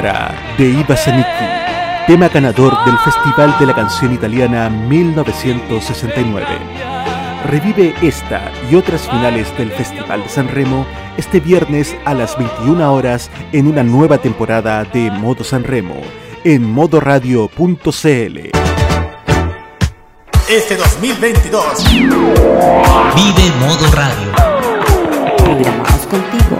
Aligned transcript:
De 0.00 0.64
Iva 0.64 0.96
Zanicchi, 0.96 2.06
tema 2.06 2.28
ganador 2.28 2.74
del 2.86 2.96
Festival 3.00 3.54
de 3.60 3.66
la 3.66 3.74
Canción 3.74 4.14
Italiana 4.14 4.70
1969. 4.70 6.46
Revive 7.44 7.94
esta 8.00 8.50
y 8.70 8.76
otras 8.76 9.02
finales 9.02 9.54
del 9.58 9.70
Festival 9.70 10.22
de 10.22 10.28
San 10.30 10.48
Remo 10.48 10.86
este 11.18 11.38
viernes 11.38 11.94
a 12.06 12.14
las 12.14 12.38
21 12.38 12.94
horas 12.94 13.30
en 13.52 13.66
una 13.66 13.82
nueva 13.82 14.16
temporada 14.16 14.84
de 14.84 15.10
Modo 15.10 15.44
San 15.44 15.64
Remo 15.64 16.00
en 16.44 16.64
modoradio.cl. 16.64 18.38
Este 20.48 20.76
2022 20.78 21.84
Vive 23.16 23.52
Modo 23.60 23.92
Radio. 23.92 24.32
Programados 25.44 26.06
contigo. 26.06 26.59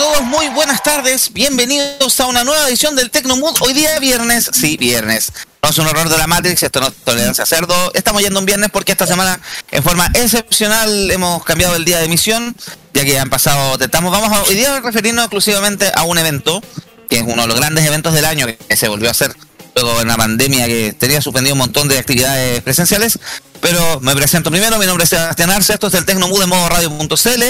Todos, 0.00 0.22
muy 0.22 0.48
buenas 0.48 0.82
tardes. 0.82 1.30
Bienvenidos 1.30 2.18
a 2.20 2.26
una 2.26 2.42
nueva 2.42 2.66
edición 2.66 2.96
del 2.96 3.10
Tecnomood. 3.10 3.56
Hoy 3.60 3.74
día 3.74 3.98
viernes, 3.98 4.48
sí, 4.50 4.78
viernes. 4.78 5.30
No 5.62 5.68
es 5.68 5.76
un 5.76 5.86
horror 5.86 6.08
de 6.08 6.16
la 6.16 6.26
Matrix, 6.26 6.62
esto 6.62 6.80
no 6.80 6.86
es 6.86 6.94
tolerancia 7.04 7.44
cerdo. 7.44 7.74
Estamos 7.92 8.22
yendo 8.22 8.40
un 8.40 8.46
viernes 8.46 8.70
porque 8.72 8.92
esta 8.92 9.06
semana, 9.06 9.38
en 9.70 9.82
forma 9.82 10.10
excepcional, 10.14 11.10
hemos 11.10 11.44
cambiado 11.44 11.76
el 11.76 11.84
día 11.84 11.98
de 11.98 12.06
emisión, 12.06 12.56
ya 12.94 13.04
que 13.04 13.18
han 13.18 13.28
pasado. 13.28 13.76
Estamos, 13.78 14.10
vamos 14.10 14.32
a, 14.32 14.42
hoy 14.44 14.54
día 14.54 14.74
a 14.74 14.80
referirnos 14.80 15.22
exclusivamente 15.22 15.92
a 15.94 16.04
un 16.04 16.16
evento, 16.16 16.62
que 17.10 17.18
es 17.18 17.22
uno 17.22 17.42
de 17.42 17.48
los 17.48 17.56
grandes 17.58 17.84
eventos 17.84 18.14
del 18.14 18.24
año, 18.24 18.46
que 18.46 18.76
se 18.78 18.88
volvió 18.88 19.08
a 19.08 19.10
hacer 19.10 19.36
luego 19.74 20.00
en 20.00 20.08
la 20.08 20.16
pandemia, 20.16 20.64
que 20.64 20.94
tenía 20.98 21.20
suspendido 21.20 21.54
un 21.54 21.58
montón 21.58 21.88
de 21.88 21.98
actividades 21.98 22.62
presenciales. 22.62 23.18
Pero 23.60 24.00
me 24.00 24.16
presento 24.16 24.50
primero, 24.50 24.78
mi 24.78 24.86
nombre 24.86 25.04
es 25.04 25.10
Sebastián 25.10 25.50
Arce, 25.50 25.74
esto 25.74 25.88
es 25.88 25.94
el 25.94 26.06
Tecnomood 26.06 26.40
de 26.40 26.46
modo 26.46 26.68
radio.cl 26.68 27.42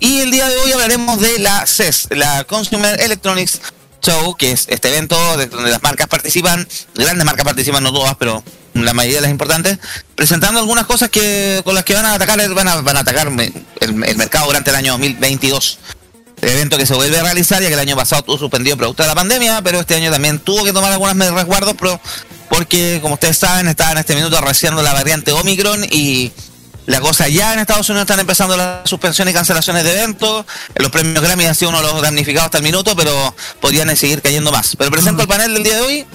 y 0.00 0.20
el 0.20 0.30
día 0.30 0.48
de 0.48 0.56
hoy 0.56 0.72
hablaremos 0.72 1.20
de 1.20 1.38
la 1.40 1.66
CES, 1.66 2.08
la 2.10 2.44
Consumer 2.44 2.98
Electronics 3.00 3.60
Show, 4.00 4.34
que 4.36 4.52
es 4.52 4.64
este 4.68 4.88
evento 4.88 5.36
de 5.36 5.46
donde 5.46 5.70
las 5.70 5.82
marcas 5.82 6.06
participan, 6.06 6.66
grandes 6.94 7.24
marcas 7.26 7.44
participan, 7.44 7.82
no 7.82 7.92
todas, 7.92 8.14
pero 8.16 8.42
la 8.72 8.94
mayoría 8.94 9.18
de 9.18 9.22
las 9.22 9.30
importantes, 9.30 9.78
presentando 10.14 10.58
algunas 10.58 10.86
cosas 10.86 11.10
que 11.10 11.60
con 11.64 11.74
las 11.74 11.84
que 11.84 11.94
van 11.94 12.06
a 12.06 12.14
atacar, 12.14 12.38
van 12.54 12.68
a, 12.68 12.80
van 12.80 12.96
a 12.96 13.00
atacar 13.00 13.28
el, 13.28 13.52
el 14.04 14.16
mercado 14.16 14.46
durante 14.46 14.70
el 14.70 14.76
año 14.76 14.92
2022 14.92 15.78
evento 16.42 16.78
que 16.78 16.86
se 16.86 16.94
vuelve 16.94 17.18
a 17.18 17.22
realizar, 17.22 17.60
ya 17.62 17.68
que 17.68 17.74
el 17.74 17.80
año 17.80 17.96
pasado 17.96 18.22
tuvo 18.22 18.38
suspendido 18.38 18.76
producto 18.76 19.02
de 19.02 19.08
la 19.08 19.14
pandemia, 19.14 19.62
pero 19.62 19.80
este 19.80 19.94
año 19.94 20.10
también 20.10 20.38
tuvo 20.38 20.64
que 20.64 20.72
tomar 20.72 20.92
algunas 20.92 21.16
resguardos, 21.16 21.74
pero 21.78 22.00
porque, 22.48 22.98
como 23.02 23.14
ustedes 23.14 23.38
saben, 23.38 23.68
está 23.68 23.92
en 23.92 23.98
este 23.98 24.14
minuto 24.14 24.36
arreciando 24.38 24.82
la 24.82 24.92
variante 24.92 25.32
Omicron 25.32 25.84
y 25.90 26.32
la 26.88 27.00
cosa 27.00 27.28
ya 27.28 27.52
en 27.52 27.58
Estados 27.58 27.88
Unidos 27.90 28.04
están 28.04 28.18
empezando 28.18 28.56
las 28.56 28.88
suspensiones 28.88 29.32
y 29.32 29.36
cancelaciones 29.36 29.84
de 29.84 29.92
eventos. 29.92 30.46
Los 30.74 30.90
premios 30.90 31.22
Grammy 31.22 31.44
han 31.44 31.54
sido 31.54 31.68
uno 31.68 31.82
de 31.82 31.92
los 31.92 32.00
damnificados 32.00 32.46
hasta 32.46 32.58
el 32.58 32.64
minuto, 32.64 32.96
pero 32.96 33.34
podrían 33.60 33.94
seguir 33.94 34.22
cayendo 34.22 34.50
más. 34.50 34.74
Pero 34.74 34.90
presento 34.90 35.20
el 35.20 35.28
panel 35.28 35.52
del 35.52 35.64
día 35.64 35.74
de 35.74 35.80
hoy, 35.82 36.06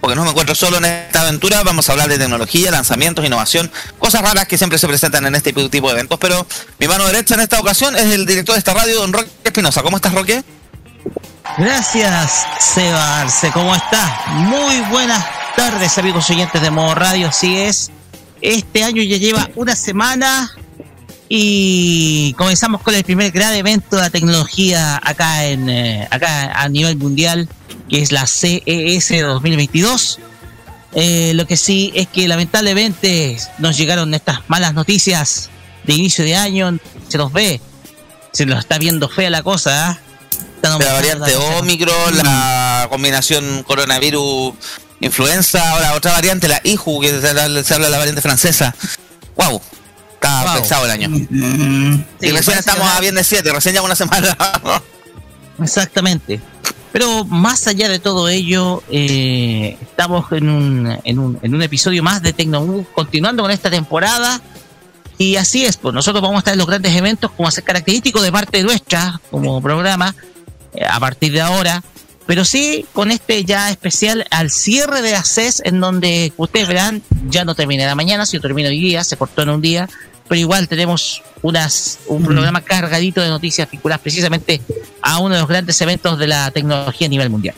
porque 0.00 0.16
no 0.16 0.24
me 0.24 0.30
encuentro 0.30 0.54
solo 0.54 0.78
en 0.78 0.86
esta 0.86 1.20
aventura. 1.20 1.62
Vamos 1.64 1.90
a 1.90 1.92
hablar 1.92 2.08
de 2.08 2.16
tecnología, 2.16 2.70
lanzamientos, 2.70 3.26
innovación, 3.26 3.70
cosas 3.98 4.22
raras 4.22 4.46
que 4.46 4.56
siempre 4.56 4.78
se 4.78 4.88
presentan 4.88 5.26
en 5.26 5.34
este 5.34 5.52
tipo 5.52 5.88
de 5.88 5.92
eventos. 5.92 6.18
Pero 6.18 6.46
mi 6.78 6.88
mano 6.88 7.04
derecha 7.04 7.34
en 7.34 7.40
esta 7.40 7.60
ocasión 7.60 7.94
es 7.94 8.04
el 8.04 8.24
director 8.24 8.54
de 8.54 8.60
esta 8.60 8.72
radio, 8.72 8.96
don 8.98 9.12
Roque 9.12 9.28
Espinosa. 9.44 9.82
¿Cómo 9.82 9.98
estás, 9.98 10.14
Roque? 10.14 10.42
Gracias, 11.58 12.46
Seba 12.58 13.20
Arce. 13.20 13.50
¿Cómo 13.52 13.74
estás? 13.76 14.28
Muy 14.28 14.80
buenas 14.90 15.22
tardes, 15.56 15.96
amigos 15.96 16.28
oyentes 16.28 16.60
de 16.60 16.70
Modo 16.70 16.94
Radio. 16.94 17.28
Así 17.28 17.56
es, 17.56 17.90
este 18.42 18.84
año 18.84 19.02
ya 19.02 19.16
lleva 19.16 19.48
una 19.54 19.74
semana 19.74 20.54
y 21.30 22.34
comenzamos 22.34 22.82
con 22.82 22.94
el 22.94 23.02
primer 23.04 23.32
gran 23.32 23.54
evento 23.54 23.96
de 23.96 24.02
la 24.02 24.10
tecnología 24.10 25.00
acá 25.02 25.46
en 25.46 25.70
eh, 25.70 26.06
acá 26.10 26.52
a 26.52 26.68
nivel 26.68 26.96
mundial, 26.96 27.48
que 27.88 28.02
es 28.02 28.12
la 28.12 28.26
CES 28.26 29.22
2022. 29.22 30.18
Eh, 30.92 31.32
lo 31.34 31.46
que 31.46 31.56
sí 31.56 31.90
es 31.94 32.06
que 32.06 32.28
lamentablemente 32.28 33.38
nos 33.58 33.78
llegaron 33.78 34.12
estas 34.12 34.40
malas 34.48 34.74
noticias 34.74 35.48
de 35.84 35.94
inicio 35.94 36.24
de 36.24 36.36
año. 36.36 36.78
Se 37.08 37.16
nos 37.16 37.32
ve, 37.32 37.62
se 38.32 38.44
nos 38.44 38.58
está 38.58 38.76
viendo 38.78 39.08
fea 39.08 39.30
la 39.30 39.42
cosa. 39.42 39.92
¿eh? 39.92 40.06
La 40.62 40.92
variante 40.92 41.34
Omicron, 41.36 42.18
la 42.18 42.88
combinación 42.90 43.62
coronavirus 43.62 44.54
influenza, 45.00 45.72
ahora 45.72 45.94
otra 45.94 46.12
variante, 46.12 46.48
la 46.48 46.60
IHU, 46.62 47.00
que 47.00 47.20
se 47.20 47.28
habla, 47.28 47.48
de 47.62 47.90
la 47.90 47.98
variante 47.98 48.22
francesa. 48.22 48.74
¡Wow! 49.36 49.60
Está 50.14 50.44
wow. 50.44 50.62
pesado 50.62 50.84
el 50.86 50.90
año. 50.90 51.08
Mm, 51.10 52.04
sí, 52.20 52.26
y 52.26 52.30
recién 52.30 52.58
estamos 52.58 52.86
a 52.88 53.00
viernes 53.00 53.26
7, 53.26 53.52
recién 53.52 53.74
ya 53.74 53.82
una 53.82 53.94
semana. 53.94 54.36
Exactamente. 55.62 56.40
Pero 56.92 57.24
más 57.26 57.66
allá 57.66 57.88
de 57.88 57.98
todo 57.98 58.28
ello, 58.28 58.82
eh, 58.90 59.76
estamos 59.82 60.32
en 60.32 60.48
un, 60.48 60.98
en, 61.04 61.18
un, 61.18 61.38
en 61.42 61.54
un 61.54 61.62
episodio 61.62 62.02
más 62.02 62.22
de 62.22 62.32
Tecnomood, 62.32 62.84
continuando 62.94 63.42
con 63.42 63.52
esta 63.52 63.70
temporada. 63.70 64.40
Y 65.18 65.36
así 65.36 65.64
es, 65.64 65.76
pues 65.76 65.94
nosotros 65.94 66.22
vamos 66.22 66.36
a 66.36 66.38
estar 66.38 66.52
en 66.54 66.58
los 66.58 66.66
grandes 66.66 66.94
eventos 66.94 67.30
como 67.32 67.48
hacer 67.48 67.64
característico 67.64 68.22
de 68.22 68.32
parte 68.32 68.62
nuestra 68.62 69.20
como 69.30 69.60
programa 69.62 70.14
eh, 70.74 70.84
a 70.88 71.00
partir 71.00 71.32
de 71.32 71.40
ahora 71.40 71.82
pero 72.26 72.44
sí 72.44 72.84
con 72.92 73.10
este 73.10 73.44
ya 73.44 73.70
especial 73.70 74.26
al 74.30 74.50
cierre 74.50 75.02
de 75.02 75.12
la 75.12 75.22
CES, 75.22 75.62
en 75.64 75.80
donde 75.80 76.32
ustedes 76.36 76.68
verán, 76.68 77.02
ya 77.28 77.44
no 77.44 77.54
termina 77.54 77.86
la 77.86 77.94
mañana, 77.94 78.26
si 78.26 78.36
no 78.36 78.42
termina 78.42 78.68
hoy 78.68 78.80
día, 78.80 79.04
se 79.04 79.16
cortó 79.16 79.42
en 79.42 79.50
un 79.50 79.60
día, 79.60 79.88
pero 80.28 80.40
igual 80.40 80.68
tenemos 80.68 81.22
unas, 81.42 82.00
un 82.06 82.24
programa 82.24 82.60
cargadito 82.60 83.20
de 83.20 83.28
noticias 83.28 83.70
vinculadas 83.70 84.00
precisamente 84.00 84.60
a 85.02 85.18
uno 85.18 85.34
de 85.34 85.40
los 85.40 85.48
grandes 85.48 85.80
eventos 85.80 86.18
de 86.18 86.26
la 86.26 86.50
tecnología 86.50 87.06
a 87.06 87.10
nivel 87.10 87.30
mundial. 87.30 87.54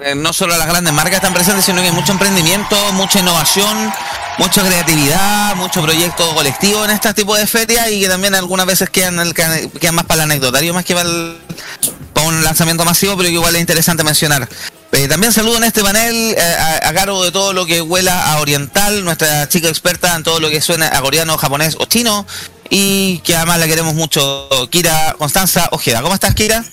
Eh, 0.00 0.14
no 0.14 0.32
solo 0.32 0.56
las 0.56 0.66
grandes 0.66 0.92
marcas 0.92 1.16
están 1.16 1.34
presentes, 1.34 1.64
sino 1.64 1.80
que 1.80 1.88
hay 1.88 1.92
mucho 1.92 2.12
emprendimiento, 2.12 2.76
mucha 2.92 3.20
innovación, 3.20 3.92
mucha 4.38 4.62
creatividad, 4.64 5.56
mucho 5.56 5.82
proyecto 5.82 6.34
colectivo 6.34 6.84
en 6.84 6.90
este 6.90 7.12
tipo 7.14 7.36
de 7.36 7.46
ferias 7.46 7.90
y 7.90 8.00
que 8.00 8.08
también 8.08 8.34
algunas 8.34 8.66
veces 8.66 8.90
quedan, 8.90 9.32
quedan 9.32 9.94
más 9.94 10.04
para 10.04 10.24
el 10.24 10.30
anecdotario 10.30 10.74
más 10.74 10.84
que 10.84 10.94
para, 10.94 11.08
el, 11.08 11.38
para 12.12 12.26
un 12.28 12.42
lanzamiento 12.42 12.84
masivo, 12.84 13.16
pero 13.16 13.28
igual 13.28 13.54
es 13.54 13.60
interesante 13.60 14.04
mencionar. 14.04 14.48
Eh, 14.92 15.08
también 15.08 15.32
saludo 15.32 15.56
en 15.56 15.64
este 15.64 15.82
panel 15.82 16.14
eh, 16.36 16.40
a, 16.40 16.88
a, 16.88 16.92
cargo 16.92 17.24
de 17.24 17.32
todo 17.32 17.54
lo 17.54 17.64
que 17.64 17.80
huela 17.80 18.32
a 18.32 18.40
oriental, 18.40 19.04
nuestra 19.04 19.48
chica 19.48 19.68
experta 19.68 20.14
en 20.14 20.22
todo 20.22 20.38
lo 20.38 20.50
que 20.50 20.60
suena 20.60 20.88
a 20.88 21.00
coreano, 21.00 21.38
japonés 21.38 21.76
o 21.78 21.86
chino 21.86 22.26
y 22.68 23.18
que 23.20 23.36
además 23.36 23.58
la 23.58 23.66
queremos 23.66 23.94
mucho, 23.94 24.48
Kira 24.70 25.14
Constanza 25.18 25.68
Ojeda. 25.72 26.02
¿Cómo 26.02 26.14
estás, 26.14 26.34
Kira? 26.34 26.64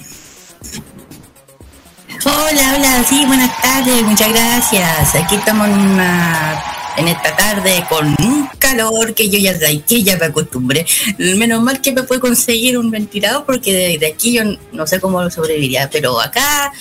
Hola, 2.25 2.74
hola, 2.75 3.06
sí, 3.07 3.25
buenas 3.25 3.62
tardes, 3.62 4.04
muchas 4.04 4.30
gracias. 4.30 5.16
Aquí 5.16 5.36
estamos 5.36 5.68
en 5.68 5.78
una 5.78 6.79
en 7.00 7.07
esta 7.07 7.36
tarde 7.36 7.86
con 7.88 8.07
un 8.19 8.50
calor 8.60 9.13
que 9.13 9.30
yo 9.30 9.40
ya 9.40 9.57
que 9.57 10.04
ya 10.04 10.18
me 10.18 10.25
acostumbré. 10.25 10.86
Menos 11.18 11.62
mal 11.62 11.81
que 11.81 11.94
me 11.94 12.04
puede 12.04 12.19
conseguir 12.19 12.78
un 12.78 12.92
ventilador 12.92 13.46
porque 13.46 13.98
de, 14.00 14.07
aquí 14.07 14.34
yo 14.34 14.44
no 14.74 14.86
sé 14.86 15.00
cómo 15.00 15.30
sobreviviría, 15.30 15.90
pero 15.90 16.19
acá 16.19 16.72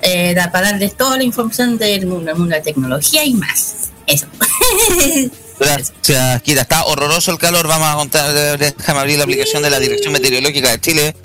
eh, 0.00 0.34
da 0.34 0.50
para 0.52 0.70
darles 0.70 0.96
toda 0.96 1.16
la 1.16 1.24
información 1.24 1.76
del 1.76 2.06
mundo, 2.06 2.34
mundo 2.36 2.54
de 2.54 2.58
la 2.58 2.62
tecnología 2.62 3.24
y 3.24 3.34
más. 3.34 3.90
Eso. 4.06 4.26
Gracias, 5.58 6.42
Kira. 6.42 6.62
Está 6.62 6.84
horroroso 6.84 7.32
el 7.32 7.38
calor. 7.38 7.66
Vamos 7.66 7.88
a 7.88 7.96
contar, 7.96 8.58
déjame 8.58 9.00
abrir 9.00 9.18
la 9.18 9.24
aplicación 9.24 9.62
de 9.62 9.70
la 9.70 9.78
Dirección 9.78 10.12
Meteorológica 10.12 10.70
de 10.70 10.80
Chile. 10.80 11.16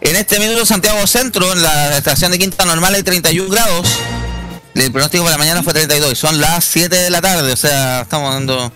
En 0.00 0.16
este 0.16 0.38
minuto 0.40 0.66
Santiago 0.66 1.06
Centro, 1.06 1.52
en 1.52 1.62
la 1.62 1.96
estación 1.96 2.32
de 2.32 2.38
Quinta 2.38 2.64
Normal 2.64 2.94
hay 2.94 3.02
31 3.02 3.48
grados. 3.48 3.86
El 4.74 4.90
pronóstico 4.90 5.24
para 5.24 5.38
mañana 5.38 5.62
fue 5.62 5.72
32 5.72 6.12
y 6.12 6.16
son 6.16 6.40
las 6.40 6.64
7 6.64 6.96
de 6.96 7.10
la 7.10 7.20
tarde, 7.20 7.52
o 7.52 7.56
sea, 7.56 8.02
estamos 8.02 8.32
dando 8.32 8.72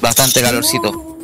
bastante 0.00 0.40
calorcito. 0.40 1.16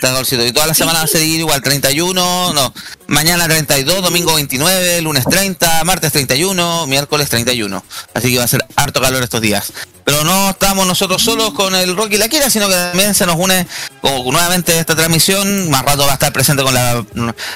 Calorcito. 0.00 0.44
Y 0.46 0.52
toda 0.52 0.66
la 0.66 0.74
semana 0.74 1.00
va 1.00 1.04
a 1.04 1.08
seguir 1.08 1.40
igual, 1.40 1.60
31, 1.60 2.52
no, 2.54 2.74
mañana 3.06 3.46
32, 3.46 4.02
domingo 4.02 4.34
29, 4.34 5.02
lunes 5.02 5.24
30, 5.28 5.84
martes 5.84 6.10
31, 6.12 6.86
miércoles 6.86 7.28
31. 7.28 7.84
Así 8.14 8.32
que 8.32 8.38
va 8.38 8.44
a 8.44 8.48
ser 8.48 8.64
harto 8.76 9.00
calor 9.00 9.22
estos 9.22 9.42
días. 9.42 9.72
Pero 10.04 10.24
no 10.24 10.50
estamos 10.50 10.86
nosotros 10.86 11.22
solos 11.22 11.52
con 11.52 11.74
el 11.76 11.94
Rocky 11.94 12.16
la 12.16 12.28
Kira, 12.28 12.50
sino 12.50 12.66
que 12.66 12.74
también 12.74 13.14
se 13.14 13.26
nos 13.26 13.36
une 13.36 13.66
nuevamente 14.02 14.78
esta 14.78 14.96
transmisión. 14.96 15.70
Más 15.70 15.84
rato 15.84 16.04
va 16.04 16.12
a 16.12 16.14
estar 16.14 16.32
presente 16.32 16.62
con 16.62 16.74
la, 16.74 17.04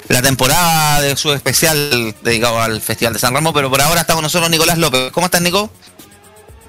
la 0.09 0.23
temporada 0.23 1.01
de 1.01 1.17
su 1.17 1.33
especial 1.33 2.15
dedicado 2.23 2.61
al 2.61 2.81
Festival 2.81 3.15
de 3.15 3.19
San 3.19 3.35
Ramos, 3.35 3.55
pero 3.55 3.71
por 3.71 3.81
ahora 3.81 4.03
estamos 4.03 4.23
nosotros 4.23 4.51
Nicolás 4.51 4.79
López. 4.79 5.11
¿Cómo 5.11 5.27
estás, 5.27 5.41
Nico? 5.41 5.71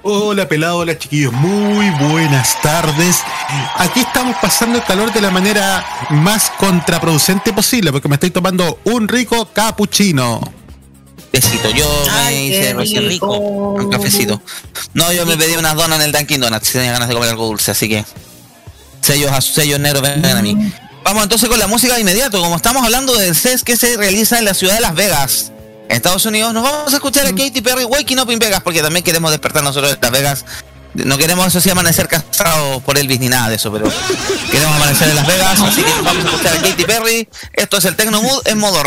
Hola 0.08 0.48
pelado, 0.48 0.76
hola 0.76 0.96
chiquillos, 0.96 1.32
muy 1.32 1.90
buenas 1.90 2.62
tardes. 2.62 3.16
Aquí 3.74 3.98
estamos 3.98 4.36
pasando 4.40 4.78
el 4.78 4.84
calor 4.84 5.12
de 5.12 5.20
la 5.20 5.32
manera 5.32 5.84
más 6.10 6.52
contraproducente 6.60 7.52
posible, 7.52 7.90
porque 7.90 8.06
me 8.06 8.14
estoy 8.14 8.30
tomando 8.30 8.78
un 8.84 9.08
rico 9.08 9.48
cappuccino. 9.52 10.40
Besito, 11.32 11.70
yo 11.70 11.88
me 12.24 12.46
hice 12.46 12.74
recién 12.74 13.08
rico, 13.08 13.36
un 13.36 13.90
cafecito. 13.90 14.40
No, 14.94 15.12
yo 15.12 15.26
me 15.26 15.36
pedí 15.36 15.56
unas 15.56 15.74
donas 15.74 15.98
en 15.98 16.04
el 16.04 16.12
Dunkin' 16.12 16.40
Donuts, 16.40 16.70
tenía 16.70 16.92
ganas 16.92 17.08
de 17.08 17.14
comer 17.14 17.30
algo 17.30 17.46
dulce, 17.46 17.72
así 17.72 17.88
que 17.88 18.04
sellos 19.00 19.32
a 19.32 19.40
sellos 19.40 19.80
negros 19.80 20.02
vengan 20.02 20.36
a 20.36 20.40
mí. 20.40 20.54
Mm. 20.54 20.72
Vamos 21.02 21.24
entonces 21.24 21.48
con 21.48 21.58
la 21.58 21.66
música 21.66 21.94
de 21.94 22.02
inmediato, 22.02 22.40
como 22.40 22.54
estamos 22.54 22.84
hablando 22.84 23.12
del 23.16 23.34
CES 23.34 23.64
que 23.64 23.76
se 23.76 23.96
realiza 23.96 24.38
en 24.38 24.44
la 24.44 24.54
ciudad 24.54 24.74
de 24.74 24.82
Las 24.82 24.94
Vegas. 24.94 25.50
Estados 25.88 26.24
Unidos, 26.26 26.52
nos 26.52 26.62
vamos 26.62 26.92
a 26.92 26.96
escuchar 26.96 27.26
a 27.26 27.32
mm. 27.32 27.36
Katy 27.36 27.60
Perry 27.60 27.84
Waking 27.84 28.20
Up 28.20 28.30
in 28.30 28.38
Vegas, 28.38 28.60
porque 28.62 28.82
también 28.82 29.04
queremos 29.04 29.30
despertar 29.30 29.62
nosotros 29.62 29.92
de 29.92 29.98
Las 30.00 30.10
Vegas. 30.10 30.44
No 30.94 31.18
queremos 31.18 31.46
eso 31.46 31.60
sí 31.60 31.68
amanecer 31.68 32.08
casados 32.08 32.82
por 32.82 32.96
Elvis 32.96 33.20
ni 33.20 33.28
nada 33.28 33.50
de 33.50 33.56
eso, 33.56 33.70
pero 33.70 33.84
queremos 34.50 34.76
amanecer 34.76 35.10
en 35.10 35.16
Las 35.16 35.26
Vegas, 35.26 35.60
así 35.60 35.82
que 35.82 35.90
vamos 36.02 36.24
a 36.24 36.28
escuchar 36.28 36.56
a 36.56 36.62
Katy 36.62 36.84
Perry. 36.84 37.28
Esto 37.52 37.76
es 37.78 37.84
el 37.84 37.96
Tecnomood 37.96 38.48
en 38.48 38.58
modo 38.58 38.82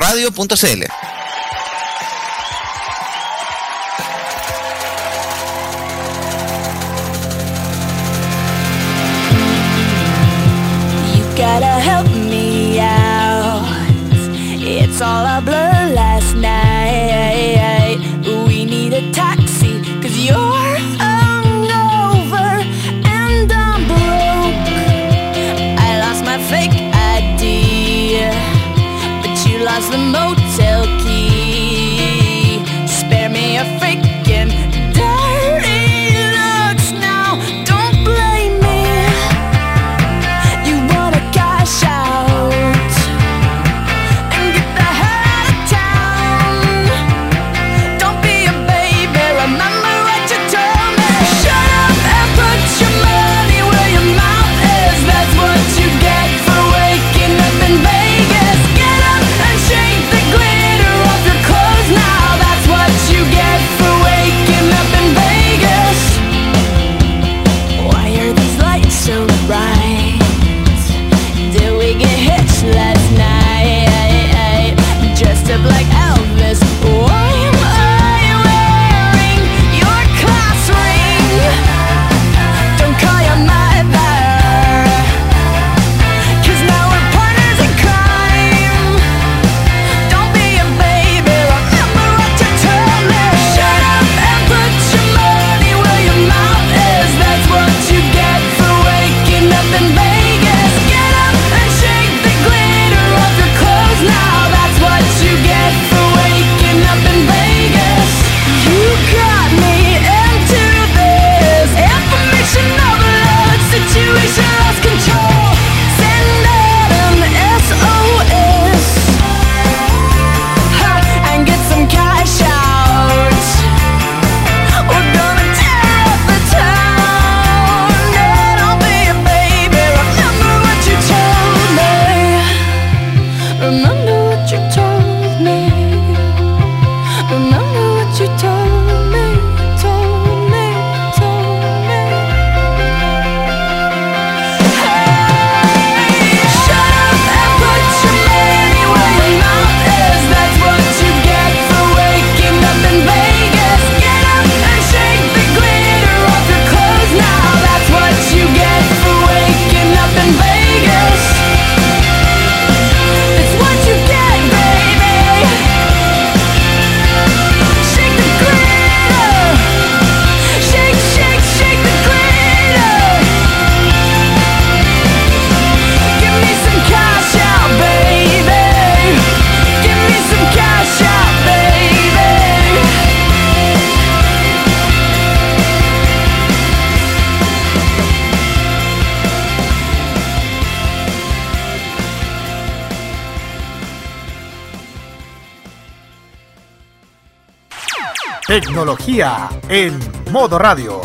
Tecnología 198.49 199.47
en 199.69 199.99
modo 200.31 200.57
radio. 200.57 200.99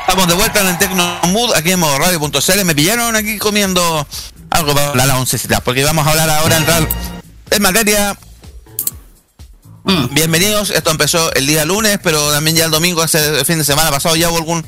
Estamos 0.00 0.28
de 0.28 0.34
vuelta 0.34 0.60
en 0.62 0.66
el 0.68 0.78
Tecnomood 0.78 1.52
aquí 1.54 1.72
en 1.72 1.80
modo 1.80 1.98
radio.cl. 1.98 2.64
Me 2.64 2.74
pillaron 2.74 3.16
aquí 3.16 3.36
comiendo 3.36 4.06
algo 4.48 4.74
para 4.74 5.04
la 5.04 5.18
oncecita, 5.18 5.60
porque 5.60 5.84
vamos 5.84 6.06
a 6.06 6.10
hablar 6.12 6.30
ahora 6.30 6.56
entrar 6.56 6.88
en 7.50 7.62
materia. 7.62 8.16
Mm. 9.82 10.06
Bienvenidos, 10.14 10.70
esto 10.70 10.90
empezó 10.90 11.30
el 11.34 11.46
día 11.46 11.66
lunes, 11.66 12.00
pero 12.02 12.32
también 12.32 12.56
ya 12.56 12.64
el 12.64 12.70
domingo, 12.70 13.02
hace 13.02 13.40
el 13.40 13.44
fin 13.44 13.58
de 13.58 13.64
semana 13.64 13.90
pasado, 13.90 14.16
ya 14.16 14.30
hubo 14.30 14.38
algún 14.38 14.64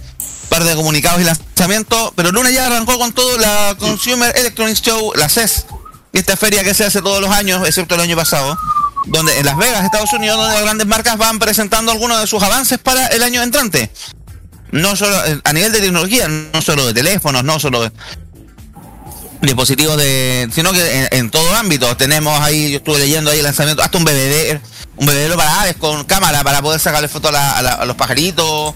par 0.49 0.65
de 0.65 0.75
comunicados 0.75 1.21
y 1.21 1.25
lanzamientos, 1.25 2.13
pero 2.17 2.31
el 2.31 2.35
lunes 2.35 2.53
ya 2.53 2.67
arrancó 2.67 2.99
con 2.99 3.13
todo 3.13 3.39
la 3.39 3.77
Consumer 3.79 4.33
Electronics 4.37 4.83
Show, 4.83 5.13
la 5.15 5.29
CES, 5.29 5.67
esta 6.13 6.37
feria 6.37 6.65
que 6.65 6.75
se 6.75 6.85
hace 6.85 7.03
todos 7.03 7.21
los 7.21 7.31
años, 7.31 7.67
excepto 7.67 7.95
el 7.95 8.01
año 8.01 8.17
pasado, 8.17 8.57
donde 9.07 9.39
en 9.39 9.47
Las 9.47 9.57
Vegas, 9.57 9.85
Estados 9.85 10.13
Unidos, 10.13 10.37
donde 10.37 10.55
las 10.55 10.63
grandes 10.63 10.87
marcas 10.87 11.17
van 11.19 11.39
presentando 11.39 11.93
algunos 11.93 12.21
de 12.21 12.27
sus 12.27 12.43
avances 12.43 12.79
para 12.79 13.07
el 13.09 13.23
año 13.23 13.43
entrante. 13.43 13.91
No 14.73 14.97
solo 14.97 15.17
a 15.45 15.53
nivel 15.53 15.73
de 15.73 15.81
tecnología, 15.81 16.29
no 16.29 16.61
solo 16.61 16.87
de 16.87 16.95
teléfonos, 16.95 17.45
no 17.45 17.61
solo 17.61 17.83
de, 17.83 17.93
dispositivos 19.43 19.97
de, 19.97 20.49
sino 20.53 20.73
que 20.73 21.09
en, 21.11 21.31
todo 21.31 21.55
ámbito 21.55 21.97
tenemos 21.97 22.41
ahí, 22.41 22.71
yo 22.71 22.79
estuve 22.79 22.99
leyendo 22.99 23.31
ahí 23.31 23.39
el 23.39 23.45
lanzamiento, 23.45 23.83
hasta 23.83 23.99
un 23.99 24.05
BBD, 24.05 24.61
un 24.97 25.07
BBD 25.07 25.35
para 25.37 25.63
aves 25.63 25.77
con 25.77 26.05
cámara 26.05 26.43
para 26.43 26.63
poder 26.63 26.81
sacarle 26.81 27.09
fotos 27.09 27.33
a, 27.35 27.85
los 27.85 27.97
pajaritos. 27.97 28.75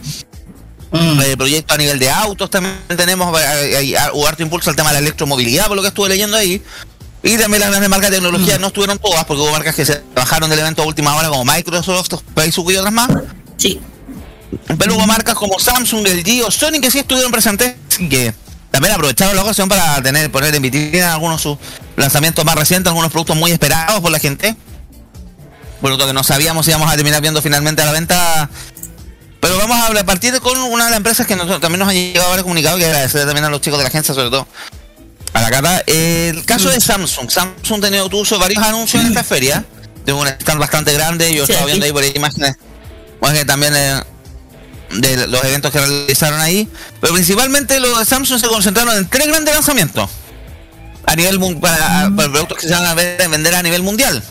Mm. 0.92 1.20
Eh, 1.20 1.36
proyecto 1.36 1.74
a 1.74 1.76
nivel 1.76 1.98
de 1.98 2.10
autos 2.10 2.50
también 2.50 2.76
tenemos, 2.88 3.36
hay, 3.36 3.94
harto 3.94 4.42
impulso 4.42 4.70
al 4.70 4.76
tema 4.76 4.90
de 4.90 4.94
la 4.94 4.98
electromovilidad, 5.00 5.66
por 5.68 5.76
lo 5.76 5.82
que 5.82 5.88
estuve 5.88 6.08
leyendo 6.08 6.36
ahí. 6.36 6.62
Y 7.22 7.36
también 7.36 7.60
las 7.60 7.68
grandes 7.68 7.90
marcas 7.90 8.10
de 8.10 8.16
tecnología 8.16 8.58
mm. 8.58 8.60
no 8.60 8.66
estuvieron 8.68 8.98
todas, 8.98 9.24
porque 9.24 9.42
hubo 9.42 9.52
marcas 9.52 9.74
que 9.74 9.84
se 9.84 10.02
bajaron 10.14 10.50
del 10.50 10.58
evento 10.58 10.82
a 10.82 10.86
última 10.86 11.14
hora, 11.14 11.28
como 11.28 11.44
Microsoft, 11.44 12.22
Facebook 12.34 12.72
y 12.72 12.76
otras 12.76 12.92
más. 12.92 13.10
Sí. 13.56 13.80
Pero 14.78 14.96
hubo 14.96 15.06
marcas 15.06 15.34
como 15.34 15.58
Samsung, 15.58 16.06
LG 16.06 16.44
o 16.44 16.50
Sony 16.50 16.80
que 16.80 16.90
sí 16.90 16.98
estuvieron 16.98 17.30
presentes 17.30 17.74
y 17.98 18.08
que 18.08 18.34
también 18.70 18.94
aprovecharon 18.94 19.36
la 19.36 19.42
ocasión 19.42 19.68
para 19.68 20.02
tener 20.02 20.30
poner 20.30 20.54
en 20.54 20.62
vitrina 20.62 21.12
algunos 21.12 21.42
sus 21.42 21.58
lanzamientos 21.96 22.44
más 22.44 22.54
recientes, 22.54 22.88
algunos 22.88 23.10
productos 23.10 23.36
muy 23.36 23.50
esperados 23.50 24.00
por 24.00 24.10
la 24.10 24.18
gente. 24.18 24.56
Por 25.80 25.90
lo 25.90 25.98
que 25.98 26.12
no 26.12 26.22
sabíamos 26.22 26.66
si 26.66 26.72
íbamos 26.72 26.92
a 26.92 26.96
terminar 26.96 27.22
viendo 27.22 27.40
finalmente 27.42 27.82
a 27.82 27.86
la 27.86 27.92
venta. 27.92 28.50
Pero 29.40 29.56
vamos 29.56 29.76
a 29.78 30.04
partir 30.04 30.38
con 30.40 30.58
una 30.58 30.84
de 30.84 30.90
las 30.90 30.98
empresas 30.98 31.26
que 31.26 31.34
también 31.34 31.78
nos 31.78 31.88
han 31.88 31.94
llegado 31.94 32.28
varios 32.28 32.44
comunicados 32.44 32.78
y 32.80 32.84
agradecer 32.84 33.24
también 33.24 33.44
a 33.44 33.50
los 33.50 33.60
chicos 33.60 33.78
de 33.78 33.84
la 33.84 33.88
agencia, 33.88 34.14
sobre 34.14 34.30
todo 34.30 34.46
a 35.32 35.40
la 35.40 35.50
cara. 35.50 35.82
El 35.86 36.44
caso 36.44 36.70
de 36.70 36.80
Samsung. 36.80 37.30
Samsung 37.30 37.78
ha 37.78 37.88
tenido 37.88 38.08
tuvo 38.08 38.38
varios 38.38 38.62
anuncios 38.62 39.02
en 39.02 39.08
esta 39.08 39.24
feria. 39.24 39.64
Tengo 40.04 40.20
un 40.20 40.28
stand 40.28 40.58
bastante 40.58 40.92
grande. 40.92 41.34
Yo 41.34 41.44
estaba 41.44 41.66
viendo 41.66 41.86
ahí 41.86 41.92
por 41.92 42.02
ahí 42.02 42.12
imágenes. 42.14 42.56
Bueno, 43.20 43.36
que 43.36 43.44
también 43.44 43.74
eh, 43.76 44.02
de 44.92 45.26
los 45.28 45.44
eventos 45.44 45.70
que 45.70 45.78
realizaron 45.78 46.40
ahí. 46.40 46.68
Pero 47.00 47.14
principalmente 47.14 47.78
los 47.80 47.98
de 47.98 48.04
Samsung 48.04 48.40
se 48.40 48.48
concentraron 48.48 48.96
en 48.96 49.08
tres 49.08 49.28
grandes 49.28 49.54
lanzamientos. 49.54 50.10
A 51.06 51.16
nivel 51.16 51.38
para, 51.60 52.10
mm. 52.10 52.16
para 52.16 52.30
productos 52.30 52.58
que 52.58 52.68
se 52.68 52.74
van 52.74 52.86
a 52.86 52.94
vender 52.94 53.54
a 53.54 53.62
nivel 53.62 53.82
mundial. 53.82 54.22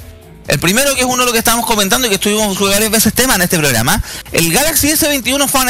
El 0.50 0.58
primero, 0.58 0.96
que 0.96 1.01
es 1.01 1.06
uno 1.06 1.18
de 1.18 1.25
lo 1.27 1.32
que 1.32 1.38
estábamos 1.38 1.68
comentando 1.68 2.08
y 2.08 2.10
que 2.10 2.15
estuvimos 2.15 2.60
varias 2.60 2.89
veces 2.89 3.13
tema 3.13 3.36
en 3.36 3.44
este 3.44 3.60
programa, 3.60 4.01
el 4.32 4.51
Galaxy 4.51 4.88
S21 4.88 5.48
Fan 5.48 5.68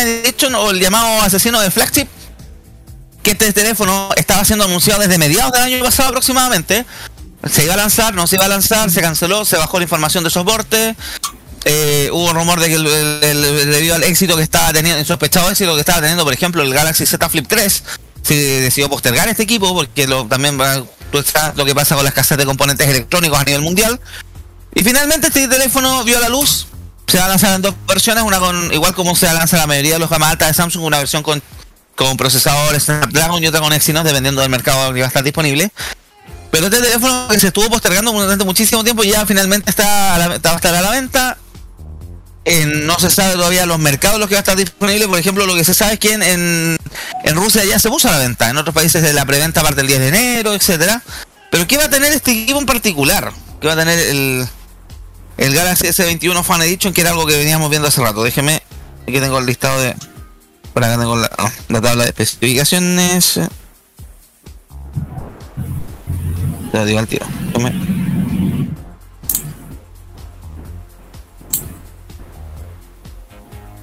o 0.55 0.71
el 0.71 0.79
llamado 0.79 1.21
asesino 1.21 1.59
de 1.59 1.69
flagship, 1.69 2.07
que 3.21 3.31
este 3.31 3.51
teléfono 3.51 4.09
estaba 4.15 4.45
siendo 4.45 4.63
anunciado 4.63 5.01
desde 5.01 5.17
mediados 5.17 5.51
del 5.51 5.63
año 5.63 5.83
pasado 5.83 6.07
aproximadamente. 6.07 6.85
Se 7.51 7.65
iba 7.65 7.73
a 7.73 7.77
lanzar, 7.77 8.13
no 8.13 8.25
se 8.25 8.37
iba 8.37 8.45
a 8.45 8.47
lanzar, 8.47 8.89
se 8.89 9.01
canceló, 9.01 9.43
se 9.43 9.57
bajó 9.57 9.79
la 9.79 9.83
información 9.83 10.23
de 10.23 10.29
soporte, 10.29 10.95
eh, 11.65 12.09
hubo 12.13 12.29
un 12.29 12.35
rumor 12.35 12.61
de 12.61 12.69
que 12.69 12.77
debido 12.77 13.95
al 13.95 14.03
éxito 14.03 14.37
que 14.37 14.43
estaba 14.43 14.71
teniendo, 14.71 14.97
el 14.97 15.05
sospechado 15.05 15.49
éxito 15.49 15.73
que 15.73 15.81
estaba 15.81 15.99
teniendo, 15.99 16.23
por 16.23 16.33
ejemplo, 16.33 16.63
el 16.63 16.73
Galaxy 16.73 17.05
Z 17.05 17.27
Flip 17.27 17.45
3, 17.47 17.83
se 18.21 18.35
decidió 18.61 18.89
postergar 18.89 19.27
este 19.27 19.43
equipo 19.43 19.73
porque 19.73 20.07
también 20.29 20.59
va, 20.59 20.83
tú 21.11 21.23
lo 21.55 21.65
que 21.65 21.75
pasa 21.75 21.95
con 21.95 22.05
la 22.05 22.09
escasez 22.09 22.37
de 22.37 22.45
componentes 22.45 22.87
electrónicos 22.87 23.37
a 23.37 23.43
nivel 23.43 23.61
mundial. 23.61 23.99
Y 24.79 24.83
finalmente 24.83 25.27
este 25.27 25.45
teléfono 25.49 26.05
vio 26.05 26.21
la 26.21 26.29
luz. 26.29 26.67
Se 27.05 27.17
va 27.17 27.25
a 27.25 27.27
lanzar 27.27 27.53
en 27.53 27.61
dos 27.61 27.75
versiones, 27.85 28.23
una 28.23 28.39
con 28.39 28.73
igual 28.73 28.93
como 28.93 29.13
se 29.13 29.25
lanza 29.25 29.57
la 29.57 29.67
mayoría 29.67 29.93
de 29.93 29.99
los 29.99 30.09
gamas 30.09 30.31
altas 30.31 30.47
de 30.47 30.53
Samsung, 30.53 30.85
una 30.85 30.99
versión 30.99 31.21
con, 31.21 31.43
con 31.95 32.15
procesador 32.15 32.79
Snapdragon 32.79 33.43
y 33.43 33.47
otra 33.47 33.59
con 33.59 33.73
Exynos, 33.73 34.05
dependiendo 34.05 34.39
del 34.39 34.49
mercado 34.49 34.93
que 34.93 35.01
va 35.01 35.07
a 35.07 35.09
estar 35.09 35.21
disponible. 35.21 35.69
Pero 36.49 36.67
este 36.67 36.79
teléfono 36.79 37.27
que 37.29 37.41
se 37.41 37.47
estuvo 37.47 37.69
postergando 37.69 38.13
durante 38.13 38.45
muchísimo 38.45 38.81
tiempo 38.85 39.03
ya 39.03 39.25
finalmente 39.25 39.69
está 39.69 40.15
a 40.15 40.27
va 40.29 40.33
a 40.35 40.55
estar 40.55 40.73
a 40.73 40.81
la 40.81 40.91
venta 40.91 41.37
no 42.65 42.97
se 42.99 43.09
sabe 43.09 43.33
todavía 43.33 43.65
los 43.65 43.79
mercados 43.79 44.19
los 44.19 44.27
que 44.29 44.35
va 44.35 44.39
a 44.39 44.43
estar 44.43 44.55
disponible. 44.55 45.07
Por 45.09 45.19
ejemplo, 45.19 45.45
lo 45.45 45.55
que 45.55 45.65
se 45.65 45.73
sabe 45.73 45.93
es 45.93 45.99
que 45.99 46.13
en, 46.13 46.77
Rusia 47.35 47.63
ya 47.65 47.79
se 47.79 47.89
puso 47.89 48.07
a 48.07 48.11
la 48.11 48.17
venta. 48.19 48.49
En 48.49 48.57
otros 48.57 48.73
países 48.73 49.03
de 49.03 49.11
la 49.11 49.25
preventa 49.25 49.61
parte 49.61 49.81
el 49.81 49.87
10 49.87 49.99
de 49.99 50.07
enero, 50.07 50.53
etcétera. 50.53 51.03
Pero 51.51 51.67
¿qué 51.67 51.77
va 51.77 51.85
a 51.85 51.89
tener 51.89 52.13
este 52.13 52.31
equipo 52.31 52.59
en 52.59 52.65
particular? 52.65 53.33
¿Qué 53.59 53.67
va 53.67 53.73
a 53.73 53.75
tener 53.75 53.99
el, 53.99 54.47
el 55.39 55.55
Galaxy 55.55 55.87
S21 55.87 56.43
Fan 56.43 56.61
Edition? 56.61 56.93
Que 56.93 57.01
era 57.01 57.11
algo 57.11 57.25
que 57.25 57.37
veníamos 57.37 57.69
viendo 57.69 57.87
hace 57.87 58.01
rato. 58.01 58.23
Déjeme, 58.23 58.61
aquí 59.03 59.19
tengo 59.19 59.39
el 59.39 59.45
listado 59.45 59.81
de... 59.81 59.95
Por 60.73 60.83
acá 60.83 60.97
tengo 60.97 61.15
la, 61.15 61.29
la 61.67 61.81
tabla 61.81 62.03
de 62.03 62.09
especificaciones. 62.09 63.39
Te 66.71 66.85
digo 66.85 66.99
al 66.99 67.07
tiro. 67.07 67.25
Déjeme. 67.47 67.99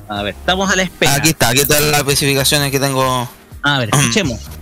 A 0.08 0.22
ver, 0.22 0.34
estamos 0.36 0.70
a 0.70 0.76
la 0.76 0.84
espera. 0.84 1.14
Aquí 1.14 1.30
está, 1.30 1.48
aquí 1.48 1.60
están 1.60 1.90
las 1.90 2.00
especificaciones 2.00 2.70
que 2.70 2.78
tengo. 2.78 3.28
A 3.62 3.78
ver, 3.78 3.90
escuchemos. 3.92 4.40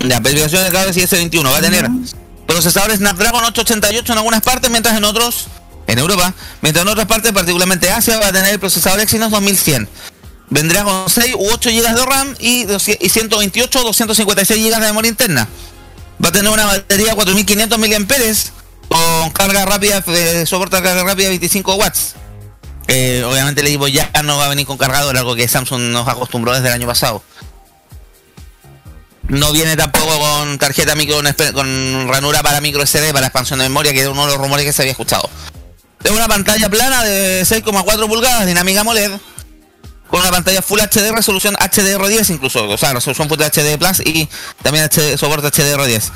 La 0.00 0.14
especificación 0.14 0.62
de 0.62 0.70
Galaxy 0.70 1.00
S21 1.00 1.44
va 1.44 1.56
a 1.58 1.60
tener 1.60 1.90
procesador 2.58 2.90
Snapdragon 2.96 3.44
888 3.44 4.12
en 4.12 4.18
algunas 4.18 4.42
partes, 4.42 4.68
mientras 4.68 4.96
en 4.96 5.04
otros, 5.04 5.46
en 5.86 5.96
Europa, 6.00 6.34
mientras 6.60 6.84
en 6.84 6.88
otras 6.88 7.06
partes, 7.06 7.30
particularmente 7.30 7.88
Asia, 7.88 8.18
va 8.18 8.26
a 8.26 8.32
tener 8.32 8.52
el 8.52 8.58
procesador 8.58 8.98
Exynos 8.98 9.30
2100. 9.30 9.88
Vendrá 10.50 10.82
con 10.82 11.08
6 11.08 11.36
u 11.38 11.52
8 11.52 11.70
GB 11.70 11.94
de 11.94 12.04
RAM 12.04 12.34
y, 12.40 12.66
128 13.08 13.80
o 13.80 13.84
256 13.84 14.64
GB 14.64 14.74
de 14.74 14.86
memoria 14.86 15.08
interna. 15.08 15.46
Va 16.22 16.30
a 16.30 16.32
tener 16.32 16.50
una 16.50 16.66
batería 16.66 17.10
de 17.10 17.14
4500 17.14 17.78
mAh 17.78 17.88
con 18.88 19.30
carga 19.30 19.64
rápida, 19.64 20.02
eh, 20.08 20.44
soporta 20.44 20.82
carga 20.82 21.04
rápida 21.04 21.28
25 21.28 21.76
watts. 21.76 22.16
Eh, 22.88 23.22
obviamente 23.24 23.60
el 23.60 23.68
equipo 23.68 23.86
ya 23.86 24.10
no 24.24 24.36
va 24.36 24.46
a 24.46 24.48
venir 24.48 24.66
con 24.66 24.78
cargador, 24.78 25.16
algo 25.16 25.36
que 25.36 25.46
Samsung 25.46 25.92
nos 25.92 26.08
acostumbró 26.08 26.54
desde 26.54 26.66
el 26.66 26.74
año 26.74 26.88
pasado. 26.88 27.22
No 29.28 29.52
viene 29.52 29.76
tampoco 29.76 30.18
con 30.18 30.58
tarjeta 30.58 30.94
micro, 30.94 31.20
con 31.52 32.08
ranura 32.08 32.42
para 32.42 32.60
micro 32.62 32.84
SD 32.84 33.12
para 33.12 33.26
expansión 33.26 33.58
de 33.58 33.66
memoria, 33.66 33.92
que 33.92 34.00
es 34.00 34.08
uno 34.08 34.24
de 34.24 34.32
los 34.32 34.38
rumores 34.38 34.64
que 34.64 34.72
se 34.72 34.82
había 34.82 34.92
escuchado. 34.92 35.28
Es 36.02 36.10
una 36.10 36.28
pantalla 36.28 36.70
plana 36.70 37.04
de 37.04 37.42
6,4 37.42 38.06
pulgadas, 38.06 38.46
dinámica 38.46 38.80
AMOLED, 38.80 39.12
con 40.08 40.20
una 40.20 40.30
pantalla 40.30 40.62
Full 40.62 40.80
HD, 40.80 41.12
resolución 41.12 41.54
HDR10 41.56 42.30
incluso, 42.30 42.66
o 42.66 42.78
sea, 42.78 42.94
resolución 42.94 43.28
Full 43.28 43.38
HD 43.38 43.78
Plus 43.78 44.00
y 44.00 44.28
también 44.62 44.88
HD, 44.88 45.18
soporte 45.18 45.48
HDR10. 45.48 46.10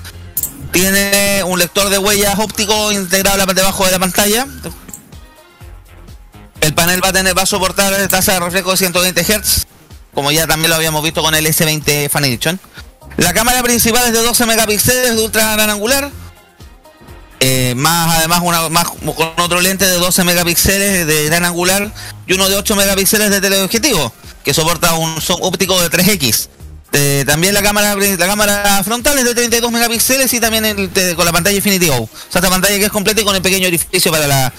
Tiene 0.73 1.43
un 1.45 1.59
lector 1.59 1.91
de 1.91 1.99
huellas 1.99 2.39
óptico 2.39 2.93
integrado 2.93 3.35
en 3.35 3.41
la 3.41 3.47
parte 3.47 3.61
de 3.61 3.67
abajo 3.67 3.85
de 3.85 3.93
la 3.93 3.99
pantalla. 3.99 4.47
El 6.63 6.73
panel 6.73 7.05
va 7.05 7.09
a 7.09 7.13
tener, 7.13 7.37
va 7.37 7.43
a 7.43 7.47
soportar 7.47 8.09
tasa 8.09 8.33
de 8.33 8.41
reflejo 8.41 8.71
de 8.71 8.79
120 8.79 9.23
Hz, 9.23 9.67
como 10.15 10.31
ya 10.31 10.47
también 10.47 10.71
lo 10.71 10.77
habíamos 10.77 11.03
visto 11.03 11.23
con 11.23 11.35
el 11.35 11.45
S20 11.45 12.09
Fan 12.09 12.25
Edition. 12.25 12.59
La 13.17 13.33
cámara 13.33 13.63
principal 13.63 14.07
es 14.07 14.13
de 14.13 14.23
12 14.23 14.47
megapíxeles 14.47 15.17
de 15.17 15.23
ultra 15.23 15.53
gran 15.53 15.71
angular. 15.71 16.11
Eh, 17.41 17.75
más 17.77 18.19
además 18.19 18.41
una, 18.45 18.69
más, 18.69 18.87
con 18.89 19.33
otro 19.39 19.61
lente 19.61 19.85
de 19.85 19.99
12 19.99 20.23
megapíxeles 20.23 21.07
de 21.07 21.25
gran 21.25 21.45
angular 21.45 21.93
y 22.27 22.35
uno 22.35 22.49
de 22.49 22.55
8 22.55 22.77
megapíxeles 22.77 23.31
de 23.31 23.41
teleobjetivo, 23.41 24.13
que 24.45 24.55
soporta 24.55 24.95
un 24.95 25.21
son 25.21 25.39
óptico 25.43 25.81
de 25.81 25.91
3X. 25.91 26.49
Eh, 26.93 27.25
también 27.27 27.55
la 27.55 27.63
cámara 27.63 27.97
la 27.97 28.27
cámara 28.27 28.85
frontal 28.85 29.19
es 29.19 29.25
de 29.25 29.35
32 29.35 29.73
megapíxeles 29.73 30.33
y 30.35 30.41
también 30.41 30.91
con 31.17 31.25
la 31.25 31.33
pantalla 31.33 31.57
Infinity 31.57 31.89
O. 31.89 32.03
O 32.03 32.09
sea, 32.29 32.39
esta 32.39 32.51
pantalla 32.51 32.79
que 32.79 32.85
es 32.85 32.93
completa 32.93 33.23
y 33.23 33.25
con 33.25 33.35
el 33.35 33.43
pequeño 33.43 33.67
orificio 33.67 34.13
para 34.13 34.27
la 34.29 34.53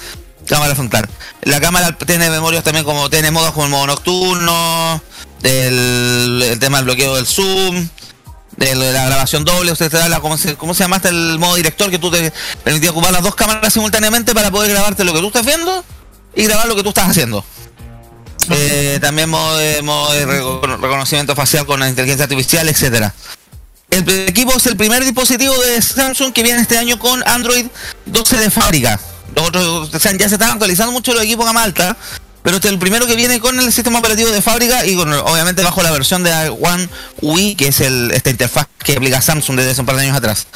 cámara 0.48 0.76
frontal. 0.76 1.08
La 1.44 1.62
cámara 1.62 1.96
tiene 1.98 2.30
memorias 2.30 2.64
también 2.64 2.84
como 2.86 3.10
tiene 3.10 3.32
modos 3.32 3.52
como 3.52 3.66
el 3.66 3.72
modo 3.72 3.88
nocturno, 3.88 5.02
el 5.44 6.58
tema 6.60 6.78
del 6.78 6.86
bloqueo 6.86 7.16
del 7.16 7.28
zoom, 7.28 7.88
de 8.58 8.76
la 8.76 9.06
grabación 9.06 9.44
doble, 9.46 9.72
usted 9.72 9.90
te 9.90 9.98
da 9.98 10.10
la, 10.10 10.20
¿cómo 10.20 10.38
se, 10.38 10.56
cómo 10.56 10.74
se 10.74 10.84
llama 10.84 11.02
el 11.04 11.40
modo 11.40 11.56
director 11.56 11.90
que 11.90 12.00
tú 12.00 12.12
te 12.12 12.32
permitía 12.64 12.92
ocupar 12.92 13.12
las 13.12 13.24
dos 13.24 13.36
cámaras 13.36 13.74
simultáneamente 13.74 14.34
para 14.34 14.52
poder 14.52 14.72
grabarte 14.72 15.04
lo 15.04 15.14
que 15.14 15.20
tú 15.20 15.28
estás 15.28 15.46
viendo 15.46 15.84
y 16.36 16.44
grabar 16.46 16.68
lo 16.68 16.76
que 16.76 16.84
tú 16.84 16.90
estás 16.90 17.10
haciendo. 17.10 17.44
Eh, 18.50 19.00
también 19.02 19.30
modo 19.30 19.58
de, 19.58 19.82
reconocimiento 19.82 21.36
facial 21.36 21.66
con 21.66 21.80
la 21.80 21.90
inteligencia 21.90 22.24
artificial, 22.24 22.68
etcétera. 22.68 23.14
El 23.90 24.10
equipo 24.28 24.56
es 24.56 24.66
el 24.66 24.76
primer 24.76 25.04
dispositivo 25.04 25.56
de 25.60 25.82
Samsung 25.82 26.34
que 26.34 26.44
viene 26.44 26.62
este 26.62 26.78
año 26.78 26.98
con 26.98 27.26
Android 27.28 27.68
12 28.06 28.38
de 28.38 28.52
fábrica. 28.52 29.00
Los 29.36 29.48
otros, 29.48 29.92
ya 29.92 30.00
se 30.30 30.36
están 30.36 30.52
actualizando 30.52 30.92
mucho 30.92 31.14
los 31.14 31.24
equipos 31.24 31.46
gama 31.46 31.64
alta, 31.64 31.96
pero 32.44 32.58
este 32.58 32.68
es 32.68 32.74
el 32.74 32.80
primero 32.80 33.08
que 33.08 33.16
viene 33.16 33.40
con 33.40 33.60
el 33.60 33.72
sistema 33.72 34.00
operativo 34.00 34.30
de 34.30 34.42
fábrica 34.42 34.86
y 34.86 34.96
obviamente 34.96 35.64
bajo 35.64 35.82
la 35.82 35.92
versión 35.92 36.24
de 36.24 36.32
One 36.50 36.90
UI, 37.22 37.56
que 37.56 37.70
es 37.70 37.80
esta 37.80 38.30
interfaz 38.30 38.68
que 38.84 38.98
aplica 38.98 39.22
Samsung 39.22 39.58
desde 39.58 39.72
hace 39.72 39.82
un 39.82 39.88
par 39.88 39.96
de 39.96 40.04
años 40.04 40.18
atrás. 40.18 40.48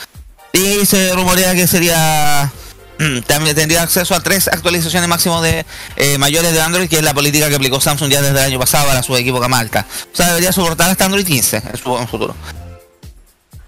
Y 0.54 0.86
se 0.86 1.14
rumorea 1.14 1.56
que 1.56 1.68
sería 1.68 2.52
Mm, 3.00 3.20
también 3.22 3.56
tendría 3.56 3.84
acceso 3.84 4.16
a 4.16 4.20
tres 4.20 4.48
actualizaciones 4.48 5.08
máximo 5.08 5.42
de 5.42 5.66
eh, 5.98 6.18
mayores 6.18 6.52
de 6.52 6.62
Android, 6.62 6.90
que 6.90 6.98
es 6.98 7.04
la 7.04 7.14
política 7.14 7.48
que 7.48 7.56
aplicó 7.56 7.80
Samsung 7.80 8.12
ya 8.12 8.22
desde 8.22 8.40
el 8.40 8.46
año 8.46 8.60
pasado 8.60 8.88
para 8.88 9.04
su 9.04 9.16
equipo 9.16 9.40
gama 9.40 9.60
alta. 9.60 9.86
O 10.12 10.16
sea, 10.16 10.28
debería 10.30 10.52
soportar 10.52 10.90
hasta 10.90 11.06
Android 11.06 11.26
15 11.26 11.58
en 11.58 11.78
su 11.78 12.08
futuro. 12.08 12.36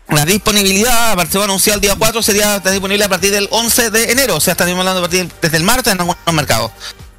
La 0.10 0.26
disponibilidad, 0.26 1.12
aparte 1.12 1.34
se 1.34 1.38
va 1.38 1.44
a 1.44 1.46
anunciar 1.46 1.76
el 1.76 1.82
día 1.82 1.96
4, 1.96 2.24
sería 2.24 2.60
disponible 2.60 3.04
a 3.04 3.10
partir 3.10 3.32
del 3.32 3.48
11 3.52 3.92
de 3.92 4.12
enero. 4.12 4.38
O 4.38 4.40
sea, 4.40 4.54
estaríamos 4.54 4.82
hablando 4.82 5.02
a 5.02 5.04
partir 5.04 5.30
desde 5.40 5.58
el 5.58 5.64
martes 5.64 5.94
en 5.94 6.00
algunos 6.00 6.34
mercados. 6.34 6.72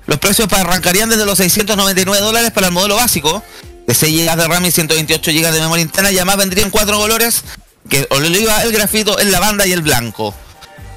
Los 0.07 0.19
precios 0.19 0.53
arrancarían 0.53 1.09
desde 1.09 1.25
los 1.25 1.39
699 1.39 2.21
dólares 2.21 2.51
para 2.51 2.69
el 2.69 2.73
modelo 2.73 2.97
básico 2.97 3.43
de 3.87 3.95
6 3.95 4.25
GB 4.25 4.37
de 4.37 4.49
RAM 4.49 4.65
y 4.65 4.71
128 4.71 5.31
GB 5.31 5.53
de 5.53 5.61
memoria 5.61 5.83
interna. 5.83 6.11
Y 6.11 6.17
además 6.17 6.37
vendrían 6.37 6.71
cuatro 6.71 6.99
colores, 6.99 7.43
que 7.89 8.07
oliva, 8.11 8.63
el 8.63 8.73
grafito, 8.73 9.19
el 9.19 9.31
lavanda 9.31 9.67
y 9.67 9.73
el 9.73 9.83
blanco. 9.83 10.35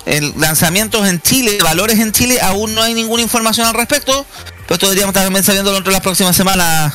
El 0.06 0.34
lanzamientos 0.38 1.08
en 1.08 1.22
Chile, 1.22 1.58
valores 1.64 2.00
en 2.00 2.12
Chile, 2.12 2.40
aún 2.42 2.76
no 2.76 2.82
hay 2.82 2.94
ninguna 2.94 3.22
información 3.22 3.68
al 3.68 3.74
respecto. 3.74 4.26
Pero 4.68 4.76
esto 4.76 4.88
deberíamos 4.88 5.12
estar 5.12 5.24
también 5.24 5.44
sabiendo 5.44 5.74
dentro 5.74 5.92
de 5.92 5.94
las 5.94 6.04
próximas 6.04 6.36
semanas, 6.36 6.94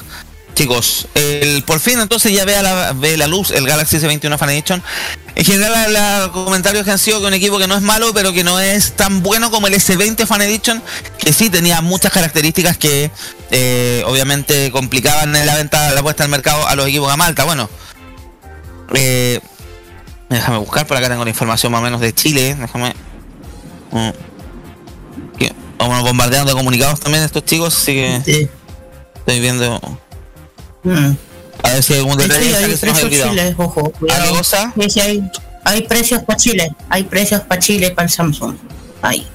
chicos. 0.58 1.06
El, 1.14 1.62
por 1.62 1.78
fin 1.78 2.00
entonces 2.00 2.32
ya 2.32 2.44
ve, 2.44 2.60
la, 2.60 2.92
ve 2.92 3.16
la 3.16 3.28
luz 3.28 3.52
el 3.52 3.64
Galaxy 3.64 3.98
S21 3.98 4.36
Fan 4.36 4.50
Edition. 4.50 4.82
En 5.36 5.44
general 5.44 5.92
los 5.92 6.30
comentarios 6.32 6.84
que 6.84 6.90
han 6.90 6.98
sido 6.98 7.20
que 7.20 7.26
un 7.28 7.34
equipo 7.34 7.58
que 7.58 7.68
no 7.68 7.76
es 7.76 7.82
malo, 7.82 8.12
pero 8.12 8.32
que 8.32 8.42
no 8.42 8.58
es 8.58 8.96
tan 8.96 9.22
bueno 9.22 9.52
como 9.52 9.68
el 9.68 9.74
S20 9.74 10.26
Fan 10.26 10.42
Edition, 10.42 10.82
que 11.18 11.32
sí 11.32 11.48
tenía 11.48 11.80
muchas 11.80 12.10
características 12.10 12.76
que 12.76 13.12
eh, 13.52 14.02
obviamente 14.06 14.72
complicaban 14.72 15.32
la 15.32 15.54
venta, 15.54 15.92
la 15.92 16.02
puesta 16.02 16.24
al 16.24 16.28
mercado 16.30 16.66
a 16.66 16.74
los 16.74 16.88
equipos 16.88 17.08
de 17.08 17.16
Malta. 17.16 17.44
Bueno, 17.44 17.70
eh, 18.94 19.38
déjame 20.28 20.58
buscar, 20.58 20.88
por 20.88 20.96
acá 20.96 21.08
tengo 21.08 21.22
la 21.22 21.30
información 21.30 21.70
más 21.70 21.80
o 21.80 21.84
menos 21.84 22.00
de 22.00 22.12
Chile. 22.12 22.56
Déjame. 22.58 22.94
Mm. 23.92 24.10
Vamos 25.78 26.02
bombardeando 26.02 26.50
de 26.50 26.56
comunicados 26.56 26.98
también 26.98 27.22
estos 27.22 27.44
chicos, 27.44 27.76
así 27.76 27.94
que 27.94 28.20
Sí. 28.24 28.48
estoy 29.14 29.38
viendo. 29.38 29.80
Mm. 30.82 31.12
A 31.64 31.68
ver 31.72 31.82
si 31.82 31.92
hay 31.94 31.98
algún 32.00 32.20
Sí, 32.20 32.28
detalle 32.28 32.56
hay 32.56 32.64
precios 32.76 33.02
olvidado. 33.04 33.30
Chile, 33.30 33.54
ojo, 33.58 33.80
¿Algo 33.80 33.92
cuidado. 33.98 34.36
cosa? 34.36 34.72
Sí, 34.80 34.90
sí, 34.90 35.00
hay, 35.00 35.30
hay 35.64 35.82
precios 35.82 36.22
para 36.22 36.36
Chile, 36.36 36.70
hay 36.88 37.02
precios 37.04 37.40
para 37.42 37.60
Chile, 37.60 37.90
para 37.90 38.06
el 38.06 38.10
Samsung. 38.12 38.56
Ay, 39.02 39.26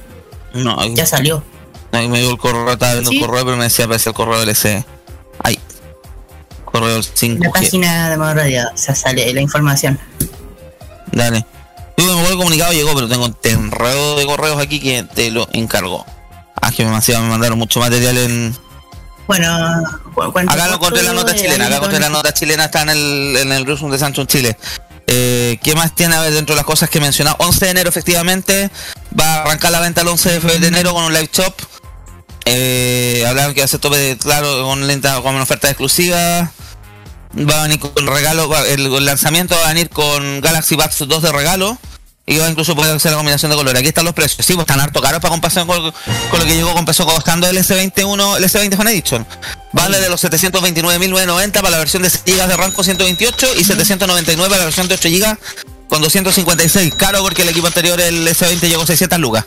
No, 0.53 0.79
ahí- 0.79 0.93
ya 0.95 1.05
salió. 1.05 1.43
ahí 1.91 2.07
me 2.07 2.19
dio 2.21 2.31
el 2.31 2.37
correo, 2.37 2.71
estaba 2.71 2.93
viendo 2.93 3.11
¿Sí? 3.11 3.17
el 3.19 3.25
correo, 3.27 3.43
pero 3.45 3.57
me 3.57 3.63
decía 3.65 3.85
aparece 3.85 4.09
el 4.09 4.15
correo 4.15 4.39
del 4.39 4.49
S. 4.49 4.85
Ay. 5.43 5.59
Correo 6.65 6.87
del 6.89 7.05
En 7.21 7.39
la 7.39 7.49
5G. 7.49 7.51
página 7.51 8.09
de 8.09 8.17
Modo 8.17 8.33
Radio, 8.33 8.63
o 8.73 8.77
sea, 8.77 8.95
sale 8.95 9.31
la 9.33 9.41
información. 9.41 9.99
Dale. 11.11 11.45
Digo, 11.97 12.15
me 12.15 12.27
el 12.27 12.37
comunicado 12.37 12.73
llegó, 12.73 12.93
pero 12.95 13.07
tengo 13.07 13.25
un 13.25 13.37
enredo 13.43 14.15
de 14.17 14.25
correos 14.25 14.59
aquí 14.59 14.79
que 14.79 15.03
te 15.13 15.29
lo 15.29 15.47
encargo. 15.53 16.05
Ah, 16.59 16.71
que 16.71 16.83
me, 16.85 16.91
me 16.91 17.29
mandaron 17.29 17.59
mucho 17.59 17.79
material 17.79 18.17
en. 18.17 18.57
Bueno, 19.27 19.47
Acá 20.49 20.67
encontré 20.75 21.01
la 21.03 21.13
nota 21.13 21.31
chilena, 21.35 21.65
acá 21.67 21.75
encontré 21.77 21.99
la 21.99 22.09
nota 22.09 22.33
chilena, 22.33 22.65
está 22.65 22.81
en 22.81 22.89
el, 22.89 23.37
en 23.37 23.51
el 23.51 23.65
Newsroom 23.65 23.91
de 23.91 23.97
Samsung 23.99 24.27
Chile. 24.27 24.57
Eh, 25.07 25.57
¿Qué 25.63 25.75
más 25.75 25.93
tiene 25.95 26.15
a 26.15 26.21
ver 26.21 26.33
dentro 26.33 26.55
de 26.55 26.57
las 26.57 26.65
cosas 26.65 26.89
que 26.89 26.97
he 26.97 27.01
mencionado? 27.01 27.35
11 27.39 27.65
de 27.65 27.71
enero 27.71 27.89
efectivamente, 27.89 28.69
va 29.19 29.35
a 29.35 29.41
arrancar 29.43 29.71
la 29.71 29.79
venta 29.79 30.01
el 30.01 30.07
11 30.07 30.39
de 30.39 30.67
enero 30.67 30.93
con 30.93 31.03
un 31.05 31.13
live 31.13 31.29
shop. 31.31 31.53
Eh, 32.45 33.23
hablaron 33.27 33.53
que 33.53 33.65
ser 33.67 33.79
tope 33.79 33.97
de, 33.97 34.17
claro, 34.17 34.63
con, 34.63 34.85
lenta, 34.87 35.21
con 35.21 35.33
una 35.33 35.43
oferta 35.43 35.69
exclusiva. 35.69 36.51
Va 37.35 37.59
a 37.59 37.63
venir 37.63 37.79
con 37.79 38.05
regalo, 38.05 38.47
va- 38.49 38.67
el, 38.67 38.85
el 38.93 39.05
lanzamiento 39.05 39.55
va 39.55 39.65
a 39.65 39.73
venir 39.73 39.89
con 39.89 40.41
Galaxy 40.41 40.75
Buds 40.75 41.07
2 41.07 41.21
de 41.23 41.31
regalo. 41.31 41.77
Y 42.25 42.37
va 42.37 42.49
incluso 42.49 42.73
poder 42.73 42.95
hacer 42.95 43.11
la 43.11 43.17
combinación 43.17 43.51
de 43.51 43.57
colores. 43.57 43.79
Aquí 43.79 43.89
están 43.89 44.05
los 44.05 44.13
precios. 44.13 44.45
Sí, 44.45 44.53
pues 44.53 44.63
están 44.63 44.79
harto 44.79 45.01
caros 45.01 45.19
para 45.19 45.31
comparación 45.31 45.67
con, 45.67 45.91
con 45.91 46.39
lo 46.39 46.45
que 46.45 46.55
llegó 46.55 46.77
empezó 46.79 47.05
costando 47.05 47.47
el 47.47 47.57
S21, 47.57 48.37
el 48.37 48.43
S20 48.45 48.77
Fan 48.77 48.87
Edition. 48.87 49.27
Vale 49.73 49.99
de 49.99 50.09
los 50.09 50.23
729.990 50.23 51.51
para 51.51 51.69
la 51.71 51.77
versión 51.79 52.01
de 52.03 52.09
6 52.09 52.23
GB 52.25 52.47
de 52.47 52.55
RAM 52.57 52.71
con 52.71 52.85
128 52.85 53.47
y 53.57 53.63
799 53.65 54.49
para 54.49 54.59
la 54.59 54.65
versión 54.65 54.87
de 54.87 54.95
8 54.95 55.09
GB 55.09 55.37
con 55.89 56.01
256. 56.01 56.93
Caro 56.95 57.21
porque 57.23 57.41
el 57.41 57.49
equipo 57.49 57.67
anterior, 57.67 57.99
el 57.99 58.25
S20, 58.25 58.61
llegó 58.69 58.83
a 58.83 58.87
600 58.87 59.19
lucas. 59.19 59.45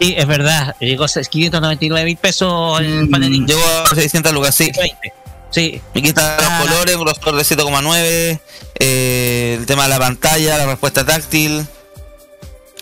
Sí, 0.00 0.14
es 0.18 0.26
verdad. 0.26 0.76
Llegó 0.80 1.04
a 1.04 1.08
599 1.08 2.04
mil 2.04 2.16
pesos 2.18 2.78
el 2.80 3.06
Mm. 3.06 3.10
panelín. 3.10 3.46
Llegó 3.46 3.62
a 3.90 3.94
600 3.94 4.32
lucas, 4.32 4.54
sí. 4.54 4.70
20. 4.76 5.12
Sí. 5.52 5.80
Aquí 5.94 6.08
están 6.08 6.36
Ah. 6.40 6.58
los 6.60 6.68
colores, 6.70 6.96
un 6.96 7.04
grosor 7.04 7.36
de 7.36 7.44
7,9, 7.44 8.40
eh, 8.80 9.56
el 9.60 9.66
tema 9.66 9.84
de 9.84 9.88
la 9.90 9.98
pantalla, 9.98 10.58
la 10.58 10.66
respuesta 10.66 11.04
táctil, 11.04 11.66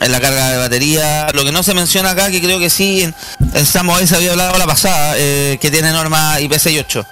en 0.00 0.12
la 0.12 0.20
carga 0.20 0.50
de 0.50 0.56
batería. 0.58 1.28
Lo 1.34 1.44
que 1.44 1.52
no 1.52 1.62
se 1.62 1.74
menciona 1.74 2.10
acá, 2.12 2.30
que 2.30 2.40
creo 2.40 2.58
que 2.58 2.70
sí, 2.70 3.02
en, 3.02 3.14
en 3.54 3.66
Samoa 3.66 4.06
se 4.06 4.16
había 4.16 4.30
hablado 4.30 4.56
la 4.56 4.66
pasada, 4.66 5.14
eh, 5.16 5.58
que 5.60 5.70
tiene 5.70 5.90
norma 5.92 6.38
IP68. 6.40 7.04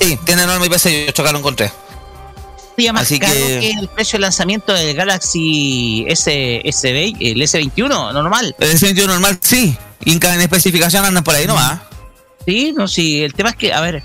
Sí, 0.00 0.18
tiene 0.24 0.46
norma 0.46 0.66
IP68, 0.66 1.18
acá 1.20 1.32
lo 1.32 1.38
encontré. 1.38 1.72
Sería 2.76 2.92
más 2.92 3.02
Así 3.04 3.18
caro 3.18 3.32
que- 3.32 3.60
que... 3.60 3.70
el 3.70 3.88
precio 3.88 4.18
de 4.18 4.20
lanzamiento 4.22 4.72
del 4.72 4.94
Galaxy 4.94 6.04
S, 6.08 6.30
S20, 6.64 7.16
el 7.32 7.40
S21, 7.42 8.12
normal. 8.12 8.54
El 8.58 8.72
S21 8.78 9.06
normal, 9.06 9.38
sí. 9.40 9.76
Inca 10.04 10.34
en 10.34 10.42
especificación 10.42 11.04
andan 11.04 11.24
por 11.24 11.34
ahí 11.34 11.46
nomás. 11.46 11.80
Sí, 12.46 12.72
no, 12.76 12.86
sí. 12.88 13.22
El 13.22 13.34
tema 13.34 13.50
es 13.50 13.56
que, 13.56 13.72
a 13.72 13.80
ver, 13.80 14.02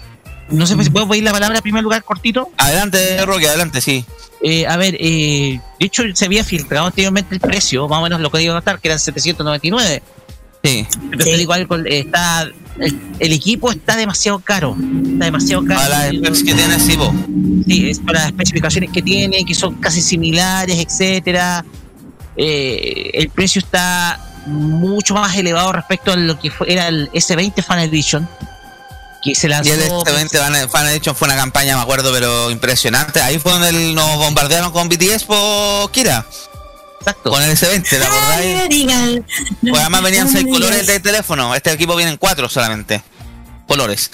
no 0.50 0.66
sé 0.66 0.76
si 0.84 0.90
puedo 0.90 1.08
pedir 1.08 1.24
la 1.24 1.32
palabra 1.32 1.58
en 1.58 1.62
primer 1.64 1.84
lugar 1.84 2.04
cortito. 2.04 2.50
Adelante, 2.58 3.24
Roque, 3.26 3.48
adelante, 3.48 3.82
sí. 3.82 4.04
Eh, 4.44 4.66
a 4.66 4.76
ver, 4.78 4.96
eh, 5.00 5.60
de 5.80 5.86
hecho 5.86 6.04
se 6.16 6.26
había 6.26 6.44
filtrado 6.44 6.88
anteriormente 6.88 7.36
el 7.36 7.40
precio, 7.42 7.88
más 7.88 8.00
o 8.00 8.02
menos 8.04 8.20
lo 8.20 8.32
que 8.32 8.42
iba 8.42 8.54
a 8.54 8.58
notar, 8.58 8.80
que 8.80 8.88
eran 8.88 9.00
799. 9.00 10.02
Sí. 10.64 10.88
Pero 11.10 11.24
Sí. 11.24 11.32
te 11.32 11.38
digo 11.38 11.54
algo, 11.54 11.76
eh, 11.78 12.00
está, 12.00 12.42
el, 12.80 13.00
el 13.20 13.34
equipo 13.34 13.72
está 13.72 13.96
demasiado 13.96 14.40
caro. 14.40 14.76
Está 15.14 15.26
demasiado 15.26 15.64
caro. 15.66 15.80
Para 15.80 16.12
las 16.12 16.16
specs 16.16 16.44
que 16.44 16.54
tiene, 16.56 16.80
sí, 16.80 16.96
vos. 16.96 17.14
Sí, 17.68 17.90
es 17.90 18.00
para 18.00 18.20
las 18.20 18.28
especificaciones 18.28 18.90
que 18.92 19.02
tiene, 19.04 19.46
que 19.46 19.54
son 19.54 19.76
casi 19.76 20.02
similares, 20.02 20.78
etcétera. 20.80 21.64
Eh, 22.36 23.12
el 23.14 23.30
precio 23.30 23.60
está 23.60 24.20
mucho 24.46 25.14
más 25.14 25.36
elevado 25.36 25.72
respecto 25.72 26.12
a 26.12 26.16
lo 26.16 26.40
que 26.40 26.50
fue, 26.52 26.72
era 26.72 26.88
el 26.88 27.10
S20 27.12 27.64
Fan 27.64 27.80
Edition, 27.80 28.28
que 29.24 29.36
se 29.36 29.48
lanzó. 29.48 29.70
Y 29.70 29.72
el 29.74 29.82
S20 29.90 30.68
Fan- 30.70 30.88
Edition 30.88 31.16
fue 31.16 31.28
una 31.28 31.36
campaña, 31.38 31.76
me 31.76 31.82
acuerdo, 31.84 32.12
pero 32.12 32.50
impresionante. 32.52 33.22
Ahí 33.22 33.40
fue 33.40 33.52
donde 33.52 33.70
el- 33.70 33.96
nos 33.96 34.18
bombardearon 34.18 34.72
con 34.72 34.90
BTS 34.90 35.26
por 35.26 35.92
Kira, 35.92 36.26
Exacto. 37.00 37.30
con 37.30 37.42
el 37.44 37.52
S20, 37.52 37.90
¿te 37.90 38.04
acordáis? 38.04 39.24
Pues 39.62 39.80
además 39.80 40.02
venían 40.04 40.30
seis 40.32 40.46
colores 40.52 40.88
del 40.88 41.02
teléfono. 41.02 41.54
Este 41.56 41.72
equipo 41.72 41.96
vienen 41.96 42.18
cuatro 42.18 42.50
solamente. 42.50 43.02
Colores. 43.68 44.12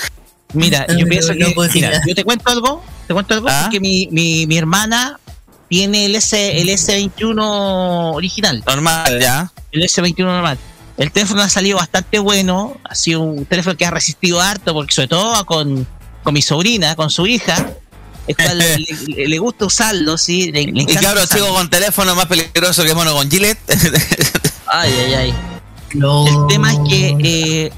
Mira, 0.53 0.85
yo 0.87 1.05
pienso 1.07 1.33
que, 1.33 1.53
mira, 1.73 2.01
yo 2.07 2.15
te 2.15 2.23
cuento 2.23 2.49
algo, 2.49 2.83
te 3.07 3.13
cuento 3.13 3.33
algo, 3.33 3.47
Ah. 3.49 3.61
porque 3.63 3.79
mi, 3.81 4.07
mi, 4.11 4.45
mi 4.47 4.57
hermana 4.57 5.19
tiene 5.67 6.05
el 6.05 6.15
S, 6.15 6.61
el 6.61 6.69
S21 6.69 8.13
original, 8.13 8.63
Normal, 8.65 9.19
ya. 9.19 9.51
El 9.77 9.89
S21 9.89 10.25
normal. 10.25 10.57
El 10.97 11.11
teléfono 11.11 11.41
ha 11.41 11.49
salido 11.49 11.77
bastante 11.77 12.19
bueno, 12.19 12.77
ha 12.83 12.95
sido 12.95 13.21
un 13.21 13.45
teléfono 13.45 13.77
que 13.77 13.85
ha 13.85 13.91
resistido 13.91 14.41
harto, 14.41 14.73
porque 14.73 14.93
sobre 14.93 15.07
todo 15.09 15.45
con, 15.45 15.87
con 16.23 16.33
mi 16.33 16.41
sobrina, 16.41 16.95
con 16.95 17.09
su 17.11 17.27
hija, 17.27 17.73
cual 18.35 18.57
le, 19.07 19.37
gusta 19.37 19.65
usarlo, 19.65 20.17
sí, 20.17 20.51
le, 20.51 20.65
le 20.65 20.81
Y 20.83 20.85
claro, 20.85 21.21
usarlo. 21.23 21.45
sigo 21.45 21.55
con 21.55 21.69
teléfono 21.69 22.15
más 22.15 22.25
peligroso 22.25 22.83
que 22.83 22.93
mono 22.93 23.13
con 23.13 23.29
Gillette. 23.29 23.59
Ay, 24.69 24.91
ay, 24.91 25.13
ay. 25.13 25.33
No. 25.93 26.27
El 26.27 26.47
tema 26.49 26.73
es 26.73 26.79
que, 26.89 27.15
eh, 27.23 27.71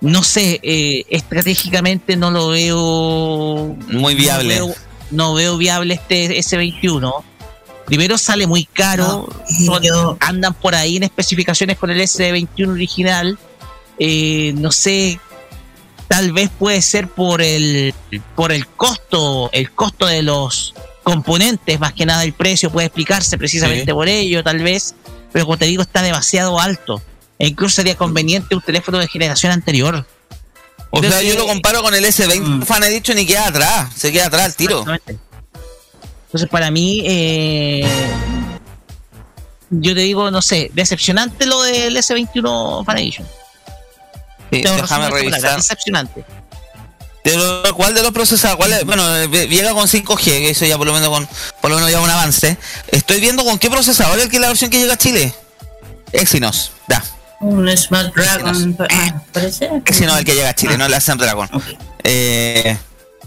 no 0.00 0.24
sé, 0.24 0.58
eh, 0.60 1.04
estratégicamente 1.08 2.16
no 2.16 2.32
lo 2.32 2.48
veo 2.48 3.76
Muy 3.90 4.16
viable. 4.16 4.58
No 4.58 4.66
veo, 4.66 4.76
no 5.12 5.34
veo 5.34 5.56
viable 5.56 5.94
este 5.94 6.36
S21. 6.36 7.22
Primero 7.86 8.18
sale 8.18 8.46
muy 8.46 8.64
caro. 8.64 9.28
No, 9.60 10.16
andan 10.20 10.54
por 10.54 10.74
ahí 10.74 10.96
en 10.96 11.04
especificaciones 11.04 11.78
con 11.78 11.90
el 11.90 12.00
S21 12.00 12.68
original. 12.72 13.38
Eh, 13.98 14.52
no 14.56 14.72
sé, 14.72 15.18
tal 16.08 16.32
vez 16.32 16.50
puede 16.58 16.82
ser 16.82 17.08
por 17.08 17.40
el 17.42 17.94
por 18.34 18.52
el 18.52 18.66
costo, 18.66 19.48
el 19.52 19.70
costo 19.72 20.06
de 20.06 20.22
los 20.22 20.74
componentes, 21.02 21.78
más 21.78 21.92
que 21.92 22.04
nada 22.04 22.24
el 22.24 22.32
precio 22.32 22.70
puede 22.70 22.88
explicarse 22.88 23.38
precisamente 23.38 23.84
Sí. 23.86 23.92
por 23.92 24.08
ello, 24.08 24.42
tal 24.42 24.58
vez. 24.62 24.94
Pero 25.32 25.44
como 25.46 25.56
te 25.56 25.66
digo, 25.66 25.82
está 25.82 26.02
demasiado 26.02 26.58
alto. 26.60 27.00
E 27.38 27.46
incluso 27.48 27.76
sería 27.76 27.96
conveniente 27.96 28.54
un 28.54 28.62
teléfono 28.62 28.98
de 28.98 29.06
generación 29.06 29.52
anterior. 29.52 30.06
O 30.90 31.02
sea, 31.02 31.20
yo 31.22 31.34
lo 31.36 31.46
comparo 31.46 31.82
con 31.82 31.94
el 31.94 32.04
S20 32.04 32.40
Mm. 32.40 32.62
Fan 32.62 32.82
Edition 32.84 33.18
y 33.18 33.26
queda 33.26 33.48
atrás. 33.48 33.92
Se 33.94 34.10
queda 34.12 34.26
atrás 34.26 34.46
el 34.46 34.54
tiro. 34.56 34.80
Exactamente. 34.80 35.18
Entonces, 36.36 36.50
para 36.50 36.70
mí, 36.70 37.02
eh, 37.06 37.88
yo 39.70 39.94
te 39.94 40.00
digo, 40.00 40.30
no 40.30 40.42
sé, 40.42 40.70
decepcionante 40.74 41.46
lo 41.46 41.62
del 41.62 41.96
S21 41.96 42.84
Fan 42.84 42.98
Edition. 42.98 43.26
Sí, 44.52 44.60
déjame 44.60 45.08
revisar. 45.08 45.56
Decepcionante. 45.56 46.26
De 47.24 47.36
lo- 47.38 47.74
¿Cuál 47.74 47.94
de 47.94 48.02
los 48.02 48.12
procesadores? 48.12 48.56
¿Cuál 48.58 48.72
es? 48.74 48.84
Bueno, 48.84 49.16
eh, 49.16 49.48
llega 49.48 49.72
con 49.72 49.88
5G, 49.88 50.24
que 50.24 50.50
eso 50.50 50.66
ya 50.66 50.76
por 50.76 50.86
lo 50.86 50.92
menos 50.92 51.08
con 51.08 51.26
por 51.62 51.70
lo 51.70 51.76
menos 51.76 51.90
ya 51.90 52.02
un 52.02 52.10
avance. 52.10 52.58
Estoy 52.88 53.18
viendo 53.18 53.42
con 53.42 53.58
qué 53.58 53.70
procesador 53.70 54.18
es 54.18 54.28
que 54.28 54.36
es 54.36 54.42
la 54.42 54.48
versión 54.48 54.68
que 54.70 54.78
llega 54.78 54.92
a 54.92 54.98
Chile. 54.98 55.32
Exynos, 56.12 56.72
da. 56.86 57.02
Un 57.40 57.74
Snapdragon, 57.74 58.76
ah, 58.90 59.22
parece. 59.32 59.70
Exynos 59.86 60.12
es 60.12 60.18
el 60.20 60.24
que 60.26 60.34
llega 60.34 60.50
a 60.50 60.54
Chile, 60.54 60.76
no 60.76 60.84
el 60.84 61.00
Snapdragon. 61.00 61.48
Ok. 61.54 61.64
Eh, 62.04 62.76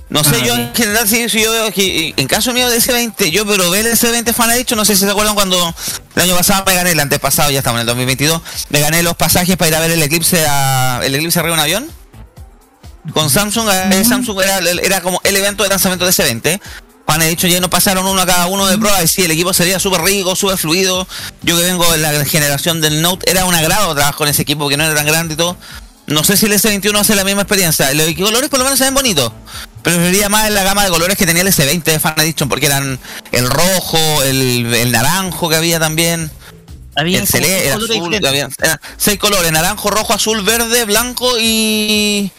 no 0.10 0.24
sé, 0.24 0.38
Ah, 0.42 0.46
yo 0.46 0.56
en 0.56 0.74
general 0.74 1.08
sí, 1.08 1.28
yo 1.28 1.52
veo 1.52 1.72
que 1.72 2.14
en 2.18 2.28
caso 2.28 2.52
mío 2.52 2.68
de 2.70 2.78
S20, 2.78 3.30
yo 3.30 3.46
pero 3.46 3.70
ver 3.70 3.86
el 3.86 3.94
S20 3.94 4.34
fan 4.34 4.50
ha 4.50 4.56
dicho, 4.56 4.76
no 4.76 4.84
sé 4.84 4.96
si 4.96 5.06
se 5.06 5.12
acuerdan 5.12 5.36
cuando 5.36 5.74
el 6.16 6.22
año 6.22 6.36
pasado 6.36 6.64
me 6.66 6.74
gané, 6.74 6.92
el 6.92 7.00
antepasado, 7.00 7.52
ya 7.52 7.60
estamos 7.60 7.78
en 7.78 7.82
el 7.82 7.88
2022, 7.88 8.42
me 8.70 8.80
gané 8.80 9.04
los 9.04 9.16
pasajes 9.16 9.56
para 9.56 9.70
ir 9.70 9.76
a 9.76 9.80
ver 9.80 9.92
el 9.92 10.02
eclipse 10.02 10.44
a, 10.48 11.00
el 11.04 11.14
eclipse 11.14 11.40
arriba 11.40 11.56
de 11.56 11.62
un 11.62 11.64
avión. 11.64 11.92
con 13.14 13.30
Samsung, 13.30 13.70
eh, 13.70 14.04
Samsung 14.04 14.42
era, 14.42 14.58
era, 14.58 15.02
como 15.02 15.22
el 15.24 15.36
evento 15.36 15.64
de 15.64 15.70
lanzamiento 15.70 16.06
de 16.06 16.12
ese 16.12 16.24
20. 16.24 16.60
Juan, 17.06 17.22
he 17.24 17.28
dicho, 17.28 17.48
ya 17.48 17.60
no 17.60 17.70
pasaron 17.72 18.06
uno 18.06 18.22
a 18.22 18.26
cada 18.26 18.46
uno 18.48 18.68
de 18.68 18.78
prueba 18.78 19.02
y 19.04 19.08
sí, 19.08 19.24
el 19.24 19.32
equipo 19.32 19.52
sería 19.52 19.80
súper 19.80 20.02
rico, 20.02 20.36
súper 20.36 20.58
fluido. 20.58 21.08
Yo 21.42 21.58
que 21.58 21.64
vengo 21.64 21.92
de 21.92 21.98
la 21.98 22.24
generación 22.26 22.82
del 22.82 23.02
Note, 23.02 23.30
era 23.30 23.46
un 23.46 23.56
agrado 23.56 23.94
trabajar 23.94 24.16
con 24.16 24.28
ese 24.28 24.44
equipo 24.44 24.70
que 24.70 24.78
no 24.78 24.84
era 24.84 24.94
tan 24.94 25.08
grande 25.08 25.34
y 25.34 25.38
todo. 25.38 25.58
No 26.10 26.24
sé 26.24 26.38
si 26.38 26.48
el 26.48 26.54
S21 26.54 26.98
hace 27.00 27.16
la 27.16 27.24
misma 27.24 27.44
experiencia. 27.44 27.94
Los 27.94 28.14
colores 28.16 28.50
por 28.50 28.60
lo 28.60 28.66
menos 28.66 28.80
se 28.80 28.86
ven 28.86 28.96
bonitos. 28.96 29.32
Pero 29.84 29.98
Preferiría 29.98 30.28
más 30.28 30.48
en 30.48 30.56
la 30.56 30.64
gama 30.64 30.84
de 30.84 30.90
colores 30.90 31.18
que 31.18 31.26
tenía 31.26 31.44
el 31.44 31.48
S20 31.48 31.84
de 31.84 32.00
Fan 32.00 32.16
Edition, 32.18 32.50
porque 32.50 32.66
eran 32.66 33.00
el 33.32 33.50
rojo, 33.50 34.24
el, 34.24 34.74
el 34.74 34.92
naranjo 34.92 35.50
que 35.50 35.56
había 35.56 35.80
también. 35.80 36.32
Había 36.96 37.20
el 37.20 37.28
celeste, 37.28 37.72
azul, 37.72 38.20
había, 38.28 38.50
seis 38.98 39.18
colores, 39.20 39.52
naranjo, 39.52 39.90
rojo, 39.90 40.14
azul, 40.14 40.42
verde, 40.42 40.84
blanco 40.84 41.40
y 41.40 42.32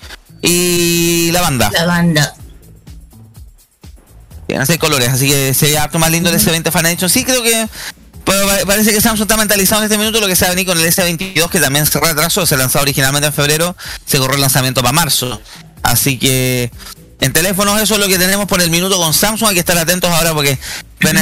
y 0.42 1.30
lavanda. 1.33 1.70
Lavanda. 1.72 2.35
Tiene 4.46 4.66
seis 4.66 4.78
colores, 4.78 5.09
así 5.09 5.28
que 5.28 5.54
se 5.54 5.66
ve 5.70 5.98
más 5.98 6.11
lindo 6.11 6.28
el 6.28 6.37
S20 6.37 6.70
Fan 6.70 6.87
Edition. 6.87 7.09
Sí, 7.09 7.24
creo 7.24 7.42
que 7.42 7.68
parece 8.24 8.92
que 8.92 9.00
Samsung 9.00 9.22
está 9.22 9.37
mentalizado 9.37 9.83
en 9.83 9.87
este 9.87 9.98
minuto 9.98 10.20
lo 10.20 10.26
que 10.26 10.37
se 10.37 10.44
va 10.44 10.52
a 10.52 10.54
venir 10.54 10.66
con 10.66 10.78
el 10.78 10.85
S22 10.87 11.48
que 11.48 11.61
también 11.61 11.87
se 11.87 11.98
retrasó, 12.00 12.46
se 12.46 12.56
lanzó 12.56 12.80
originalmente 12.80 13.28
en 13.28 13.33
febrero, 13.33 13.76
se 14.04 14.18
corrió 14.18 14.37
el 14.37 14.40
lanzamiento 14.40 14.83
para 14.83 14.92
marzo. 14.92 15.40
Así 15.83 16.18
que 16.18 16.70
en 17.20 17.33
teléfonos 17.33 17.80
eso 17.80 17.94
es 17.94 18.00
lo 18.00 18.09
que 18.09 18.18
tenemos 18.18 18.46
por 18.46 18.62
el 18.62 18.70
minuto 18.70 18.96
con 18.96 19.12
Samsung, 19.12 19.48
hay 19.48 19.54
que 19.54 19.61
estar 19.61 19.76
atentos 19.76 20.11
ahora 20.11 20.33
porque 20.33 20.59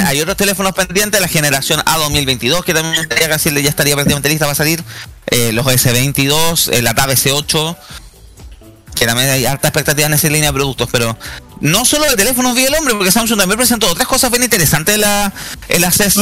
hay 0.07 0.21
otros 0.21 0.37
teléfonos 0.37 0.73
pendientes, 0.73 1.21
la 1.21 1.29
generación 1.29 1.81
A2022 1.81 2.63
que 2.65 2.75
también 2.75 3.03
estaría 3.03 3.29
casi 3.29 3.51
ya 3.63 3.69
estaría 3.69 3.95
prácticamente 3.95 4.29
lista 4.29 4.45
para 4.45 4.55
salir, 4.55 4.83
eh, 5.31 5.53
los 5.53 5.67
S22, 5.67 6.73
eh, 6.73 6.83
la 6.83 6.95
Tab 6.95 7.11
S8 7.11 7.77
que 8.95 9.07
también 9.07 9.31
hay 9.31 9.47
alta 9.47 9.69
expectativa 9.69 10.07
en 10.07 10.15
esa 10.15 10.29
línea 10.29 10.51
de 10.51 10.55
productos, 10.55 10.89
pero 10.91 11.17
no 11.61 11.85
solo 11.85 12.05
de 12.07 12.17
teléfonos 12.17 12.55
vi 12.55 12.65
el 12.65 12.75
hombre, 12.75 12.95
porque 12.95 13.11
Samsung 13.11 13.39
también 13.39 13.57
presentó 13.57 13.91
otras 13.91 14.07
cosas 14.07 14.31
bien 14.31 14.43
interesantes 14.43 14.95
en 14.95 15.01
la, 15.03 15.33
el 15.69 15.85
acceso. 15.85 16.21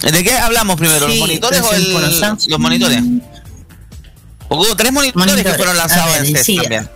¿De 0.00 0.24
qué 0.24 0.36
hablamos 0.36 0.76
primero? 0.76 1.08
¿Los 1.08 1.16
monitores 1.18 1.60
o 1.62 1.72
el, 1.72 2.20
los 2.48 2.60
monitores? 2.60 3.02
Hubo 4.48 4.76
tres 4.76 4.92
monitores 4.92 5.44
que 5.44 5.54
fueron 5.54 5.76
lanzados 5.76 6.16
en 6.18 6.26
CES 6.36 6.56
también. 6.56 6.90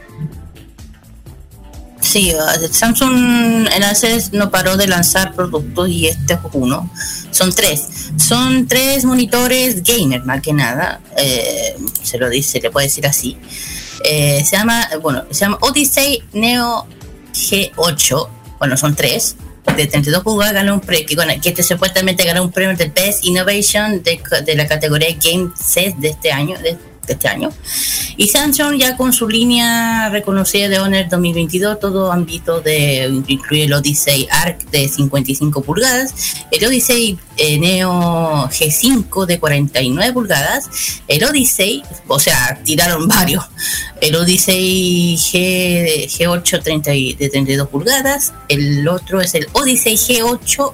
Sí, 2.00 2.32
Samsung 2.70 3.68
en 3.72 3.84
ACES 3.84 4.32
no 4.32 4.50
paró 4.50 4.76
de 4.76 4.86
lanzar 4.86 5.34
productos 5.34 5.88
y 5.88 6.06
este 6.06 6.34
es 6.34 6.40
uno. 6.52 6.90
Son 7.30 7.52
tres. 7.52 7.82
Son 8.16 8.66
tres 8.66 9.04
monitores 9.04 9.82
gamer, 9.82 10.24
más 10.24 10.40
que 10.40 10.52
nada. 10.52 11.00
Eh, 11.16 11.76
se 12.02 12.18
lo 12.18 12.28
dice, 12.28 12.60
le 12.60 12.70
puede 12.70 12.86
decir 12.86 13.06
así. 13.06 13.36
Eh, 14.04 14.42
se 14.44 14.56
llama, 14.56 14.88
bueno, 15.02 15.24
se 15.30 15.40
llama 15.40 15.58
Odyssey 15.60 16.22
Neo 16.32 16.86
G8. 17.32 18.28
Bueno, 18.58 18.76
son 18.76 18.94
tres. 18.94 19.36
De 19.76 19.86
32 19.86 20.24
pulgadas 20.24 20.54
ganó 20.54 20.74
un 20.74 20.80
premio, 20.80 21.06
que, 21.06 21.14
bueno, 21.14 21.32
que 21.40 21.50
este 21.50 21.62
supuestamente 21.62 22.24
ganó 22.24 22.42
un 22.42 22.50
premio 22.50 22.76
del 22.76 22.90
Best 22.90 23.24
Innovation 23.24 24.02
de, 24.02 24.20
de 24.44 24.54
la 24.56 24.66
categoría 24.66 25.08
Game 25.22 25.50
Set 25.54 25.94
de 25.96 26.08
este 26.08 26.32
año, 26.32 26.58
de 26.58 26.76
este 27.12 27.28
año. 27.28 27.50
Y 28.16 28.28
Samsung 28.28 28.76
ya 28.76 28.96
con 28.96 29.12
su 29.12 29.28
línea 29.28 30.08
reconocida 30.10 30.68
de 30.68 30.78
Honor 30.78 31.08
2022, 31.08 31.80
todo 31.80 32.12
ámbito 32.12 32.60
de 32.60 33.22
incluye 33.26 33.64
el 33.64 33.72
Odyssey 33.72 34.26
Arc 34.30 34.68
de 34.70 34.88
55 34.88 35.62
pulgadas, 35.62 36.14
el 36.50 36.64
Odyssey 36.64 37.18
eh, 37.36 37.58
Neo 37.58 38.48
G5 38.48 39.26
de 39.26 39.38
49 39.38 40.12
pulgadas, 40.12 40.68
el 41.08 41.24
Odyssey, 41.24 41.82
o 42.06 42.18
sea, 42.18 42.60
tiraron 42.64 43.08
varios, 43.08 43.44
el 44.00 44.16
Odyssey 44.16 45.16
G, 45.16 46.06
G8 46.06 46.62
30, 46.62 46.90
de 46.90 47.28
32 47.30 47.68
pulgadas, 47.68 48.32
el 48.48 48.86
otro 48.88 49.20
es 49.20 49.34
el 49.34 49.46
Odyssey 49.52 49.94
G8 49.94 50.72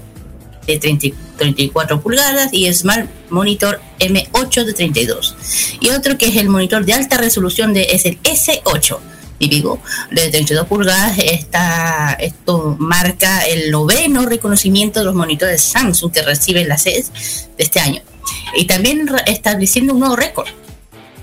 de 0.66 0.79
34 0.79 2.00
pulgadas 2.00 2.52
y 2.52 2.72
Smart 2.72 3.09
Monitor 3.31 3.81
M8 3.98 4.64
de 4.64 4.72
32. 4.72 5.37
Y 5.81 5.90
otro 5.90 6.18
que 6.18 6.26
es 6.26 6.37
el 6.37 6.48
monitor 6.48 6.85
de 6.85 6.94
alta 6.94 7.16
resolución 7.16 7.72
de, 7.72 7.83
es 7.90 8.05
el 8.07 8.20
S8 8.22 8.98
típico 9.38 9.81
de 10.11 10.31
32 10.31 10.66
pulgadas. 10.66 11.18
Esta, 11.18 12.16
esto 12.18 12.76
marca 12.79 13.40
el 13.46 13.70
noveno 13.70 14.26
reconocimiento 14.26 15.00
de 15.00 15.07
los 15.07 15.14
monitores 15.14 15.62
Samsung 15.62 16.12
que 16.12 16.22
reciben 16.22 16.68
la 16.68 16.79
CES 16.79 17.48
de 17.57 17.64
este 17.64 17.81
año. 17.81 18.02
Y 18.57 18.64
también 18.64 19.09
estableciendo 19.26 19.94
un 19.94 20.00
nuevo 20.00 20.16
récord 20.16 20.48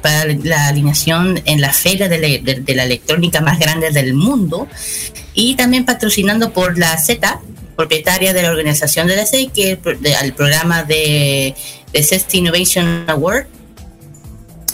para 0.02 0.26
la 0.26 0.68
alineación 0.68 1.42
en 1.46 1.62
la 1.62 1.72
feria 1.72 2.10
de 2.10 2.20
la, 2.20 2.54
de 2.62 2.76
la 2.76 2.84
electrónica 2.84 3.42
más 3.42 3.58
grande 3.58 3.92
del 3.92 4.14
mundo 4.14 4.68
y 5.34 5.56
también 5.56 5.86
patrocinando 5.86 6.52
por 6.52 6.78
la 6.78 6.98
Z 6.98 7.42
propietaria 7.76 8.34
de 8.34 8.42
la 8.42 8.52
organización 8.52 9.08
de 9.08 9.16
la 9.16 9.26
SEI, 9.26 9.48
que 9.48 9.72
es 9.74 9.80
el, 10.22 10.34
programa 10.34 10.84
de, 10.84 11.56
de 11.92 12.22
Innovation 12.34 13.06
Award, 13.08 13.48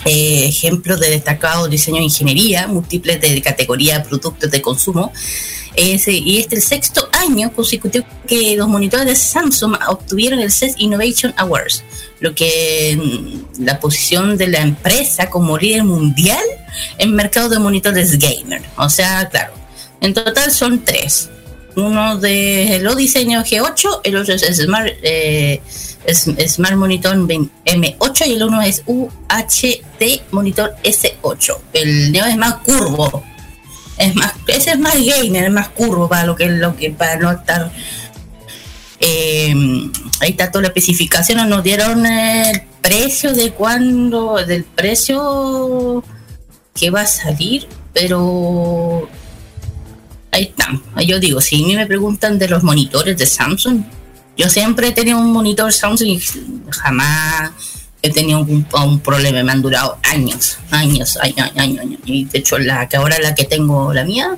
eh, 0.05 0.45
ejemplo 0.47 0.95
de 0.97 1.09
destacado 1.09 1.67
diseño 1.67 1.97
de 1.97 2.03
ingeniería, 2.03 2.67
múltiples 2.67 3.19
de 3.19 3.41
categoría 3.41 4.01
productos 4.03 4.49
de 4.49 4.61
consumo. 4.61 5.11
y 5.75 6.39
este 6.39 6.55
es 6.55 6.61
el 6.61 6.61
sexto 6.61 7.09
año 7.11 7.51
consecutivo 7.53 8.05
que 8.25 8.55
los 8.55 8.67
monitores 8.67 9.05
de 9.05 9.15
Samsung 9.15 9.75
obtuvieron 9.87 10.39
el 10.39 10.51
CES 10.51 10.75
Innovation 10.77 11.33
Awards, 11.37 11.83
lo 12.21 12.33
que 12.33 12.97
mm, 12.97 13.63
la 13.63 13.79
posición 13.79 14.37
de 14.37 14.47
la 14.47 14.61
empresa 14.61 15.29
como 15.29 15.57
líder 15.57 15.83
mundial 15.83 16.43
en 16.97 17.13
mercado 17.13 17.49
de 17.49 17.59
monitores 17.59 18.17
gamer. 18.17 18.61
O 18.77 18.89
sea, 18.89 19.27
claro, 19.29 19.53
en 20.01 20.13
total 20.13 20.51
son 20.51 20.83
tres 20.83 21.29
uno 21.75 22.17
de 22.17 22.79
los 22.81 22.95
diseños 22.95 23.45
G8, 23.45 24.01
el 24.03 24.15
otro 24.17 24.33
es 24.33 24.57
Smart, 24.57 24.93
eh, 25.01 25.61
Smart 26.13 26.75
Monitor 26.75 27.15
M8 27.15 28.27
y 28.27 28.33
el 28.33 28.43
uno 28.43 28.61
es 28.61 28.83
UHD 28.85 30.21
Monitor 30.31 30.75
S8. 30.83 31.57
El 31.73 32.11
Neo 32.11 32.25
es 32.25 32.37
más 32.37 32.55
curvo. 32.55 33.23
Es 33.97 34.15
más, 34.15 34.33
ese 34.47 34.71
es 34.71 34.79
más 34.79 34.95
gamer, 34.95 35.45
es 35.45 35.51
más 35.51 35.69
curvo 35.69 36.07
para 36.07 36.25
lo 36.25 36.35
que 36.35 36.47
lo 36.47 36.75
que 36.75 36.89
para 36.91 37.17
no 37.17 37.31
estar 37.31 37.69
eh, 38.99 39.53
ahí 40.19 40.31
está 40.31 40.51
toda 40.51 40.63
la 40.63 40.67
especificación, 40.69 41.47
nos 41.49 41.63
dieron 41.63 42.05
el 42.05 42.61
precio 42.81 43.33
de 43.33 43.51
cuándo, 43.51 44.35
del 44.45 44.63
precio 44.63 46.03
que 46.73 46.89
va 46.89 47.01
a 47.01 47.07
salir, 47.07 47.67
pero 47.93 49.09
ahí 50.31 50.43
están. 50.43 50.81
Yo 51.05 51.19
digo, 51.19 51.41
si 51.41 51.63
a 51.63 51.67
mí 51.67 51.75
me 51.75 51.87
preguntan 51.87 52.37
de 52.37 52.47
los 52.47 52.63
monitores 52.63 53.17
de 53.17 53.25
Samsung, 53.25 53.83
yo 54.37 54.49
siempre 54.49 54.87
he 54.87 54.91
tenido 54.91 55.19
un 55.19 55.31
monitor 55.31 55.71
Samsung 55.71 56.07
y 56.07 56.23
jamás 56.69 57.51
he 58.01 58.09
tenido 58.09 58.39
un, 58.39 58.99
problema. 58.99 59.43
Me 59.43 59.51
han 59.51 59.61
durado 59.61 59.97
años, 60.03 60.57
años, 60.71 61.17
años, 61.17 61.51
años, 61.55 61.79
años. 61.79 61.99
Y 62.05 62.25
de 62.25 62.39
hecho, 62.39 62.57
la 62.57 62.87
que 62.87 62.97
ahora 62.97 63.17
la 63.19 63.35
que 63.35 63.45
tengo, 63.45 63.93
la 63.93 64.03
mía, 64.05 64.37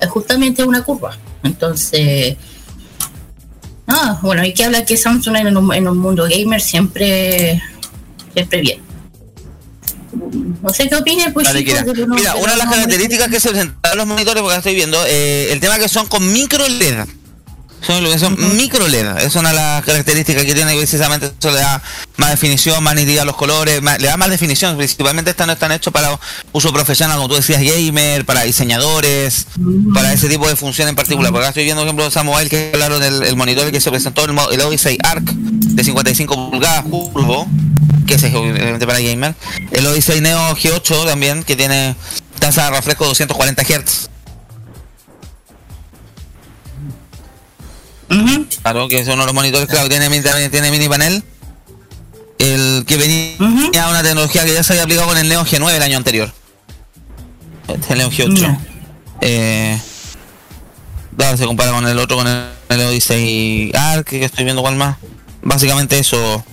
es 0.00 0.08
justamente 0.08 0.64
una 0.64 0.82
curva. 0.82 1.16
Entonces, 1.42 2.36
ah, 3.86 4.18
bueno, 4.22 4.42
hay 4.42 4.52
que 4.52 4.64
hablar 4.64 4.84
que 4.84 4.96
Samsung 4.96 5.36
en 5.36 5.56
un, 5.56 5.74
en 5.74 5.88
un 5.88 5.98
mundo 5.98 6.28
gamer 6.28 6.60
siempre, 6.60 7.62
siempre 8.34 8.60
bien. 8.60 8.91
No 10.12 10.72
sé 10.72 10.88
qué 10.88 10.96
opinas, 10.96 11.32
pues. 11.32 11.48
Mira, 11.54 12.34
una 12.36 12.52
de 12.52 12.58
las 12.58 12.68
características 12.68 13.28
que 13.28 13.40
se 13.40 13.50
presentan 13.50 13.96
los 13.96 14.06
monitores, 14.06 14.42
porque 14.42 14.56
estoy 14.58 14.74
viendo, 14.74 15.02
eh, 15.06 15.52
el 15.52 15.60
tema 15.60 15.78
que 15.78 15.88
son 15.88 16.06
con 16.06 16.32
micro 16.32 16.66
LED. 16.68 17.04
Son, 17.86 18.18
son 18.18 18.56
micro 18.56 18.86
LED. 18.86 19.18
Es 19.18 19.34
una 19.36 19.50
de 19.50 19.56
las 19.56 19.84
características 19.84 20.44
que 20.44 20.54
tiene 20.54 20.74
precisamente 20.74 21.32
eso 21.38 21.50
le 21.50 21.58
da 21.58 21.82
más 22.16 22.30
definición, 22.30 22.82
más 22.82 22.94
nitidez 22.94 23.20
a 23.20 23.24
los 23.24 23.36
colores, 23.36 23.82
le 23.82 24.06
da 24.06 24.16
más 24.16 24.30
definición. 24.30 24.76
Principalmente 24.76 25.30
estas 25.30 25.46
no 25.46 25.52
están 25.54 25.72
hechos 25.72 25.92
para 25.92 26.18
uso 26.52 26.72
profesional, 26.72 27.16
como 27.16 27.28
tú 27.28 27.34
decías, 27.34 27.60
gamer, 27.60 28.24
para 28.24 28.42
diseñadores, 28.42 29.46
para 29.94 30.12
ese 30.12 30.28
tipo 30.28 30.48
de 30.48 30.56
función 30.56 30.88
en 30.88 30.94
particular. 30.94 31.32
Porque 31.32 31.44
acá 31.44 31.48
estoy 31.50 31.64
viendo, 31.64 31.82
por 31.82 31.88
ejemplo, 31.88 32.10
Samuel 32.10 32.48
que 32.48 32.70
hablaron 32.72 33.00
del 33.00 33.36
monitor 33.36 33.70
que 33.70 33.80
se 33.80 33.90
presentó, 33.90 34.24
el, 34.24 34.30
el 34.52 34.60
Odyssey 34.60 34.98
Arc 35.02 35.24
de 35.24 35.84
55 35.84 36.50
pulgadas, 36.50 36.84
curvo 36.84 37.48
que 38.06 38.14
es 38.14 38.34
obviamente 38.34 38.86
para 38.86 39.00
gamer. 39.00 39.34
El 39.70 39.86
Odyssey 39.86 40.20
Neo 40.20 40.54
G8 40.56 41.06
también, 41.06 41.42
que 41.44 41.56
tiene 41.56 41.96
tasa 42.38 42.64
de 42.64 42.70
refresco 42.70 43.06
240 43.06 43.62
Hz. 43.62 44.08
Claro, 48.62 48.88
que 48.88 48.98
es 48.98 49.06
uno 49.08 49.22
de 49.22 49.26
los 49.26 49.34
monitores, 49.34 49.68
claro, 49.68 49.88
tiene, 49.88 50.08
también 50.22 50.50
tiene 50.50 50.70
mini 50.70 50.88
panel. 50.88 51.22
El 52.38 52.84
que 52.86 52.96
venía 52.96 53.84
a 53.84 53.90
una 53.90 54.02
tecnología 54.02 54.44
que 54.44 54.52
ya 54.52 54.62
se 54.62 54.72
había 54.72 54.82
aplicado 54.82 55.08
con 55.08 55.18
el 55.18 55.28
Neo 55.28 55.44
G9 55.44 55.74
el 55.74 55.82
año 55.82 55.96
anterior. 55.96 56.32
Este 57.68 57.92
el 57.92 57.98
Neo 58.00 58.10
G8. 58.10 58.58
Eh, 59.20 59.80
se 61.36 61.46
compara 61.46 61.70
con 61.70 61.86
el 61.86 61.98
otro, 61.98 62.16
con 62.16 62.26
el, 62.26 62.46
el 62.68 62.80
Odyssey 62.80 63.72
Arc, 63.74 64.08
que 64.08 64.24
estoy 64.24 64.44
viendo 64.44 64.62
cuál 64.62 64.76
más. 64.76 64.96
Básicamente 65.42 65.98
eso 65.98 66.44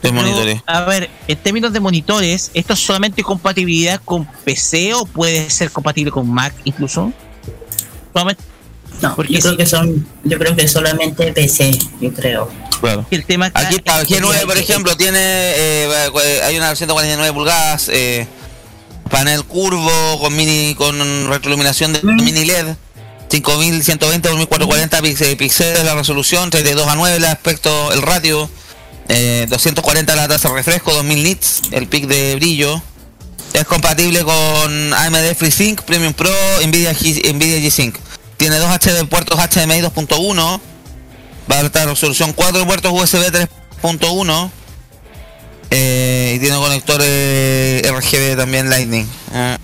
de 0.00 0.12
monitores. 0.12 0.62
A 0.66 0.82
ver, 0.82 1.10
en 1.28 1.38
términos 1.38 1.72
de 1.72 1.80
monitores, 1.80 2.50
¿esto 2.54 2.72
es 2.72 2.80
solamente 2.80 3.22
compatibilidad 3.22 4.00
con 4.04 4.26
PC 4.44 4.94
o 4.94 5.04
puede 5.04 5.48
ser 5.50 5.70
compatible 5.70 6.10
con 6.10 6.28
Mac 6.28 6.54
incluso? 6.64 7.12
Solamente 8.12 8.42
no, 9.00 9.16
porque 9.16 9.34
yo 9.34 9.40
creo 9.40 9.56
que 9.56 9.66
son, 9.66 10.06
yo 10.24 10.38
creo 10.38 10.54
que 10.54 10.68
solamente 10.68 11.32
PC, 11.32 11.78
yo 12.00 12.12
creo. 12.12 12.48
Bueno. 12.80 13.06
El 13.10 13.24
tema 13.24 13.50
Aquí 13.54 13.78
para 13.80 14.04
G9, 14.04 14.44
por 14.44 14.58
ejemplo, 14.58 14.96
tiene 14.96 15.18
eh, 15.20 16.10
hay 16.44 16.56
una 16.56 16.74
149 16.74 17.32
pulgadas, 17.32 17.88
eh, 17.92 18.26
panel 19.10 19.44
curvo 19.44 20.18
con 20.20 20.34
mini 20.34 20.74
con 20.74 21.28
retroiluminación 21.28 21.92
de 21.92 22.00
mm. 22.02 22.16
mini 22.16 22.44
LED. 22.44 22.74
5120 23.30 24.28
x 24.28 24.38
1440 24.38 25.02
píxeles 25.38 25.84
la 25.84 25.94
resolución, 25.94 26.50
32 26.50 26.86
a 26.86 26.96
9 26.96 27.16
el 27.16 27.24
aspecto, 27.24 27.90
el 27.92 28.02
radio, 28.02 28.50
eh, 29.08 29.46
240 29.48 30.14
la 30.16 30.28
tasa 30.28 30.50
de 30.50 30.54
refresco, 30.56 30.92
2000 30.92 31.22
nits, 31.22 31.62
el 31.70 31.86
pic 31.86 32.06
de 32.06 32.34
brillo. 32.36 32.82
Es 33.54 33.64
compatible 33.64 34.22
con 34.22 34.94
AMD 34.94 35.34
FreeSync, 35.34 35.82
Premium 35.82 36.12
Pro, 36.12 36.30
Nvidia, 36.66 36.92
Nvidia 36.92 37.58
G-Sync. 37.58 37.96
Tiene 38.42 38.58
dos 38.58 38.70
HD 38.70 39.06
puertos 39.06 39.38
HDMI 39.38 39.82
2.1. 39.82 40.60
Va 41.48 41.58
a 41.58 41.60
estar 41.60 41.86
resolución 41.86 42.32
4 42.32 42.66
puertos 42.66 42.90
USB 42.92 43.30
3.1. 43.80 44.50
Eh, 45.70 46.32
y 46.34 46.40
tiene 46.40 46.56
conectores 46.56 47.88
RGB 47.88 48.36
también 48.36 48.68
Lightning. 48.68 49.06
Ah. 49.32 49.58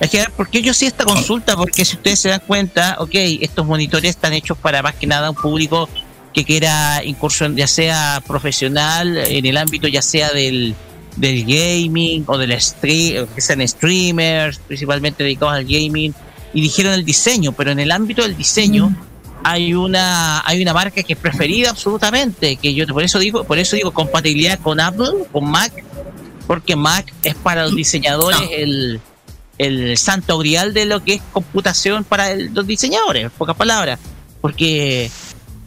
Es 0.00 0.08
que, 0.08 0.24
¿por 0.34 0.48
qué 0.48 0.62
yo 0.62 0.72
sí 0.72 0.86
esta 0.86 1.04
consulta? 1.04 1.56
Porque 1.56 1.84
si 1.84 1.96
ustedes 1.96 2.20
se 2.20 2.30
dan 2.30 2.40
cuenta, 2.46 2.96
ok, 3.00 3.16
estos 3.42 3.66
monitores 3.66 4.08
están 4.08 4.32
hechos 4.32 4.56
para 4.56 4.80
más 4.80 4.94
que 4.94 5.06
nada 5.06 5.28
un 5.28 5.36
público 5.36 5.90
que 6.32 6.42
quiera 6.46 7.04
incursión, 7.04 7.54
ya 7.54 7.66
sea 7.66 8.22
profesional, 8.26 9.18
en 9.18 9.44
el 9.44 9.58
ámbito 9.58 9.88
ya 9.88 10.00
sea 10.00 10.30
del, 10.30 10.74
del 11.16 11.44
gaming 11.44 12.24
o 12.26 12.38
del 12.38 12.58
stream, 12.58 13.26
que 13.26 13.42
sean 13.42 13.68
streamers, 13.68 14.56
principalmente 14.66 15.22
dedicados 15.22 15.54
al 15.54 15.64
gaming, 15.64 16.14
y 16.54 16.60
dijeron 16.60 16.92
el 16.92 17.04
diseño, 17.04 17.52
pero 17.52 17.70
en 17.70 17.78
el 17.80 17.90
ámbito 17.92 18.22
del 18.22 18.36
diseño 18.36 18.90
mm. 18.90 18.96
hay 19.44 19.74
una 19.74 20.46
hay 20.46 20.62
una 20.62 20.72
marca 20.72 21.02
que 21.02 21.14
es 21.14 21.18
preferida 21.18 21.70
absolutamente, 21.70 22.56
que 22.56 22.74
yo 22.74 22.86
por 22.86 23.02
eso 23.02 23.18
digo, 23.18 23.44
por 23.44 23.58
eso 23.58 23.76
digo 23.76 23.92
compatibilidad 23.92 24.58
con 24.58 24.80
Apple, 24.80 25.10
con 25.32 25.50
Mac, 25.50 25.72
porque 26.46 26.76
Mac 26.76 27.12
es 27.22 27.34
para 27.34 27.64
los 27.64 27.74
diseñadores 27.74 28.40
el, 28.50 29.00
el 29.58 29.96
santo 29.96 30.38
grial 30.38 30.74
de 30.74 30.86
lo 30.86 31.02
que 31.02 31.14
es 31.14 31.22
computación 31.32 32.04
para 32.04 32.34
los 32.34 32.66
diseñadores, 32.66 33.24
en 33.24 33.30
pocas 33.30 33.56
palabras, 33.56 33.98
porque 34.40 35.10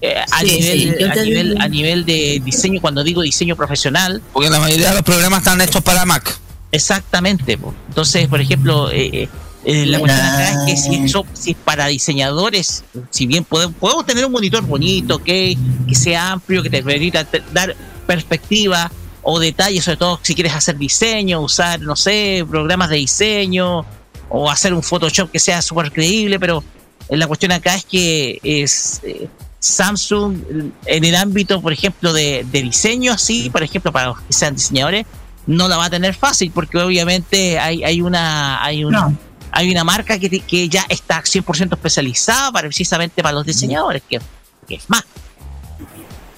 eh, 0.02 0.16
a, 0.32 0.44
nivel, 0.44 1.12
a, 1.12 1.16
nivel, 1.16 1.62
a 1.62 1.68
nivel 1.68 2.06
de 2.06 2.42
diseño, 2.44 2.82
cuando 2.82 3.04
digo 3.04 3.22
diseño 3.22 3.56
profesional, 3.56 4.22
porque 4.34 4.50
la 4.50 4.60
mayoría 4.60 4.90
de 4.90 4.96
los 4.96 5.04
programas 5.04 5.40
están 5.40 5.62
hechos 5.62 5.82
para 5.82 6.06
Mac. 6.06 6.38
Exactamente. 6.72 7.58
Entonces, 7.88 8.28
por 8.28 8.42
ejemplo, 8.42 8.92
eh, 8.92 9.30
eh 9.66 9.84
eh, 9.84 9.86
la 9.88 10.00
cuestión 10.00 10.26
acá 10.26 10.52
es 10.52 10.58
que 10.66 10.78
si, 10.78 10.96
eso, 10.96 11.26
si 11.34 11.54
para 11.54 11.88
diseñadores, 11.88 12.84
si 13.10 13.26
bien 13.26 13.44
podemos, 13.44 13.76
podemos 13.78 14.06
tener 14.06 14.26
un 14.26 14.32
monitor 14.32 14.64
bonito, 14.64 15.20
que 15.24 15.58
sea 15.94 16.32
amplio, 16.34 16.64
que 16.64 16.70
te 16.70 16.84
permita 16.84 17.28
dar 17.52 17.76
perspectiva 18.06 18.92
o 19.24 19.40
detalles, 19.40 19.84
sobre 19.84 19.98
todo 19.98 20.20
si 20.22 20.36
quieres 20.36 20.54
hacer 20.54 20.78
diseño, 20.78 21.42
usar, 21.42 21.82
no 21.82 21.96
sé, 21.96 22.46
programas 22.48 22.90
de 22.90 22.98
diseño 22.98 23.84
o 24.30 24.50
hacer 24.50 24.74
un 24.74 24.84
Photoshop 24.84 25.32
que 25.32 25.40
sea 25.40 25.62
súper 25.62 25.92
creíble, 25.92 26.40
pero 26.40 26.64
la 27.10 27.28
cuestión 27.28 27.52
acá 27.52 27.76
es 27.76 27.86
que 27.86 28.40
es 28.44 29.02
eh, 29.04 29.28
Samsung 29.60 30.38
en 30.86 31.04
el 31.04 31.16
ámbito, 31.16 31.60
por 31.62 31.74
ejemplo, 31.74 32.14
de, 32.14 32.46
diseño, 32.52 33.14
así, 33.14 33.50
por 33.50 33.64
ejemplo, 33.64 33.92
para 33.92 34.08
los 34.08 34.22
que 34.22 34.34
sean 34.34 34.56
diseñadores, 34.56 35.06
no 35.48 35.68
la 35.68 35.78
va 35.78 35.86
a 35.86 35.90
tener 35.90 36.14
fácil 36.14 36.52
porque 36.54 36.78
obviamente 36.78 37.60
hay, 37.60 37.84
hay 37.84 38.02
una 38.02 38.64
hay 38.64 38.84
una, 38.84 39.16
hay 39.56 39.72
una 39.72 39.86
marca 39.86 40.20
que, 40.20 40.30
que 40.42 40.68
ya 40.68 40.86
está 40.90 41.24
100% 41.24 41.74
especializada 41.74 42.52
para, 42.52 42.68
precisamente 42.68 43.24
para 43.24 43.36
los 43.36 43.46
diseñadores, 43.46 44.04
que, 44.08 44.20
es 44.68 44.90
Mac. 44.90 45.06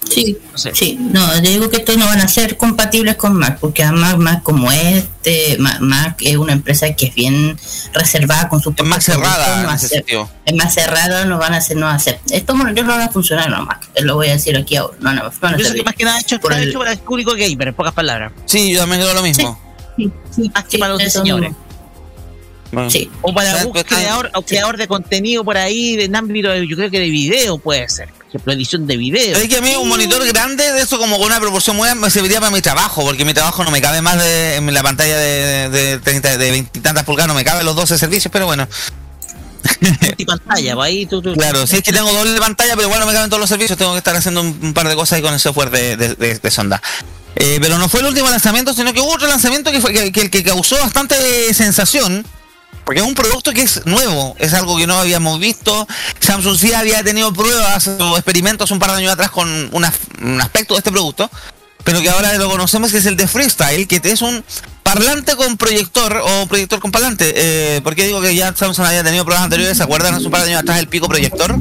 Sí, 0.08 0.38
sí, 0.72 0.96
no, 0.98 1.38
digo 1.40 1.68
que 1.68 1.78
estos 1.78 1.98
no 1.98 2.06
van 2.06 2.20
a 2.20 2.28
ser 2.28 2.56
compatibles 2.56 3.16
con 3.16 3.34
Mac, 3.34 3.58
porque 3.60 3.82
además 3.82 4.16
Mac 4.16 4.42
como 4.42 4.70
este, 4.72 5.58
Mac, 5.58 6.16
es 6.20 6.36
una 6.36 6.52
empresa 6.54 6.94
que 6.94 7.06
es 7.06 7.14
bien 7.14 7.58
reservada 7.92 8.48
con 8.48 8.62
su 8.62 8.72
Es 8.74 8.84
más 8.84 9.04
cerrada, 9.04 9.64
no 9.64 9.74
es 9.74 10.54
más 10.54 10.72
cerrada, 10.72 11.24
no 11.24 11.38
van 11.38 11.54
a 11.54 11.56
hacer, 11.58 11.76
no 11.76 11.86
van 11.86 11.94
a 11.94 11.96
hacer. 11.96 12.20
Estos 12.30 12.56
monitores 12.56 12.86
no 12.86 12.94
van 12.96 13.08
a 13.08 13.10
funcionar 13.10 13.52
en 13.52 13.64
Mac, 13.64 13.90
lo 14.00 14.14
voy 14.14 14.28
a 14.28 14.32
decir 14.32 14.56
aquí 14.56 14.76
ahora. 14.76 14.96
No, 15.00 15.12
no, 15.12 15.30
van 15.40 15.54
a 15.54 15.58
yo 15.58 15.84
más 15.84 15.94
que 15.94 16.04
nada 16.04 16.20
hecho, 16.20 16.36
está 16.36 16.62
hecho 16.62 16.78
para 16.78 16.92
el 16.92 16.98
público 17.00 17.32
gamer, 17.32 17.68
en 17.68 17.74
pocas 17.74 17.92
palabras. 17.92 18.32
Sí, 18.46 18.72
yo 18.72 18.78
también 18.78 19.00
digo 19.02 19.12
lo 19.12 19.22
mismo. 19.22 19.60
Sí, 19.96 20.10
sí, 20.30 20.50
sí, 20.68 20.78
para 20.78 20.92
los 20.92 21.02
diseñadores. 21.02 21.52
O 23.22 23.32
para 23.32 23.64
un 23.64 23.72
creador, 23.72 24.30
o 24.34 24.42
creador 24.42 24.76
de 24.76 24.86
contenido 24.86 25.44
por 25.44 25.56
ahí, 25.56 25.96
en 26.00 26.14
ámbito, 26.14 26.54
yo 26.54 26.76
creo 26.76 26.90
que 26.90 27.00
de 27.00 27.08
video 27.08 27.58
puede 27.58 27.88
ser. 27.88 28.08
Por 28.08 28.26
ejemplo, 28.26 28.52
edición 28.52 28.86
de 28.86 28.96
video. 28.96 29.38
Es 29.38 29.48
que 29.48 29.56
a 29.56 29.60
mí 29.62 29.74
un 29.74 29.88
monitor 29.88 30.24
grande 30.26 30.72
de 30.72 30.82
eso 30.82 30.98
como 30.98 31.16
con 31.16 31.26
una 31.26 31.40
proporción 31.40 31.76
muy 31.76 31.88
me 31.94 32.10
serviría 32.10 32.40
para 32.40 32.52
mi 32.52 32.60
trabajo, 32.60 33.02
porque 33.04 33.24
mi 33.24 33.32
trabajo 33.32 33.64
no 33.64 33.70
me 33.70 33.80
cabe 33.80 34.02
más 34.02 34.18
de, 34.18 34.56
en 34.56 34.74
la 34.74 34.82
pantalla 34.82 35.16
de, 35.16 35.70
de, 35.70 35.98
30, 35.98 36.36
de 36.36 36.50
20 36.50 36.78
y 36.78 36.82
tantas 36.82 37.04
pulgadas, 37.04 37.28
no 37.28 37.34
me 37.34 37.44
cabe 37.44 37.64
los 37.64 37.74
12 37.74 37.96
servicios, 37.96 38.30
pero 38.30 38.46
bueno. 38.46 38.68
pantalla, 40.26 40.74
ahí 40.82 41.06
tú, 41.06 41.22
Claro, 41.22 41.66
sí 41.66 41.76
es 41.76 41.82
que 41.82 41.92
tengo 41.92 42.12
doble 42.12 42.38
pantalla, 42.38 42.74
pero 42.74 42.88
igual 42.88 43.00
no 43.00 43.06
me 43.06 43.12
caben 43.12 43.30
todos 43.30 43.40
los 43.40 43.48
servicios, 43.48 43.78
tengo 43.78 43.92
que 43.92 43.98
estar 43.98 44.14
haciendo 44.14 44.42
un, 44.42 44.74
par 44.74 44.88
de 44.88 44.94
cosas 44.94 45.16
ahí 45.16 45.22
con 45.22 45.32
el 45.32 45.40
software 45.40 45.70
de, 45.70 46.50
sonda. 46.50 46.82
Eh, 47.34 47.58
pero 47.62 47.78
no 47.78 47.88
fue 47.88 48.00
el 48.00 48.06
último 48.06 48.28
lanzamiento, 48.28 48.74
sino 48.74 48.92
que 48.92 49.00
hubo 49.00 49.14
otro 49.14 49.28
lanzamiento 49.28 49.70
que 49.70 49.80
fue 49.80 49.92
que, 49.92 50.12
que, 50.12 50.28
que 50.28 50.42
causó 50.42 50.76
bastante 50.76 51.54
sensación 51.54 52.26
porque 52.84 53.00
es 53.00 53.06
un 53.06 53.14
producto 53.14 53.52
que 53.52 53.62
es 53.62 53.84
nuevo, 53.86 54.34
es 54.38 54.54
algo 54.54 54.76
que 54.76 54.86
no 54.86 54.98
habíamos 54.98 55.38
visto. 55.38 55.86
Samsung 56.20 56.58
sí 56.58 56.72
había 56.72 57.02
tenido 57.02 57.32
pruebas 57.32 57.88
o 57.88 58.16
experimentos 58.16 58.70
un 58.70 58.78
par 58.78 58.92
de 58.92 58.98
años 58.98 59.12
atrás 59.12 59.30
con 59.30 59.48
un 59.72 59.84
aspecto 59.84 60.74
de 60.74 60.78
este 60.78 60.90
producto, 60.90 61.30
pero 61.84 62.00
que 62.00 62.10
ahora 62.10 62.32
lo 62.34 62.48
conocemos 62.48 62.90
que 62.90 62.98
es 62.98 63.06
el 63.06 63.16
de 63.16 63.28
Freestyle, 63.28 63.86
que 63.86 64.00
es 64.02 64.22
un 64.22 64.44
parlante 64.88 65.36
con 65.36 65.56
proyector 65.56 66.22
o 66.24 66.46
proyector 66.46 66.80
con 66.80 66.90
parlante. 66.90 67.32
Eh, 67.36 67.80
porque 67.82 68.06
digo 68.06 68.20
que 68.20 68.34
ya 68.34 68.54
Samsung 68.54 68.86
había 68.86 69.04
tenido 69.04 69.24
pruebas 69.24 69.44
anteriores, 69.44 69.76
¿se 69.76 69.82
acuerdan 69.82 70.14
hace 70.14 70.24
un 70.24 70.30
par 70.30 70.42
de 70.42 70.48
años 70.48 70.62
atrás 70.62 70.78
el 70.78 70.88
pico 70.88 71.08
proyector? 71.08 71.56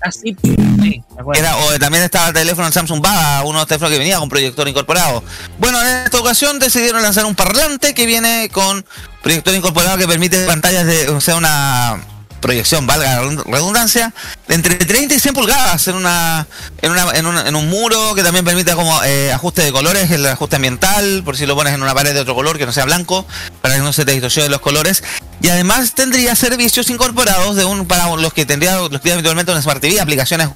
Así, 0.00 0.36
sí, 0.42 1.02
Era, 1.34 1.56
o 1.56 1.78
también 1.78 2.04
estaba 2.04 2.28
el 2.28 2.34
teléfono 2.34 2.70
Samsung 2.70 3.02
Baba, 3.02 3.42
uno 3.42 3.54
de 3.54 3.62
los 3.62 3.66
teléfonos 3.66 3.92
que 3.92 3.98
venía 3.98 4.18
con 4.18 4.28
proyector 4.28 4.68
incorporado. 4.68 5.24
Bueno, 5.58 5.80
en 5.82 6.04
esta 6.04 6.18
ocasión 6.20 6.58
decidieron 6.58 7.02
lanzar 7.02 7.26
un 7.26 7.34
parlante 7.34 7.94
que 7.94 8.06
viene 8.06 8.48
con 8.52 8.84
proyector 9.22 9.54
incorporado 9.54 9.98
que 9.98 10.06
permite 10.06 10.46
pantallas 10.46 10.86
de, 10.86 11.08
o 11.08 11.20
sea, 11.20 11.36
una 11.36 12.00
proyección, 12.40 12.86
valga 12.86 13.22
la 13.22 13.42
redundancia, 13.44 14.12
de 14.46 14.54
entre 14.54 14.76
30 14.76 15.14
y 15.14 15.20
100 15.20 15.34
pulgadas 15.34 15.88
en 15.88 15.96
una 15.96 16.46
en, 16.82 16.92
una, 16.92 17.10
en, 17.12 17.26
un, 17.26 17.38
en 17.38 17.56
un 17.56 17.68
muro 17.68 18.14
que 18.14 18.22
también 18.22 18.44
permite 18.44 18.72
como 18.74 19.02
eh, 19.04 19.32
ajuste 19.32 19.62
de 19.62 19.72
colores, 19.72 20.10
el 20.10 20.26
ajuste 20.26 20.56
ambiental, 20.56 21.22
por 21.24 21.36
si 21.36 21.46
lo 21.46 21.54
pones 21.54 21.74
en 21.74 21.82
una 21.82 21.94
pared 21.94 22.14
de 22.14 22.20
otro 22.20 22.34
color 22.34 22.58
que 22.58 22.66
no 22.66 22.72
sea 22.72 22.84
blanco, 22.84 23.26
para 23.60 23.74
que 23.74 23.80
no 23.80 23.92
se 23.92 24.04
te 24.04 24.12
distorsione 24.12 24.48
los 24.48 24.60
colores. 24.60 25.02
Y 25.40 25.48
además 25.48 25.94
tendría 25.94 26.34
servicios 26.34 26.90
incorporados 26.90 27.56
de 27.56 27.64
un 27.64 27.86
para 27.86 28.14
los 28.16 28.32
que 28.32 28.46
tendría 28.46 28.76
los 28.76 29.00
que 29.00 29.12
habitualmente 29.12 29.52
una 29.52 29.62
Smart 29.62 29.80
TV, 29.80 30.00
aplicaciones 30.00 30.48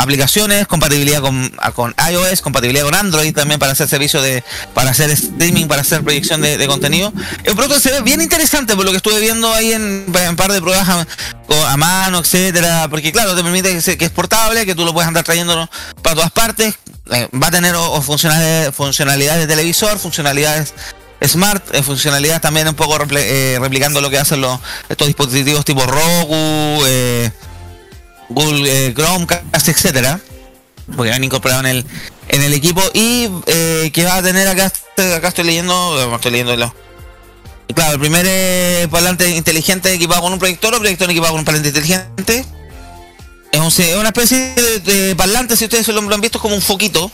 aplicaciones, 0.00 0.66
compatibilidad 0.66 1.20
con, 1.20 1.52
con 1.74 1.94
iOS, 2.10 2.40
compatibilidad 2.40 2.84
con 2.84 2.94
Android 2.94 3.34
también 3.34 3.60
para 3.60 3.72
hacer 3.72 3.86
servicio 3.86 4.22
de, 4.22 4.42
para 4.72 4.90
hacer 4.90 5.10
streaming, 5.10 5.66
para 5.66 5.82
hacer 5.82 6.02
proyección 6.02 6.40
de, 6.40 6.66
contenido. 6.66 7.12
El 7.44 7.54
producto 7.54 7.80
se 7.80 7.90
ve 7.90 8.00
bien 8.00 8.20
interesante 8.20 8.74
por 8.76 8.84
lo 8.84 8.92
que 8.92 8.96
estuve 8.96 9.20
viendo 9.20 9.52
ahí 9.52 9.72
en 9.72 10.06
un 10.06 10.36
par 10.36 10.52
de 10.52 10.60
pruebas 10.60 10.88
a, 10.88 11.76
mano, 11.76 12.20
etcétera, 12.20 12.86
porque 12.88 13.12
claro, 13.12 13.34
te 13.34 13.42
permite 13.42 13.78
que, 13.96 14.04
es 14.04 14.10
portable, 14.10 14.64
que 14.64 14.74
tú 14.74 14.84
lo 14.84 14.94
puedes 14.94 15.08
andar 15.08 15.24
trayendo 15.24 15.68
para 16.02 16.14
todas 16.14 16.30
partes, 16.30 16.74
eh, 17.10 17.28
va 17.34 17.48
a 17.48 17.50
tener 17.50 17.74
funcionalidades, 18.02 18.74
funcionalidades 18.74 19.46
de 19.46 19.54
televisor, 19.54 19.98
funcionalidades 19.98 20.72
smart, 21.26 21.74
eh, 21.74 21.82
funcionalidades 21.82 22.40
también 22.40 22.68
un 22.68 22.74
poco 22.74 22.96
eh, 23.10 23.58
replicando 23.60 24.00
lo 24.00 24.10
que 24.10 24.18
hacen 24.18 24.40
los 24.40 24.58
estos 24.88 25.06
dispositivos 25.06 25.64
tipo 25.64 25.84
Roku, 25.84 26.84
eh, 26.86 27.30
Google 28.30 28.86
eh, 28.86 28.94
Chromecast, 28.94 29.68
etcétera, 29.68 30.20
porque 30.96 31.12
han 31.12 31.22
incorporado 31.22 31.60
en 31.60 31.66
el 31.66 31.86
en 32.28 32.42
el 32.42 32.54
equipo 32.54 32.80
y 32.94 33.28
eh, 33.46 33.90
que 33.92 34.04
va 34.04 34.16
a 34.16 34.22
tener 34.22 34.46
acá 34.48 34.72
acá 35.16 35.28
estoy 35.28 35.44
leyendo, 35.44 36.14
estoy 36.14 36.30
leyendo 36.30 36.72
Claro, 37.74 37.94
el 37.94 38.00
primer 38.00 38.26
eh, 38.28 38.88
parlante 38.90 39.30
inteligente 39.30 39.92
equipado 39.92 40.22
con 40.22 40.32
un 40.32 40.38
proyector 40.38 40.74
o 40.74 40.78
proyector 40.78 41.10
equipado 41.10 41.32
con 41.32 41.40
un 41.40 41.44
parlante 41.44 41.68
inteligente. 41.68 42.44
Es, 43.52 43.78
una 43.96 44.08
especie 44.08 44.54
de, 44.84 45.14
parlante, 45.16 45.56
si 45.56 45.64
ustedes 45.64 45.86
lo, 45.88 46.00
han 46.00 46.20
visto, 46.20 46.40
como 46.40 46.54
un 46.54 46.62
foquito. 46.62 47.10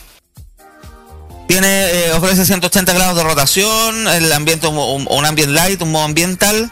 Tiene, 1.47 2.11
ofrece 2.15 2.45
180 2.45 2.91
grados 2.93 3.15
de 3.15 3.23
rotación, 3.23 4.07
el 4.07 4.31
ambiente, 4.33 4.67
un, 4.67 5.07
un 5.09 5.25
ambient 5.25 5.51
light, 5.51 5.81
un 5.81 5.91
modo 5.91 6.03
ambiental. 6.03 6.71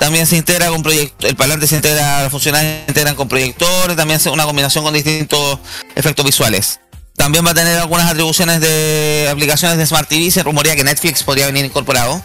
También 0.00 0.26
se 0.26 0.38
integra 0.38 0.70
con 0.70 0.82
proyector, 0.82 1.28
el 1.28 1.36
parlante 1.36 1.66
se 1.66 1.76
integra, 1.76 2.22
los 2.22 2.30
funcionarios 2.30 2.72
se 2.86 2.90
integran 2.90 3.14
con 3.14 3.28
proyectores, 3.28 3.94
también 3.98 4.18
es 4.18 4.24
una 4.26 4.44
combinación 4.44 4.82
con 4.82 4.94
distintos 4.94 5.58
efectos 5.94 6.24
visuales. 6.24 6.80
También 7.16 7.44
va 7.44 7.50
a 7.50 7.54
tener 7.54 7.78
algunas 7.78 8.10
atribuciones 8.10 8.62
de 8.62 9.28
aplicaciones 9.30 9.76
de 9.76 9.84
Smart 9.84 10.08
TV. 10.08 10.30
Se 10.30 10.42
rumorea 10.42 10.74
que 10.74 10.84
Netflix 10.84 11.22
podría 11.22 11.44
venir 11.44 11.66
incorporado. 11.66 12.22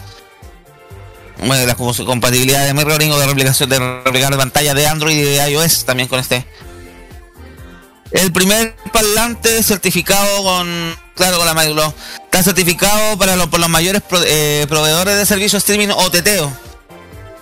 Bueno, 1.44 1.66
la 1.66 1.74
compatibilidad 1.74 2.64
de 2.64 2.72
mirroring 2.72 3.12
o 3.12 3.18
de 3.18 3.26
replicación 3.26 3.68
de 3.68 3.78
replicar 3.78 4.34
pantalla 4.38 4.72
de 4.72 4.86
Android 4.86 5.14
y 5.14 5.22
de 5.22 5.50
iOS 5.50 5.84
también 5.84 6.08
con 6.08 6.18
este. 6.18 6.46
El 8.10 8.32
primer 8.32 8.74
parlante 8.90 9.62
certificado 9.62 10.42
con, 10.42 10.96
claro, 11.14 11.36
con 11.36 11.44
la 11.44 11.52
Micro, 11.52 11.92
está 12.24 12.42
certificado 12.42 13.18
para 13.18 13.36
por 13.48 13.60
los 13.60 13.68
mayores 13.68 14.00
eh, 14.24 14.64
proveedores 14.66 15.18
de 15.18 15.26
servicios 15.26 15.62
streaming 15.62 15.88
o 15.94 16.10
teteo, 16.10 16.50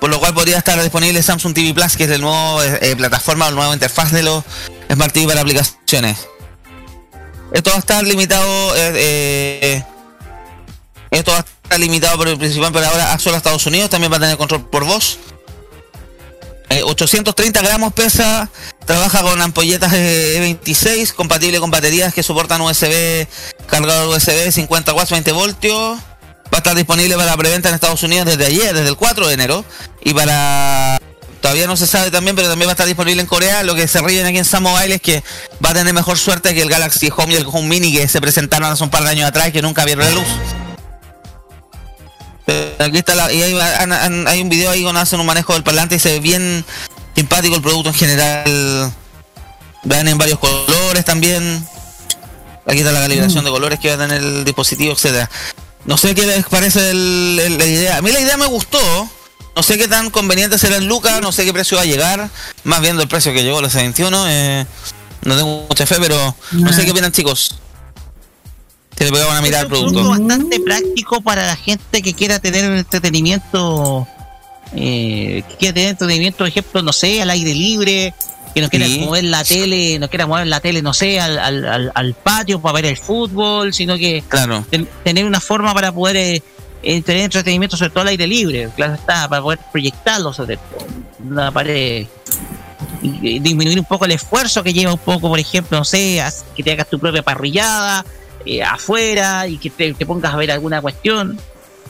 por 0.04 0.10
lo 0.10 0.20
cual 0.20 0.34
podría 0.34 0.58
estar 0.58 0.78
disponible 0.82 1.22
Samsung 1.22 1.54
TV 1.54 1.72
Plus, 1.72 1.96
que 1.96 2.04
es 2.04 2.10
el 2.10 2.20
nuevo 2.20 2.62
eh, 2.62 2.78
eh, 2.82 2.94
plataforma 2.94 3.46
o 3.46 3.48
el 3.48 3.54
nuevo 3.54 3.72
interfaz 3.72 4.12
de 4.12 4.22
los 4.22 4.44
Smart 4.92 5.14
TV 5.14 5.26
para 5.26 5.40
aplicaciones. 5.40 6.28
Esto 7.54 7.70
va 7.70 7.76
a 7.76 7.78
estar 7.78 8.04
limitado, 8.04 8.74
esto 11.10 11.32
va 11.32 11.38
a 11.38 11.40
estar 11.40 11.80
limitado 11.80 12.18
por 12.18 12.28
el 12.28 12.36
principal 12.36 12.70
por 12.70 12.84
ahora 12.84 13.14
a 13.14 13.18
solo 13.18 13.38
Estados 13.38 13.64
Unidos, 13.64 13.88
también 13.88 14.12
va 14.12 14.18
a 14.18 14.20
tener 14.20 14.36
control 14.36 14.68
por 14.68 14.84
voz. 14.84 15.18
830 16.68 17.62
gramos 17.62 17.94
pesa 17.94 18.50
Trabaja 18.84 19.22
con 19.22 19.40
ampolletas 19.40 19.90
E26, 19.90 21.14
compatible 21.14 21.60
con 21.60 21.70
baterías 21.70 22.12
que 22.12 22.22
soportan 22.22 22.60
USB, 22.60 23.26
cargador 23.66 24.14
USB 24.14 24.52
50 24.52 24.92
watts, 24.92 25.12
20 25.12 25.32
voltios. 25.32 25.98
Va 26.54 26.58
a 26.58 26.60
estar 26.60 26.76
disponible 26.76 27.16
para 27.16 27.36
preventa 27.36 27.68
en 27.68 27.74
Estados 27.74 28.04
Unidos 28.04 28.26
desde 28.26 28.46
ayer, 28.46 28.72
desde 28.72 28.88
el 28.88 28.94
4 28.94 29.26
de 29.26 29.34
enero. 29.34 29.64
Y 30.04 30.14
para 30.14 31.00
todavía 31.40 31.66
no 31.66 31.76
se 31.76 31.88
sabe 31.88 32.12
también, 32.12 32.36
pero 32.36 32.48
también 32.48 32.68
va 32.68 32.70
a 32.70 32.74
estar 32.74 32.86
disponible 32.86 33.20
en 33.20 33.26
Corea. 33.26 33.64
Lo 33.64 33.74
que 33.74 33.88
se 33.88 34.00
ríen 34.00 34.24
aquí 34.24 34.38
en 34.38 34.44
Sam 34.44 34.62
Mobile 34.62 34.94
es 34.94 35.02
que 35.02 35.24
va 35.64 35.70
a 35.70 35.74
tener 35.74 35.92
mejor 35.92 36.16
suerte 36.16 36.54
que 36.54 36.62
el 36.62 36.68
Galaxy 36.68 37.10
Home 37.16 37.32
y 37.32 37.36
el 37.38 37.46
Home 37.46 37.66
Mini 37.66 37.92
que 37.92 38.06
se 38.06 38.20
presentaron 38.20 38.70
hace 38.70 38.84
un 38.84 38.90
par 38.90 39.02
de 39.02 39.10
años 39.10 39.26
atrás 39.26 39.48
y 39.48 39.52
que 39.52 39.62
nunca 39.62 39.84
vieron 39.84 40.04
la 40.04 40.12
luz. 40.12 40.28
Aquí 42.78 42.98
está 42.98 43.16
la, 43.16 43.32
y 43.32 43.42
hay, 43.42 43.58
hay, 43.58 44.40
un 44.40 44.48
video 44.48 44.70
ahí 44.70 44.84
donde 44.84 45.00
hacen 45.00 45.18
un 45.18 45.26
manejo 45.26 45.54
del 45.54 45.64
parlante 45.64 45.96
y 45.96 45.98
se 45.98 46.12
ve 46.12 46.20
bien 46.20 46.64
simpático 47.16 47.56
el 47.56 47.62
producto 47.62 47.88
en 47.88 47.96
general. 47.96 48.92
Vean 49.82 50.06
en 50.06 50.18
varios 50.18 50.38
colores 50.38 51.04
también. 51.04 51.66
Aquí 52.64 52.78
está 52.78 52.92
la 52.92 53.00
calibración 53.00 53.42
mm. 53.42 53.46
de 53.46 53.50
colores 53.50 53.80
que 53.80 53.88
va 53.88 53.94
a 53.96 54.06
tener 54.06 54.22
el 54.22 54.44
dispositivo, 54.44 54.92
etcétera. 54.92 55.28
No 55.84 55.96
sé 55.96 56.14
qué 56.14 56.26
les 56.26 56.44
parece 56.46 56.94
la 56.94 57.66
idea. 57.66 57.98
A 57.98 58.02
mí 58.02 58.10
la 58.12 58.20
idea 58.20 58.36
me 58.36 58.46
gustó. 58.46 58.78
No 59.56 59.62
sé 59.62 59.78
qué 59.78 59.86
tan 59.86 60.10
conveniente 60.10 60.58
será 60.58 60.76
el 60.76 60.86
Lucas, 60.86 61.20
no 61.20 61.30
sé 61.30 61.44
qué 61.44 61.52
precio 61.52 61.76
va 61.76 61.84
a 61.84 61.86
llegar. 61.86 62.28
Más 62.64 62.80
viendo 62.80 63.02
el 63.02 63.08
precio 63.08 63.32
que 63.32 63.42
llegó 63.42 63.58
a 63.58 63.62
los 63.62 63.74
21. 63.74 64.28
Eh, 64.28 64.66
no 65.22 65.36
tengo 65.36 65.66
mucha 65.68 65.86
fe, 65.86 65.96
pero 66.00 66.34
no 66.52 66.72
sé 66.72 66.84
qué 66.84 66.90
opinan 66.90 67.12
chicos. 67.12 67.56
Que 68.96 69.10
le 69.10 69.22
a 69.22 69.40
mirar 69.42 69.64
el 69.64 69.68
producto. 69.68 70.00
Es 70.00 70.08
bastante 70.08 70.60
práctico 70.60 71.20
para 71.20 71.46
la 71.46 71.56
gente 71.56 72.02
que 72.02 72.14
quiera 72.14 72.38
tener 72.38 72.70
un 72.70 72.76
entretenimiento 72.76 74.06
eh, 74.76 75.44
que 75.48 75.56
quiera 75.56 75.74
tener 75.74 75.90
entretenimiento, 75.90 76.38
por 76.38 76.48
ejemplo, 76.48 76.82
no 76.82 76.92
sé, 76.92 77.22
al 77.22 77.30
aire 77.30 77.54
libre, 77.54 78.14
que 78.54 78.60
no 78.60 78.68
quiera 78.68 78.86
mover 79.04 79.24
la 79.24 79.42
tele, 79.42 79.98
no 79.98 80.08
quiera 80.08 80.26
mover 80.26 80.46
la 80.46 80.60
tele, 80.60 80.80
no 80.80 80.94
sé, 80.94 81.18
al, 81.18 81.38
al, 81.38 81.92
al 81.92 82.14
patio 82.14 82.60
para 82.60 82.74
ver 82.74 82.86
el 82.86 82.96
fútbol, 82.96 83.74
sino 83.74 83.96
que 83.96 84.22
tener 85.02 85.24
una 85.24 85.40
forma 85.40 85.74
para 85.74 85.90
poder 85.90 86.16
eh, 86.16 86.42
eh, 86.82 87.02
tener 87.02 87.22
entretenimiento, 87.22 87.76
sobre 87.76 87.90
todo 87.90 88.02
al 88.02 88.08
aire 88.08 88.26
libre, 88.26 88.68
claro 88.76 88.94
está, 88.94 89.28
para 89.28 89.42
poder 89.42 89.58
proyectarlo 89.72 90.32
sobre 90.32 90.58
una 91.28 91.50
pared 91.50 92.06
y 93.02 93.38
disminuir 93.40 93.78
un 93.78 93.84
poco 93.84 94.04
el 94.04 94.12
esfuerzo 94.12 94.62
que 94.62 94.72
lleva 94.72 94.92
un 94.92 94.98
poco, 94.98 95.28
por 95.28 95.38
ejemplo, 95.38 95.76
no 95.76 95.84
sé, 95.84 96.22
que 96.56 96.62
te 96.62 96.72
hagas 96.72 96.88
tu 96.88 96.98
propia 96.98 97.22
parrillada 97.22 98.04
eh, 98.46 98.62
afuera 98.62 99.46
y 99.48 99.58
que 99.58 99.70
te, 99.70 99.92
te 99.94 100.06
pongas 100.06 100.32
a 100.32 100.36
ver 100.36 100.50
alguna 100.52 100.80
cuestión 100.80 101.38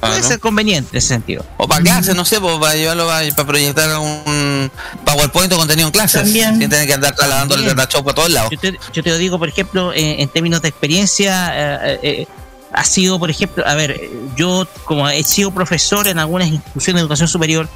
Puede 0.08 0.22
ser 0.22 0.40
conveniente 0.40 0.90
en 0.92 0.98
ese 0.98 1.08
sentido. 1.08 1.44
O 1.56 1.68
para 1.68 1.82
clase, 1.82 2.14
no 2.14 2.24
sé, 2.24 2.40
pues, 2.40 2.58
para 2.58 2.74
llevarlo 2.74 3.06
para, 3.06 3.46
proyectar 3.46 3.98
un 3.98 4.70
PowerPoint 5.04 5.52
o 5.52 5.56
contenido 5.56 5.88
en 5.88 5.92
clases. 5.92 6.22
También. 6.22 6.58
Sin 6.58 6.68
tener 6.68 6.86
que 6.86 6.94
andar 6.94 7.14
trasladando 7.14 7.54
el 7.54 7.74
para 7.74 7.86
todos 7.86 8.30
lados. 8.30 8.50
Yo 8.92 9.02
te, 9.02 9.10
lo 9.10 9.18
digo, 9.18 9.38
por 9.38 9.48
ejemplo, 9.48 9.92
en, 9.94 10.28
términos 10.28 10.62
de 10.62 10.68
experiencia, 10.68 11.52
eh, 11.54 12.00
eh, 12.02 12.26
ha 12.72 12.84
sido, 12.84 13.18
por 13.18 13.30
ejemplo, 13.30 13.66
a 13.66 13.74
ver, 13.74 14.10
yo 14.36 14.66
como 14.84 15.08
he 15.08 15.22
sido 15.22 15.52
profesor 15.52 16.08
en 16.08 16.18
algunas 16.18 16.48
instituciones 16.48 17.00
de 17.00 17.02
educación 17.02 17.28
superior, 17.28 17.68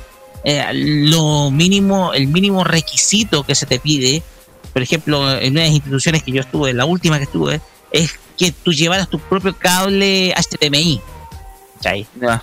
eh, 0.44 0.64
lo 0.72 1.50
mínimo, 1.50 2.12
el 2.12 2.26
mínimo 2.26 2.64
requisito 2.64 3.44
que 3.44 3.54
se 3.54 3.66
te 3.66 3.78
pide, 3.78 4.22
por 4.72 4.82
ejemplo, 4.82 5.38
en 5.38 5.52
unas 5.52 5.70
instituciones 5.70 6.22
que 6.22 6.32
yo 6.32 6.40
estuve, 6.40 6.72
la 6.72 6.84
última 6.84 7.18
que 7.18 7.24
estuve, 7.24 7.60
es 7.92 8.12
que 8.36 8.52
tú 8.52 8.72
llevaras 8.72 9.08
tu 9.08 9.18
propio 9.18 9.56
cable 9.56 10.34
HDMI. 10.34 11.00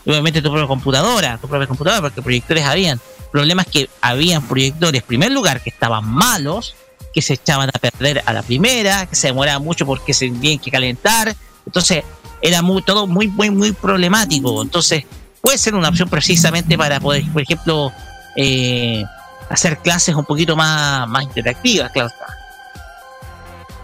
Obviamente 0.06 0.42
tu 0.42 0.50
propia 0.50 0.68
computadora, 0.68 1.38
tu 1.38 1.48
propia 1.48 1.68
computadora, 1.68 2.02
porque 2.02 2.22
proyectores 2.22 2.64
habían. 2.64 3.00
Problemas 3.32 3.66
que 3.68 3.90
habían 4.02 4.42
proyectores, 4.48 5.02
en 5.02 5.08
primer 5.08 5.32
lugar, 5.32 5.62
que 5.62 5.70
estaban 5.70 6.06
malos, 6.08 6.76
que 7.14 7.22
se 7.22 7.34
echaban 7.34 7.70
a 7.70 7.80
perder 7.80 8.24
a 8.26 8.34
la 8.34 8.42
primera, 8.44 9.06
que 9.08 9.16
se 9.16 9.28
demoraban 9.28 9.64
mucho 9.64 9.86
porque 9.86 10.14
se 10.14 10.30
tenían 10.30 10.60
que 10.60 10.72
calentar. 10.72 11.36
Entonces, 11.66 12.04
era 12.42 12.62
muy, 12.62 12.82
todo 12.82 13.08
muy, 13.08 13.28
muy, 13.28 13.50
muy 13.50 13.72
problemático. 13.74 14.62
Entonces, 14.62 15.04
puede 15.42 15.58
ser 15.58 15.76
una 15.76 15.90
opción 15.90 16.10
precisamente 16.10 16.78
para 16.78 17.00
poder, 17.00 17.24
por 17.32 17.42
ejemplo, 17.42 17.92
eh, 18.36 19.04
hacer 19.50 19.80
clases 19.80 20.16
un 20.16 20.26
poquito 20.26 20.56
más, 20.56 21.08
más 21.08 21.24
interactivas, 21.24 21.92
claro 21.92 22.10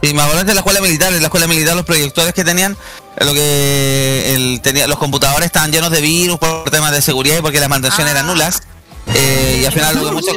Sí, 0.02 0.16
más 0.16 0.46
de 0.46 0.54
la 0.56 0.62
escuela 0.62 0.82
militar, 0.82 1.14
en 1.14 1.20
la 1.20 1.28
escuela 1.28 1.46
militar 1.46 1.76
los 1.76 1.86
proyectores 1.86 2.34
que 2.34 2.44
tenían, 2.44 2.76
lo 3.20 3.34
que 3.34 4.36
el, 4.36 4.62
tenía, 4.62 4.88
los 4.88 4.98
computadores 4.98 5.46
estaban 5.46 5.72
llenos 5.72 5.92
de 5.92 6.02
virus 6.02 6.40
por 6.40 6.70
temas 6.70 6.92
de 6.92 7.02
seguridad 7.02 7.38
y 7.38 7.42
porque 7.42 7.60
las 7.60 7.70
mantenciones 7.70 8.12
eran 8.12 8.26
ah. 8.26 8.32
nulas. 8.32 8.64
Eh, 9.08 9.60
y 9.62 9.66
al 9.66 9.74
final 9.74 9.96
muchos, 10.14 10.36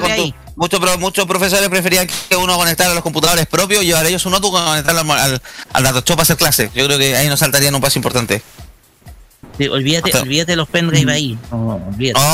muchos, 0.56 0.98
muchos 0.98 1.26
profesores 1.26 1.68
preferían 1.68 2.08
que 2.28 2.36
uno 2.36 2.56
conectara 2.56 2.92
a 2.92 2.94
los 2.94 3.02
computadores 3.02 3.46
propios 3.46 3.84
y 3.84 3.86
llevar 3.86 4.06
ellos 4.06 4.24
un 4.26 4.32
notebook 4.32 4.58
y 4.58 4.64
conectarlo 4.64 5.12
al, 5.12 5.42
al, 5.72 5.82
dato 5.82 6.04
para 6.04 6.22
hacer 6.22 6.36
clase. 6.36 6.70
Yo 6.74 6.86
creo 6.86 6.98
que 6.98 7.14
ahí 7.14 7.28
nos 7.28 7.40
saltarían 7.40 7.74
un 7.74 7.80
paso 7.80 7.98
importante. 7.98 8.42
Olvídate, 9.70 10.16
olvídate 10.18 10.56
los 10.56 10.68
pendrive 10.68 11.12
ahí. 11.12 11.38
No, 11.50 11.80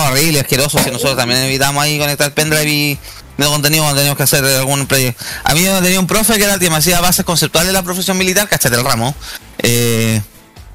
horrible, 0.08 0.40
asqueroso. 0.40 0.78
Si 0.78 0.90
nosotros 0.90 1.16
también 1.16 1.40
evitamos 1.40 1.82
ahí 1.82 1.98
conectar 1.98 2.32
pendrive 2.32 2.70
y 2.70 2.98
de 3.36 3.46
contenido 3.46 3.84
cuando 3.84 3.98
teníamos 3.98 4.16
que 4.16 4.22
hacer 4.22 4.44
algún 4.44 4.86
proyecto. 4.86 5.24
A 5.44 5.54
mí 5.54 5.62
me 5.62 5.80
tenía 5.80 5.98
un 5.98 6.06
profe 6.06 6.36
que 6.36 6.44
era 6.44 6.54
el 6.54 6.60
que 6.60 6.70
me 6.70 6.76
hacía 6.76 7.00
bases 7.00 7.24
conceptuales 7.24 7.68
de 7.68 7.72
la 7.72 7.82
profesión 7.82 8.18
militar, 8.18 8.48
cachate 8.48 8.76
el 8.76 8.84
ramo. 8.84 9.14
Eh, 9.58 10.20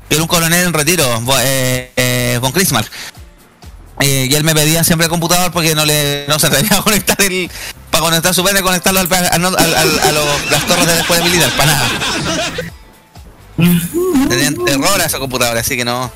era 0.09 0.21
un 0.21 0.27
coronel 0.27 0.67
en 0.67 0.73
retiro, 0.73 1.05
eh, 1.41 1.91
eh, 1.95 2.39
von 2.41 2.51
Christmas. 2.51 2.89
Eh, 4.01 4.27
y 4.29 4.35
él 4.35 4.43
me 4.43 4.53
pedía 4.53 4.83
siempre 4.83 5.05
el 5.05 5.09
computador 5.09 5.51
porque 5.51 5.73
no 5.73 5.85
le 5.85 6.25
no 6.27 6.37
se 6.37 6.47
atrevía 6.47 6.77
a 6.77 6.81
conectar 6.81 7.19
el 7.21 7.49
para 7.89 8.03
conectar 8.03 8.33
su 8.33 8.43
pene 8.43 8.61
conectarlo 8.61 8.99
al, 8.99 9.07
a, 9.09 9.37
los, 9.37 9.55
las 10.51 10.67
torres 10.67 10.85
de 10.85 10.95
la 10.95 10.99
escuela 10.99 11.23
militar 11.23 11.49
para 11.55 11.71
nada 11.71 11.89
tenían 14.27 14.65
terror 14.65 14.99
a 14.99 15.05
esa 15.05 15.17
computadora 15.17 15.61
así 15.61 15.77
que 15.77 15.85
no 15.85 16.11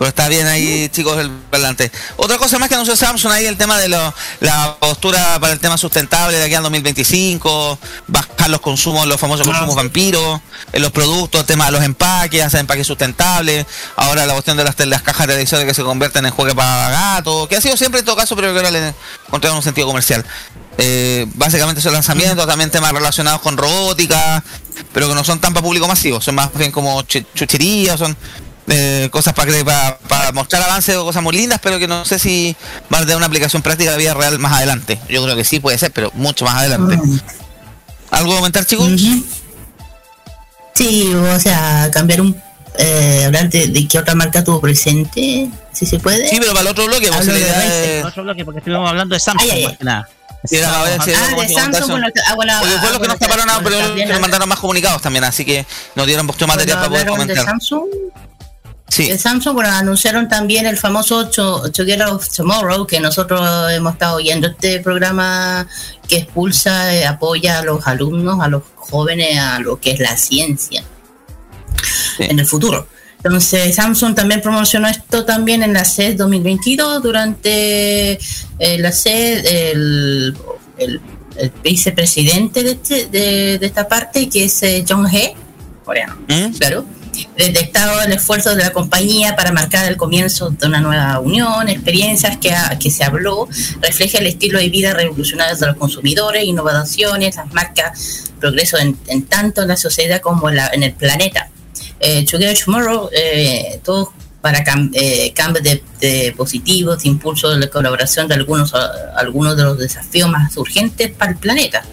pero 0.00 0.08
está 0.08 0.28
bien 0.28 0.46
ahí, 0.46 0.88
chicos, 0.88 1.18
el 1.18 1.28
parlante. 1.28 1.92
Otra 2.16 2.38
cosa 2.38 2.58
más 2.58 2.70
que 2.70 2.74
anunció 2.74 2.96
Samsung 2.96 3.32
ahí, 3.32 3.44
el 3.44 3.58
tema 3.58 3.76
de 3.76 3.88
la 3.88 4.14
postura 4.80 5.38
para 5.38 5.52
el 5.52 5.60
tema 5.60 5.76
sustentable 5.76 6.38
de 6.38 6.44
aquí 6.44 6.54
al 6.54 6.62
2025, 6.62 7.78
bajar 8.06 8.48
los 8.48 8.62
consumos, 8.62 9.06
los 9.06 9.20
famosos 9.20 9.46
consumos 9.46 9.74
vampiros, 9.74 10.40
en 10.72 10.80
los 10.80 10.90
productos, 10.90 11.42
el 11.42 11.46
tema 11.46 11.66
de 11.66 11.72
los 11.72 11.82
empaques, 11.84 12.42
hacer 12.42 12.60
empaques 12.60 12.86
sustentables, 12.86 13.66
ahora 13.96 14.24
la 14.24 14.32
cuestión 14.32 14.56
de 14.56 14.64
las, 14.64 14.74
las 14.86 15.02
cajas 15.02 15.26
de 15.26 15.34
televisores 15.34 15.66
que 15.66 15.74
se 15.74 15.82
convierten 15.82 16.24
en 16.24 16.32
juegue 16.32 16.54
para 16.54 16.88
gatos, 16.88 17.46
que 17.48 17.56
ha 17.56 17.60
sido 17.60 17.76
siempre 17.76 18.00
en 18.00 18.06
todo 18.06 18.16
caso, 18.16 18.34
pero 18.34 18.54
que 18.54 18.58
ahora 18.58 18.70
le 18.70 18.94
encontraron 19.26 19.58
un 19.58 19.62
sentido 19.62 19.86
comercial. 19.86 20.24
Eh, 20.78 21.26
básicamente 21.34 21.80
esos 21.80 21.92
lanzamientos, 21.92 22.46
también 22.46 22.70
temas 22.70 22.92
relacionados 22.92 23.42
con 23.42 23.58
robótica, 23.58 24.42
pero 24.94 25.10
que 25.10 25.14
no 25.14 25.24
son 25.24 25.40
tan 25.40 25.52
para 25.52 25.62
público 25.62 25.86
masivo, 25.86 26.22
son 26.22 26.36
más 26.36 26.54
bien 26.54 26.72
como 26.72 27.02
chucherías, 27.02 27.98
son 27.98 28.16
eh, 28.68 29.08
cosas 29.10 29.34
para, 29.34 29.98
para, 30.08 30.32
mostrar 30.32 30.62
avances 30.62 30.96
o 30.96 31.04
cosas 31.04 31.22
muy 31.22 31.36
lindas, 31.36 31.60
pero 31.62 31.78
que 31.78 31.88
no 31.88 32.04
sé 32.04 32.18
si 32.18 32.54
va 32.92 32.98
a 32.98 33.00
tener 33.00 33.16
una 33.16 33.26
aplicación 33.26 33.62
práctica 33.62 33.92
de 33.92 33.98
vida 33.98 34.14
real 34.14 34.38
más 34.38 34.52
adelante. 34.52 34.98
Yo 35.08 35.22
creo 35.22 35.36
que 35.36 35.44
sí 35.44 35.60
puede 35.60 35.78
ser, 35.78 35.92
pero 35.92 36.10
mucho 36.14 36.44
más 36.44 36.56
adelante. 36.56 36.96
Mm. 36.96 37.20
¿Algo 38.10 38.32
a 38.34 38.36
comentar, 38.36 38.64
chicos? 38.66 38.90
Sí, 40.74 41.12
o 41.14 41.40
sea, 41.40 41.90
cambiar 41.92 42.20
un. 42.20 42.40
Eh, 42.78 43.24
hablar 43.26 43.50
de, 43.50 43.88
qué 43.88 43.98
otra 43.98 44.14
marca 44.14 44.44
tuvo 44.44 44.60
presente, 44.60 45.50
si 45.72 45.86
se 45.86 45.98
puede. 45.98 46.28
Sí, 46.28 46.36
pero 46.38 46.52
para 46.52 46.62
el 46.62 46.68
otro 46.68 46.86
bloque, 46.86 47.10
vos 47.10 47.26
de... 47.26 48.02
otro 48.06 48.22
bloque 48.22 48.44
porque 48.44 48.58
estuvimos 48.60 48.88
hablando 48.88 49.14
de 49.14 49.20
Samsung, 49.20 49.64
más 49.64 49.76
que 49.76 49.84
nada. 49.84 50.08
Sí, 50.44 50.56
ah, 50.64 50.84
de 50.84 51.48
Samsung, 51.48 51.90
bueno, 51.90 52.06
ah, 52.26 52.34
bueno, 52.34 52.52
Porque 52.60 52.78
fue 52.78 52.92
lo 52.92 53.00
que 53.00 53.08
nos 53.08 53.18
taparon, 53.18 53.46
pero 53.62 53.94
nos 53.94 54.20
mandaron 54.20 54.48
más 54.48 54.58
comunicados 54.58 55.02
también, 55.02 55.24
así 55.24 55.44
que 55.44 55.66
nos 55.94 56.06
dieron 56.06 56.24
mucho 56.24 56.46
material 56.46 56.78
para 56.78 56.88
poder 56.88 57.06
comentar. 57.08 57.36
De 57.36 57.44
Samsung? 57.44 57.84
Sí. 58.90 59.16
Samsung, 59.16 59.54
bueno, 59.54 59.70
anunciaron 59.70 60.28
también 60.28 60.66
el 60.66 60.76
famoso 60.76 61.30
Together 61.30 62.08
of 62.08 62.28
Tomorrow, 62.28 62.86
que 62.88 62.98
nosotros 62.98 63.40
hemos 63.72 63.92
estado 63.92 64.16
oyendo 64.16 64.48
este 64.48 64.80
programa 64.80 65.66
que 66.08 66.18
expulsa, 66.18 66.92
eh, 66.94 67.06
apoya 67.06 67.60
a 67.60 67.62
los 67.62 67.86
alumnos, 67.86 68.40
a 68.40 68.48
los 68.48 68.64
jóvenes, 68.74 69.38
a 69.38 69.60
lo 69.60 69.78
que 69.78 69.92
es 69.92 70.00
la 70.00 70.16
ciencia 70.16 70.82
en 72.18 72.40
el 72.40 72.46
futuro. 72.46 72.88
Entonces 73.22 73.76
Samsung 73.76 74.14
también 74.14 74.40
promocionó 74.40 74.88
esto 74.88 75.24
también 75.24 75.62
en 75.62 75.72
la 75.72 75.84
CES 75.84 76.16
2022 76.16 77.02
durante 77.02 78.18
eh, 78.58 78.78
la 78.78 78.90
CES, 78.90 79.44
el, 79.44 80.34
vicepresidente 81.62 82.64
de, 82.64 82.72
este, 82.72 83.06
de, 83.06 83.58
esta 83.60 83.86
parte, 83.86 84.28
que 84.28 84.46
es 84.46 84.62
eh, 84.62 84.84
John 84.88 85.06
He, 85.06 85.34
coreano, 85.84 86.16
¿Mm? 86.26 86.56
claro, 86.58 86.84
detectado 87.36 88.00
el 88.02 88.12
esfuerzo 88.12 88.54
de 88.54 88.62
la 88.62 88.72
compañía 88.72 89.36
para 89.36 89.52
marcar 89.52 89.86
el 89.86 89.96
comienzo 89.96 90.50
de 90.50 90.66
una 90.66 90.80
nueva 90.80 91.18
unión, 91.20 91.68
experiencias 91.68 92.36
que, 92.38 92.54
que 92.78 92.90
se 92.90 93.04
habló, 93.04 93.48
refleja 93.80 94.18
el 94.18 94.26
estilo 94.26 94.58
de 94.58 94.68
vida 94.68 94.92
revolucionario 94.92 95.56
de 95.56 95.66
los 95.66 95.76
consumidores, 95.76 96.44
innovaciones, 96.44 97.36
las 97.36 97.52
marcas, 97.52 98.32
progreso 98.38 98.78
en, 98.78 98.96
tanto 99.26 99.62
en 99.62 99.68
la 99.68 99.76
sociedad 99.76 100.20
como 100.20 100.48
en 100.50 100.82
el 100.82 100.92
planeta 100.92 101.50
eh, 102.00 102.24
Together 102.24 102.58
Tomorrow, 102.58 103.10
eh, 103.12 103.80
todo 103.84 104.12
para 104.40 104.64
eh, 104.94 105.32
cambios 105.34 105.64
de, 106.00 106.34
positivos, 106.34 107.04
impulso 107.04 107.50
de 107.50 107.58
la 107.58 107.66
colaboración 107.66 108.26
de 108.26 108.34
algunos, 108.34 108.72
algunos 108.74 109.56
de 109.56 109.64
los 109.64 109.78
desafíos 109.78 110.30
más 110.30 110.56
urgentes 110.56 111.10
para 111.10 111.32
el 111.32 111.38
planeta. 111.38 111.84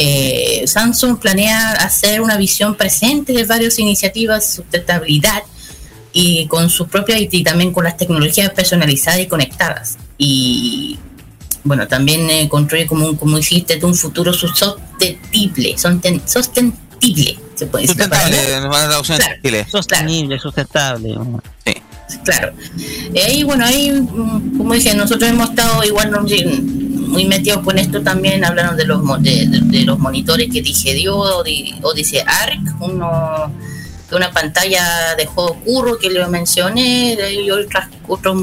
Eh, 0.00 0.62
Samsung 0.66 1.18
planea 1.18 1.72
hacer 1.72 2.20
una 2.20 2.36
visión 2.36 2.76
presente 2.76 3.32
de 3.32 3.44
varias 3.44 3.78
iniciativas 3.78 4.46
de 4.46 4.56
sustentabilidad 4.56 5.42
y 6.12 6.46
con 6.46 6.70
su 6.70 6.86
propia 6.86 7.18
y 7.18 7.42
también 7.42 7.72
con 7.72 7.84
las 7.84 7.96
tecnologías 7.96 8.50
personalizadas 8.50 9.20
y 9.20 9.26
conectadas. 9.26 9.98
Y 10.16 10.98
bueno, 11.64 11.88
también 11.88 12.48
construye 12.48 12.86
como, 12.86 13.08
un, 13.08 13.16
como 13.16 13.36
dijiste, 13.38 13.84
un 13.84 13.94
futuro 13.94 14.32
sostenible, 14.32 15.76
sostenible 15.76 17.38
se 17.58 17.66
puede 17.66 17.86
decir. 17.86 17.96
Sustentable, 17.96 19.66
Sostenible, 19.68 20.38
sustentable. 20.38 21.18
Sí. 21.66 21.74
Claro. 22.24 22.52
Y 23.12 23.18
ahí, 23.18 23.42
bueno, 23.42 23.66
ahí, 23.66 23.90
mm, 23.92 24.56
como 24.56 24.74
dije, 24.74 24.94
nosotros 24.94 25.28
hemos 25.28 25.50
estado 25.50 25.84
igual 25.84 26.10
muy 27.08 27.26
metidos 27.26 27.62
con 27.64 27.78
esto 27.78 28.02
también. 28.02 28.44
Hablaron 28.44 28.76
de 28.76 28.84
los 28.84 29.00
de, 29.22 29.82
los 29.84 29.98
monitores 29.98 30.48
que 30.52 30.62
dije 30.62 30.94
dio, 30.94 31.16
o 31.16 31.94
dice 31.94 32.22
ARC, 32.26 32.60
uno 32.80 33.52
de 34.08 34.16
una 34.16 34.30
pantalla 34.30 35.14
de 35.16 35.26
juego 35.26 35.58
curro 35.64 35.98
que 35.98 36.10
le 36.10 36.26
mencioné, 36.28 37.16
y 37.32 37.50
otras, 37.50 37.88
otros 38.06 38.36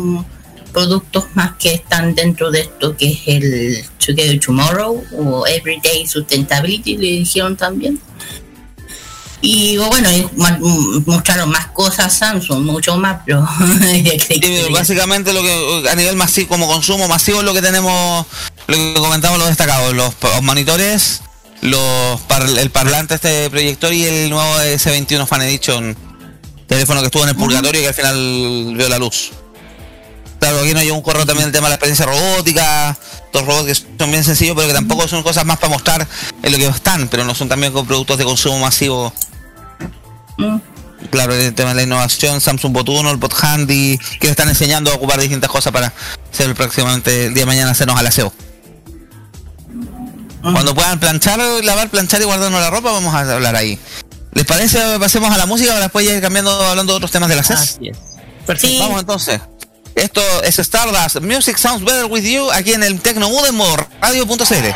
productos 0.71 1.25
más 1.35 1.53
que 1.55 1.73
están 1.73 2.13
dentro 2.13 2.51
de 2.51 2.61
esto, 2.61 2.95
que 2.97 3.11
es 3.11 3.19
el 3.27 3.85
Together 3.97 4.39
Tomorrow 4.39 5.03
o 5.17 5.47
Everyday 5.47 6.05
Sustainability, 6.05 6.97
le 6.97 7.07
dijeron 7.07 7.55
también. 7.55 7.99
Y 9.47 9.77
bueno, 9.77 10.09
mostraron 11.05 11.51
más 11.51 11.67
cosas 11.67 12.11
Samsung, 12.11 12.65
mucho 12.65 12.97
más, 12.97 13.21
pero 13.23 13.47
básicamente 14.71 15.33
lo 15.33 15.43
que 15.43 15.87
a 15.87 15.93
nivel 15.93 16.15
masivo, 16.15 16.47
como 16.47 16.67
consumo 16.67 17.07
masivo, 17.07 17.43
lo 17.43 17.53
que 17.53 17.61
tenemos, 17.61 18.25
lo 18.65 18.75
que 18.75 18.95
comentamos 18.95 19.37
los 19.37 19.47
destacados, 19.47 19.93
los, 19.93 20.15
monitores, 20.41 21.21
los 21.61 22.19
el 22.57 22.71
parlante 22.71 23.13
este 23.13 23.51
proyector 23.51 23.93
y 23.93 24.05
el 24.05 24.31
nuevo 24.31 24.51
S21 24.61 25.27
Fan 25.27 25.43
Edition, 25.43 25.95
teléfono 26.65 27.01
que 27.01 27.05
estuvo 27.05 27.21
en 27.21 27.29
el 27.29 27.35
purgatorio 27.35 27.81
y 27.81 27.83
que 27.83 27.89
al 27.89 27.93
final 27.93 28.73
vio 28.75 28.89
la 28.89 28.97
luz. 28.97 29.29
Claro, 30.39 30.61
aquí 30.61 30.73
no 30.73 30.79
hay 30.79 30.89
un 30.89 31.03
correo 31.03 31.27
también 31.27 31.49
el 31.49 31.53
tema 31.53 31.67
de 31.67 31.69
la 31.69 31.75
experiencia 31.75 32.07
robótica, 32.07 32.97
dos 33.31 33.45
robots 33.45 33.65
que 33.65 33.75
son 33.75 34.09
bien 34.09 34.23
sencillos, 34.23 34.55
pero 34.55 34.67
que 34.67 34.73
tampoco 34.73 35.07
son 35.07 35.21
cosas 35.21 35.45
más 35.45 35.59
para 35.59 35.71
mostrar 35.71 36.07
en 36.41 36.51
lo 36.51 36.57
que 36.57 36.65
están, 36.65 37.07
pero 37.09 37.23
no 37.23 37.35
son 37.35 37.47
también 37.47 37.71
con 37.71 37.85
productos 37.85 38.17
de 38.17 38.25
consumo 38.25 38.57
masivo 38.57 39.13
Mm. 40.37 40.57
Claro, 41.09 41.33
el 41.33 41.53
tema 41.53 41.69
de 41.69 41.75
la 41.75 41.83
innovación, 41.83 42.41
Samsung 42.41 42.73
Bot 42.73 42.89
1, 42.89 43.11
el 43.11 43.17
Bot 43.17 43.33
Handy, 43.33 43.97
que 44.19 44.27
le 44.27 44.31
están 44.31 44.49
enseñando 44.49 44.91
a 44.91 44.95
ocupar 44.95 45.19
distintas 45.19 45.49
cosas 45.49 45.71
para 45.71 45.93
hacer 46.31 46.53
próximamente 46.55 47.27
el 47.27 47.33
día 47.33 47.43
de 47.43 47.47
mañana 47.47 47.71
hacernos 47.71 47.97
al 47.97 48.07
aseo. 48.07 48.33
Mm. 50.41 50.53
Cuando 50.53 50.75
puedan 50.75 50.99
planchar, 50.99 51.39
lavar, 51.63 51.89
planchar 51.89 52.21
y 52.21 52.25
guardarnos 52.25 52.59
la 52.59 52.69
ropa, 52.69 52.91
vamos 52.91 53.13
a 53.13 53.19
hablar 53.19 53.55
ahí. 53.55 53.79
¿Les 54.33 54.45
parece? 54.45 54.79
Pasemos 54.99 55.31
a 55.31 55.37
la 55.37 55.45
música 55.45 55.71
para 55.71 55.83
después 55.83 56.05
ir 56.05 56.21
cambiando, 56.21 56.51
hablando 56.51 56.93
de 56.93 56.97
otros 56.97 57.11
temas 57.11 57.29
de 57.29 57.35
la 57.35 57.43
CES. 57.43 57.79
Perfecto. 58.45 58.79
Vamos 58.79 58.99
entonces. 58.99 59.41
Esto 59.95 60.21
es 60.43 60.59
Stardust. 60.59 61.21
Music 61.21 61.57
Sounds 61.57 61.83
Better 61.83 62.05
With 62.05 62.23
You 62.23 62.51
aquí 62.51 62.73
en 62.73 62.83
el 62.83 62.99
Tecno 62.99 63.27
en 63.27 63.57
radio.cl. 64.01 64.75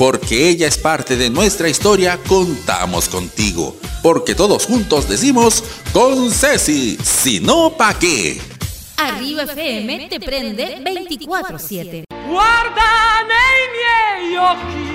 Porque 0.00 0.48
ella 0.48 0.66
es 0.66 0.78
parte 0.78 1.14
de 1.14 1.28
nuestra 1.28 1.68
historia, 1.68 2.18
contamos 2.26 3.06
contigo. 3.06 3.76
Porque 4.02 4.34
todos 4.34 4.64
juntos 4.64 5.06
decimos 5.10 5.62
con 5.92 6.32
Ceci, 6.32 6.96
si 7.02 7.40
no 7.40 7.76
pa' 7.76 7.92
qué. 7.98 8.40
Arriba 8.96 9.42
FM 9.42 10.08
te 10.08 10.18
prende 10.18 10.82
24-7. 10.82 12.04
Guarda 12.30 13.26
nei 13.28 13.60
miei 13.76 14.38
occhi 14.38 14.88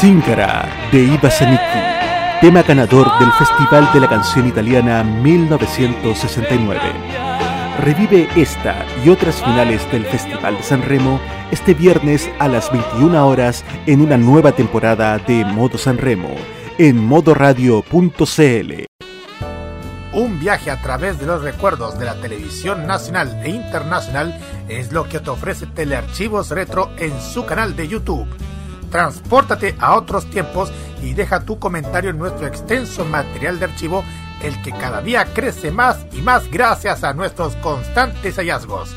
Zingara 0.00 0.66
de 0.90 1.04
Iva 1.04 1.30
Zanicchi, 1.30 1.80
tema 2.40 2.64
ganador 2.64 3.16
del 3.20 3.30
Festival 3.34 3.88
de 3.94 4.00
la 4.00 4.08
Canción 4.08 4.48
Italiana 4.48 5.04
1969. 5.04 7.31
Revive 7.80 8.28
esta 8.36 8.84
y 9.04 9.08
otras 9.08 9.42
finales 9.42 9.90
del 9.90 10.04
Festival 10.04 10.56
de 10.56 10.62
San 10.62 10.82
Remo 10.82 11.18
este 11.50 11.74
viernes 11.74 12.30
a 12.38 12.46
las 12.46 12.70
21 12.70 13.26
horas 13.26 13.64
en 13.86 14.02
una 14.02 14.16
nueva 14.16 14.52
temporada 14.52 15.18
de 15.18 15.44
Modo 15.44 15.78
San 15.78 15.98
Remo 15.98 16.34
en 16.78 16.98
modoradio.cl. 16.98 18.84
Un 20.12 20.38
viaje 20.38 20.70
a 20.70 20.80
través 20.82 21.18
de 21.18 21.26
los 21.26 21.42
recuerdos 21.42 21.98
de 21.98 22.04
la 22.04 22.14
televisión 22.20 22.86
nacional 22.86 23.40
e 23.42 23.48
internacional 23.48 24.38
es 24.68 24.92
lo 24.92 25.08
que 25.08 25.20
te 25.20 25.30
ofrece 25.30 25.66
Telearchivos 25.66 26.50
Retro 26.50 26.90
en 26.98 27.18
su 27.20 27.46
canal 27.46 27.74
de 27.74 27.88
YouTube. 27.88 28.28
Transpórtate 28.92 29.74
a 29.80 29.96
otros 29.96 30.26
tiempos 30.30 30.70
y 31.02 31.14
deja 31.14 31.40
tu 31.40 31.58
comentario 31.58 32.10
en 32.10 32.18
nuestro 32.18 32.46
extenso 32.46 33.06
material 33.06 33.58
de 33.58 33.64
archivo, 33.64 34.04
el 34.42 34.60
que 34.62 34.70
cada 34.70 35.00
día 35.00 35.32
crece 35.32 35.70
más 35.70 36.06
y 36.12 36.20
más 36.20 36.48
gracias 36.50 37.02
a 37.02 37.14
nuestros 37.14 37.56
constantes 37.56 38.36
hallazgos. 38.36 38.94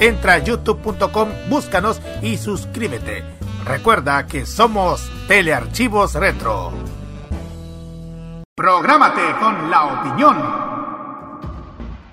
Entra 0.00 0.34
a 0.34 0.38
youtube.com, 0.38 1.28
búscanos 1.48 2.00
y 2.20 2.36
suscríbete. 2.36 3.24
Recuerda 3.64 4.26
que 4.26 4.44
somos 4.44 5.08
Telearchivos 5.28 6.14
Retro. 6.14 6.72
Prográmate 8.56 9.22
con 9.40 9.70
la 9.70 9.84
opinión. 9.84 10.57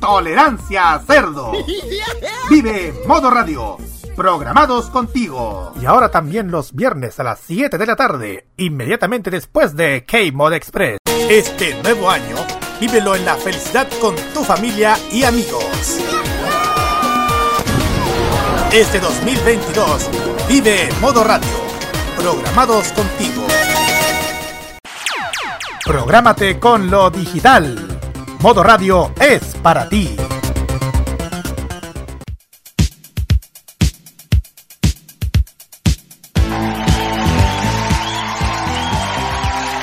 Tolerancia 0.00 1.00
Cerdo. 1.06 1.52
Vive 2.50 2.94
Modo 3.06 3.30
Radio. 3.30 3.76
Programados 4.16 4.90
contigo. 4.90 5.72
Y 5.80 5.86
ahora 5.86 6.10
también 6.10 6.50
los 6.50 6.74
viernes 6.74 7.20
a 7.20 7.24
las 7.24 7.40
7 7.46 7.78
de 7.78 7.86
la 7.86 7.96
tarde, 7.96 8.48
inmediatamente 8.56 9.30
después 9.30 9.76
de 9.76 10.04
K-Mod 10.04 10.52
Express. 10.54 10.98
Este 11.28 11.80
nuevo 11.82 12.10
año, 12.10 12.36
vívelo 12.80 13.14
en 13.14 13.24
la 13.24 13.36
felicidad 13.36 13.86
con 14.00 14.16
tu 14.34 14.42
familia 14.42 14.96
y 15.12 15.24
amigos. 15.24 16.00
Este 18.72 19.00
2022, 19.00 20.10
vive 20.48 20.88
Modo 21.00 21.24
Radio. 21.24 21.48
Programados 22.16 22.92
contigo. 22.92 23.46
Prográmate 25.84 26.58
con 26.58 26.90
lo 26.90 27.10
digital. 27.10 27.97
Modo 28.40 28.62
Radio 28.62 29.12
es 29.20 29.42
para 29.62 29.88
ti. 29.88 30.14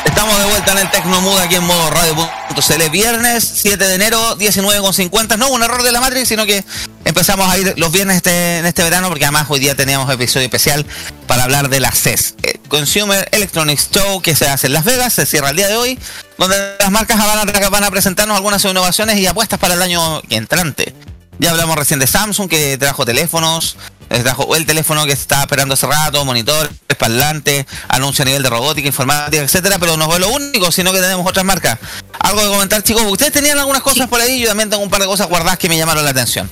Estamos 0.05 0.39
de 0.39 0.45
vuelta 0.45 0.71
en 0.71 0.77
el 0.77 0.89
Tecnomood 0.89 1.37
aquí 1.39 1.55
en 1.55 1.65
modo 1.65 1.89
radio.cl. 1.89 2.89
Viernes 2.91 3.43
7 3.43 3.85
de 3.85 3.95
enero, 3.95 4.37
19.50. 4.37 5.37
No 5.37 5.49
un 5.49 5.61
error 5.61 5.83
de 5.83 5.91
la 5.91 5.99
Matrix, 5.99 6.29
sino 6.29 6.45
que 6.45 6.63
empezamos 7.03 7.49
a 7.51 7.57
ir 7.57 7.73
los 7.75 7.91
viernes 7.91 8.17
este, 8.17 8.59
en 8.59 8.65
este 8.65 8.83
verano, 8.83 9.09
porque 9.09 9.25
además 9.25 9.47
hoy 9.49 9.59
día 9.59 9.75
teníamos 9.75 10.09
episodio 10.09 10.45
especial 10.45 10.85
para 11.27 11.43
hablar 11.43 11.67
de 11.67 11.81
la 11.81 11.91
CES, 11.91 12.35
eh, 12.43 12.59
Consumer 12.69 13.27
Electronics 13.31 13.89
Show, 13.91 14.21
que 14.21 14.33
se 14.33 14.47
hace 14.47 14.67
en 14.67 14.73
Las 14.73 14.85
Vegas, 14.85 15.13
se 15.13 15.25
cierra 15.25 15.49
el 15.49 15.57
día 15.57 15.67
de 15.67 15.75
hoy, 15.75 15.99
donde 16.37 16.57
las 16.79 16.91
marcas 16.91 17.17
van 17.17 17.49
a, 17.49 17.69
van 17.69 17.83
a 17.83 17.91
presentarnos 17.91 18.35
algunas 18.35 18.63
innovaciones 18.65 19.17
y 19.17 19.27
apuestas 19.27 19.59
para 19.59 19.73
el 19.73 19.81
año 19.81 20.21
entrante. 20.29 20.93
Ya 21.37 21.51
hablamos 21.51 21.75
recién 21.75 21.99
de 21.99 22.07
Samsung, 22.07 22.49
que 22.49 22.77
trajo 22.77 23.05
teléfonos, 23.05 23.75
eh, 24.09 24.19
trajo 24.19 24.55
el 24.55 24.65
teléfono 24.65 25.05
que 25.05 25.11
estaba 25.11 25.41
esperando 25.41 25.73
hace 25.73 25.85
rato, 25.85 26.23
monitor, 26.23 26.71
parlante, 26.97 27.65
anuncio 27.89 28.23
a 28.23 28.25
nivel 28.25 28.43
de 28.43 28.49
robótica, 28.49 28.87
informática, 28.87 29.43
etcétera, 29.43 29.77
pero 29.77 29.97
no 29.97 30.09
fue 30.09 30.19
lo 30.19 30.29
único, 30.29 30.71
sino 30.71 30.93
que 30.93 30.99
tenemos 30.99 31.27
otras 31.27 31.43
marcas. 31.43 31.77
Algo 32.19 32.41
que 32.41 32.47
comentar, 32.47 32.83
chicos, 32.83 33.03
ustedes 33.07 33.33
tenían 33.33 33.59
algunas 33.59 33.81
cosas 33.81 34.07
por 34.07 34.21
ahí, 34.21 34.39
yo 34.39 34.47
también 34.47 34.69
tengo 34.69 34.83
un 34.83 34.89
par 34.89 35.01
de 35.01 35.07
cosas 35.07 35.27
guardadas 35.27 35.57
que 35.57 35.67
me 35.67 35.77
llamaron 35.77 36.05
la 36.05 36.11
atención. 36.11 36.49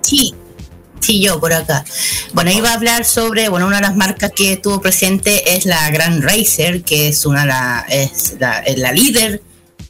Sí, 0.00 0.34
sí, 1.00 1.22
yo 1.22 1.40
por 1.40 1.52
acá. 1.52 1.84
Bueno, 2.32 2.50
iba 2.50 2.70
a 2.70 2.74
hablar 2.74 3.04
sobre, 3.04 3.48
bueno, 3.48 3.66
una 3.66 3.76
de 3.76 3.82
las 3.82 3.96
marcas 3.96 4.32
que 4.34 4.54
estuvo 4.54 4.80
presente 4.80 5.56
es 5.56 5.66
la 5.66 5.90
Grand 5.90 6.22
Racer, 6.22 6.82
que 6.82 7.08
es 7.08 7.26
una 7.26 7.46
la, 7.46 7.86
es 7.88 8.36
la, 8.38 8.92
líder 8.92 9.42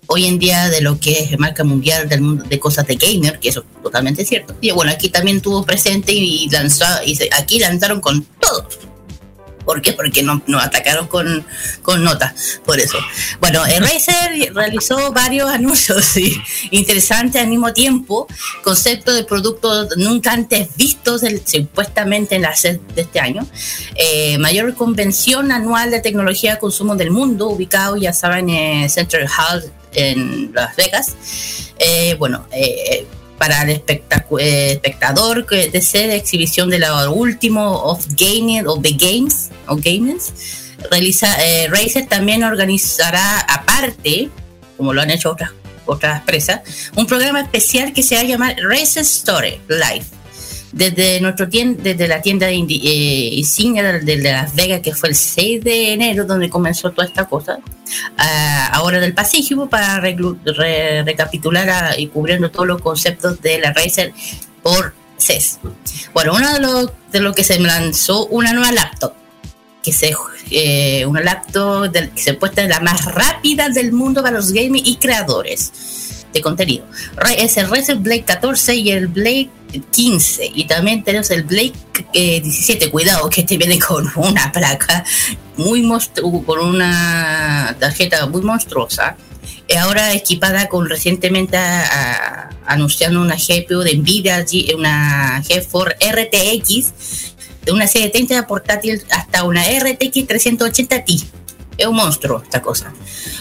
hoy 0.06 0.26
en 0.26 0.38
día 0.38 0.68
de 0.68 0.80
lo 0.80 0.98
que 0.98 1.20
es 1.20 1.38
marca 1.38 1.64
mundial 1.64 2.08
del 2.08 2.22
mundo 2.22 2.44
de 2.44 2.58
cosas 2.58 2.86
de 2.86 2.96
gamer, 2.96 3.38
que 3.38 3.50
eso 3.50 3.60
es 3.60 3.82
totalmente 3.82 4.24
cierto. 4.24 4.54
Y 4.60 4.70
bueno, 4.70 4.90
aquí 4.90 5.08
también 5.08 5.40
tuvo 5.40 5.64
presente 5.64 6.12
y 6.12 6.48
lanzó, 6.50 6.84
y 7.04 7.18
aquí 7.32 7.58
lanzaron 7.58 8.00
con 8.00 8.24
todo. 8.40 8.66
¿Por 9.68 9.82
qué? 9.82 9.92
Porque 9.92 10.22
no, 10.22 10.40
nos 10.46 10.64
atacaron 10.64 11.08
con, 11.08 11.44
con 11.82 12.02
notas, 12.02 12.62
por 12.64 12.80
eso. 12.80 12.96
Bueno, 13.38 13.62
Razer 13.64 14.54
realizó 14.54 15.12
varios 15.12 15.50
anuncios 15.50 16.16
interesantes 16.70 17.42
al 17.42 17.48
mismo 17.48 17.74
tiempo, 17.74 18.26
conceptos 18.64 19.14
de 19.14 19.24
productos 19.24 19.88
nunca 19.98 20.32
antes 20.32 20.74
vistos 20.74 21.20
supuestamente 21.44 22.36
en 22.36 22.42
la 22.42 22.56
SED 22.56 22.80
de 22.94 23.02
este 23.02 23.20
año, 23.20 23.46
eh, 23.94 24.38
mayor 24.38 24.74
convención 24.74 25.52
anual 25.52 25.90
de 25.90 26.00
tecnología 26.00 26.54
de 26.54 26.60
consumo 26.60 26.96
del 26.96 27.10
mundo, 27.10 27.50
ubicado, 27.50 27.98
ya 27.98 28.14
saben, 28.14 28.48
en 28.48 28.88
Central 28.88 29.28
Hall 29.28 29.70
en 29.92 30.50
Las 30.54 30.76
Vegas. 30.76 31.14
Eh, 31.78 32.16
bueno, 32.18 32.46
eh, 32.52 33.06
para 33.38 33.62
el 33.62 33.70
espectador 33.70 35.46
que 35.46 35.70
desee 35.70 36.14
exhibición 36.16 36.68
de 36.68 36.80
lo 36.80 37.12
último 37.12 37.82
of 37.84 38.04
gaming 38.10 38.66
o 38.66 38.80
the 38.80 38.92
games 38.92 39.50
o 39.66 39.76
gamers 39.76 40.32
realiza 40.90 41.36
eh, 41.44 41.68
también 42.08 42.44
organizará 42.44 43.40
aparte 43.40 44.28
como 44.76 44.92
lo 44.92 45.00
han 45.00 45.10
hecho 45.10 45.30
otras 45.30 45.52
otras 45.86 46.20
empresas 46.20 46.60
un 46.96 47.06
programa 47.06 47.40
especial 47.40 47.92
que 47.92 48.02
se 48.02 48.14
va 48.16 48.20
a 48.22 48.24
llamar 48.24 48.56
Razer 48.58 49.02
Story 49.02 49.60
Live 49.68 50.17
desde 50.72 51.20
nuestro 51.20 51.48
tienda, 51.48 51.82
desde 51.82 52.08
la 52.08 52.20
tienda 52.20 52.46
de 52.46 52.54
eh, 52.54 53.30
insignia 53.32 53.98
de, 53.98 54.16
Las 54.18 54.54
Vegas, 54.54 54.80
que 54.80 54.94
fue 54.94 55.10
el 55.10 55.14
6 55.14 55.64
de 55.64 55.92
enero, 55.92 56.24
donde 56.24 56.50
comenzó 56.50 56.90
toda 56.90 57.06
esta 57.06 57.26
cosa, 57.26 57.58
ahora 58.72 59.00
del 59.00 59.14
Pacífico, 59.14 59.68
para 59.68 60.00
recapitular 60.00 61.98
y 61.98 62.08
cubriendo 62.08 62.50
todos 62.50 62.66
los 62.66 62.82
conceptos 62.82 63.40
de 63.40 63.58
la 63.58 63.72
Razer 63.72 64.12
por 64.62 64.94
CES. 65.16 65.58
Bueno, 66.12 66.34
uno 66.34 66.52
de 66.52 66.60
los 66.60 66.92
de 67.12 67.20
lo 67.20 67.32
que 67.32 67.44
se 67.44 67.58
lanzó 67.58 68.26
una 68.26 68.52
nueva 68.52 68.72
laptop, 68.72 69.14
que 69.82 69.92
se 69.92 70.14
eh, 70.50 71.06
una 71.06 71.20
laptop 71.20 71.90
que 71.92 72.22
se 72.22 72.34
puesta 72.34 72.66
la 72.66 72.80
más 72.80 73.04
rápida 73.06 73.68
del 73.68 73.92
mundo 73.92 74.22
para 74.22 74.36
los 74.36 74.52
gamers 74.52 74.86
y 74.86 74.96
creadores 74.96 76.17
de 76.32 76.40
contenido. 76.40 76.84
Es 77.36 77.56
el 77.56 77.68
Razer 77.70 77.96
Blade 77.96 78.24
14 78.24 78.74
y 78.74 78.90
el 78.90 79.08
Blade 79.08 79.50
15 79.90 80.50
y 80.54 80.64
también 80.66 81.04
tenemos 81.04 81.30
el 81.30 81.42
Blade 81.42 81.72
eh, 82.12 82.40
17 82.40 82.90
cuidado 82.90 83.28
que 83.28 83.42
este 83.42 83.56
viene 83.56 83.78
con 83.78 84.10
una 84.16 84.50
placa 84.50 85.04
muy 85.56 85.82
monstru 85.82 86.44
con 86.44 86.60
una 86.60 87.76
tarjeta 87.78 88.26
muy 88.26 88.40
monstruosa 88.42 89.16
eh, 89.66 89.76
ahora 89.76 90.14
equipada 90.14 90.68
con 90.68 90.88
recientemente 90.88 91.58
anunciando 92.66 93.20
una 93.20 93.36
GPU 93.36 93.80
de 93.80 93.96
Nvidia 93.96 94.44
una 94.74 95.42
GeForce 95.46 95.96
RTX 96.00 97.34
de 97.66 97.72
una 97.72 97.86
serie 97.86 98.08
30 98.08 98.46
portátil 98.46 99.02
hasta 99.10 99.44
una 99.44 99.62
RTX 99.64 100.26
380 100.26 101.04
Ti 101.04 101.24
es 101.78 101.86
un 101.86 101.96
monstruo 101.96 102.42
esta 102.42 102.60
cosa 102.60 102.92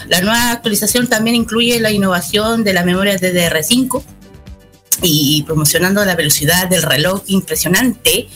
la 0.08 0.20
nueva 0.22 0.52
actualización 0.52 1.06
también 1.08 1.36
incluye 1.36 1.78
la 1.80 1.90
innovación 1.90 2.64
de 2.64 2.72
la 2.72 2.84
memoria 2.84 3.16
DDR5 3.18 4.02
y 5.02 5.42
promocionando 5.44 6.04
la 6.04 6.16
velocidad 6.16 6.68
del 6.68 6.82
reloj 6.82 7.22
impresionante 7.26 8.28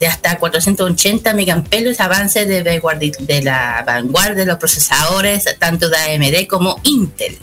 de 0.00 0.06
hasta 0.08 0.36
480 0.36 1.32
megaamperes, 1.34 2.00
avance 2.00 2.44
de, 2.44 2.64
de 2.64 3.42
la 3.42 3.84
vanguardia 3.86 4.34
de 4.44 4.46
los 4.46 4.58
procesadores 4.58 5.44
tanto 5.60 5.88
de 5.88 5.96
AMD 5.96 6.48
como 6.48 6.80
Intel. 6.82 7.38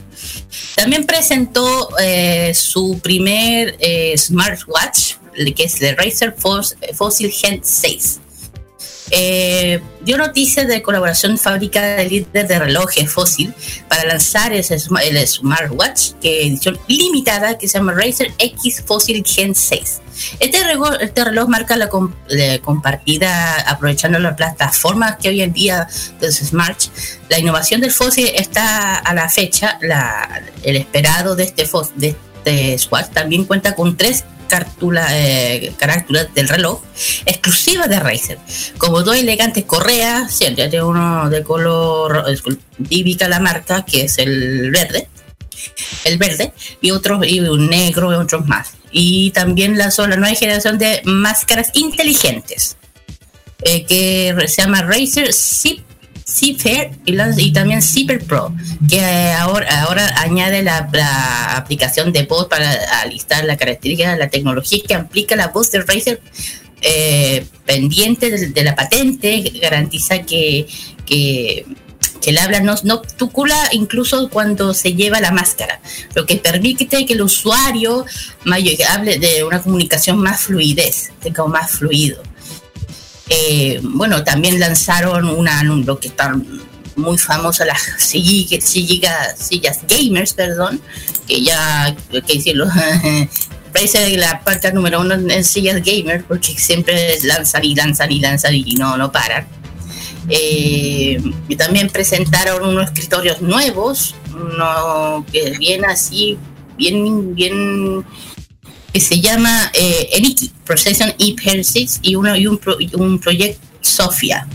También 0.76 1.06
presentó 1.06 1.88
eh, 2.02 2.54
su 2.54 3.00
primer 3.02 3.78
eh, 3.80 4.14
smartwatch, 4.18 5.14
que 5.56 5.64
es 5.64 5.82
el 5.82 5.96
Razer 5.96 6.36
Fos- 6.36 6.76
Fossil 6.94 7.32
Gen 7.32 7.62
6. 7.64 8.20
Eh, 9.12 9.82
dio 10.02 10.18
noticias 10.18 10.68
de 10.68 10.82
colaboración 10.82 11.38
fábrica 11.38 11.82
de 11.96 12.06
líder 12.10 12.48
de 12.48 12.60
relojes 12.60 13.12
Fossil 13.12 13.54
para 13.88 14.04
lanzar 14.06 14.54
ese, 14.54 14.76
el 15.04 15.28
smartwatch, 15.28 16.12
que 16.22 16.46
edición 16.48 16.78
limitada, 16.88 17.58
que 17.58 17.68
se 17.68 17.78
llama 17.78 17.94
Razer 17.94 18.32
X 18.38 18.84
Fossil 18.86 19.24
Gen 19.26 19.56
6. 19.56 20.02
Este 20.40 20.64
reloj, 20.64 20.96
este 21.00 21.24
reloj 21.24 21.48
marca 21.48 21.76
la 21.78 21.88
com- 21.90 22.14
eh, 22.30 22.60
compartida, 22.64 23.56
aprovechando 23.62 24.20
las 24.20 24.36
plataformas 24.36 25.16
que 25.18 25.30
hoy 25.30 25.42
en 25.42 25.54
día 25.54 25.88
de 26.20 26.28
los 26.28 26.36
Smart. 26.36 26.78
La 27.30 27.40
innovación 27.40 27.80
del 27.82 27.92
Fossil 27.92 28.30
está 28.36 28.98
a 28.98 29.14
la 29.14 29.30
fecha, 29.30 29.78
la- 29.82 30.42
el 30.64 30.76
esperado 30.76 31.36
de 31.36 31.44
este, 31.46 31.68
de 31.96 32.08
este 32.10 32.20
Swatch 32.78 33.12
también 33.12 33.46
cuenta 33.46 33.76
con 33.76 33.98
tres 33.98 34.26
cartula- 34.50 35.08
eh, 35.12 35.74
del 36.34 36.48
reloj 36.50 36.82
exclusivas 37.26 37.88
de 37.88 38.00
Razer, 38.00 38.40
como 38.78 39.04
dos 39.04 39.16
elegantes 39.16 39.66
correas, 39.66 40.34
siempre 40.34 40.68
de 40.70 40.82
uno 40.82 41.30
de 41.30 41.44
color 41.44 42.26
eh, 42.28 42.58
típica 42.88 43.30
la 43.30 43.40
marca, 43.40 43.86
que 43.86 44.06
es 44.06 44.18
el 44.18 44.72
verde, 44.72 45.08
el 46.04 46.18
verde, 46.18 46.52
y 46.82 46.92
otros, 46.92 47.26
y 47.28 47.40
un 47.42 47.70
negro 47.70 48.12
y 48.12 48.16
otros 48.16 48.48
más. 48.48 48.72
Y 48.92 49.30
también 49.32 49.78
la 49.78 49.92
nueva 49.98 50.36
generación 50.36 50.80
de 50.80 51.02
máscaras 51.06 51.70
inteligentes, 51.74 52.76
eh, 53.62 53.86
que 53.86 54.36
se 54.48 54.62
llama 54.64 54.82
Razer 54.82 55.32
Zip 55.32 55.84
Zipper 56.30 56.92
y, 57.06 57.18
y 57.42 57.52
también 57.52 57.82
Zipper 57.82 58.24
Pro, 58.24 58.54
que 58.88 59.02
ahora, 59.32 59.82
ahora 59.82 60.14
añade 60.22 60.62
la, 60.62 60.90
aplicación 61.56 62.14
de 62.14 62.24
voz 62.24 62.48
para 62.48 62.72
alistar 63.02 63.44
la 63.46 63.58
característica 63.58 64.12
de 64.12 64.18
la 64.18 64.30
tecnología 64.30 64.80
que 64.88 64.94
aplica 64.94 65.36
la 65.36 65.48
voz 65.48 65.72
de 65.72 65.82
Razer 65.82 66.22
eh, 66.82 67.46
pendiente 67.66 68.30
de, 68.30 68.64
la 68.64 68.76
patente, 68.76 69.42
garantiza 69.62 70.22
que, 70.22 70.68
que, 71.06 71.66
el 72.26 72.38
habla 72.38 72.60
no, 72.60 72.76
no 72.84 73.02
tucula 73.02 73.58
incluso 73.72 74.30
cuando 74.30 74.76
se 74.76 74.94
lleva 74.94 75.20
la 75.20 75.32
máscara, 75.32 75.82
lo 76.14 76.28
que 76.28 76.36
permite 76.36 76.86
que 76.86 77.14
el 77.14 77.24
usuario 77.24 78.06
mayor, 78.46 78.76
hable 78.88 79.18
de 79.18 79.44
una 79.44 79.64
comunicación 79.64 80.20
más 80.20 80.42
fluidez, 80.42 81.12
tenga 81.22 81.48
más 81.48 81.72
fluido. 81.72 82.22
Eh, 83.30 83.80
bueno, 83.84 84.24
también 84.24 84.60
lanzaron 84.60 85.30
una, 85.30 85.62
un- 85.62 85.86
lo 85.86 86.00
que 86.00 86.08
están 86.08 86.46
muy 86.96 87.18
famosas 87.18 87.68
las 87.68 87.82
sillas, 87.98 88.64
sillas, 88.64 89.38
sillas 89.38 89.80
gamers, 89.88 90.34
perdón, 90.34 90.82
que 91.28 91.42
ya, 91.44 91.96
que 92.12 92.34
decirlo, 92.36 92.66
Razer 93.74 94.18
la 94.20 94.42
parte 94.44 94.74
número 94.74 95.00
uno 95.00 95.14
en 95.14 95.44
sillas 95.44 95.82
gamer, 95.84 96.24
porque 96.26 96.58
siempre 96.58 97.20
lanzan 97.24 97.64
y 97.64 97.76
lanzan 97.76 98.12
y 98.12 98.20
lanzan 98.20 98.56
y 98.56 98.74
no, 98.74 98.98
no 98.98 99.12
paran. 99.12 99.48
Eh, 100.28 101.22
también 101.58 101.90
presentaron 101.90 102.68
unos 102.68 102.86
escritorios 102.86 103.42
nuevos, 103.42 104.16
uno 104.34 105.24
que 105.32 105.52
viene 105.58 105.86
así, 105.88 106.38
bien, 106.78 107.36
bien 107.36 108.04
que 108.92 109.00
se 109.00 109.20
llama 109.20 109.72
eh, 109.74 110.10
Eriki, 110.14 110.52
Procession 110.66 111.14
Hypersis 111.18 112.00
y, 112.02 112.16
uno, 112.16 112.36
y 112.36 112.48
un, 112.48 112.60
un 112.94 113.20
proyecto 113.20 113.70
Sofia. 113.82 114.48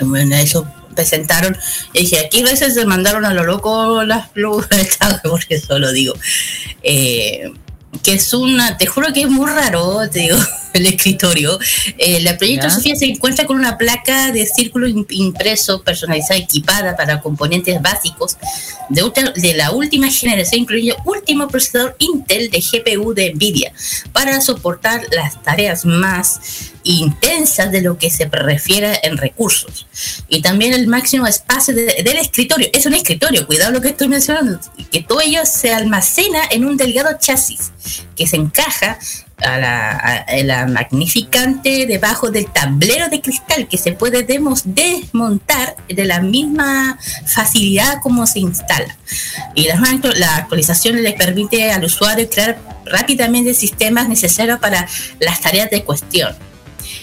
Bueno, 0.00 0.36
eso 0.36 0.66
presentaron. 0.94 1.56
Y 1.92 2.00
dije, 2.00 2.18
aquí 2.18 2.42
veces 2.42 2.74
se 2.74 2.84
mandaron 2.86 3.24
a 3.24 3.34
lo 3.34 3.44
loco 3.44 4.02
las 4.04 4.28
plumas, 4.30 4.68
porque 5.22 5.56
eso 5.56 5.78
lo 5.78 5.92
digo. 5.92 6.14
Eh, 6.82 7.52
que 8.02 8.14
es 8.14 8.34
una, 8.34 8.76
te 8.76 8.86
juro 8.86 9.12
que 9.12 9.22
es 9.22 9.30
muy 9.30 9.48
raro, 9.48 10.08
te 10.10 10.20
digo, 10.20 10.36
el 10.76 10.86
escritorio. 10.86 11.58
Eh, 11.98 12.20
la 12.20 12.36
proyecto 12.38 12.68
¿Ya? 12.68 12.74
Sofía 12.74 12.96
se 12.96 13.06
encuentra 13.06 13.46
con 13.46 13.56
una 13.56 13.76
placa 13.78 14.32
de 14.32 14.46
círculo 14.46 14.86
im- 14.86 15.06
impreso 15.10 15.82
personalizada 15.82 16.38
equipada 16.38 16.96
para 16.96 17.20
componentes 17.20 17.80
básicos 17.82 18.36
de, 18.88 19.02
ultra- 19.02 19.32
de 19.34 19.54
la 19.54 19.72
última 19.72 20.10
generación, 20.10 20.62
incluye 20.62 20.94
último 21.04 21.48
procesador 21.48 21.96
Intel 21.98 22.50
de 22.50 22.60
GPU 22.60 23.14
de 23.14 23.32
Nvidia 23.34 23.72
para 24.12 24.40
soportar 24.40 25.02
las 25.12 25.42
tareas 25.42 25.84
más 25.84 26.40
intensas 26.84 27.72
de 27.72 27.82
lo 27.82 27.98
que 27.98 28.10
se 28.10 28.26
refiere 28.26 29.00
en 29.02 29.16
recursos. 29.16 29.86
Y 30.28 30.40
también 30.40 30.72
el 30.72 30.86
máximo 30.86 31.26
espacio 31.26 31.74
de- 31.74 32.02
del 32.04 32.16
escritorio. 32.18 32.68
Es 32.72 32.86
un 32.86 32.94
escritorio, 32.94 33.46
cuidado 33.46 33.72
lo 33.72 33.80
que 33.80 33.88
estoy 33.88 34.08
mencionando, 34.08 34.60
que 34.92 35.02
todo 35.02 35.20
ello 35.20 35.40
se 35.44 35.72
almacena 35.74 36.40
en 36.50 36.64
un 36.64 36.76
delgado 36.76 37.16
chasis 37.18 37.72
que 38.14 38.26
se 38.26 38.36
encaja 38.36 38.98
a 39.38 39.58
la, 39.58 40.66
magnificante 40.66 41.86
debajo 41.86 42.30
del 42.30 42.50
tablero 42.50 43.08
de 43.08 43.20
cristal 43.20 43.68
que 43.68 43.76
se 43.76 43.92
puede 43.92 44.22
desmontar 44.22 45.76
de 45.88 46.04
la 46.04 46.20
misma 46.20 46.98
facilidad 47.26 48.00
como 48.02 48.26
se 48.26 48.40
instala. 48.40 48.96
Y 49.54 49.66
actu- 49.68 50.14
la 50.14 50.36
actualización 50.36 51.02
le 51.02 51.12
permite 51.12 51.70
al 51.70 51.84
usuario 51.84 52.28
crear 52.30 52.58
rápidamente 52.86 53.52
sistemas 53.52 54.08
necesarios 54.08 54.58
para 54.58 54.86
las 55.20 55.40
tareas 55.40 55.70
de 55.70 55.84
cuestión. 55.84 56.34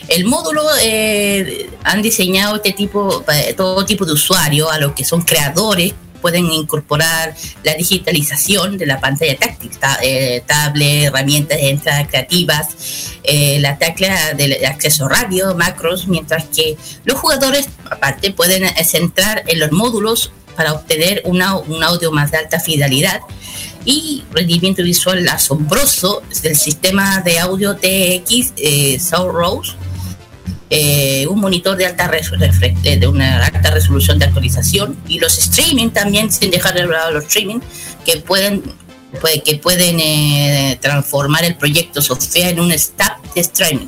El 0.07 0.25
módulo 0.25 0.63
eh, 0.81 1.69
han 1.83 2.01
diseñado 2.01 2.55
este 2.55 2.71
tipo, 2.71 3.21
para 3.23 3.53
todo 3.55 3.85
tipo 3.85 4.05
de 4.05 4.13
usuario, 4.13 4.69
a 4.71 4.77
los 4.77 4.93
que 4.93 5.03
son 5.03 5.21
creadores, 5.21 5.93
pueden 6.23 6.45
incorporar 6.51 7.35
la 7.63 7.73
digitalización 7.75 8.77
de 8.77 8.85
la 8.87 8.99
pantalla 8.99 9.37
táctil, 9.37 9.77
ta- 9.77 9.99
eh, 10.01 10.41
tablet, 10.47 11.03
herramientas 11.09 11.57
de 11.59 11.69
entrada 11.69 12.07
creativas, 12.07 12.67
eh, 13.23 13.59
la 13.59 13.77
tecla 13.77 14.33
de 14.33 14.65
acceso 14.65 15.07
radio, 15.07 15.53
macros, 15.55 16.07
mientras 16.07 16.45
que 16.55 16.77
los 17.05 17.19
jugadores, 17.19 17.67
aparte, 17.91 18.31
pueden 18.31 18.63
eh, 18.63 18.83
centrar 18.85 19.43
en 19.47 19.59
los 19.59 19.71
módulos 19.71 20.31
para 20.55 20.73
obtener 20.73 21.21
una- 21.25 21.57
un 21.57 21.83
audio 21.83 22.11
más 22.11 22.31
de 22.31 22.37
alta 22.37 22.59
fidelidad 22.59 23.19
y 23.85 24.23
rendimiento 24.31 24.81
visual 24.81 25.27
asombroso 25.27 26.21
del 26.41 26.55
sistema 26.55 27.19
de 27.21 27.39
audio 27.39 27.75
TX 27.75 28.53
eh, 28.57 28.97
Soundrose 28.99 29.73
eh, 30.75 31.27
un 31.27 31.39
monitor 31.39 31.77
de 31.77 31.85
alta 31.85 32.09
de 32.09 33.07
una 33.07 33.45
alta 33.45 33.69
resolución 33.69 34.17
de 34.17 34.25
actualización 34.25 34.97
y 35.07 35.19
los 35.19 35.37
streaming 35.37 35.89
también 35.91 36.31
sin 36.31 36.49
dejar 36.49 36.73
de 36.73 36.87
lado 36.87 37.11
los 37.11 37.25
streaming 37.25 37.59
que 38.05 38.17
pueden 38.17 38.63
puede- 39.21 39.43
que 39.43 39.55
pueden 39.57 39.99
eh, 39.99 40.79
transformar 40.81 41.43
el 41.45 41.55
proyecto 41.55 42.01
Sofía 42.01 42.49
en 42.49 42.59
un 42.59 42.71
stack 42.71 43.33
de 43.35 43.41
streaming 43.41 43.87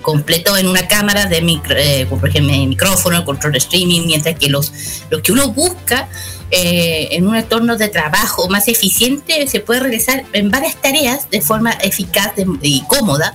completo 0.00 0.56
en 0.56 0.66
una 0.66 0.86
cámara 0.88 1.26
de 1.26 1.40
micro, 1.42 1.76
eh, 1.76 2.06
por 2.08 2.28
ejemplo, 2.28 2.52
micrófono, 2.66 3.24
control 3.24 3.52
de 3.52 3.58
streaming, 3.58 4.02
mientras 4.06 4.36
que 4.36 4.48
los, 4.48 4.72
lo 5.10 5.22
que 5.22 5.30
uno 5.32 5.52
busca 5.52 6.08
eh, 6.50 7.08
en 7.12 7.26
un 7.26 7.34
entorno 7.36 7.76
de 7.76 7.88
trabajo 7.88 8.48
más 8.48 8.68
eficiente 8.68 9.46
se 9.46 9.60
puede 9.60 9.80
realizar 9.80 10.24
en 10.32 10.50
varias 10.50 10.74
tareas 10.82 11.30
de 11.30 11.40
forma 11.40 11.70
eficaz 11.82 12.32
y 12.62 12.82
cómoda, 12.88 13.34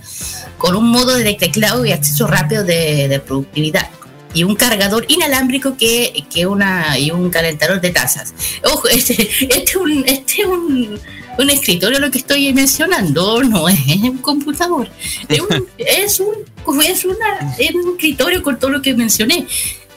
con 0.58 0.76
un 0.76 0.89
modo 0.89 1.16
de 1.16 1.34
teclado 1.34 1.86
y 1.86 1.91
acceso 1.91 2.28
rápido 2.28 2.64
de, 2.64 3.08
de 3.08 3.20
productividad. 3.20 3.89
Y 4.34 4.43
un 4.43 4.55
cargador 4.55 5.05
inalámbrico 5.08 5.78
que, 5.78 6.26
que 6.32 6.45
una, 6.45 6.99
y 6.99 7.12
un 7.12 7.30
calentador 7.30 7.82
de 7.82 7.89
tazas. 7.89 8.34
Ojo, 8.64 8.88
este, 8.89 9.30
este 9.41 9.64
es 9.64 9.76
un, 9.76 10.03
este 10.05 10.41
es 10.41 10.47
un, 10.47 10.99
un 11.38 11.49
escritorio 11.49 11.99
lo 11.99 12.12
que 12.12 12.20
estoy 12.20 12.53
mencionando, 12.53 13.43
no 13.43 13.70
es 13.70 13.80
un 14.03 14.18
computador. 14.20 14.89
Es 15.28 15.39
un, 15.39 15.68
es 15.78 16.20
un, 16.20 16.36
es 16.84 17.05
una, 17.05 17.55
es 17.58 17.74
un 17.74 17.93
escritorio 17.93 18.43
con 18.43 18.60
todo 18.60 18.72
lo 18.72 18.82
que 18.82 18.93
mencioné. 18.93 19.47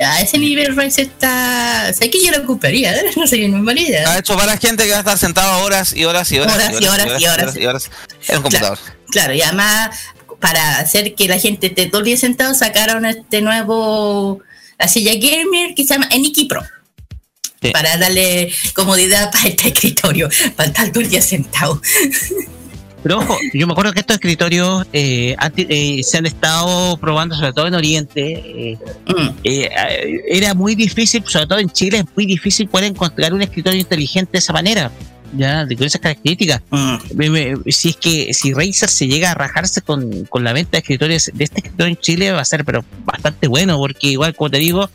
A 0.02 0.22
ese 0.22 0.38
nivel 0.38 0.74
Rice 0.74 1.02
está. 1.02 1.92
Sé 1.92 2.08
que 2.08 2.24
yo 2.24 2.32
lo 2.32 2.44
ocuparía, 2.44 2.94
¿eh? 2.96 3.10
no 3.16 3.24
es 3.24 3.50
mala 3.50 3.80
idea. 3.80 4.10
Ha 4.10 4.18
hecho 4.18 4.34
para 4.34 4.56
gente 4.56 4.84
que 4.84 4.90
va 4.90 4.96
a 4.96 5.00
estar 5.00 5.18
sentado 5.18 5.62
horas 5.62 5.94
y 5.94 6.06
horas 6.06 6.32
y 6.32 6.38
horas. 6.38 6.54
Horas 6.54 6.80
y 6.80 6.86
horas 6.86 7.20
y 7.20 7.26
horas. 7.26 7.56
y 7.56 7.66
horas 7.66 7.90
en 8.28 8.36
un 8.38 8.42
computador. 8.42 8.78
Claro, 9.10 9.34
y 9.34 9.42
además 9.42 9.90
para 10.40 10.78
hacer 10.78 11.14
que 11.14 11.28
la 11.28 11.38
gente 11.38 11.68
esté 11.68 11.86
todo 11.86 12.00
el 12.00 12.06
día 12.06 12.16
sentado 12.16 12.54
sacaron 12.54 13.04
este 13.04 13.40
nuevo 13.42 14.40
la 14.78 14.88
silla 14.88 15.12
gamer 15.14 15.74
que 15.74 15.84
se 15.84 15.94
llama 15.94 16.08
Eniki 16.10 16.46
Pro. 16.46 16.62
Sí. 17.62 17.70
Para 17.72 17.98
darle 17.98 18.50
comodidad 18.74 19.30
para 19.32 19.46
este 19.48 19.68
escritorio, 19.68 20.30
para 20.56 20.68
estar 20.70 20.90
todo 20.90 21.02
el 21.02 21.10
día 21.10 21.20
sentado. 21.20 21.80
Pero 23.02 23.18
ojo, 23.18 23.38
yo 23.54 23.66
me 23.66 23.72
acuerdo 23.72 23.92
que 23.92 24.00
estos 24.00 24.16
escritorios 24.16 24.86
eh, 24.92 25.34
eh, 25.56 26.02
se 26.02 26.18
han 26.18 26.26
estado 26.26 26.98
probando, 26.98 27.34
sobre 27.34 27.52
todo 27.54 27.66
en 27.66 27.74
Oriente. 27.74 28.20
eh, 28.32 28.78
Mm. 29.08 29.28
eh, 29.44 29.70
eh, 29.74 30.20
era 30.28 30.52
muy 30.54 30.74
difícil, 30.74 31.22
sobre 31.26 31.46
todo 31.46 31.58
en 31.58 31.70
Chile, 31.70 31.98
es 31.98 32.04
muy 32.14 32.26
difícil 32.26 32.68
poder 32.68 32.90
encontrar 32.90 33.32
un 33.32 33.40
escritorio 33.42 33.80
inteligente 33.80 34.32
de 34.32 34.38
esa 34.38 34.52
manera, 34.52 34.90
ya, 35.36 35.64
de 35.64 35.76
con 35.76 35.86
esas 35.86 36.00
características. 36.00 36.60
Mm. 36.70 36.96
Me- 37.14 37.54
si 37.68 37.90
es 37.90 37.96
que 37.96 38.34
si 38.34 38.52
Razer 38.52 38.88
se 38.88 39.06
llega 39.06 39.30
a 39.30 39.34
rajarse 39.34 39.80
con, 39.82 40.24
con 40.26 40.42
la 40.44 40.52
venta 40.52 40.72
de 40.72 40.78
escritorios 40.78 41.30
de 41.32 41.44
este 41.44 41.58
escritorio 41.58 41.92
en 41.94 42.00
Chile 42.00 42.32
va 42.32 42.40
a 42.40 42.44
ser 42.44 42.64
pero 42.64 42.84
bastante 43.04 43.46
bueno 43.48 43.76
porque 43.78 44.08
igual 44.08 44.34
como 44.34 44.50
te 44.50 44.58
digo 44.58 44.88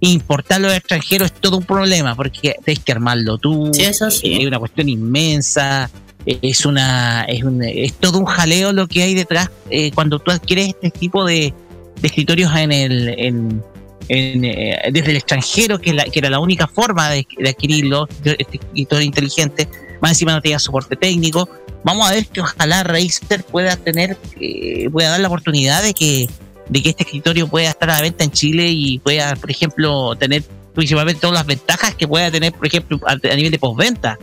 importarlo 0.00 0.68
de 0.68 0.76
extranjero 0.76 1.24
es 1.24 1.32
todo 1.32 1.56
un 1.56 1.64
problema 1.64 2.14
porque 2.14 2.54
tienes 2.64 2.84
que 2.84 2.92
armarlo 2.92 3.38
tú 3.38 3.70
Sí, 3.72 3.82
eso 3.84 4.10
sí. 4.10 4.34
es 4.40 4.46
una 4.46 4.58
cuestión 4.58 4.88
inmensa 4.88 5.90
es 6.26 6.66
una 6.66 7.24
es, 7.24 7.42
un, 7.44 7.62
es 7.62 7.94
todo 7.94 8.18
un 8.18 8.26
jaleo 8.26 8.72
lo 8.72 8.86
que 8.88 9.02
hay 9.02 9.14
detrás 9.14 9.50
eh, 9.70 9.90
cuando 9.94 10.18
tú 10.18 10.30
adquieres 10.30 10.68
este 10.68 10.90
tipo 10.90 11.24
de, 11.24 11.54
de 12.00 12.06
escritorios 12.08 12.54
en 12.56 12.72
el 12.72 13.08
en, 13.18 13.62
en, 14.08 14.44
eh, 14.44 14.78
desde 14.92 15.10
el 15.10 15.16
extranjero 15.16 15.78
que, 15.80 15.92
la- 15.92 16.04
que 16.04 16.18
era 16.18 16.30
la 16.30 16.38
única 16.38 16.66
forma 16.66 17.10
de, 17.10 17.26
de 17.38 17.48
adquirirlo 17.48 18.08
este 18.24 18.56
escritorio 18.58 19.06
inteligente 19.06 19.68
más 20.00 20.12
encima 20.12 20.32
no 20.32 20.42
tenía 20.42 20.58
soporte 20.58 20.94
técnico. 20.94 21.48
Vamos 21.82 22.08
a 22.08 22.12
ver 22.12 22.26
que 22.26 22.40
ojalá 22.40 22.82
Razer 22.82 23.44
pueda 23.44 23.76
tener 23.76 24.16
eh, 24.40 24.88
pueda 24.90 25.10
dar 25.10 25.20
la 25.20 25.28
oportunidad 25.28 25.82
de 25.82 25.94
que 25.94 26.28
de 26.68 26.82
que 26.82 26.90
este 26.90 27.04
escritorio 27.04 27.46
pueda 27.48 27.70
estar 27.70 27.88
a 27.90 27.94
la 27.94 28.02
venta 28.02 28.24
en 28.24 28.30
Chile 28.30 28.68
y 28.68 28.98
pueda 28.98 29.36
por 29.36 29.50
ejemplo 29.50 30.14
tener 30.16 30.42
principalmente 30.74 31.20
todas 31.20 31.34
las 31.34 31.46
ventajas 31.46 31.94
que 31.94 32.06
pueda 32.08 32.30
tener 32.30 32.52
por 32.52 32.66
ejemplo 32.66 33.00
a, 33.06 33.12
a 33.12 33.34
nivel 33.36 33.50
de 33.52 33.58
postventa 33.58 34.18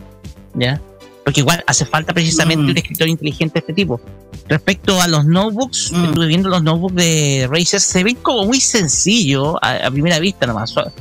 ya 0.54 0.80
porque 1.24 1.40
igual 1.40 1.64
hace 1.66 1.84
falta 1.86 2.12
precisamente 2.12 2.62
Mm. 2.64 2.68
un 2.70 2.76
escritorio 2.76 3.12
inteligente 3.12 3.54
de 3.54 3.60
este 3.60 3.72
tipo 3.72 4.00
respecto 4.48 5.00
a 5.00 5.08
los 5.08 5.24
notebooks 5.24 5.90
Mm. 5.92 6.04
estuve 6.04 6.26
viendo 6.26 6.48
los 6.48 6.62
notebooks 6.62 6.94
de 6.96 7.48
Razer 7.50 7.80
se 7.80 8.04
ven 8.04 8.16
como 8.16 8.44
muy 8.44 8.60
sencillo 8.60 9.56
a, 9.64 9.86
a 9.86 9.90
primera 9.90 10.18
vista 10.18 10.46
nomás 10.46 10.70
suave- 10.70 10.92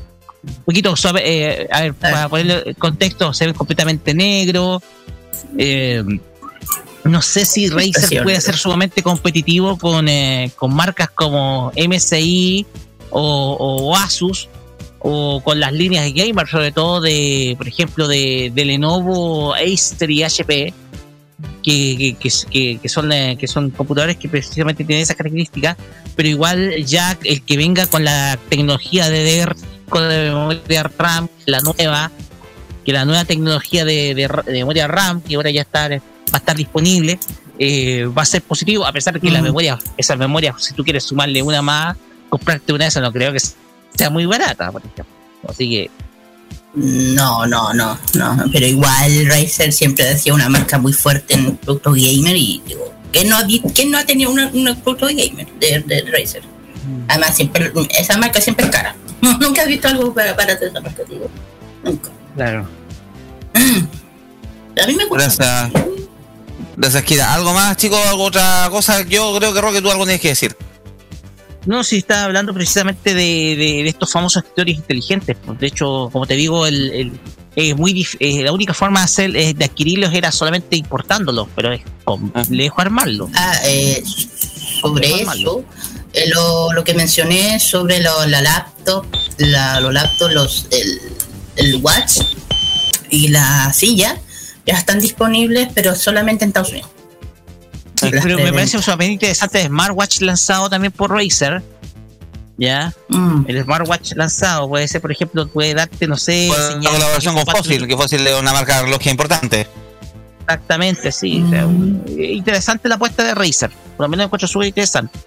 un 0.46 0.64
poquito 0.66 0.96
suave 0.96 1.22
eh, 1.26 1.68
a 1.72 1.82
ver 1.82 1.94
para 1.94 2.30
ponerle 2.30 2.64
el 2.66 2.76
contexto 2.76 3.34
se 3.34 3.46
ven 3.46 3.54
completamente 3.56 4.14
negro 4.14 4.82
eh, 5.58 6.04
no 7.04 7.22
sé 7.22 7.44
si 7.46 7.68
Razer 7.70 8.24
puede 8.24 8.40
ser 8.40 8.56
sumamente 8.56 9.04
competitivo 9.04 9.78
con, 9.78 10.08
eh, 10.08 10.52
con 10.56 10.74
marcas 10.74 11.10
como 11.10 11.72
MSI 11.76 12.66
o, 13.10 13.58
o 13.90 13.96
Asus 13.98 14.48
o 15.04 15.42
con 15.44 15.60
las 15.60 15.74
líneas 15.74 16.06
de 16.06 16.14
gamer, 16.14 16.48
sobre 16.48 16.72
todo 16.72 17.02
de, 17.02 17.56
por 17.58 17.68
ejemplo, 17.68 18.08
de, 18.08 18.52
de 18.56 18.66
Lenovo, 18.66 19.54
Acer 19.54 20.10
y 20.10 20.24
HP, 20.24 20.74
que, 21.62 21.98
que, 21.98 22.16
que, 22.20 22.30
que- 22.50 22.80
que 22.82 22.90
son, 22.90 23.12
eh, 23.12 23.36
que 23.38 23.48
son 23.48 23.70
computadores 23.72 24.18
que 24.18 24.30
precisamente 24.30 24.84
tienen 24.86 25.04
esas 25.04 25.16
características, 25.18 25.78
pero 26.16 26.30
igual 26.30 26.84
ya 26.86 27.18
el 27.24 27.42
que 27.44 27.58
venga 27.58 27.86
con 27.88 28.04
la 28.06 28.38
tecnología 28.50 29.10
de 29.10 29.44
DDR5 29.46 30.08
de 30.08 30.30
memoria 30.30 30.84
RAM, 30.98 31.28
la 31.46 31.60
nueva, 31.60 32.12
que 32.86 32.94
la 32.94 33.04
nueva 33.06 33.26
tecnología 33.26 33.84
de, 33.86 34.14
de, 34.16 34.28
de 34.46 34.54
memoria 34.54 34.88
RAM, 34.88 35.22
que 35.22 35.36
ahora 35.36 35.52
ya 35.52 35.62
está, 35.62 35.90
va 35.90 35.96
a 36.34 36.38
estar 36.38 36.56
disponible, 36.56 37.20
eh, 37.60 38.06
va 38.06 38.22
a 38.22 38.26
ser 38.26 38.42
positivo, 38.42 38.86
a 38.86 38.92
pesar 38.94 39.14
de 39.16 39.20
que 39.20 39.30
la 39.32 39.42
Mm. 39.42 39.44
memoria, 39.44 39.80
esa 39.98 40.16
memoria, 40.16 40.56
si 40.58 40.74
tú 40.74 40.84
quieres 40.84 41.04
sumarle 41.04 41.42
una 41.44 41.62
más, 41.62 41.98
comprarte 42.30 42.72
una 42.74 42.86
de 42.86 42.90
esas 42.90 43.04
no 43.04 43.12
creo 43.12 43.32
que 43.34 43.40
sea 43.40 43.54
muy 44.10 44.26
barata, 44.26 44.72
por 44.72 44.82
ejemplo. 44.82 45.06
Así 45.48 45.70
que 45.70 45.92
No, 46.76 47.46
no, 47.46 47.74
no, 47.74 47.98
no. 48.16 48.38
Pero 48.52 48.66
igual 48.66 49.26
Razer 49.28 49.72
siempre 49.72 50.18
sido 50.18 50.36
una 50.36 50.50
marca 50.50 50.78
muy 50.80 50.94
fuerte 50.94 51.36
en 51.36 51.58
productos 51.58 51.94
gamer 51.96 52.36
y 52.36 52.62
digo, 52.66 52.94
¿quién 53.12 53.30
no 53.30 53.38
ha, 53.38 53.44
quién 53.74 53.92
no 53.92 53.98
ha 53.98 54.06
tenido 54.06 54.32
una- 54.32 54.48
un 54.48 54.76
producto 54.84 55.06
gamer 55.08 55.48
de, 55.60 55.80
de 55.86 56.02
Razer? 56.12 56.44
Además, 57.08 57.36
siempre, 57.36 57.72
esa 57.98 58.18
marca 58.18 58.42
siempre 58.42 58.66
es 58.66 58.72
cara. 58.72 58.96
Nunca 59.40 59.64
he 59.64 59.68
visto 59.68 59.88
algo 59.88 60.14
para, 60.14 60.36
para 60.36 60.54
esa 60.54 60.80
marca, 60.82 61.04
digo. 61.08 61.30
Nunca. 61.84 62.10
Claro. 62.36 62.68
A 64.84 64.88
mí 64.88 64.96
me 64.96 65.06
gusta. 65.06 65.70
Gracias. 65.70 65.72
Gracias, 66.76 67.04
Kira. 67.04 67.34
¿Algo 67.34 67.54
más, 67.54 67.78
chicos? 67.78 68.00
¿Alguna 68.08 68.28
otra 68.28 68.68
cosa? 68.72 69.02
Yo 69.04 69.36
creo 69.38 69.54
que 69.54 69.62
Roque, 69.62 69.82
tú 69.82 69.92
algo 69.92 70.06
tienes 70.06 70.22
que 70.22 70.30
decir. 70.30 70.58
No, 71.66 71.84
si 71.84 71.98
estaba 71.98 72.26
hablando 72.26 72.54
precisamente 72.54 73.14
de, 73.14 73.56
de- 73.56 73.84
de 73.84 73.88
estos 73.90 74.12
famosos 74.12 74.44
escritorios 74.44 74.78
inteligentes. 74.80 75.38
pues, 75.46 75.60
De 75.60 75.68
hecho, 75.68 76.10
como 76.12 76.26
te 76.26 76.36
digo, 76.36 76.66
el, 76.68 76.92
el- 76.92 77.12
es 77.56 77.76
muy 77.78 77.94
dif- 77.94 78.18
la 78.44 78.52
única 78.52 78.74
forma 78.74 79.00
de, 79.00 79.04
hacer, 79.06 79.32
de 79.32 79.66
adquirirlos 79.66 80.14
era 80.14 80.32
solamente 80.32 80.76
importándolos, 80.76 81.48
pero 81.56 81.72
es 81.72 81.82
complejo 82.04 82.82
armarlo. 82.82 83.30
Ah, 83.36 83.56
eh, 83.66 84.04
sobre 84.82 85.22
eso, 85.22 85.64
eh, 86.14 86.28
lo, 86.30 86.74
lo 86.74 86.84
que 86.84 86.94
mencioné 86.96 87.60
sobre 87.60 88.02
lo- 88.02 88.26
la 88.26 88.42
laptop, 88.42 89.06
la, 89.38 89.80
los 89.80 89.94
laptops, 89.94 90.34
los, 90.34 90.68
el, 90.72 91.00
el 91.58 91.76
watch 91.78 92.22
y 93.10 93.28
la 93.30 93.72
silla 93.72 94.20
ya 94.66 94.74
están 94.76 95.00
disponibles, 95.00 95.70
pero 95.76 95.96
solamente 95.96 96.44
en 96.46 96.50
Estados 96.50 96.72
Unidos. 96.72 96.90
Sí, 98.04 98.12
pero 98.24 98.38
me 98.38 98.52
parece 98.54 98.82
sumamente 98.82 99.14
interesante 99.14 99.62
el 99.62 99.68
smartwatch 99.68 100.22
lanzado 100.22 100.70
también 100.70 100.92
por 100.92 101.12
Razer. 101.12 101.62
¿Ya? 102.58 102.94
Mm. 103.10 103.46
El 103.48 103.64
smartwatch 103.64 104.14
lanzado 104.16 104.70
puede 104.70 104.88
ser, 104.88 105.02
por 105.02 105.12
ejemplo, 105.12 105.48
puede 105.48 105.74
darte, 105.74 106.08
no 106.08 106.18
sé, 106.18 106.50
una 106.50 106.70
señal- 106.70 106.92
colaboración 106.94 107.36
con 107.36 107.46
Fossil, 107.48 107.88
que 107.88 107.98
Fossil 107.98 108.26
es 108.28 108.40
una 108.40 108.54
marca 108.54 108.78
de 108.78 108.84
reloj 108.84 109.08
importante. 109.08 109.68
Exactamente, 110.42 111.12
sí. 111.12 111.42
o 111.46 111.50
sea, 111.50 111.64
eh, 112.18 112.34
interesante 112.34 112.88
la 112.90 112.96
apuesta 112.96 113.24
de 113.24 113.34
Razer. 113.34 113.72
Por 113.98 114.06
lo 114.06 114.10
menos 114.10 114.26
encuentro 114.26 114.48
súper 114.48 114.68
interesante. 114.68 115.18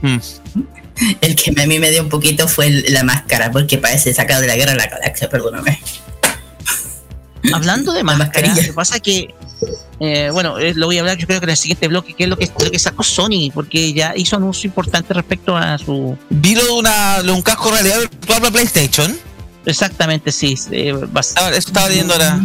Mm. 0.00 0.16
El 1.20 1.36
que 1.36 1.50
a 1.62 1.66
mí 1.66 1.78
me 1.78 1.90
dio 1.90 2.02
un 2.02 2.08
poquito 2.08 2.48
fue 2.48 2.68
la 2.88 3.02
máscara, 3.04 3.50
porque 3.50 3.78
parece 3.78 4.12
sacado 4.12 4.40
de 4.40 4.46
la 4.48 4.56
guerra 4.56 4.72
de 4.72 4.78
la 4.78 4.86
galaxia, 4.86 5.28
perdóname. 5.28 5.80
Hablando 7.52 7.92
de 7.92 7.98
La 7.98 8.04
máscara, 8.04 8.26
mascarilla. 8.26 8.54
lo 8.54 8.62
que 8.62 8.72
pasa 8.72 8.96
es 8.96 9.02
que, 9.02 9.34
eh, 10.00 10.30
bueno, 10.32 10.58
eh, 10.58 10.72
lo 10.74 10.86
voy 10.86 10.98
a 10.98 11.00
hablar 11.00 11.16
yo 11.18 11.26
creo 11.26 11.40
que 11.40 11.44
en 11.44 11.50
el 11.50 11.56
siguiente 11.56 11.88
bloque, 11.88 12.14
que 12.14 12.24
es 12.24 12.28
lo 12.28 12.36
que, 12.36 12.50
lo 12.64 12.70
que 12.70 12.78
sacó 12.78 13.02
Sony, 13.02 13.50
porque 13.54 13.92
ya 13.92 14.14
hizo 14.16 14.36
anuncio 14.36 14.66
importante 14.68 15.14
respecto 15.14 15.56
a 15.56 15.78
su... 15.78 16.16
Vi 16.30 16.54
lo 16.54 16.64
de, 16.64 16.70
una, 16.72 17.18
lo 17.18 17.24
de 17.24 17.32
un 17.32 17.42
casco 17.42 17.70
realidad 17.70 18.00
virtual 18.00 18.40
para 18.40 18.50
PlayStation. 18.52 19.16
Exactamente, 19.64 20.32
sí. 20.32 20.58
eh, 20.72 20.92
Ah, 21.36 21.50
Eso 21.50 21.68
estaba 21.68 21.88
leyendo 21.88 22.14
ahora. 22.14 22.38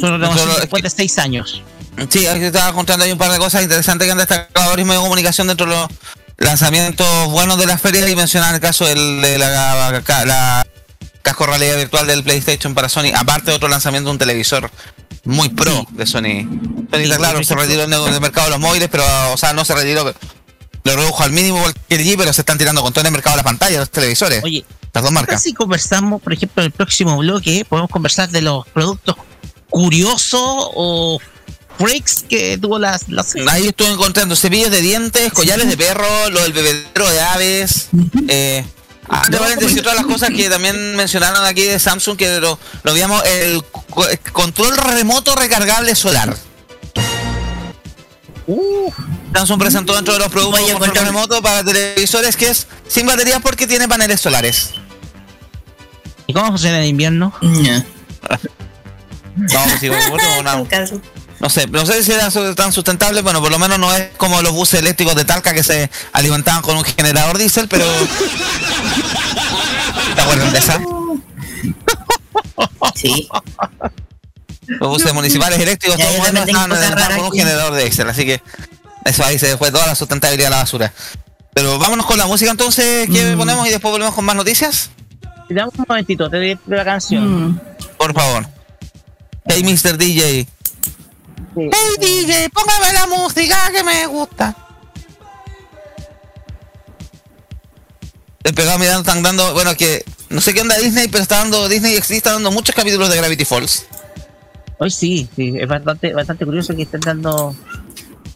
son 0.00 0.82
de 0.82 0.90
seis 0.90 1.18
años. 1.18 1.62
Sí, 2.08 2.24
estaba 2.24 2.72
contando 2.72 3.04
ahí 3.04 3.12
un 3.12 3.18
par 3.18 3.30
de 3.30 3.38
cosas 3.38 3.62
interesantes 3.62 4.06
que 4.06 4.12
han 4.12 4.18
destacado 4.18 4.70
varios 4.70 4.86
medios 4.88 5.02
de 5.02 5.06
comunicación 5.08 5.46
dentro 5.48 5.66
de 5.66 5.72
los 5.76 5.88
lanzamientos 6.38 7.06
buenos 7.30 7.58
de 7.58 7.66
la 7.66 7.76
feria 7.76 8.08
y 8.08 8.16
mencionar 8.16 8.54
el 8.54 8.60
caso 8.60 8.86
del, 8.86 9.20
de 9.20 9.36
la, 9.38 9.50
la- 9.50 10.24
la 10.24 10.66
casco 11.20 11.44
realidad 11.44 11.76
virtual 11.76 12.06
del 12.06 12.22
PlayStation 12.24 12.74
para 12.74 12.88
Sony, 12.88 13.12
aparte 13.14 13.50
de 13.50 13.56
otro 13.56 13.68
lanzamiento 13.68 14.08
de 14.08 14.12
un 14.12 14.18
televisor 14.18 14.70
muy 15.24 15.48
pro 15.50 15.86
de 15.90 16.06
Sony. 16.06 16.48
Sony, 16.90 17.02
está 17.02 17.16
claro, 17.16 17.42
se 17.44 17.54
retiró 17.54 17.86
del 17.86 18.20
mercado 18.20 18.46
de 18.46 18.50
los 18.52 18.60
móviles, 18.60 18.88
pero, 18.90 19.04
o 19.32 19.36
sea, 19.36 19.52
no 19.52 19.64
se 19.64 19.74
retiró, 19.74 20.12
lo 20.84 20.96
redujo 20.96 21.22
al 21.22 21.32
mínimo 21.32 21.62
el 21.88 21.98
LG, 21.98 22.16
pero 22.16 22.32
se 22.32 22.42
están 22.42 22.58
tirando 22.58 22.82
con 22.82 22.92
todo 22.92 23.02
en 23.02 23.06
el 23.06 23.12
mercado 23.12 23.36
de 23.36 23.38
la 23.38 23.44
pantalla, 23.44 23.78
los 23.78 23.90
televisores, 23.90 24.42
Oye, 24.42 24.64
las 24.92 25.04
dos 25.04 25.12
marcas. 25.12 25.42
si 25.42 25.52
conversamos, 25.52 26.22
por 26.22 26.32
ejemplo, 26.32 26.62
en 26.62 26.66
el 26.66 26.72
próximo 26.72 27.16
bloque, 27.18 27.64
podemos 27.68 27.90
conversar 27.90 28.30
de 28.30 28.40
los 28.40 28.66
productos 28.68 29.16
curiosos 29.68 30.40
o 30.42 31.20
freaks 31.78 32.24
que 32.28 32.58
tuvo 32.58 32.78
las... 32.78 33.08
las 33.08 33.34
Ahí 33.48 33.68
estuve 33.68 33.88
encontrando 33.88 34.36
cepillos 34.36 34.70
de 34.70 34.80
dientes, 34.80 35.32
collares 35.32 35.68
de 35.68 35.76
perro, 35.76 36.30
lo 36.30 36.42
del 36.42 36.52
bebedero 36.52 37.08
de 37.08 37.20
aves. 37.20 37.88
Eh, 38.28 38.64
ah, 39.10 39.24
de 39.28 39.36
paréntesis, 39.38 39.78
otra 39.80 39.92
de 39.92 39.98
las 39.98 40.06
cosas 40.06 40.30
que 40.30 40.48
también 40.48 40.96
mencionaron 40.96 41.44
aquí 41.44 41.62
de 41.64 41.78
Samsung, 41.78 42.16
que 42.16 42.40
lo, 42.40 42.58
lo 42.82 42.92
veíamos, 42.94 43.22
el 43.24 43.62
co- 43.64 44.06
control 44.32 44.76
remoto 44.76 45.34
recargable 45.34 45.94
solar. 45.94 46.34
Uh, 48.46 48.90
Samsung 49.34 49.60
presentó 49.60 49.94
dentro 49.94 50.14
de 50.14 50.20
los 50.20 50.28
productos 50.28 50.60
un 50.72 50.78
control 50.78 51.06
remoto 51.06 51.40
para 51.42 51.62
televisores 51.62 52.36
que 52.36 52.48
es 52.50 52.66
sin 52.88 53.06
baterías 53.06 53.40
porque 53.42 53.66
tiene 53.66 53.86
paneles 53.86 54.20
solares. 54.20 54.70
¿Y 56.26 56.32
cómo 56.32 56.48
funciona 56.48 56.80
en 56.80 56.86
invierno? 56.86 57.32
No. 57.40 57.84
No, 59.36 59.62
pues, 59.64 59.80
sí, 59.80 59.88
bueno, 59.88 60.38
una-. 60.40 60.64
no 61.40 61.48
sé, 61.50 61.66
no 61.66 61.84
sé 61.86 62.02
si 62.04 62.12
era 62.12 62.30
su- 62.30 62.54
tan 62.54 62.72
sustentable, 62.72 63.22
bueno, 63.22 63.40
por 63.40 63.50
lo 63.50 63.58
menos 63.58 63.78
no 63.78 63.92
es 63.94 64.10
como 64.16 64.40
los 64.42 64.52
buses 64.52 64.80
eléctricos 64.80 65.14
de 65.16 65.24
Talca 65.24 65.52
que 65.54 65.62
se 65.62 65.90
alimentaban 66.12 66.62
con 66.62 66.76
un 66.76 66.84
generador 66.84 67.38
diésel, 67.38 67.66
pero... 67.68 67.84
¿Te 70.14 70.20
acuerdan 70.20 70.52
de 70.52 70.58
esa? 70.58 70.80
Sí. 72.94 73.28
Los 74.66 74.88
buses 74.90 75.12
municipales 75.14 75.58
eléctricos, 75.58 75.96
Ya, 75.98 76.04
todos 76.06 76.26
tengo 76.26 76.38
estaban 76.44 76.68
cosas 76.70 76.84
alimentados 76.84 76.94
raras 76.94 77.16
con 77.18 77.26
un 77.26 77.32
generador 77.32 77.72
de 77.74 77.86
Excel, 77.86 78.08
así 78.10 78.24
que 78.26 78.42
Eso 79.04 79.24
ahí 79.24 79.38
se 79.38 79.56
fue 79.56 79.70
toda 79.72 79.86
la 79.86 79.94
sustentabilidad 79.94 80.48
a 80.48 80.50
la 80.50 80.56
basura. 80.62 80.92
Pero 81.54 81.78
vámonos 81.78 82.04
con 82.06 82.18
la 82.18 82.26
música 82.26 82.50
entonces 82.50 83.08
que 83.08 83.34
Mm. 83.34 83.38
ponemos 83.38 83.66
y 83.66 83.70
después 83.70 83.90
volvemos 83.90 84.14
con 84.14 84.24
más 84.26 84.36
noticias. 84.36 84.90
Dame 85.48 85.70
un 85.76 85.84
momentito, 85.88 86.28
te 86.30 86.36
doy 86.36 86.58
la 86.66 86.84
canción. 86.84 87.48
Mm. 87.52 87.60
Por 87.96 88.12
favor. 88.14 88.46
Hey, 89.46 89.64
Mr. 89.64 89.96
DJ. 89.96 90.46
Sí. 91.54 91.70
Hey, 91.72 91.96
DJ, 91.98 92.50
póngame 92.50 92.92
la 92.92 93.06
música 93.06 93.70
que 93.72 93.82
me 93.82 94.06
gusta. 94.06 94.56
El 98.42 98.54
pegado 98.54 98.78
mirando 98.78 99.00
están 99.00 99.22
dando, 99.22 99.52
bueno, 99.52 99.76
que 99.76 100.04
no 100.28 100.40
sé 100.40 100.54
qué 100.54 100.62
onda 100.62 100.76
Disney, 100.78 101.08
pero 101.08 101.22
está 101.22 101.38
dando, 101.38 101.68
Disney 101.68 101.96
XD 102.00 102.12
está 102.12 102.32
dando 102.32 102.50
muchos 102.50 102.74
capítulos 102.74 103.10
de 103.10 103.16
Gravity 103.16 103.44
Falls. 103.44 103.86
Hoy 104.78 104.90
sí, 104.90 105.28
sí, 105.36 105.54
es 105.58 105.68
bastante, 105.68 106.14
bastante 106.14 106.46
curioso 106.46 106.74
que 106.74 106.82
estén 106.82 107.00
dando 107.00 107.54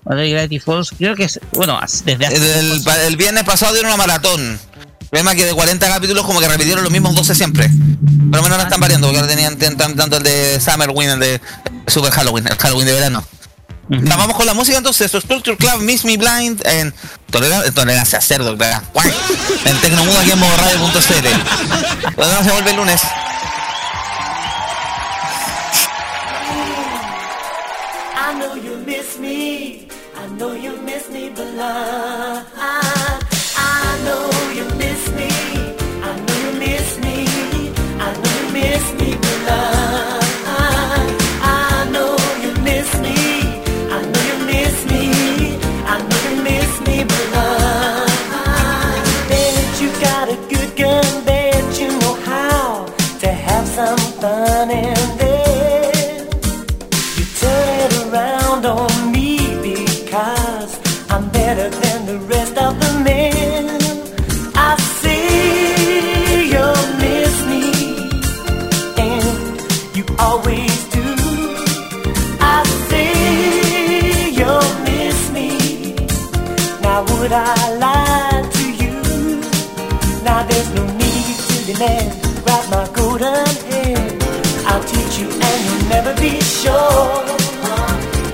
a 0.06 0.14
ver, 0.14 0.30
Gravity 0.30 0.60
Falls. 0.60 0.92
Creo 0.96 1.14
que 1.14 1.24
es, 1.24 1.40
bueno, 1.52 1.78
desde 2.04 2.26
hace 2.26 2.58
El, 2.58 2.82
el 3.06 3.16
viernes 3.16 3.44
pasado 3.44 3.72
dieron 3.72 3.90
una 3.90 3.96
maratón. 3.96 4.60
Problema 5.14 5.30
es 5.30 5.36
que 5.36 5.44
de 5.46 5.54
40 5.54 5.86
capítulos 5.86 6.26
como 6.26 6.40
que 6.40 6.48
repitieron 6.48 6.82
los 6.82 6.90
mismos 6.92 7.14
12 7.14 7.36
siempre. 7.36 7.70
Pero 7.70 8.42
menos 8.42 8.50
ahora 8.50 8.64
están 8.64 8.80
variando, 8.80 9.06
porque 9.06 9.20
ahora 9.20 9.30
tenían 9.32 9.56
tanto 9.56 10.16
el 10.16 10.22
de 10.24 10.60
Summer 10.60 10.90
Win, 10.92 11.10
el 11.10 11.20
de 11.20 11.40
Super 11.86 12.10
Halloween, 12.10 12.48
el 12.48 12.56
Halloween 12.58 12.86
de 12.86 12.92
verano. 12.94 13.24
Vamos 13.88 14.34
con 14.36 14.44
la 14.44 14.54
música 14.54 14.76
entonces, 14.78 15.12
Structure 15.12 15.56
Club, 15.56 15.82
Miss 15.82 16.04
Me 16.04 16.16
Blind, 16.16 16.66
en 16.66 16.92
Tolera- 17.30 17.62
Tolerancia 17.72 18.20
Cerdo, 18.20 18.54
en 18.54 19.80
Tecnomudo 19.82 20.18
aquí 20.18 20.32
en 20.32 20.38
modoradio.cl. 20.40 22.44
Se 22.44 22.50
vuelve 22.50 22.70
el 22.72 22.76
lunes. 22.76 23.00
I 28.16 28.34
know 28.36 28.56
you 28.56 28.78
miss 28.84 29.16
me. 29.20 29.86
I 30.16 30.26
know 30.38 30.54
you 30.54 30.76
miss 30.82 31.08
me, 31.08 31.28
beloved. 31.30 32.46
I, 32.53 32.53
demand. 81.86 82.44
Grab 82.44 82.70
my 82.70 82.88
golden 82.94 83.46
hand. 83.70 84.22
I'll 84.66 84.84
teach 84.84 85.18
you 85.18 85.28
and 85.30 85.64
you'll 85.64 85.88
never 85.88 86.14
be 86.20 86.40
sure. 86.40 87.24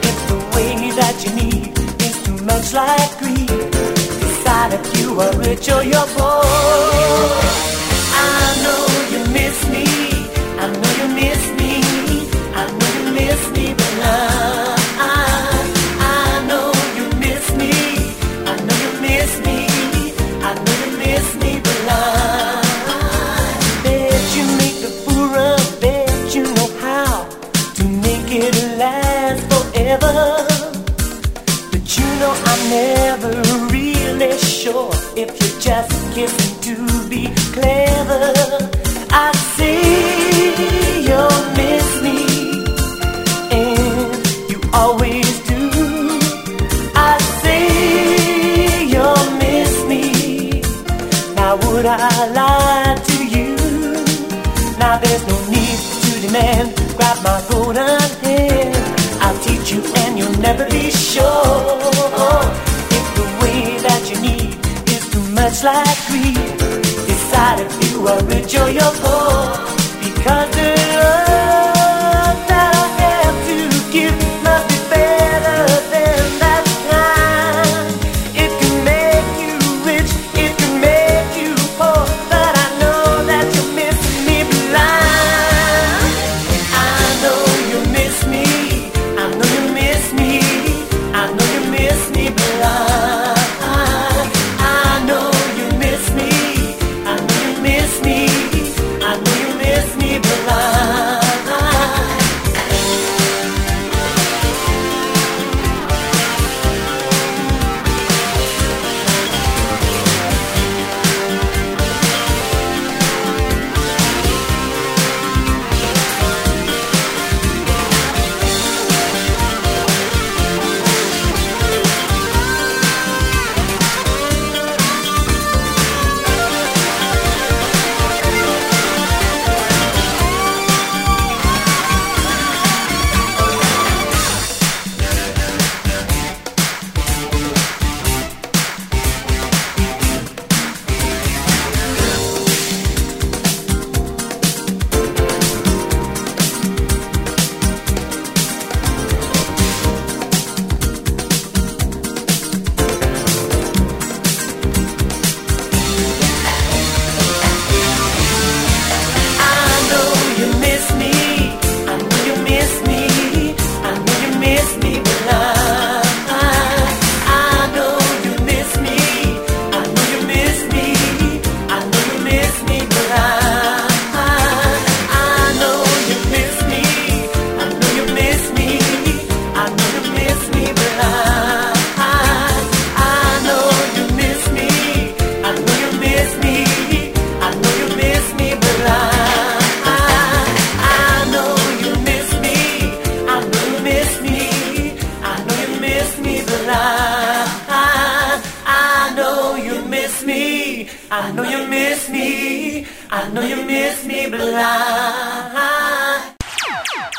If 0.08 0.16
the 0.28 0.38
way 0.54 0.90
that 1.00 1.16
you 1.24 1.32
need 1.34 1.78
is 2.02 2.22
too 2.22 2.44
much 2.44 2.72
like 2.72 3.18
greed, 3.18 3.70
decide 4.20 4.72
if 4.74 5.00
you 5.00 5.20
are 5.20 5.36
rich 5.38 5.68
or 5.68 5.82
you're 5.82 6.06
poor. 6.16 7.69
Like 65.64 66.06
greed, 66.06 66.34
decide 67.06 67.60
if 67.60 67.92
you 67.92 68.06
are 68.06 68.22
rich 68.24 68.54
or 68.54 68.70
you're 68.70 68.94
poor. 69.02 69.69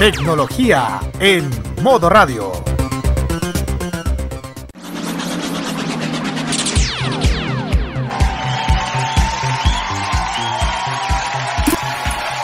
Tecnología 0.02 1.00
en 1.20 1.48
modo 1.84 2.10
radio. 2.10 2.52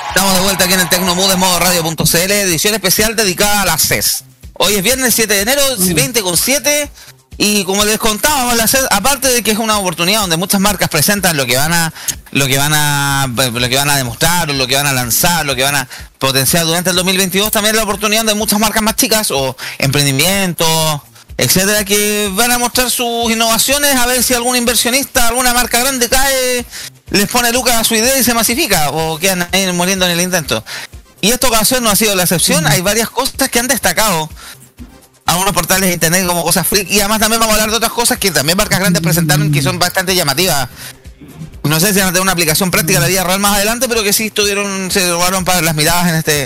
Estamos 0.10 0.36
de 0.36 0.39
vuelta 0.41 0.66
aquí 0.66 0.74
en 0.74 0.82
el 0.82 0.89
Tecnomood 0.89 1.30
de 1.32 1.36
modo 1.38 1.58
radio.cl, 1.58 2.32
edición 2.32 2.76
especial 2.76 3.16
dedicada 3.16 3.64
a 3.64 3.66
la 3.66 3.80
CES. 3.80 4.24
Hoy 4.53 4.76
es 4.76 4.84
viernes 4.84 5.16
7 5.16 5.34
de 5.34 5.41
enero, 5.41 5.64
20 5.80 6.22
con 6.22 6.38
7. 6.38 6.91
Y 7.39 7.64
como 7.64 7.86
les 7.86 7.97
contábamos, 7.97 8.55
la 8.55 8.68
CES, 8.68 8.86
aparte 8.91 9.30
de 9.30 9.41
que 9.41 9.49
es 9.49 9.58
una 9.58 9.80
oportunidad 9.80 10.22
donde 10.22 10.38
muchas 10.38 10.62
marcas 10.62 10.89
presentan 10.89 11.36
lo 11.36 11.47
que 11.47 11.58
van 11.58 11.74
a, 11.74 11.91
lo 12.38 12.48
que 12.48 12.58
van 12.58 12.74
a, 12.74 13.28
lo 13.28 13.70
que 13.70 13.76
van 13.76 13.90
a 13.90 13.98
demostrar, 13.98 14.50
lo 14.50 14.68
que 14.68 14.76
van 14.76 14.86
a 14.86 14.94
lanzar, 14.94 15.46
lo 15.46 15.56
que 15.56 15.64
van 15.64 15.76
a 15.76 15.88
potenciar 16.20 16.66
durante 16.66 16.92
el 16.92 16.96
2022, 16.96 17.52
también 17.52 17.76
la 17.76 17.84
oportunidad 17.84 18.24
de 18.26 18.36
muchas 18.36 18.60
marcas 18.60 18.82
más 18.82 18.96
chicas 18.96 19.32
o 19.32 19.58
emprendimientos, 19.80 21.02
etcétera, 21.38 21.84
que 21.84 22.32
van 22.34 22.52
a 22.52 22.60
mostrar 22.60 22.90
sus 22.90 23.32
innovaciones 23.32 23.96
a 23.96 24.06
ver 24.06 24.24
si 24.24 24.34
algún 24.34 24.56
inversionista, 24.56 25.28
alguna 25.28 25.54
marca 25.54 25.80
grande 25.80 26.10
cae, 26.10 26.66
les 27.10 27.28
pone 27.28 27.52
lucas 27.52 27.76
a 27.76 27.84
su 27.84 27.96
idea 27.96 28.18
y 28.18 28.24
se 28.24 28.34
masifica 28.34 28.92
o 28.92 29.18
quedan 29.18 29.48
ahí 29.52 29.72
muriendo 29.74 30.06
en 30.06 30.12
el 30.12 30.22
intento. 30.22 30.64
Y 31.22 31.32
esta 31.32 31.48
ocasión 31.48 31.84
no 31.84 31.90
ha 31.90 31.96
sido 31.96 32.16
la 32.16 32.24
excepción, 32.24 32.68
hay 32.68 32.82
varias 32.82 33.10
cosas 33.10 33.50
que 33.50 33.60
han 33.60 33.68
destacado 33.68 34.30
algunos 35.28 35.54
portales 35.54 35.90
de 35.90 35.94
internet 35.94 36.26
como 36.26 36.42
cosas 36.42 36.66
freak 36.66 36.90
y 36.90 37.00
además 37.00 37.20
también 37.20 37.42
vamos 37.42 37.54
a 37.54 37.56
hablar 37.56 37.70
de 37.70 37.78
otras 37.78 37.92
cosas 37.92 38.18
que 38.18 38.32
también 38.32 38.58
marcas 38.58 38.80
grandes 38.80 39.02
presentaron 39.02 39.52
que 39.52 39.62
son 39.62 39.78
bastante 39.78 40.16
llamativas. 40.16 40.70
No 41.68 41.80
sé 41.80 41.93
si 41.93 41.99
van 41.99 42.09
a 42.09 42.11
tener 42.11 42.22
una 42.22 42.32
aplicación 42.32 42.72
práctica 42.72 42.99
de 42.99 43.05
la 43.05 43.09
vida 43.09 43.24
real 43.24 43.39
más 43.39 43.55
adelante, 43.55 43.88
pero 43.88 44.03
que 44.03 44.13
sí 44.13 44.28
estuvieron, 44.28 44.89
se 44.91 45.09
robaron 45.09 45.45
para 45.45 45.61
las 45.61 45.76
miradas 45.76 46.07
en 46.09 46.15
este, 46.15 46.43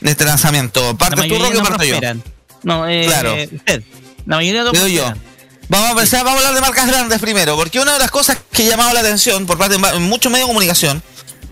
en 0.00 0.08
este 0.08 0.24
lanzamiento. 0.24 0.92
La 0.92 0.98
¿Parte 0.98 1.28
tú, 1.28 1.38
Roque, 1.38 1.54
no 1.54 1.62
parto 1.62 1.84
yo? 1.84 1.98
No, 2.62 2.88
eh, 2.88 3.04
Claro. 3.06 3.34
usted. 3.34 3.82
La 4.26 4.36
mayoría 4.36 4.62
no 4.64 4.86
yo. 4.86 5.12
Vamos 5.68 5.88
a 5.88 5.90
empezar, 5.90 6.24
vamos 6.24 6.42
a 6.42 6.48
hablar 6.48 6.54
de 6.54 6.60
marcas 6.66 6.86
grandes 6.86 7.20
primero, 7.20 7.56
porque 7.56 7.78
una 7.78 7.92
de 7.92 7.98
las 7.98 8.10
cosas 8.10 8.38
que 8.52 8.64
ha 8.64 8.70
llamado 8.70 8.92
la 8.94 9.00
atención 9.00 9.46
por 9.46 9.58
parte 9.58 9.76
de 9.76 9.98
muchos 9.98 10.32
medios 10.32 10.48
de 10.48 10.50
comunicación, 10.50 11.02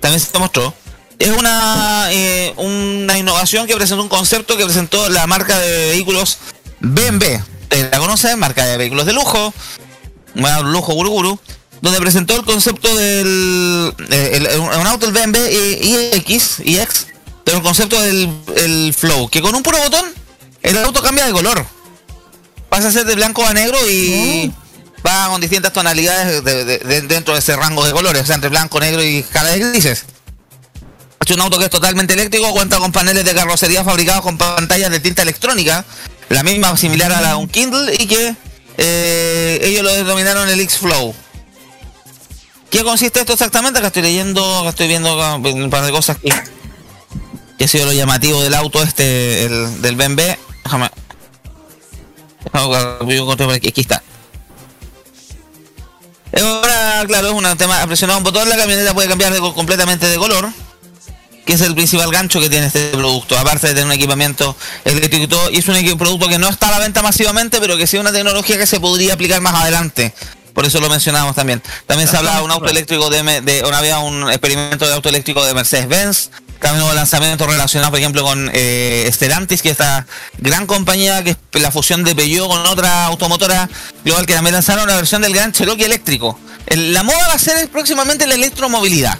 también 0.00 0.20
se 0.20 0.38
mostró, 0.38 0.74
es 1.18 1.28
una, 1.30 2.08
eh, 2.10 2.52
una 2.56 3.18
innovación 3.18 3.66
que 3.66 3.74
presentó 3.74 4.02
un 4.02 4.08
concepto 4.08 4.56
que 4.56 4.64
presentó 4.64 5.08
la 5.10 5.26
marca 5.26 5.58
de 5.58 5.90
vehículos 5.90 6.38
BMW. 6.80 7.38
La 7.90 7.98
conocen, 7.98 8.38
marca 8.38 8.64
de 8.64 8.76
vehículos 8.76 9.04
de 9.06 9.12
lujo, 9.12 9.52
lujo 10.64 10.94
guru 10.94 11.10
guru, 11.10 11.40
donde 11.82 12.00
presentó 12.00 12.34
el 12.36 12.44
concepto 12.44 12.94
del 12.96 13.94
eh, 14.10 14.30
el- 14.34 14.60
un 14.60 14.86
auto 14.86 15.06
el 15.06 15.12
BMW 15.12 16.16
iX, 16.26 16.60
iX, 16.64 17.06
pero 17.44 17.58
el 17.58 17.62
concepto 17.62 18.00
del 18.00 18.30
el 18.56 18.94
Flow, 18.94 19.28
que 19.28 19.40
con 19.40 19.54
un 19.54 19.62
puro 19.62 19.78
botón 19.78 20.04
el 20.62 20.78
auto 20.78 21.02
cambia 21.02 21.26
de 21.26 21.32
color 21.32 21.64
pasa 22.68 22.88
a 22.88 22.92
ser 22.92 23.04
de 23.06 23.14
blanco 23.14 23.46
a 23.46 23.52
negro 23.54 23.78
y 23.88 24.52
va 25.06 25.28
con 25.28 25.40
distintas 25.40 25.72
tonalidades 25.72 26.42
de- 26.44 26.64
de- 26.64 26.78
de- 26.78 27.00
dentro 27.02 27.34
de 27.34 27.40
ese 27.40 27.54
rango 27.54 27.84
de 27.86 27.92
colores, 27.92 28.22
o 28.22 28.26
sea, 28.26 28.34
entre 28.34 28.50
blanco, 28.50 28.80
negro 28.80 29.02
y 29.04 29.22
de 29.22 29.58
grises. 29.70 30.04
Es 31.24 31.34
un 31.34 31.40
auto 31.40 31.58
que 31.58 31.64
es 31.66 31.70
totalmente 31.70 32.14
eléctrico, 32.14 32.50
cuenta 32.52 32.78
con 32.78 32.92
paneles 32.92 33.24
de 33.24 33.34
carrocería 33.34 33.82
fabricados 33.84 34.22
con 34.22 34.36
pantallas 34.38 34.90
de 34.90 35.00
tinta 35.00 35.22
electrónica, 35.22 35.84
la 36.28 36.42
misma 36.42 36.76
similar 36.76 37.12
a 37.12 37.20
la 37.20 37.28
de 37.30 37.34
un 37.36 37.48
Kindle 37.48 37.94
y 37.98 38.06
que 38.06 38.34
eh, 38.78 39.58
ellos 39.62 39.82
lo 39.82 39.92
denominaron 39.92 40.48
el 40.48 40.60
X-Flow. 40.60 41.14
¿Qué 42.76 42.84
consiste 42.84 43.20
esto 43.20 43.32
exactamente? 43.32 43.78
Acá 43.78 43.86
estoy 43.86 44.02
leyendo, 44.02 44.58
acá 44.58 44.68
estoy 44.68 44.86
viendo 44.86 45.16
un 45.16 45.70
par 45.70 45.82
de 45.86 45.92
cosas 45.92 46.18
que, 46.18 46.28
que 47.56 47.64
ha 47.64 47.68
sido 47.68 47.86
lo 47.86 47.92
llamativo 47.94 48.42
del 48.42 48.52
auto 48.52 48.82
este, 48.82 49.46
el, 49.46 49.80
del 49.80 49.96
BMW. 49.96 50.20
Déjame, 50.62 50.90
que 53.62 53.68
aquí, 53.70 53.80
está. 53.80 54.02
Ahora, 56.38 57.04
claro, 57.06 57.28
es 57.28 57.32
un 57.32 57.56
tema, 57.56 57.86
presionar 57.86 58.18
un 58.18 58.24
botón, 58.24 58.46
la 58.46 58.58
camioneta 58.58 58.92
puede 58.92 59.08
cambiar 59.08 59.34
completamente 59.38 60.06
de 60.06 60.18
color, 60.18 60.50
que 61.46 61.54
es 61.54 61.62
el 61.62 61.74
principal 61.74 62.10
gancho 62.10 62.40
que 62.40 62.50
tiene 62.50 62.66
este 62.66 62.90
producto, 62.90 63.38
aparte 63.38 63.68
de 63.68 63.72
tener 63.72 63.86
un 63.86 63.92
equipamiento 63.92 64.54
eléctrico 64.84 65.24
y 65.24 65.28
todo, 65.28 65.50
y 65.50 65.56
es 65.60 65.66
un 65.66 65.96
producto 65.96 66.28
que 66.28 66.38
no 66.38 66.50
está 66.50 66.68
a 66.68 66.72
la 66.72 66.80
venta 66.80 67.00
masivamente, 67.00 67.58
pero 67.58 67.78
que 67.78 67.86
sí 67.86 67.96
es 67.96 68.02
una 68.02 68.12
tecnología 68.12 68.58
que 68.58 68.66
se 68.66 68.80
podría 68.80 69.14
aplicar 69.14 69.40
más 69.40 69.54
adelante. 69.54 70.12
Por 70.56 70.64
eso 70.64 70.80
lo 70.80 70.88
mencionamos 70.88 71.36
también. 71.36 71.62
También 71.86 72.08
se 72.08 72.16
hablaba 72.16 72.38
de 72.38 72.44
un 72.44 72.50
auto 72.50 72.68
eléctrico 72.68 73.10
de, 73.10 73.62
o 73.62 73.68
había 73.72 73.98
un 74.00 74.28
experimento 74.30 74.86
de 74.88 74.94
auto 74.94 75.08
eléctrico 75.10 75.44
de 75.44 75.52
Mercedes-Benz. 75.54 76.30
También 76.60 76.82
hubo 76.86 76.94
lanzamientos 76.94 77.46
relacionados, 77.46 77.90
por 77.90 77.98
ejemplo, 78.00 78.22
con 78.24 78.50
eh, 78.54 79.08
Stellantis, 79.12 79.60
que 79.60 79.68
es 79.68 79.72
esta 79.72 80.06
gran 80.38 80.66
compañía 80.66 81.22
que 81.22 81.36
es 81.52 81.60
la 81.62 81.70
fusión 81.70 82.02
de 82.04 82.14
Peugeot 82.14 82.48
con 82.48 82.66
otra 82.66 83.04
automotora 83.04 83.68
global 84.02 84.24
que 84.24 84.32
también 84.32 84.54
lanzaron 84.54 84.84
una 84.84 84.96
versión 84.96 85.20
del 85.20 85.34
Gran 85.34 85.52
Cherokee 85.52 85.84
eléctrico. 85.84 86.40
El- 86.66 86.94
la 86.94 87.02
moda 87.02 87.28
va 87.28 87.34
a 87.34 87.38
ser 87.38 87.68
próximamente 87.68 88.26
la 88.26 88.34
electromovilidad. 88.34 89.18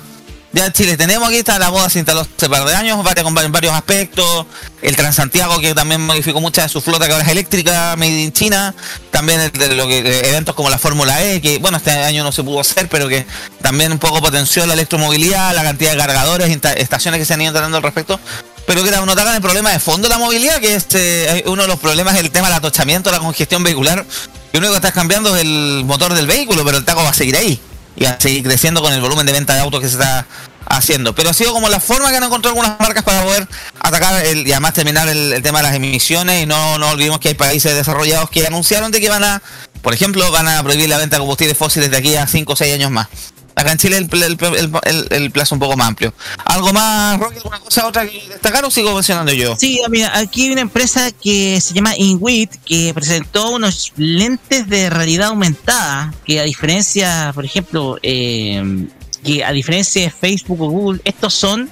Ya 0.56 0.64
en 0.64 0.72
Chile 0.72 0.96
tenemos 0.96 1.28
aquí, 1.28 1.36
está 1.36 1.58
la 1.58 1.70
moda 1.70 1.90
se 1.90 1.98
instaló 1.98 2.22
hace 2.22 2.48
par 2.48 2.64
de 2.64 2.74
años, 2.74 2.96
con 3.22 3.34
varios 3.34 3.74
aspectos. 3.74 4.46
El 4.80 4.96
Transantiago 4.96 5.60
que 5.60 5.74
también 5.74 6.00
modificó 6.00 6.40
mucha 6.40 6.62
de 6.62 6.70
su 6.70 6.80
flota 6.80 7.04
que 7.06 7.12
ahora 7.12 7.26
es 7.26 7.30
eléctrica, 7.30 7.94
made 7.98 8.22
in 8.22 8.32
China. 8.32 8.74
También 9.10 9.38
el 9.38 9.52
de 9.52 9.74
lo 9.74 9.86
que, 9.86 9.98
eh, 9.98 10.30
eventos 10.30 10.54
como 10.54 10.70
la 10.70 10.78
Fórmula 10.78 11.22
E, 11.22 11.42
que 11.42 11.58
bueno, 11.58 11.76
este 11.76 11.90
año 11.90 12.24
no 12.24 12.32
se 12.32 12.42
pudo 12.42 12.60
hacer, 12.60 12.88
pero 12.88 13.06
que 13.06 13.26
también 13.60 13.92
un 13.92 13.98
poco 13.98 14.22
potenció 14.22 14.64
la 14.64 14.72
electromovilidad, 14.72 15.54
la 15.54 15.62
cantidad 15.62 15.90
de 15.90 15.98
cargadores, 15.98 16.48
estaciones 16.78 17.20
que 17.20 17.26
se 17.26 17.34
han 17.34 17.42
ido 17.42 17.50
instalando 17.50 17.76
al 17.76 17.82
respecto. 17.82 18.18
Pero 18.66 18.82
que 18.82 18.90
notaron 18.90 19.34
el 19.34 19.42
problema 19.42 19.72
de 19.72 19.78
fondo 19.78 20.08
de 20.08 20.14
la 20.14 20.18
movilidad, 20.18 20.58
que 20.60 20.74
es 20.74 20.86
eh, 20.94 21.44
uno 21.48 21.62
de 21.62 21.68
los 21.68 21.78
problemas 21.78 22.14
es 22.14 22.20
el 22.20 22.30
tema 22.30 22.48
del 22.48 22.56
atochamiento, 22.56 23.10
la 23.10 23.18
congestión 23.18 23.62
vehicular. 23.62 24.06
Lo 24.54 24.58
único 24.58 24.72
que 24.72 24.76
estás 24.76 24.94
cambiando 24.94 25.36
es 25.36 25.42
el 25.42 25.82
motor 25.84 26.14
del 26.14 26.26
vehículo, 26.26 26.64
pero 26.64 26.78
el 26.78 26.84
taco 26.86 27.04
va 27.04 27.10
a 27.10 27.14
seguir 27.14 27.36
ahí. 27.36 27.60
Y 27.96 28.04
a 28.04 28.20
seguir 28.20 28.42
creciendo 28.42 28.82
con 28.82 28.92
el 28.92 29.00
volumen 29.00 29.26
de 29.26 29.32
venta 29.32 29.54
de 29.54 29.60
autos 29.60 29.80
que 29.80 29.88
se 29.88 29.94
está 29.94 30.26
haciendo. 30.68 31.14
Pero 31.14 31.30
ha 31.30 31.32
sido 31.32 31.52
como 31.52 31.68
la 31.68 31.80
forma 31.80 32.10
que 32.10 32.16
han 32.16 32.24
encontrado 32.24 32.56
algunas 32.56 32.78
marcas 32.78 33.02
para 33.04 33.22
poder 33.22 33.48
atacar 33.80 34.24
el, 34.26 34.46
y 34.46 34.52
además 34.52 34.74
terminar 34.74 35.08
el, 35.08 35.32
el 35.32 35.42
tema 35.42 35.58
de 35.58 35.64
las 35.64 35.74
emisiones. 35.74 36.42
Y 36.42 36.46
no, 36.46 36.78
no 36.78 36.90
olvidemos 36.90 37.20
que 37.20 37.28
hay 37.28 37.34
países 37.34 37.74
desarrollados 37.74 38.30
que 38.30 38.46
anunciaron 38.46 38.90
de 38.90 39.00
que 39.00 39.08
van 39.08 39.24
a, 39.24 39.42
por 39.86 39.94
ejemplo, 39.94 40.28
van 40.32 40.48
a 40.48 40.60
prohibir 40.64 40.88
la 40.88 40.98
venta 40.98 41.14
de 41.14 41.20
combustibles 41.20 41.56
fósiles 41.56 41.88
de 41.92 41.96
aquí 41.96 42.16
a 42.16 42.26
5 42.26 42.52
o 42.52 42.56
6 42.56 42.74
años 42.74 42.90
más. 42.90 43.06
Acá 43.54 43.70
en 43.70 43.78
Chile 43.78 43.98
el, 43.98 44.08
el, 44.12 45.06
el- 45.10 45.30
plazo 45.30 45.54
un 45.54 45.60
poco 45.60 45.76
más 45.76 45.86
amplio. 45.86 46.12
¿Algo 46.44 46.72
más, 46.72 47.20
Roque? 47.20 47.36
¿Alguna 47.36 47.60
cosa 47.60 47.86
otra 47.86 48.04
que 48.04 48.20
destacar 48.28 48.64
o 48.64 48.70
sigo 48.72 48.92
mencionando 48.94 49.32
yo? 49.32 49.54
Sí, 49.54 49.80
mira, 49.88 50.18
aquí 50.18 50.46
hay 50.46 50.50
una 50.50 50.62
empresa 50.62 51.12
que 51.12 51.60
se 51.60 51.72
llama 51.72 51.96
Inwit 51.96 52.50
que 52.64 52.90
presentó 52.94 53.50
unos 53.50 53.92
lentes 53.96 54.68
de 54.68 54.90
realidad 54.90 55.28
aumentada 55.28 56.12
que 56.24 56.40
a 56.40 56.42
diferencia, 56.42 57.30
por 57.32 57.44
ejemplo, 57.44 57.96
eh, 58.02 58.88
que 59.24 59.44
a 59.44 59.52
diferencia 59.52 60.02
de 60.02 60.10
Facebook 60.10 60.60
o 60.62 60.68
Google, 60.68 61.00
estos 61.04 61.32
son 61.32 61.70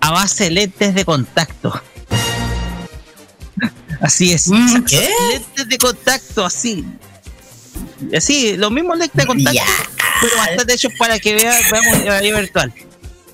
a 0.00 0.10
base 0.10 0.44
de 0.44 0.50
lentes 0.52 0.94
de 0.94 1.04
contacto. 1.04 1.78
Así 4.00 4.32
es. 4.32 4.50
¿qué? 4.88 5.06
Lentes 5.32 5.68
de 5.68 5.76
contacto, 5.76 6.46
así. 6.46 6.82
Así, 8.16 8.56
los 8.56 8.70
mismos 8.70 8.98
lentes 8.98 9.16
de 9.16 9.26
contacto, 9.26 9.60
pero 10.20 10.36
bastante 10.36 10.74
hechos 10.74 10.92
para 10.98 11.18
que 11.18 11.34
vean, 11.34 11.54
veamos 11.70 11.94
en 12.00 12.04
realidad 12.06 12.40
virtual. 12.40 12.72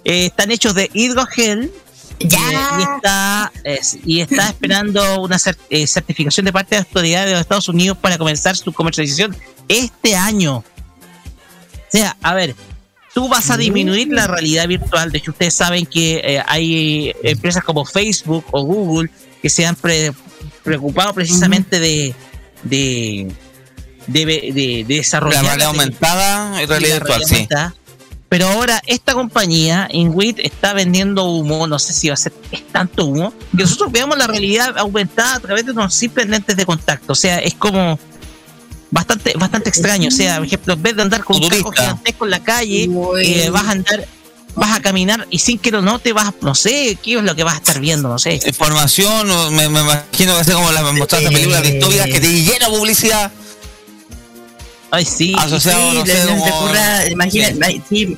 Eh, 0.04 0.26
están 0.26 0.50
hechos 0.50 0.74
de 0.74 0.90
hidrogel, 0.92 1.70
Ya. 2.20 2.38
eh, 2.38 2.56
y 2.78 2.82
está 2.96 3.52
es- 3.64 3.98
y 4.04 4.20
está 4.20 4.48
esperando 4.48 5.20
una 5.20 5.36
cer- 5.36 5.56
eh, 5.70 5.86
certificación 5.86 6.46
de 6.46 6.52
parte 6.52 6.74
de 6.76 6.80
autoridades 6.80 7.26
de 7.26 7.32
los 7.32 7.40
Estados 7.42 7.68
Unidos 7.68 7.98
para 7.98 8.18
comenzar 8.18 8.56
su 8.56 8.72
comercialización 8.72 9.36
este 9.68 10.16
año. 10.16 10.56
O 10.58 10.64
sea, 11.90 12.16
a 12.22 12.34
ver, 12.34 12.54
tú 13.14 13.28
vas 13.28 13.50
a 13.50 13.56
disminuir 13.56 14.08
la 14.08 14.26
realidad 14.26 14.68
virtual. 14.68 15.10
De 15.10 15.18
hecho, 15.18 15.30
ustedes 15.30 15.54
saben 15.54 15.86
que 15.86 16.20
eh, 16.22 16.42
hay 16.46 17.12
empresas 17.22 17.64
como 17.64 17.84
Facebook 17.84 18.44
o 18.50 18.62
Google 18.62 19.10
que 19.42 19.48
se 19.50 19.64
han 19.66 19.74
pre- 19.76 20.12
preocupado 20.62 21.14
precisamente 21.14 21.80
de, 21.80 22.14
de, 22.62 23.30
de, 24.08 24.26
de- 24.26 24.52
de 24.54 24.84
La 24.88 24.96
desarrollar 24.96 25.44
realidad 25.44 25.58
la 25.58 25.66
aumentada 25.70 26.62
y 26.62 26.66
realidad 26.66 26.94
virtual, 26.96 27.18
realidad 27.20 27.28
sí. 27.28 27.34
aumentada. 27.34 27.74
Pero 28.28 28.46
ahora 28.48 28.82
esta 28.86 29.14
compañía, 29.14 29.88
Inwit, 29.90 30.38
está 30.40 30.74
vendiendo 30.74 31.24
humo, 31.24 31.66
no 31.66 31.78
sé 31.78 31.94
si 31.94 32.08
va 32.08 32.14
a 32.14 32.16
ser 32.18 32.34
es 32.52 32.66
tanto 32.68 33.06
humo, 33.06 33.32
que 33.56 33.62
nosotros 33.62 33.90
veamos 33.90 34.18
la 34.18 34.26
realidad 34.26 34.76
aumentada 34.76 35.36
a 35.36 35.40
través 35.40 35.64
de 35.64 35.72
unos 35.72 35.94
simples 35.94 36.28
lentes 36.28 36.54
de 36.56 36.66
contacto. 36.66 37.12
O 37.14 37.16
sea, 37.16 37.38
es 37.38 37.54
como 37.54 37.98
bastante 38.90 39.32
bastante 39.36 39.70
extraño. 39.70 40.08
O 40.08 40.10
sea, 40.10 40.36
por 40.36 40.46
ejemplo, 40.46 40.74
en 40.74 40.82
vez 40.82 40.96
de 40.96 41.02
andar 41.02 41.24
con 41.24 41.42
un 41.42 41.48
casco 41.48 41.70
gigantesco 41.72 42.24
en 42.26 42.30
la 42.30 42.40
calle, 42.44 42.90
eh, 43.22 43.48
vas 43.50 43.64
a 43.64 43.70
andar, 43.70 44.06
vas 44.54 44.76
a 44.76 44.82
caminar 44.82 45.26
y 45.30 45.38
sin 45.38 45.58
que 45.58 45.70
lo 45.70 45.80
note, 45.80 46.12
vas, 46.12 46.32
no 46.42 46.54
sé, 46.54 46.98
qué 47.02 47.16
es 47.16 47.22
lo 47.22 47.34
que 47.34 47.44
vas 47.44 47.54
a 47.54 47.58
estar 47.58 47.80
viendo, 47.80 48.10
no 48.10 48.18
sé. 48.18 48.40
Información, 48.46 49.26
me, 49.54 49.70
me 49.70 49.80
imagino 49.80 50.36
que 50.36 50.44
sea 50.44 50.54
como 50.54 50.70
las 50.70 50.82
mostradas 50.92 51.24
de 51.30 51.34
películas 51.34 51.62
distópicas 51.62 52.06
que 52.08 52.20
te 52.20 52.30
llena 52.42 52.68
de 52.68 52.76
publicidad. 52.76 53.32
Ay, 54.90 55.04
sí. 55.04 55.34
Asociado, 55.38 55.92
no 55.92 56.04
Sí, 56.06 56.12
sé, 56.12 56.26
como- 56.26 56.70
imagina- 57.10 57.66
ay, 57.66 57.82
sí. 57.88 58.16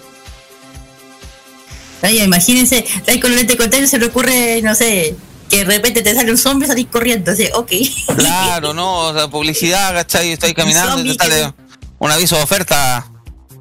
Ay, 2.03 2.21
imagínense, 2.23 2.79
estáis 2.97 3.21
con 3.21 3.31
el 3.31 3.37
lente 3.39 3.53
de 3.55 3.59
contacto 3.59 3.87
se 3.87 3.99
le 3.99 4.07
ocurre, 4.07 4.63
no 4.63 4.75
sé, 4.75 5.15
que 5.51 5.59
de 5.59 5.65
repente 5.65 6.01
te 6.03 6.15
sale 6.15 6.31
un 6.31 6.39
zombie 6.39 6.65
y 6.65 6.69
salís 6.69 6.87
corriendo. 6.87 7.33
Así, 7.33 7.49
ok. 7.53 7.71
Claro, 8.17 8.73
no, 8.73 9.09
o 9.09 9.13
sea, 9.15 9.29
publicidad, 9.29 9.93
¿cachai? 9.93 10.33
Estoy 10.33 10.55
caminando 10.55 11.01
y 11.05 11.17
te 11.17 11.25
sale 11.25 11.53
un 11.99 12.11
aviso 12.11 12.37
de 12.37 12.43
oferta. 12.43 13.07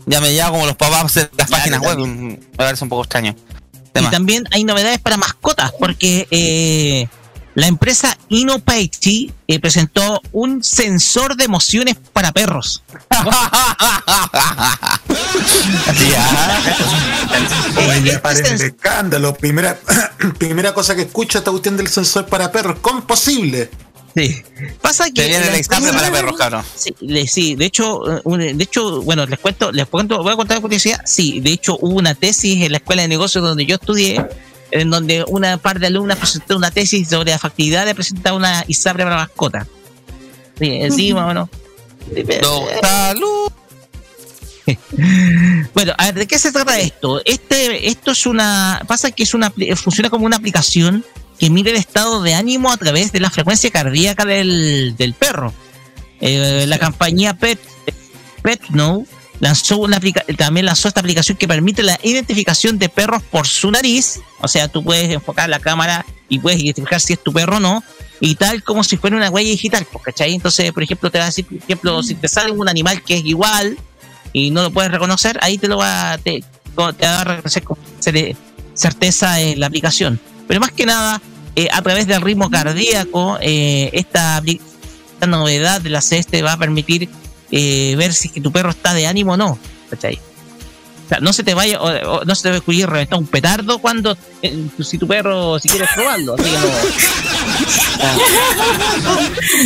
Ya 0.05 0.21
me 0.21 0.31
llamo 0.31 0.53
como 0.53 0.65
los 0.67 0.75
papás 0.75 1.13
de 1.15 1.29
las 1.37 1.49
páginas 1.49 1.81
web. 1.81 1.97
Me 1.99 2.37
parece 2.55 2.83
un 2.85 2.89
poco 2.89 3.03
extraño. 3.03 3.35
Y 3.99 4.05
también 4.05 4.45
hay 4.51 4.63
novedades 4.63 4.99
para 4.99 5.17
mascotas, 5.17 5.73
porque 5.77 6.25
eh, 6.31 7.07
la 7.59 7.67
empresa 7.67 8.17
Innopaity 8.29 9.31
eh, 9.47 9.59
presentó 9.59 10.21
un 10.31 10.63
sensor 10.63 11.35
de 11.35 11.43
emociones 11.43 11.97
para 12.13 12.31
perros. 12.31 12.83
Oye, 17.77 18.03
ya 18.03 18.13
este 18.13 18.19
paren 18.19 18.45
el 18.45 18.61
escándalo. 18.61 19.33
Primera, 19.35 19.77
primera 20.37 20.73
cosa 20.73 20.95
que 20.95 21.01
escucho 21.03 21.37
esta 21.37 21.51
cuestión 21.51 21.75
del 21.75 21.89
sensor 21.89 22.27
para 22.27 22.51
perros. 22.51 22.77
¿Cómo 22.81 22.99
es 22.99 23.05
posible? 23.05 23.69
Sí. 24.15 24.41
Pasa 24.81 25.05
que 25.05 25.21
Te 25.21 25.27
viene 25.27 25.45
la 25.45 25.51
el 25.51 25.59
examen 25.59 25.93
para 25.93 26.11
perros, 26.11 26.37
cabrón. 26.37 26.63
Sí, 26.75 27.55
de 27.55 27.65
hecho, 27.65 28.21
eh, 28.39 28.53
de 28.53 28.63
hecho, 28.63 29.01
bueno, 29.01 29.25
les 29.25 29.39
cuento, 29.39 29.71
les 29.71 29.85
cuento, 29.87 30.23
voy 30.23 30.33
a 30.33 30.35
contar 30.35 30.57
una 30.57 30.61
curiosidad. 30.61 31.01
Sí, 31.05 31.39
de 31.41 31.51
hecho 31.51 31.77
hubo 31.79 31.95
una 31.95 32.15
tesis 32.15 32.63
en 32.63 32.71
la 32.71 32.77
escuela 32.77 33.01
de 33.01 33.07
negocios 33.07 33.43
donde 33.43 33.65
yo 33.65 33.75
estudié, 33.75 34.25
en 34.71 34.89
donde 34.89 35.23
una 35.27 35.57
par 35.57 35.79
de 35.79 35.87
alumnas 35.87 36.17
presentó 36.17 36.55
una 36.57 36.71
tesis 36.71 37.09
sobre 37.09 37.31
la 37.31 37.39
factibilidad 37.39 37.85
de 37.85 37.95
presentar 37.95 38.33
una 38.33 38.63
ISAPRE 38.67 39.03
para 39.03 39.15
mascota. 39.17 39.67
Sí, 40.59 40.67
eh, 40.71 40.91
sí, 40.91 41.13
más 41.15 41.23
o 41.25 41.27
menos. 41.27 41.49
Sí, 42.13 42.23
pero- 42.25 42.41
No, 42.49 42.65
salud. 42.81 43.51
Bueno, 45.73 45.93
a 45.97 46.05
ver, 46.05 46.15
¿de 46.15 46.27
qué 46.27 46.37
se 46.37 46.51
trata 46.51 46.79
esto? 46.79 47.21
Este, 47.25 47.87
esto 47.89 48.11
es 48.11 48.25
una, 48.25 48.83
pasa 48.87 49.09
que 49.11 49.23
es 49.23 49.33
una, 49.33 49.51
apli- 49.53 49.75
funciona 49.75 50.09
como 50.09 50.25
una 50.25 50.37
aplicación 50.37 51.03
que 51.39 51.49
mide 51.49 51.71
el 51.71 51.77
estado 51.77 52.21
de 52.21 52.35
ánimo 52.35 52.71
a 52.71 52.77
través 52.77 53.11
de 53.11 53.19
la 53.19 53.29
frecuencia 53.31 53.71
cardíaca 53.71 54.25
del, 54.25 54.95
del 54.97 55.13
perro. 55.13 55.53
Eh, 56.21 56.65
la 56.67 56.77
compañía 56.79 57.33
Pet, 57.33 57.59
PetNow 58.43 59.07
lanzó 59.39 59.77
una 59.77 59.99
también 60.37 60.65
lanzó 60.65 60.87
esta 60.87 60.99
aplicación 60.99 61.37
que 61.37 61.47
permite 61.47 61.83
la 61.83 61.99
identificación 62.03 62.77
de 62.77 62.89
perros 62.89 63.23
por 63.23 63.47
su 63.47 63.71
nariz. 63.71 64.19
O 64.41 64.47
sea, 64.47 64.67
tú 64.67 64.83
puedes 64.83 65.09
enfocar 65.09 65.49
la 65.49 65.59
cámara 65.59 66.05
y 66.27 66.39
puedes 66.39 66.61
identificar 66.61 67.01
si 67.01 67.13
es 67.13 67.23
tu 67.23 67.33
perro 67.33 67.57
o 67.57 67.59
no. 67.59 67.83
Y 68.21 68.35
tal 68.35 68.63
como 68.63 68.83
si 68.83 68.97
fuera 68.97 69.15
una 69.15 69.29
huella 69.29 69.49
digital, 69.49 69.85
pues, 69.91 70.03
¿cachai? 70.03 70.33
Entonces, 70.33 70.71
por 70.73 70.83
ejemplo, 70.83 71.09
te 71.09 71.17
va 71.19 71.25
a 71.25 71.27
decir, 71.27 71.45
por 71.45 71.57
ejemplo, 71.57 72.03
si 72.03 72.15
te 72.15 72.27
sale 72.27 72.51
un 72.51 72.67
animal 72.67 73.01
que 73.01 73.17
es 73.17 73.25
igual 73.25 73.77
y 74.33 74.51
no 74.51 74.63
lo 74.63 74.71
puedes 74.71 74.91
reconocer, 74.91 75.39
ahí 75.41 75.57
te 75.57 75.67
lo 75.67 75.77
va, 75.77 76.17
te, 76.17 76.43
te 76.97 77.05
va 77.05 77.21
a 77.21 77.23
reconocer 77.23 77.63
con 77.63 77.77
certeza 78.73 79.39
en 79.39 79.59
la 79.59 79.67
aplicación. 79.67 80.19
Pero 80.47 80.59
más 80.59 80.71
que 80.71 80.85
nada, 80.85 81.21
eh, 81.55 81.69
a 81.71 81.81
través 81.81 82.07
del 82.07 82.21
ritmo 82.21 82.49
cardíaco, 82.49 83.37
eh, 83.41 83.89
esta, 83.93 84.41
esta 84.45 85.27
novedad 85.27 85.81
de 85.81 85.89
la 85.89 86.01
CESTE 86.01 86.41
va 86.41 86.53
a 86.53 86.57
permitir 86.57 87.09
eh, 87.51 87.95
ver 87.97 88.13
si 88.13 88.27
es 88.27 88.33
que 88.33 88.41
tu 88.41 88.51
perro 88.51 88.69
está 88.71 88.93
de 88.93 89.07
ánimo 89.07 89.33
o 89.33 89.37
no. 89.37 89.57
¿cachai? 89.89 90.19
O 91.05 91.09
sea, 91.09 91.19
no 91.21 91.33
se 91.33 91.43
te 91.43 91.55
vaya, 91.55 91.81
o- 91.81 92.19
o 92.19 92.25
no 92.25 92.35
se 92.35 92.43
te 92.43 92.49
va 92.51 92.55
a 92.57 92.59
ocurrir 92.59 92.87
reventar 92.87 93.17
un 93.17 93.25
petardo 93.25 93.79
cuando, 93.79 94.15
eh, 94.43 94.65
si 94.83 94.99
tu 94.99 95.07
perro, 95.07 95.57
si 95.59 95.67
quieres 95.67 95.89
probarlo. 95.95 96.35
Así 96.35 96.43
que 96.43 96.51
no. 96.51 96.67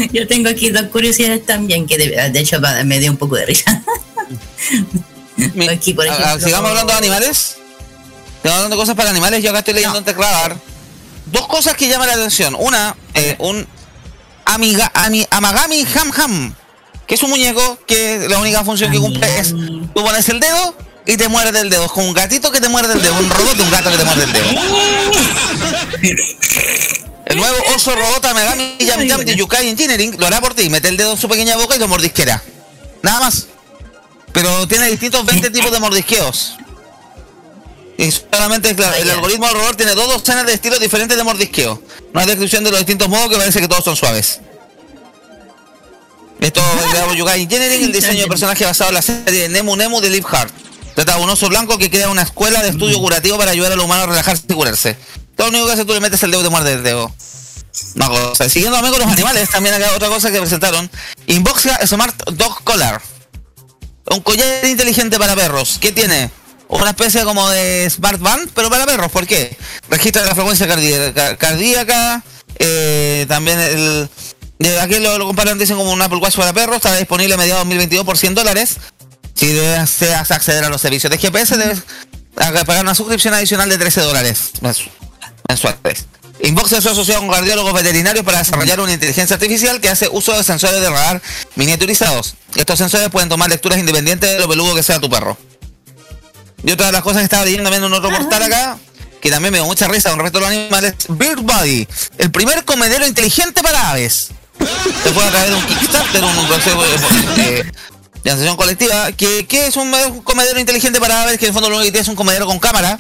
Yo 0.14 0.28
tengo 0.28 0.50
aquí 0.50 0.70
dos 0.70 0.84
curiosidades 0.84 1.46
también 1.46 1.86
que 1.86 1.98
de, 1.98 2.30
de 2.32 2.40
hecho 2.40 2.60
me 2.86 3.00
dio 3.00 3.12
un 3.12 3.18
poco 3.18 3.36
de 3.36 3.46
risa. 3.46 3.84
Mi- 5.54 5.68
Aquí, 5.68 5.94
por 5.94 6.08
a- 6.08 6.14
a- 6.14 6.16
ejemplo- 6.36 6.46
sigamos 6.46 6.70
hablando 6.70 6.94
de 6.94 6.98
animales. 7.00 7.58
Sigamos 8.42 8.58
hablando 8.58 8.76
de 8.76 8.82
cosas 8.82 8.96
para 8.96 9.10
animales. 9.10 9.44
Yo 9.44 9.50
acá 9.50 9.60
estoy 9.60 9.74
leyendo 9.74 9.98
en 9.98 10.06
tecladar. 10.06 10.56
Dos 11.26 11.48
cosas 11.48 11.76
que 11.76 11.88
llaman 11.90 12.08
la 12.08 12.14
atención. 12.14 12.56
Una, 12.58 12.96
eh, 13.14 13.36
un 13.40 13.66
amiga, 14.46 14.92
ami- 14.94 15.28
Amagami 15.30 15.86
Ham 15.96 16.12
Ham, 16.16 16.56
que 17.08 17.16
es 17.16 17.24
un 17.24 17.30
muñeco 17.30 17.78
que 17.86 18.28
la 18.30 18.40
única 18.40 18.64
función 18.64 18.92
que 18.92 19.00
cumple 19.00 19.40
es 19.40 19.50
tú 19.50 20.04
pones 20.04 20.28
el 20.30 20.40
dedo 20.40 20.76
y 21.06 21.18
te 21.18 21.28
muerde 21.28 21.60
el 21.60 21.70
dedo. 21.70 21.86
Es 21.86 21.92
como 21.92 22.08
un 22.08 22.14
gatito 22.14 22.52
que 22.52 22.62
te 22.62 22.70
muerde 22.70 22.94
el 22.94 23.02
dedo, 23.02 23.18
un 23.20 23.30
robot 23.30 23.56
de 23.56 23.64
un 23.64 23.72
gato 23.72 23.92
que 23.92 23.98
te 23.98 24.06
muerde 24.06 24.24
el 24.24 24.34
dedo. 24.34 24.48
El 27.26 27.38
nuevo 27.38 27.58
oso 27.76 27.96
robot 27.96 28.26
Amagami 28.26 28.78
Yam 28.80 29.02
Yam 29.02 29.26
de 29.26 29.36
Yukai 29.36 29.70
Engineering 29.70 30.16
lo 30.20 30.28
hará 30.28 30.42
por 30.42 30.54
ti. 30.54 30.70
Mete 30.70 30.90
el 30.90 30.98
dedo 30.98 31.12
en 31.12 31.18
su 31.18 31.28
pequeña 31.28 31.56
boca 31.58 31.76
y 31.76 31.80
lo 31.80 31.88
mordisquera. 31.88 32.44
Nada 33.02 33.22
más. 33.22 33.48
Pero 34.32 34.68
tiene 34.68 34.90
distintos 34.90 35.26
20 35.26 35.50
tipos 35.52 35.72
de 35.72 35.80
mordisqueos. 35.80 36.56
Y 37.98 38.12
solamente, 38.12 38.72
el 38.72 39.10
algoritmo 39.12 39.46
del 39.48 39.56
robot 39.56 39.78
tiene 39.78 39.94
dos 39.94 40.08
docenas 40.08 40.46
de 40.46 40.54
estilos 40.54 40.80
diferentes 40.80 41.16
de 41.16 41.24
mordisqueo. 41.24 41.82
Una 42.14 42.26
descripción 42.26 42.64
de 42.64 42.72
los 42.72 42.80
distintos 42.80 43.08
modos 43.08 43.30
que 43.30 43.38
parece 43.38 43.62
que 43.62 43.68
todos 43.68 43.84
son 43.84 43.96
suaves. 43.96 44.40
Esto 46.44 46.61
es 46.94 47.10
de 47.10 47.18
Yugai 47.18 47.41
Engineering, 47.41 47.86
el 47.86 47.91
diseño 47.94 48.24
de 48.24 48.28
personaje 48.28 48.65
basado 48.65 48.90
en 48.90 48.95
la 48.95 49.02
serie 49.02 49.48
Nemu 49.48 49.78
Nemu 49.78 50.02
de 50.02 50.10
Live 50.10 50.28
Heart. 50.30 50.53
Trata 50.94 51.15
de 51.15 51.24
un 51.24 51.30
oso 51.30 51.48
blanco 51.48 51.78
que 51.78 51.90
crea 51.90 52.10
una 52.10 52.22
escuela 52.22 52.61
de 52.61 52.70
estudio 52.70 52.99
curativo 52.99 53.38
para 53.38 53.52
ayudar 53.52 53.72
a 53.72 53.76
los 53.78 53.86
humanos 53.86 54.03
a 54.03 54.07
relajarse 54.07 54.44
y 54.48 54.53
curarse. 54.53 54.98
Todo 55.38 55.48
lo 55.48 55.53
único 55.53 55.68
que 55.68 55.72
hace 55.72 55.86
tú 55.86 55.94
le 55.94 56.02
metes 56.02 56.22
el 56.22 56.32
dedo 56.32 56.41
y 56.41 56.44
te 56.44 56.49
muerde 56.49 56.74
el 56.74 56.84
dedo. 56.84 57.11
Una 57.95 58.10
cosa. 58.10 58.49
Siguiendo 58.49 58.78
con 58.78 58.99
los 58.99 59.07
animales, 59.07 59.49
también 59.49 59.74
acá 59.74 59.94
otra 59.95 60.10
cosa 60.10 60.32
que 60.32 60.40
presentaron. 60.40 60.91
Inboxa 61.28 61.88
Smart 61.88 62.30
Dog 62.32 62.61
Collar. 62.64 63.02
Un 64.11 64.20
collar 64.20 64.65
inteligente 64.65 65.18
para 65.18 65.36
perros. 65.36 65.78
¿Qué 65.80 65.94
tiene? 65.94 66.30
Una 66.68 66.90
especie 66.90 67.24
como 67.24 67.49
de 67.49 67.90
Smart 67.90 68.20
Band, 68.20 68.52
pero 68.53 68.70
para 68.70 68.86
perros. 68.86 69.10
¿Por 69.11 69.26
qué? 69.26 69.57
Registra 69.90 70.26
la 70.26 70.36
frecuencia 70.36 70.68
cardíaca. 70.68 71.38
cardíaca 71.38 72.22
eh, 72.60 73.26
también 73.28 73.60
el... 73.60 74.10
de 74.60 74.80
aquí 74.80 75.00
lo, 75.00 75.18
lo 75.18 75.26
comparan, 75.28 75.58
dicen 75.58 75.76
como 75.78 75.92
un 75.92 76.02
Apple 76.02 76.20
Watch 76.20 76.36
para 76.36 76.54
perros. 76.54 76.78
Está 76.78 76.96
disponible 76.96 77.34
a 77.34 77.38
mediados 77.38 77.60
de 77.62 77.66
2022 77.66 78.06
por 78.06 78.18
100 78.18 78.36
dólares. 78.36 78.78
Si 79.36 79.48
deseas 79.52 80.32
acceder 80.32 80.64
a 80.64 80.70
los 80.70 80.80
servicios 80.82 81.10
de 81.12 81.18
GPS, 81.18 81.58
debes 81.58 81.82
pagar 82.36 82.84
una 82.84 82.96
suscripción 82.96 83.34
adicional 83.34 83.68
de 83.70 83.78
13 83.78 84.02
dólares 84.02 84.52
mensu- 84.62 84.90
mensuales. 85.50 86.06
Inbox 86.42 86.72
es 86.74 86.86
asociado 86.86 87.22
con 87.22 87.30
cardiólogos 87.32 87.74
veterinarios 87.74 88.26
para 88.26 88.40
desarrollar 88.40 88.80
una 88.80 88.92
inteligencia 88.94 89.36
artificial 89.36 89.80
que 89.82 89.90
hace 89.90 90.10
uso 90.12 90.36
de 90.36 90.44
sensores 90.44 90.82
de 90.82 90.90
radar 90.90 91.22
miniaturizados. 91.56 92.36
Estos 92.56 92.80
sensores 92.80 93.10
pueden 93.10 93.30
tomar 93.30 93.50
lecturas 93.50 93.80
independientes 93.80 94.30
de 94.32 94.40
lo 94.40 94.48
peludo 94.50 94.76
que 94.76 94.84
sea 94.84 95.00
tu 95.00 95.10
perro. 95.10 95.38
Y 96.66 96.72
otra 96.72 96.88
de 96.88 96.92
las 96.92 97.02
cosas 97.02 97.20
que 97.20 97.26
estaba 97.26 97.46
leyendo 97.46 97.70
también 97.70 97.84
en 97.84 97.94
otro 97.94 98.10
portal 98.10 98.44
acá, 98.44 98.78
que 99.22 99.30
también 99.30 99.52
me 99.52 99.58
dio 99.60 99.66
mucha 99.66 99.88
risa 99.88 100.10
con 100.10 100.20
respecto 100.20 100.40
a 100.40 100.50
los 100.50 100.50
animales, 100.58 100.96
Bird 101.10 101.42
Body, 101.42 101.88
el 102.18 102.32
primer 102.32 102.66
comedero 102.66 103.06
inteligente 103.08 103.62
para 103.62 103.92
aves. 103.92 104.30
Se 104.60 105.12
fue 105.14 105.24
a 105.24 105.30
través 105.32 105.50
de 105.50 105.56
un 105.56 105.66
Kickstarter, 105.66 106.24
un 106.24 106.48
proceso 106.48 106.82
de, 107.36 107.64
de 108.24 108.30
asociación 108.32 108.56
colectiva, 108.56 109.12
que, 109.12 109.46
que 109.48 109.68
es 109.68 109.76
un, 109.76 109.94
un 109.94 110.22
comedero 110.24 110.60
inteligente 110.60 111.00
para 111.00 111.24
aves, 111.24 111.38
que 111.38 111.46
en 111.46 111.50
el 111.50 111.54
fondo 111.54 111.70
lo 111.70 111.76
único 111.78 111.88
que 111.88 111.92
tiene 111.92 112.04
es 112.04 112.08
un 112.08 112.16
comedero 112.16 112.46
con 112.46 112.60
cámara, 112.60 112.98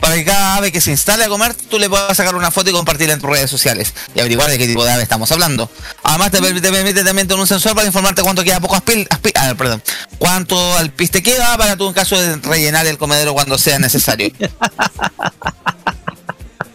para 0.00 0.14
que 0.16 0.24
cada 0.26 0.56
ave 0.56 0.70
que 0.72 0.80
se 0.82 0.90
instale 0.90 1.24
a 1.24 1.28
comer, 1.28 1.54
tú 1.54 1.78
le 1.78 1.88
puedas 1.88 2.14
sacar 2.14 2.34
una 2.34 2.50
foto 2.50 2.68
y 2.68 2.72
compartirla 2.74 3.14
en 3.14 3.20
tus 3.20 3.30
redes 3.30 3.50
sociales 3.50 3.94
y 4.14 4.20
averiguar 4.20 4.50
de 4.50 4.58
qué 4.58 4.66
tipo 4.66 4.84
de 4.84 4.92
ave 4.92 5.02
estamos 5.02 5.32
hablando. 5.32 5.70
Además 6.02 6.30
te 6.30 6.42
permite, 6.42 6.68
te 6.68 6.72
permite 6.74 7.02
también 7.02 7.26
tener 7.26 7.40
un 7.40 7.46
sensor 7.46 7.74
para 7.74 7.86
informarte 7.86 8.22
cuánto 8.22 8.44
queda 8.44 8.60
poco 8.60 8.74
aspil, 8.76 9.08
aspi- 9.08 9.32
ah, 9.36 9.54
perdón, 9.56 9.82
cuánto 10.18 10.76
alpiste 10.76 11.22
queda 11.22 11.56
para 11.56 11.76
tú 11.76 11.88
en 11.88 11.94
caso 11.94 12.20
de 12.20 12.36
rellenar 12.36 12.86
el 12.86 12.98
comedero 12.98 13.32
cuando 13.32 13.56
sea 13.56 13.78
necesario. 13.78 14.30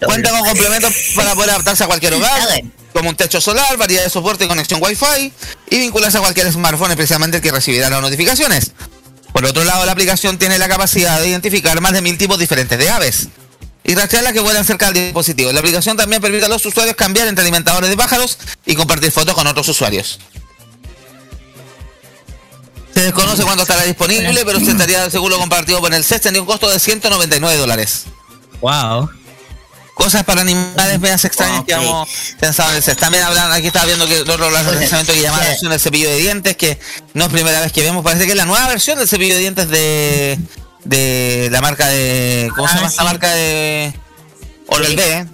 Cuenta 0.03 0.31
con 0.31 0.39
complementos 0.41 0.93
para 1.15 1.35
poder 1.35 1.51
adaptarse 1.51 1.83
a 1.83 1.87
cualquier 1.87 2.13
hogar, 2.15 2.41
como 2.93 3.09
un 3.09 3.15
techo 3.15 3.41
solar, 3.41 3.77
variedad 3.77 4.03
de 4.03 4.09
soporte 4.09 4.45
y 4.45 4.47
conexión 4.47 4.81
Wi-Fi, 4.81 5.33
y 5.69 5.79
vincularse 5.79 6.17
a 6.17 6.21
cualquier 6.21 6.51
smartphone, 6.51 6.91
especialmente 6.91 7.37
el 7.37 7.43
que 7.43 7.51
recibirá 7.51 7.89
las 7.89 8.01
notificaciones. 8.01 8.71
Por 9.33 9.45
otro 9.45 9.63
lado, 9.63 9.85
la 9.85 9.91
aplicación 9.91 10.37
tiene 10.37 10.57
la 10.57 10.67
capacidad 10.67 11.19
de 11.21 11.29
identificar 11.29 11.79
más 11.81 11.93
de 11.93 12.01
mil 12.01 12.17
tipos 12.17 12.37
diferentes 12.37 12.77
de 12.77 12.89
aves 12.89 13.29
y 13.83 13.95
rastrear 13.95 14.23
las 14.23 14.33
que 14.33 14.39
vuelan 14.39 14.65
cerca 14.65 14.91
del 14.91 15.05
dispositivo. 15.05 15.51
La 15.51 15.59
aplicación 15.59 15.97
también 15.97 16.21
permite 16.21 16.45
a 16.45 16.49
los 16.49 16.65
usuarios 16.65 16.95
cambiar 16.95 17.27
entre 17.27 17.41
alimentadores 17.43 17.89
de 17.89 17.97
pájaros 17.97 18.37
y 18.65 18.75
compartir 18.75 19.11
fotos 19.11 19.33
con 19.33 19.47
otros 19.47 19.67
usuarios. 19.69 20.19
Se 22.93 23.01
desconoce 23.01 23.43
cuándo 23.43 23.63
estará 23.63 23.83
disponible, 23.83 24.43
pero 24.45 24.59
se 24.59 24.71
estaría 24.71 25.09
seguro 25.09 25.37
compartido 25.37 25.79
por 25.79 25.93
el 25.93 26.03
CES, 26.03 26.21
tendría 26.21 26.41
un 26.41 26.47
costo 26.47 26.69
de 26.69 26.77
199 26.77 27.57
dólares. 27.57 28.03
Wow. 28.59 29.09
Cosas 29.93 30.23
para 30.23 30.41
animales 30.41 30.99
medias 30.99 31.23
extrañas 31.25 31.63
que 31.65 31.73
hemos 31.73 32.09
pensado 32.39 32.69
en 32.71 32.77
el 32.77 32.83
CES. 32.83 32.97
También 32.97 33.23
hablan, 33.23 33.51
aquí 33.51 33.67
estaba 33.67 33.85
viendo 33.85 34.07
que 34.07 34.17
el 34.21 34.29
otro 34.29 34.49
lanzamiento 34.49 35.13
que 35.13 35.21
llama 35.21 35.37
la 35.37 35.43
atención 35.45 35.71
del 35.71 35.79
cepillo 35.79 36.09
de 36.09 36.17
dientes, 36.17 36.55
que 36.55 36.79
no 37.13 37.25
es 37.25 37.31
primera 37.31 37.59
vez 37.59 37.71
que 37.71 37.81
vemos, 37.81 38.03
parece 38.03 38.25
que 38.25 38.31
es 38.31 38.37
la 38.37 38.45
nueva 38.45 38.67
versión 38.67 38.97
del 38.97 39.07
cepillo 39.07 39.35
de 39.35 39.39
dientes 39.39 39.69
de, 39.69 40.39
de 40.85 41.49
la 41.51 41.61
marca 41.61 41.87
de. 41.87 42.49
¿Cómo 42.55 42.67
se 42.67 42.75
llama 42.75 42.87
esta 42.87 43.03
marca 43.03 43.31
de 43.33 43.93
Oral 44.67 44.95
B? 44.95 45.11
¿eh? 45.11 45.25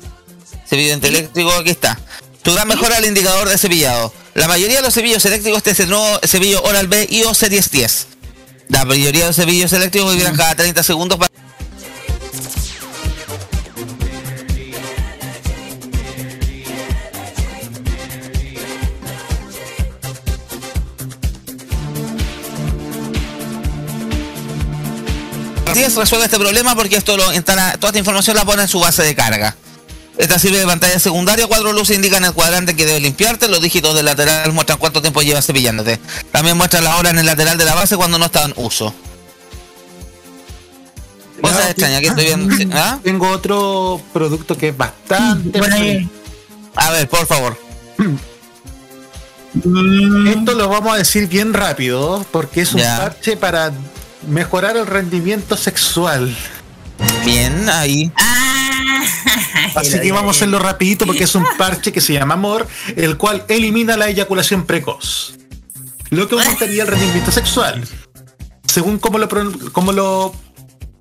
Cepillo 0.67 0.97
de 0.97 1.07
eléctrico, 1.07 1.51
aquí 1.53 1.69
está. 1.69 1.97
Tu 2.41 2.53
gran 2.53 2.67
mejora 2.67 2.97
al 2.97 3.05
indicador 3.05 3.47
de 3.47 3.57
cepillado. 3.57 4.13
La 4.34 4.47
mayoría 4.47 4.77
de 4.77 4.81
los 4.84 4.93
cepillos 4.93 5.25
eléctricos, 5.25 5.57
este 5.57 5.71
es 5.71 5.79
el 5.81 5.89
nuevo 5.89 6.19
cepillo 6.25 6.61
Oral 6.63 6.88
B 6.88 7.07
IO 7.09 7.34
Series 7.34 7.71
10. 7.71 8.07
La 8.69 8.85
mayoría 8.85 9.21
de 9.21 9.27
los 9.27 9.35
cepillos 9.35 9.71
eléctricos 9.73 10.13
vibran 10.13 10.35
cada 10.35 10.55
30 10.55 10.84
segundos 10.84 11.17
para 11.17 11.31
Así 25.78 25.86
es, 25.86 25.95
resuelve 25.95 26.26
este 26.26 26.40
problema 26.40 26.76
porque 26.76 26.95
esto 26.98 27.16
lo 27.18 27.32
instala, 27.36 27.74
toda 27.74 27.90
esta 27.90 27.99
información 27.99 28.36
la 28.36 28.45
pone 28.45 28.64
en 28.64 28.68
su 28.68 28.80
base 28.80 29.04
de 29.04 29.14
carga. 29.14 29.56
Esta 30.18 30.40
sirve 30.40 30.58
de 30.58 30.66
pantalla 30.66 30.98
secundaria, 30.98 31.45
cuatro 31.45 31.72
luces 31.72 31.95
indican 31.95 32.26
el 32.26 32.34
cuadrante 32.34 32.76
que 32.76 32.84
debes 32.88 33.04
limpiarte, 33.04 33.48
los 33.48 33.62
dígitos 33.62 33.94
del 33.94 34.06
lateral 34.06 34.52
muestran 34.54 34.80
cuánto 34.80 35.02
tiempo 35.04 35.22
llevas 35.22 35.45
cepillándote. 35.45 35.99
También 36.32 36.58
muestra 36.58 36.82
la 36.82 36.95
hora 36.98 37.12
en 37.12 37.20
el 37.20 37.28
lateral 37.28 37.60
de 37.60 37.66
la 37.66 37.76
base 37.76 37.95
cuando 37.95 38.18
no 38.18 38.26
está 38.26 38.45
en 38.45 38.54
uso. 38.56 38.91
Cosa 41.40 41.70
extraña, 41.70 41.98
aquí 41.98 42.08
estoy 42.08 42.26
viendo. 42.26 42.56
¿sí? 42.56 42.68
¿Ah? 42.74 42.98
Tengo 43.04 43.30
otro 43.30 44.02
producto 44.12 44.58
que 44.58 44.70
es 44.70 44.78
bastante. 44.78 45.60
Bueno, 45.60 46.10
A 46.74 46.90
ver, 46.90 47.08
por 47.08 47.28
favor. 47.28 47.56
Esto 49.54 50.54
lo 50.56 50.70
vamos 50.70 50.95
a 50.95 50.98
decir 50.98 51.28
bien 51.28 51.54
rápido 51.54 52.26
porque 52.32 52.62
es 52.62 52.74
un 52.74 52.80
Ya. 52.80 52.98
parche 52.98 53.38
para 53.38 53.72
mejorar 54.26 54.77
el 54.77 54.88
rendimiento 54.88 55.57
sexual. 55.57 56.35
Bien, 57.26 57.69
ahí. 57.69 58.11
ah, 58.15 59.03
Así 59.76 59.99
que 59.99 60.11
vamos 60.11 60.35
a 60.35 60.38
hacerlo 60.38 60.60
rapidito 60.60 61.06
porque 61.06 61.26
es 61.26 61.35
un 61.35 61.45
parche 61.57 61.91
que 61.91 62.02
se 62.02 62.14
llama 62.14 62.34
Amor, 62.34 62.68
el 62.95 63.18
cual 63.18 63.44
elimina 63.48 63.95
la 63.98 64.10
eyaculación 64.10 64.65
precoz. 64.65 65.35
Lo 66.10 66.27
que 66.27 66.35
aumentaría 66.35 66.84
el 66.84 66.88
rendimiento 66.88 67.31
sexual. 67.31 67.84
Según 68.65 68.98
como 68.98 69.18
lo, 69.18 69.27
como 69.72 69.91
lo 69.91 70.34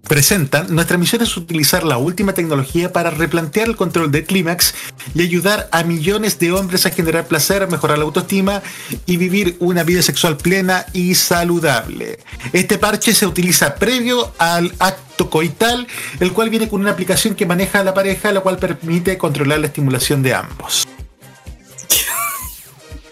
presentan, 0.09 0.75
nuestra 0.75 0.99
misión 0.99 1.23
es 1.23 1.37
utilizar 1.37 1.85
la 1.85 1.99
última 1.99 2.33
tecnología 2.33 2.93
para 2.93 3.11
replantear 3.11 3.69
el 3.69 3.77
control 3.77 4.11
del 4.11 4.25
clímax 4.25 4.75
y 5.15 5.23
ayudar 5.23 5.69
a 5.73 5.83
millones 5.83 6.39
de 6.39 6.53
hombres 6.53 6.87
a 6.87 6.91
generar 6.91 7.27
placer, 7.27 7.69
mejorar 7.69 7.99
la 7.99 8.05
autoestima 8.05 8.63
y 9.07 9.17
vivir 9.17 9.57
una 9.61 9.83
vida 9.83 10.03
sexual 10.03 10.37
plena 10.37 10.87
y 10.93 11.15
saludable. 11.15 12.19
Este 12.53 12.79
parche 12.79 13.15
se 13.15 13.27
utiliza 13.27 13.75
previo 13.75 14.33
al 14.39 14.73
acto 14.79 15.31
coital, 15.31 15.87
el 16.21 16.33
cual 16.33 16.51
viene 16.51 16.69
con 16.69 16.81
una 16.81 16.93
aplicación 16.93 17.35
que 17.35 17.47
maneja 17.47 17.81
a 17.81 17.85
la 17.85 17.95
pareja, 17.95 18.33
la 18.33 18.41
cual 18.41 18.59
permite 18.59 19.19
controlar 19.19 19.61
la 19.61 19.67
estimulación 19.67 20.23
de 20.23 20.35
ambos. 20.35 20.87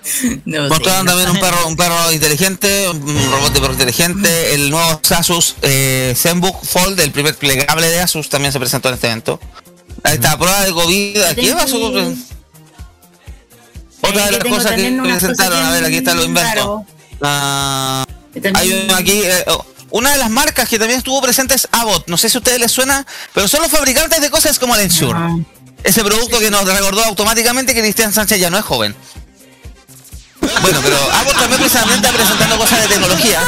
no 0.44 0.68
Mostraron 0.68 1.06
no 1.06 1.12
también 1.12 1.30
un 1.30 1.40
perro, 1.40 1.66
un 1.66 1.76
perro 1.76 2.12
inteligente, 2.12 2.88
un 2.90 3.30
robot 3.32 3.52
de 3.52 3.60
perro 3.60 3.72
inteligente. 3.72 4.54
El 4.54 4.70
nuevo 4.70 5.00
Asus 5.16 5.56
eh, 5.62 6.14
ZenBook 6.16 6.64
Fold, 6.64 7.00
el 7.00 7.10
primer 7.12 7.34
plegable 7.36 7.88
de 7.88 8.00
Asus, 8.00 8.28
también 8.28 8.52
se 8.52 8.58
presentó 8.58 8.88
en 8.88 8.94
este 8.94 9.06
evento. 9.08 9.40
Ahí 10.02 10.14
está, 10.14 10.36
prueba 10.36 10.64
de 10.64 10.72
COVID. 10.72 11.22
Aquí 11.22 11.46
tengo- 11.46 11.58
pasó. 11.58 11.76
Otra 14.02 14.26
de 14.26 14.36
Eh, 14.36 14.38
que 14.38 14.48
las 14.50 14.58
cosas 14.58 14.72
que 14.72 15.00
presentaron, 15.02 15.64
a 15.64 15.70
ver, 15.70 15.84
aquí 15.84 15.96
está 15.96 16.14
lo 16.14 16.24
invento. 16.24 16.84
Ah, 17.22 18.04
hay 18.54 18.84
uno 18.84 18.94
aquí. 18.96 19.22
eh, 19.24 19.44
oh, 19.46 19.64
una 19.90 20.12
de 20.12 20.18
las 20.18 20.28
marcas 20.28 20.68
que 20.68 20.78
también 20.78 20.98
estuvo 20.98 21.22
presente 21.22 21.54
es 21.54 21.68
Abbott. 21.72 22.08
No 22.08 22.16
sé 22.18 22.28
si 22.28 22.36
a 22.36 22.40
ustedes 22.40 22.58
les 22.60 22.70
suena, 22.72 23.06
pero 23.32 23.48
son 23.48 23.62
los 23.62 23.70
fabricantes 23.70 24.20
de 24.20 24.28
cosas 24.28 24.58
como 24.58 24.74
el 24.74 24.82
Ensure. 24.82 25.18
Ese 25.84 26.02
producto 26.02 26.38
que 26.38 26.50
nos 26.50 26.64
recordó 26.66 27.02
automáticamente 27.04 27.74
que 27.74 27.80
Cristian 27.80 28.12
Sánchez 28.12 28.38
ya 28.40 28.50
no 28.50 28.58
es 28.58 28.64
joven. 28.64 28.94
Bueno, 30.62 30.80
pero 30.82 30.96
Abbott 31.12 31.38
también 31.38 31.60
precisamente 31.60 32.08
presentando 32.12 32.58
cosas 32.58 32.82
de 32.82 32.88
tecnología 32.88 33.40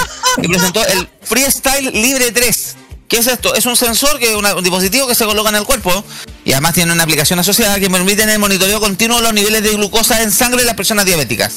y 0.43 0.49
presentó 0.49 0.85
el 0.87 1.09
Freestyle 1.23 1.91
Libre 1.93 2.33
3. 2.33 2.77
¿Qué 3.09 3.19
es 3.19 3.27
esto? 3.29 3.55
Es 3.55 3.67
un 3.67 3.77
sensor, 3.77 4.19
que 4.19 4.35
una- 4.35 4.55
un 4.55 4.63
dispositivo 4.65 5.07
que 5.07 5.15
se 5.15 5.25
coloca 5.25 5.49
en 5.51 5.57
el 5.57 5.65
cuerpo 5.65 6.05
y 6.45 6.53
además 6.53 6.75
tiene 6.75 6.93
una 6.93 7.05
aplicación 7.05 7.39
asociada 7.39 7.79
que 7.79 7.89
permite 7.89 8.23
el 8.25 8.39
monitoreo 8.39 8.81
continuo 8.81 9.19
de 9.19 9.23
los 9.23 9.33
niveles 9.35 9.63
de 9.63 9.71
glucosa 9.75 10.23
en 10.23 10.33
sangre 10.33 10.61
de 10.61 10.67
las 10.67 10.75
personas 10.75 11.05
diabéticas. 11.05 11.55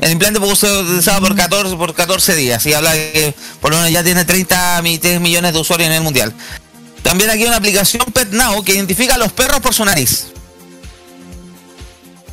El 0.00 0.12
implante 0.12 0.38
ser 0.54 0.70
utilizado 0.70 1.20
por 1.20 1.34
14, 1.34 1.76
por 1.76 1.94
14 1.94 2.36
días 2.36 2.64
y 2.66 2.72
habla 2.74 2.92
que 2.92 3.34
por 3.60 3.70
lo 3.72 3.78
menos 3.78 3.90
ya 3.90 4.04
tiene 4.04 4.24
30 4.24 4.80
mi- 4.82 4.98
3 4.98 5.20
millones 5.20 5.52
de 5.54 5.58
usuarios 5.58 5.86
a 5.86 5.90
nivel 5.90 6.04
mundial. 6.04 6.32
También 7.02 7.30
aquí 7.30 7.42
hay 7.42 7.48
una 7.48 7.56
aplicación 7.56 8.04
PetNow 8.12 8.62
que 8.62 8.74
identifica 8.74 9.14
a 9.14 9.18
los 9.18 9.32
perros 9.32 9.60
por 9.60 9.72
su 9.74 9.84
nariz. 9.84 10.26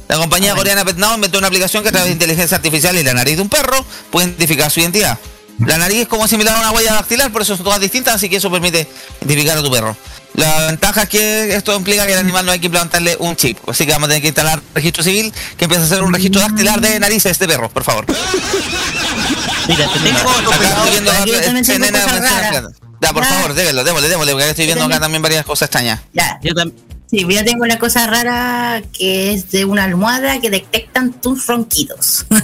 La 0.08 0.18
compañía 0.18 0.54
coreana 0.56 0.86
PetNow 0.86 1.16
inventó 1.16 1.40
una 1.40 1.48
aplicación 1.48 1.82
que 1.84 1.90
a 1.90 1.92
través 1.92 2.08
de 2.10 2.14
inteligencia 2.14 2.58
artificial 2.58 2.96
y 2.96 3.04
la 3.04 3.14
nariz 3.14 3.36
de 3.38 3.42
un 3.42 3.50
perro 3.50 3.84
puede 4.12 4.28
identificar 4.28 4.70
su 4.70 4.80
identidad. 4.80 5.18
La 5.60 5.78
nariz 5.78 6.02
es 6.02 6.08
como 6.08 6.28
similar 6.28 6.56
a 6.56 6.60
una 6.60 6.72
huella 6.72 6.94
dactilar, 6.94 7.32
por 7.32 7.42
eso 7.42 7.56
son 7.56 7.64
todas 7.64 7.80
distintas, 7.80 8.16
así 8.16 8.30
que 8.30 8.36
eso 8.38 8.52
permite 8.52 8.88
identificar 9.22 9.58
a 9.58 9.62
tu 9.64 9.72
perro. 9.72 9.96
La 10.36 10.68
ventaja 10.68 11.04
es 11.04 11.10
que 11.10 11.56
esto 11.56 11.74
implica 11.76 12.06
que 12.06 12.12
el 12.12 12.20
animal 12.20 12.46
no 12.46 12.52
hay 12.52 12.60
que 12.60 12.66
implantarle 12.66 13.16
un 13.20 13.38
chip, 13.38 13.58
así 13.70 13.86
que 13.86 13.94
vamos 13.94 14.08
a 14.08 14.10
tener 14.10 14.22
que 14.22 14.28
instalar 14.28 14.62
registro 14.74 15.02
civil 15.02 15.34
que 15.58 15.64
empiece 15.66 15.84
a 15.84 15.86
hacer 15.86 16.04
un 16.04 16.14
registro 16.14 16.42
dactilar 16.42 16.82
de 16.82 17.00
narices 17.00 17.40
de 17.40 17.48
perro, 17.48 17.70
por 17.70 17.84
favor. 17.86 18.06
Mira, 19.68 19.88
te 19.92 20.00
tengo 20.00 20.20
plata. 20.20 20.84
Ya, 23.02 23.14
por 23.14 23.26
favor, 23.26 23.54
démelo, 23.54 23.84
démosle, 23.84 24.10
démosle, 24.10 24.32
porque 24.34 24.50
estoy 24.50 24.66
viendo 24.66 24.86
acá 24.86 25.00
también 25.00 25.22
varias 25.22 25.46
cosas 25.46 25.68
extrañas. 25.68 26.02
Ya, 26.14 26.40
Yo 26.42 26.54
tam- 26.54 26.72
sí, 27.10 27.26
yo 27.30 27.46
tengo 27.46 27.64
una 27.64 27.78
cosa 27.80 28.08
rara 28.08 28.82
que 28.98 29.34
es 29.34 29.52
de 29.52 29.66
una 29.66 29.84
almohada 29.86 30.40
que 30.42 30.50
detectan 30.50 31.14
tus 31.22 31.46
ronquidos. 31.48 32.26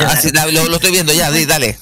Ah, 0.00 0.16
sí, 0.20 0.30
la- 0.32 0.46
lo, 0.46 0.68
lo 0.68 0.76
estoy 0.76 0.90
viendo 0.92 1.12
ya, 1.12 1.30
di, 1.30 1.44
dale. 1.46 1.78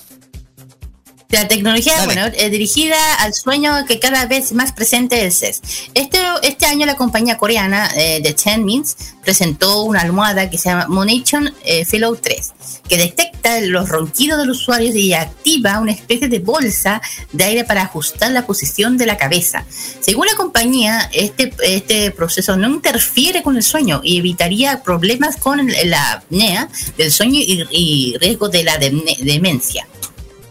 La 1.31 1.47
tecnología, 1.47 1.93
Dale. 1.94 2.07
bueno, 2.07 2.27
es 2.36 2.51
dirigida 2.51 2.97
al 3.20 3.32
sueño 3.35 3.85
que 3.86 4.01
cada 4.01 4.27
vez 4.27 4.52
más 4.52 4.73
presente 4.73 5.31
CES. 5.31 5.62
Este, 5.94 6.19
este 6.43 6.66
año 6.66 6.86
la 6.86 6.97
compañía 6.97 7.36
coreana 7.39 7.89
eh, 7.97 8.20
de 8.20 8.35
Tenmins 8.35 8.97
presentó 9.23 9.82
una 9.85 10.01
almohada 10.01 10.51
que 10.51 10.59
se 10.59 10.70
llama 10.70 10.86
Monation 10.89 11.55
eh, 11.65 11.85
Fellow 11.85 12.16
3, 12.16 12.52
que 12.89 12.97
detecta 12.97 13.61
los 13.61 13.89
ronquidos 13.89 14.39
de 14.40 14.47
los 14.47 14.59
usuarios 14.62 14.97
y 14.97 15.12
activa 15.12 15.78
una 15.78 15.93
especie 15.93 16.27
de 16.27 16.40
bolsa 16.40 17.01
de 17.32 17.44
aire 17.44 17.62
para 17.65 17.82
ajustar 17.82 18.32
la 18.32 18.44
posición 18.44 18.98
de 18.98 19.07
la 19.07 19.16
cabeza. 19.16 19.65
Según 20.01 20.27
la 20.27 20.35
compañía, 20.35 21.09
este, 21.12 21.52
este 21.62 22.11
proceso 22.11 22.57
no 22.57 22.69
interfiere 22.69 23.44
con 23.44 23.57
el 23.57 23.62
sueño 23.62 24.01
y 24.02 24.19
evitaría 24.19 24.82
problemas 24.82 25.36
con 25.36 25.65
la 25.85 26.12
apnea 26.15 26.69
del 26.98 27.12
sueño 27.12 27.39
y, 27.40 27.65
y 27.70 28.16
riesgo 28.19 28.48
de 28.48 28.65
la 28.65 28.81
demne- 28.81 29.16
demencia 29.20 29.86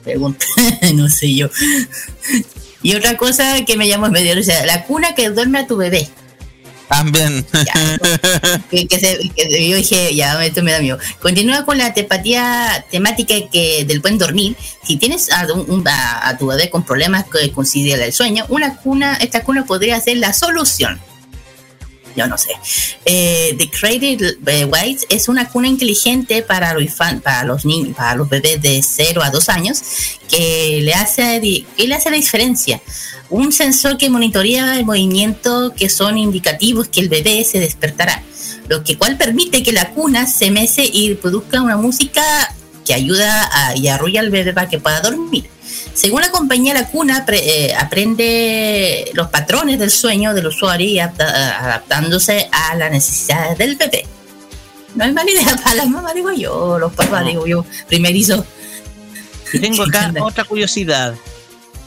pregunta, 0.09 0.45
no 0.95 1.07
sé 1.09 1.33
yo. 1.35 1.49
Y 2.81 2.95
otra 2.95 3.17
cosa 3.17 3.63
que 3.65 3.77
me 3.77 3.87
llamó 3.87 4.09
medio, 4.09 4.39
o 4.39 4.43
sea, 4.43 4.65
la 4.65 4.83
cuna 4.85 5.13
que 5.15 5.29
duerme 5.29 5.59
a 5.59 5.67
tu 5.67 5.77
bebé. 5.77 6.09
También. 6.87 7.45
Ya, 7.53 7.99
que, 8.71 8.87
que 8.87 8.99
se- 8.99 9.29
que 9.35 9.69
yo 9.69 9.77
dije, 9.77 10.15
ya, 10.15 10.43
esto 10.43 10.63
me 10.63 10.71
da 10.71 10.79
miedo. 10.79 10.97
Continúa 11.21 11.63
con 11.63 11.77
la 11.77 11.93
tepatía 11.93 12.83
temática 12.89 13.35
que 13.51 13.85
del 13.85 13.99
buen 13.99 14.17
dormir. 14.17 14.55
Si 14.83 14.97
tienes 14.97 15.31
a, 15.31 15.45
un- 15.53 15.87
a- 15.87 16.27
a 16.29 16.37
tu 16.37 16.47
bebé 16.47 16.71
con 16.71 16.83
problemas 16.83 17.25
que 17.25 17.51
considera 17.51 18.05
el 18.05 18.13
sueño, 18.13 18.45
una 18.49 18.77
cuna, 18.77 19.15
esta 19.21 19.43
cuna 19.43 19.65
podría 19.65 19.99
ser 20.01 20.17
la 20.17 20.33
solución. 20.33 20.99
Yo 22.15 22.27
no 22.27 22.37
sé. 22.37 22.49
Eh, 23.05 23.55
The 23.57 23.69
Cradle 23.69 24.37
eh, 24.45 24.65
White 24.65 25.07
es 25.09 25.29
una 25.29 25.47
cuna 25.49 25.67
inteligente 25.67 26.41
para 26.41 26.73
los, 26.73 26.91
para 26.93 27.43
los 27.43 27.65
niños, 27.65 27.95
para 27.95 28.15
los 28.15 28.29
bebés 28.29 28.61
de 28.61 28.81
0 28.81 29.21
a 29.23 29.29
2 29.29 29.49
años, 29.49 29.81
que 30.29 30.79
le 30.81 30.93
hace, 30.93 31.41
que 31.75 31.87
le 31.87 31.95
hace 31.95 32.09
la 32.09 32.17
diferencia. 32.17 32.81
Un 33.29 33.51
sensor 33.51 33.97
que 33.97 34.09
monitorea 34.09 34.77
el 34.77 34.85
movimiento 34.85 35.73
que 35.75 35.89
son 35.89 36.17
indicativos 36.17 36.87
que 36.87 36.99
el 36.99 37.09
bebé 37.09 37.43
se 37.43 37.59
despertará, 37.59 38.23
lo 38.67 38.83
que 38.83 38.97
cual 38.97 39.17
permite 39.17 39.63
que 39.63 39.71
la 39.71 39.91
cuna 39.91 40.27
se 40.27 40.51
mece 40.51 40.89
y 40.91 41.13
produzca 41.15 41.61
una 41.61 41.77
música 41.77 42.23
que 42.85 42.93
ayuda 42.93 43.49
a, 43.53 43.75
y 43.75 43.87
arrulla 43.87 44.21
al 44.21 44.31
bebé 44.31 44.51
para 44.53 44.67
que 44.67 44.79
pueda 44.79 44.99
dormir. 45.01 45.49
Según 45.93 46.21
la 46.21 46.31
compañía, 46.31 46.73
la 46.73 46.87
cuna 46.87 47.25
pre- 47.25 47.67
eh, 47.67 47.75
aprende 47.75 49.11
los 49.13 49.27
patrones 49.27 49.79
del 49.79 49.91
sueño 49.91 50.33
del 50.33 50.47
usuario 50.47 50.87
y 50.87 50.99
adapta- 50.99 51.59
adaptándose 51.59 52.49
a 52.51 52.75
las 52.75 52.91
necesidades 52.91 53.57
del 53.57 53.75
bebé. 53.75 54.05
No 54.95 55.05
es 55.05 55.13
mala 55.13 55.29
idea 55.29 55.55
para 55.63 55.75
las 55.75 55.89
mamás, 55.89 56.13
digo 56.15 56.31
yo, 56.31 56.79
los 56.79 56.93
papás, 56.93 57.25
digo 57.25 57.45
yo, 57.45 57.65
primerizo. 57.87 58.45
tengo 59.51 59.83
acá 59.83 60.13
otra 60.21 60.43
curiosidad. 60.43 61.15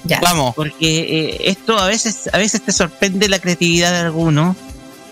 Ya. 0.05 0.19
Vamos. 0.21 0.55
Porque 0.55 0.99
eh, 1.31 1.51
esto 1.51 1.79
a 1.79 1.87
veces, 1.87 2.29
a 2.33 2.39
veces 2.39 2.61
te 2.63 2.73
sorprende 2.73 3.29
la 3.29 3.39
creatividad 3.39 3.93
de 3.93 3.99
algunos, 3.99 4.57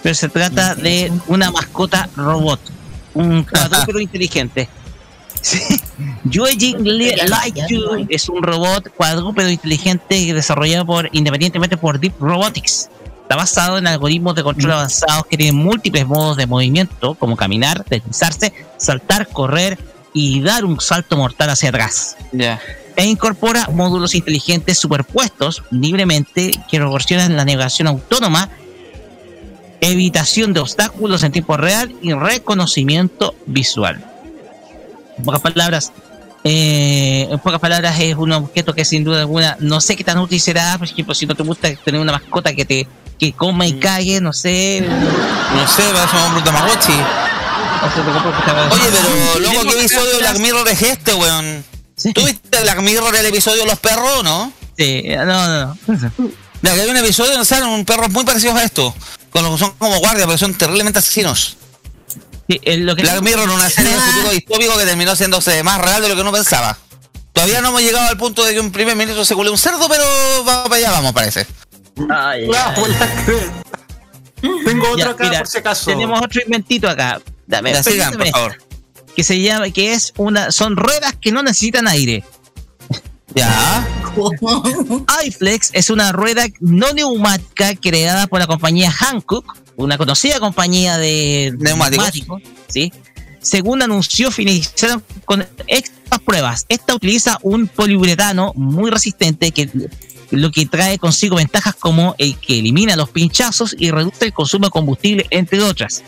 pero 0.03 0.15
se 0.15 0.29
trata 0.29 0.75
de 0.75 1.13
una 1.29 1.51
mascota 1.53 2.09
robot, 2.17 2.61
un 3.15 3.45
cuadrúpedo 3.45 4.01
inteligente. 4.01 4.69
Sí. 5.43 5.59
Yueji 6.25 6.75
Li- 6.79 7.17
Light 7.29 7.57
Yu 7.69 8.07
es 8.09 8.29
un 8.29 8.43
robot 8.43 8.91
cuadrúpedo 8.95 9.49
inteligente 9.49 10.33
desarrollado 10.35 10.85
por 10.87 11.09
independientemente 11.13 11.77
por 11.77 11.99
Deep 11.99 12.15
Robotics. 12.21 12.89
Está 13.23 13.37
basado 13.37 13.79
en 13.79 13.87
algoritmos 13.87 14.35
de 14.35 14.43
control 14.43 14.73
avanzados 14.73 15.25
que 15.27 15.37
tienen 15.37 15.55
múltiples 15.57 16.07
modos 16.07 16.37
de 16.37 16.47
movimiento, 16.47 17.15
como 17.15 17.37
caminar, 17.37 17.85
deslizarse, 17.89 18.53
saltar, 18.77 19.29
correr 19.29 19.79
y 20.13 20.41
dar 20.41 20.65
un 20.65 20.81
salto 20.81 21.17
mortal 21.17 21.51
hacia 21.51 21.69
atrás 21.69 22.17
Ya. 22.33 22.61
e 22.97 23.05
incorpora 23.07 23.69
módulos 23.73 24.17
inteligentes 24.17 24.79
superpuestos 24.79 25.63
libremente 25.71 26.51
que 26.69 26.79
proporcionan 26.79 27.37
la 27.37 27.45
navegación 27.45 27.87
autónoma, 27.87 28.51
evitación 29.81 30.53
de 30.53 30.61
obstáculos 30.61 31.23
en 31.23 31.33
tiempo 31.33 31.57
real 31.57 31.95
y 32.03 32.13
reconocimiento 32.13 33.35
visual. 33.47 34.05
En 35.21 35.25
pocas 35.25 35.41
palabras, 35.41 35.93
Eh, 36.43 37.29
en 37.31 37.39
pocas 37.39 37.61
palabras, 37.61 38.01
es 38.01 38.17
un 38.17 38.33
objeto 38.33 38.73
que 38.73 38.87
sin 38.87 39.05
duda 39.05 39.21
alguna, 39.21 39.59
no 39.61 39.79
sé 39.83 39.95
qué 39.95 40.05
tan 40.05 40.17
útil 40.17 40.41
será, 40.41 40.79
por 40.79 40.89
ejemplo, 40.89 41.15
si 41.15 41.27
no 41.27 41.35
te 41.35 41.43
gusta 41.43 41.69
tener 41.85 42.01
una 42.01 42.13
mascota 42.13 42.55
que 42.55 42.65
te 42.65 42.89
que 43.19 43.35
coma 43.35 43.67
y 43.67 43.75
cague, 43.75 44.23
no 44.23 44.33
sé. 44.33 44.83
No 44.83 45.69
sé, 45.69 45.83
va 45.93 46.05
a 46.05 46.09
ser 46.09 46.21
un 46.35 46.43
Tamagotchi. 46.43 46.93
Oye, 48.73 48.91
pero 48.91 49.41
loco, 49.41 49.63
¿qué 49.69 49.81
episodio 49.81 50.13
de 50.13 50.19
Black 50.19 50.39
Mirror 50.39 50.69
es 50.69 50.83
este, 50.83 51.15
weón? 51.15 51.65
¿Tuviste 52.15 52.63
Black 52.63 52.81
Mirror 52.81 53.15
el 53.17 53.27
episodio 53.27 53.61
de 53.61 53.67
los 53.69 53.79
perros 53.79 54.11
o 54.21 54.23
no? 54.23 54.51
Sí, 54.79 55.05
no, 55.07 55.27
no, 55.27 55.67
no. 55.67 55.77
Mira, 56.63 56.75
que 56.75 56.81
hay 56.81 56.89
un 56.89 56.97
episodio 56.97 57.33
donde 57.33 57.45
salen 57.45 57.69
un 57.69 57.85
perros 57.85 58.09
muy 58.11 58.25
parecidos 58.25 58.57
a 58.57 58.65
esto. 58.65 58.95
Con 59.31 59.45
los 59.45 59.53
que 59.53 59.59
son 59.59 59.73
como 59.77 59.99
guardias, 59.99 60.27
pero 60.27 60.39
son 60.39 60.55
terriblemente 60.55 60.99
asesinos. 60.99 61.59
Sí, 62.51 62.61
es 62.65 62.79
lo 62.81 62.97
que 62.97 63.03
Black 63.03 63.23
Mirror, 63.23 63.49
una 63.49 63.71
serie 63.71 63.93
de 63.93 64.01
futuro 64.01 64.31
distópico 64.33 64.77
que 64.77 64.85
terminó 64.85 65.15
siéndose 65.15 65.63
más 65.63 65.81
real 65.81 66.03
de 66.03 66.09
lo 66.09 66.17
que 66.17 66.23
uno 66.23 66.33
pensaba. 66.33 66.77
Todavía 67.33 67.61
no 67.61 67.69
hemos 67.69 67.81
llegado 67.81 68.09
al 68.09 68.17
punto 68.17 68.45
de 68.45 68.55
que 68.55 68.61
un 68.61 68.73
primer 68.73 68.97
ministro 68.97 69.25
se 69.25 69.37
cule 69.37 69.51
un 69.51 69.59
cerdo, 69.59 69.89
pero 69.89 70.03
va 70.49 70.65
para 70.65 70.75
allá 70.77 70.91
vamos, 70.91 71.13
parece. 71.13 71.47
Ay, 72.11 72.49
Ah, 72.53 72.75
ay. 72.77 72.89
la 72.89 73.05
Tengo 74.65 74.85
otro 74.89 74.97
Ya, 74.99 75.11
acá 75.11 75.25
mira, 75.25 75.39
por 75.39 75.47
si 75.49 75.59
acaso. 75.59 75.91
Tenemos 75.93 76.21
otro 76.21 76.41
inventito 76.45 76.89
acá. 76.89 77.21
Dame, 77.47 77.73
Ya, 77.73 77.83
sigan, 77.85 78.09
por 78.11 78.19
permíteme. 78.19 78.31
favor. 78.33 78.59
Que 79.15 79.23
se 79.23 79.41
llama, 79.41 79.71
que 79.71 79.93
es 79.93 80.13
una, 80.17 80.51
son 80.51 80.77
ruedas 80.77 81.15
que 81.21 81.31
no 81.31 81.43
necesitan 81.45 81.87
aire. 81.87 82.25
Ya. 83.35 83.87
iFlex 85.25 85.71
es 85.73 85.89
una 85.91 86.11
rueda 86.11 86.47
no 86.59 86.93
neumática 86.93 87.77
creada 87.77 88.27
por 88.27 88.41
la 88.41 88.49
compañía 88.49 88.91
Hankook, 88.91 89.45
una 89.85 89.99
conocida 89.99 90.41
compañía 90.41 90.99
de 90.99 91.55
Neumáticos. 91.59 92.15
neumáticos, 92.15 92.43
¿sí? 92.69 92.93
Según 93.41 93.83
anunció, 93.83 94.31
finalizaron 94.31 95.03
con 95.25 95.47
extras 95.67 96.21
pruebas. 96.21 96.67
Esta 96.69 96.95
utiliza 96.95 97.39
un 97.43 97.69
poliuretano 97.69 98.53
muy 98.55 98.91
resistente 98.91 99.51
que 99.51 99.71
lo 100.31 100.51
que 100.51 100.67
trae 100.67 100.99
consigo 100.99 101.37
ventajas 101.37 101.75
como 101.75 102.15
el 102.19 102.37
que 102.37 102.59
elimina 102.59 102.97
los 102.97 103.11
pinchazos 103.11 103.75
y 103.79 103.91
reduce 103.91 104.27
el 104.27 104.33
consumo 104.33 104.67
de 104.67 104.71
combustible, 104.71 105.27
entre 105.31 105.63
otras. 105.63 106.03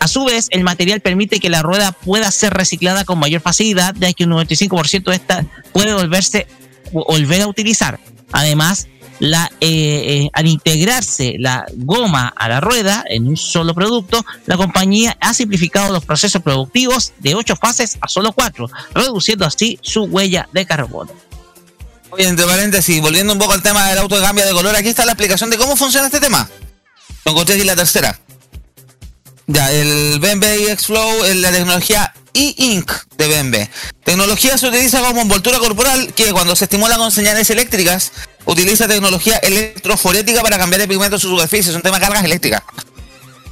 A 0.00 0.08
su 0.08 0.24
vez, 0.24 0.48
el 0.50 0.64
material 0.64 1.00
permite 1.00 1.38
que 1.38 1.48
la 1.48 1.62
rueda 1.62 1.92
pueda 1.92 2.30
ser 2.32 2.52
reciclada 2.52 3.04
con 3.04 3.20
mayor 3.20 3.40
facilidad, 3.40 3.94
ya 3.98 4.12
que 4.12 4.24
un 4.24 4.30
95% 4.30 5.04
de 5.04 5.14
esta 5.14 5.46
puede 5.72 5.94
volverse 5.94 6.48
volver 6.92 7.42
a 7.42 7.46
utilizar. 7.46 8.00
Además, 8.32 8.88
la, 9.22 9.48
eh, 9.60 9.68
eh, 9.70 10.30
al 10.32 10.48
integrarse 10.48 11.36
la 11.38 11.64
goma 11.76 12.34
a 12.36 12.48
la 12.48 12.60
rueda 12.60 13.04
en 13.08 13.28
un 13.28 13.36
solo 13.36 13.72
producto, 13.72 14.26
la 14.46 14.56
compañía 14.56 15.16
ha 15.20 15.32
simplificado 15.32 15.92
los 15.92 16.04
procesos 16.04 16.42
productivos 16.42 17.12
de 17.20 17.36
ocho 17.36 17.54
fases 17.54 17.98
a 18.00 18.08
solo 18.08 18.32
cuatro, 18.32 18.68
reduciendo 18.92 19.46
así 19.46 19.78
su 19.80 20.02
huella 20.06 20.48
de 20.52 20.66
carbono. 20.66 21.12
Oye, 22.10 22.26
entre 22.26 22.46
paréntesis, 22.46 23.00
volviendo 23.00 23.32
un 23.32 23.38
poco 23.38 23.52
al 23.52 23.62
tema 23.62 23.88
del 23.88 23.98
auto 23.98 24.16
de 24.16 24.22
cambio 24.22 24.44
de 24.44 24.52
color, 24.52 24.74
aquí 24.74 24.88
está 24.88 25.04
la 25.04 25.12
explicación 25.12 25.50
de 25.50 25.56
cómo 25.56 25.76
funciona 25.76 26.06
este 26.06 26.18
tema. 26.18 26.50
Lo 27.24 27.30
encontré 27.30 27.60
en 27.60 27.66
la 27.68 27.76
tercera. 27.76 28.18
Ya, 29.46 29.70
el 29.70 30.18
BMW 30.18 30.72
iX 30.72 30.84
Flow 30.84 31.24
es 31.26 31.36
la 31.36 31.52
tecnología 31.52 32.12
e-ink 32.34 32.90
de 33.16 33.28
BMW. 33.28 33.56
Tecnología 34.04 34.58
se 34.58 34.68
utiliza 34.68 35.00
como 35.00 35.20
envoltura 35.20 35.58
corporal 35.58 36.12
que 36.14 36.32
cuando 36.32 36.56
se 36.56 36.64
estimula 36.64 36.96
con 36.96 37.12
señales 37.12 37.50
eléctricas 37.50 38.12
utiliza 38.44 38.88
tecnología 38.88 39.36
electroforética 39.38 40.42
para 40.42 40.58
cambiar 40.58 40.82
el 40.82 40.88
pigmento 40.88 41.16
en 41.16 41.20
su 41.20 41.28
superficie. 41.28 41.70
Es 41.70 41.76
un 41.76 41.82
tema 41.82 41.98
de 41.98 42.04
cargas 42.04 42.24
eléctricas. 42.24 42.62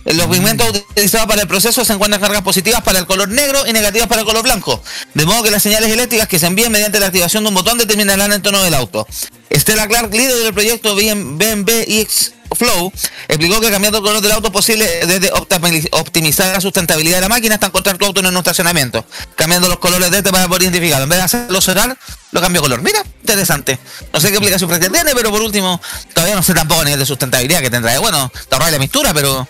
Los 0.04 0.26
pigmentos 0.28 0.68
utilizados 0.68 1.26
para 1.26 1.42
el 1.42 1.48
proceso 1.48 1.84
se 1.84 1.92
encuentran 1.92 2.20
cargas 2.20 2.42
positivas 2.42 2.82
para 2.82 2.98
el 2.98 3.06
color 3.06 3.28
negro 3.28 3.66
y 3.66 3.72
negativas 3.72 4.08
para 4.08 4.22
el 4.22 4.26
color 4.26 4.42
blanco. 4.42 4.82
De 5.14 5.26
modo 5.26 5.42
que 5.42 5.50
las 5.50 5.62
señales 5.62 5.90
eléctricas 5.90 6.26
que 6.26 6.38
se 6.38 6.46
envíen 6.46 6.72
mediante 6.72 6.98
la 6.98 7.06
activación 7.06 7.44
de 7.44 7.48
un 7.48 7.54
botón 7.54 7.78
determinarán 7.78 8.32
el 8.32 8.42
tono 8.42 8.62
del 8.62 8.74
auto. 8.74 9.06
Stella 9.52 9.86
Clark, 9.86 10.12
líder 10.12 10.36
del 10.38 10.54
proyecto 10.54 10.94
BMW 10.94 11.70
X 12.00 12.32
Flow, 12.52 12.92
explicó 13.28 13.60
que 13.60 13.70
cambiando 13.70 13.98
el 13.98 14.04
color 14.04 14.20
del 14.20 14.32
auto 14.32 14.48
es 14.48 14.52
posible 14.52 14.84
desde 15.06 15.30
optimi- 15.32 15.88
optimizar 15.92 16.52
la 16.52 16.60
sustentabilidad 16.60 17.18
de 17.18 17.20
la 17.22 17.28
máquina 17.28 17.54
hasta 17.54 17.66
encontrar 17.66 17.96
tu 17.98 18.06
auto 18.06 18.20
en 18.20 18.26
un 18.26 18.36
estacionamiento. 18.36 19.04
Cambiando 19.36 19.68
los 19.68 19.78
colores 19.78 20.10
de 20.10 20.18
este 20.18 20.30
para 20.32 20.48
poder 20.48 20.62
identificarlo. 20.62 21.04
En 21.04 21.10
vez 21.10 21.18
de 21.18 21.24
hacerlo 21.24 21.60
cerrar, 21.60 21.96
lo 22.32 22.40
cambio 22.40 22.60
de 22.62 22.64
color. 22.68 22.82
Mira, 22.82 23.04
interesante. 23.20 23.78
No 24.12 24.20
sé 24.20 24.30
qué 24.30 24.38
aplicación 24.38 24.70
tiene, 24.80 25.14
pero 25.14 25.30
por 25.30 25.42
último, 25.42 25.80
todavía 26.14 26.34
no 26.34 26.42
sé 26.42 26.54
tampoco 26.54 26.80
a 26.80 26.84
nivel 26.84 26.98
de 26.98 27.06
sustentabilidad 27.06 27.60
que 27.60 27.70
tendrá. 27.70 27.98
Bueno, 28.00 28.32
te 28.48 28.54
ahorras 28.54 28.72
la 28.72 28.78
mistura, 28.78 29.14
pero 29.14 29.46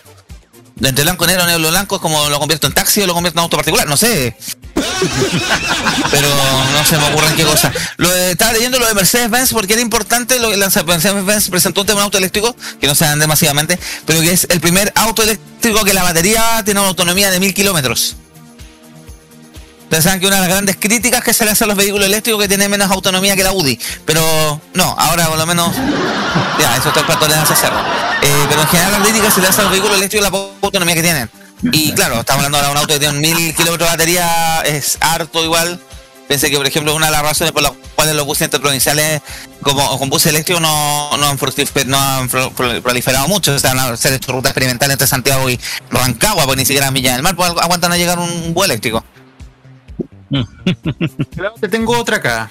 entre 0.79 1.03
blanco, 1.03 1.25
negro, 1.27 1.45
negro, 1.45 1.69
blanco 1.69 1.95
es 1.95 2.01
como 2.01 2.27
lo 2.29 2.39
convierto 2.39 2.67
en 2.67 2.73
taxi 2.73 3.01
o 3.01 3.07
lo 3.07 3.13
convierto 3.13 3.39
en 3.39 3.43
auto 3.43 3.57
particular, 3.57 3.87
no 3.87 3.97
sé. 3.97 4.35
Pero 6.11 6.27
no 6.73 6.85
se 6.85 6.97
me 6.97 7.09
ocurre 7.09 7.27
en 7.27 7.35
qué 7.35 7.43
cosa. 7.43 7.71
Lo 7.97 8.09
de- 8.09 8.31
estaba 8.31 8.53
leyendo 8.53 8.79
lo 8.79 8.87
de 8.87 8.93
Mercedes-Benz 8.93 9.51
porque 9.53 9.73
era 9.73 9.81
importante. 9.81 10.39
Lo, 10.39 10.49
la- 10.55 10.69
Mercedes-Benz 10.69 11.49
presentó 11.49 11.81
un 11.81 11.87
tema 11.87 11.99
de 12.01 12.05
auto 12.05 12.17
eléctrico, 12.17 12.55
que 12.79 12.87
no 12.87 12.95
se 12.95 13.05
ande 13.05 13.27
masivamente, 13.27 13.77
pero 14.05 14.21
que 14.21 14.31
es 14.31 14.47
el 14.49 14.59
primer 14.59 14.91
auto 14.95 15.23
eléctrico 15.23 15.83
que 15.83 15.93
la 15.93 16.03
batería 16.03 16.61
tiene 16.65 16.79
una 16.79 16.89
autonomía 16.89 17.29
de 17.31 17.39
mil 17.39 17.53
kilómetros. 17.53 18.15
Pensaban 19.91 20.21
que 20.21 20.25
una 20.27 20.37
de 20.37 20.43
las 20.43 20.49
grandes 20.49 20.77
críticas 20.77 21.21
que 21.21 21.33
se 21.33 21.43
le 21.43 21.51
hace 21.51 21.65
a 21.65 21.67
los 21.67 21.75
vehículos 21.75 22.05
eléctricos 22.05 22.41
que 22.41 22.47
tienen 22.47 22.71
menos 22.71 22.89
autonomía 22.89 23.35
que 23.35 23.43
la 23.43 23.49
Audi. 23.49 23.77
Pero 24.05 24.21
no, 24.73 24.95
ahora 24.97 25.27
por 25.27 25.37
lo 25.37 25.45
menos. 25.45 25.69
Ya, 26.59 26.77
eso 26.77 26.89
está 26.89 27.01
de 27.01 27.33
hace 27.33 27.55
cerro. 27.55 27.77
Eh, 28.21 28.45
pero 28.47 28.61
en 28.61 28.67
general 28.67 28.91
la 28.93 28.99
crítica 28.99 29.31
se 29.31 29.41
le 29.41 29.47
hace 29.47 29.61
a 29.61 29.63
los 29.63 29.71
vehículos 29.71 29.97
eléctricos 29.97 30.23
la 30.23 30.31
poca 30.31 30.53
autonomía 30.61 30.95
que 30.95 31.01
tienen. 31.01 31.29
Y 31.63 31.91
claro, 31.91 32.19
estamos 32.19 32.45
hablando 32.45 32.57
ahora 32.57 32.67
de 32.67 32.71
un 32.71 32.77
auto 32.77 32.93
que 32.93 32.99
tiene 32.99 33.19
mil 33.19 33.53
kilómetros 33.55 33.89
de 33.89 33.93
batería, 33.93 34.61
es 34.61 34.97
harto 35.01 35.43
igual. 35.43 35.79
Pensé 36.27 36.49
que, 36.49 36.57
por 36.57 36.67
ejemplo, 36.67 36.95
una 36.95 37.07
de 37.07 37.11
las 37.11 37.23
razones 37.23 37.51
por 37.51 37.63
las 37.63 37.73
cuales 37.95 38.15
los 38.15 38.25
buses 38.25 38.43
interprovinciales 38.43 39.21
como 39.61 39.99
con 39.99 40.09
buses 40.09 40.27
eléctricos 40.27 40.61
no, 40.61 41.17
no 41.17 41.27
han, 41.27 41.37
no 41.87 41.99
han 41.99 42.81
proliferado 42.81 43.27
mucho. 43.27 43.53
O 43.53 43.59
sea, 43.59 43.73
van 43.73 43.79
a 43.79 43.93
hacer 43.93 44.13
hecho 44.13 44.31
ruta 44.31 44.49
experimental 44.49 44.91
entre 44.91 45.07
Santiago 45.07 45.49
y 45.49 45.59
Rancagua, 45.89 46.45
pues 46.45 46.57
ni 46.57 46.65
siquiera 46.65 46.87
en 46.87 46.93
Villa 46.93 47.13
del 47.13 47.23
Mar 47.23 47.35
pues, 47.35 47.49
aguantan 47.49 47.91
a 47.91 47.97
llegar 47.97 48.19
un 48.19 48.53
bus 48.53 48.65
eléctrico. 48.65 49.03
Te 51.59 51.67
tengo 51.67 51.97
otra 51.97 52.17
acá, 52.17 52.49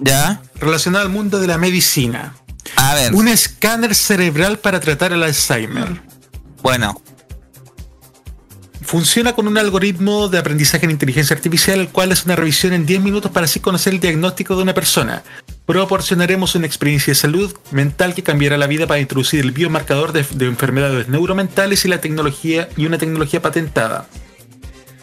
¿Ya? 0.00 0.40
relacionada 0.56 1.04
al 1.04 1.10
mundo 1.10 1.38
de 1.40 1.46
la 1.46 1.58
medicina. 1.58 2.34
A 2.76 2.94
ver, 2.94 3.14
Un 3.14 3.28
escáner 3.28 3.94
cerebral 3.94 4.58
para 4.58 4.80
tratar 4.80 5.12
el 5.12 5.22
Alzheimer. 5.22 6.00
bueno. 6.62 7.00
Funciona 8.82 9.32
con 9.32 9.48
un 9.48 9.56
algoritmo 9.56 10.28
de 10.28 10.36
aprendizaje 10.38 10.84
en 10.84 10.90
inteligencia 10.90 11.34
artificial, 11.34 11.80
el 11.80 11.88
cual 11.88 12.12
es 12.12 12.26
una 12.26 12.36
revisión 12.36 12.74
en 12.74 12.84
10 12.84 13.00
minutos 13.00 13.32
para 13.32 13.46
así 13.46 13.58
conocer 13.58 13.94
el 13.94 14.00
diagnóstico 14.00 14.56
de 14.56 14.62
una 14.62 14.74
persona. 14.74 15.22
Proporcionaremos 15.64 16.54
una 16.54 16.66
experiencia 16.66 17.12
de 17.12 17.14
salud 17.14 17.56
mental 17.70 18.14
que 18.14 18.22
cambiará 18.22 18.58
la 18.58 18.66
vida 18.66 18.86
para 18.86 19.00
introducir 19.00 19.40
el 19.40 19.52
biomarcador 19.52 20.12
de, 20.12 20.24
de 20.34 20.46
enfermedades 20.46 21.08
neuromentales 21.08 21.84
y 21.86 21.88
la 21.88 22.00
tecnología 22.02 22.68
y 22.76 22.84
una 22.84 22.98
tecnología 22.98 23.40
patentada. 23.40 24.06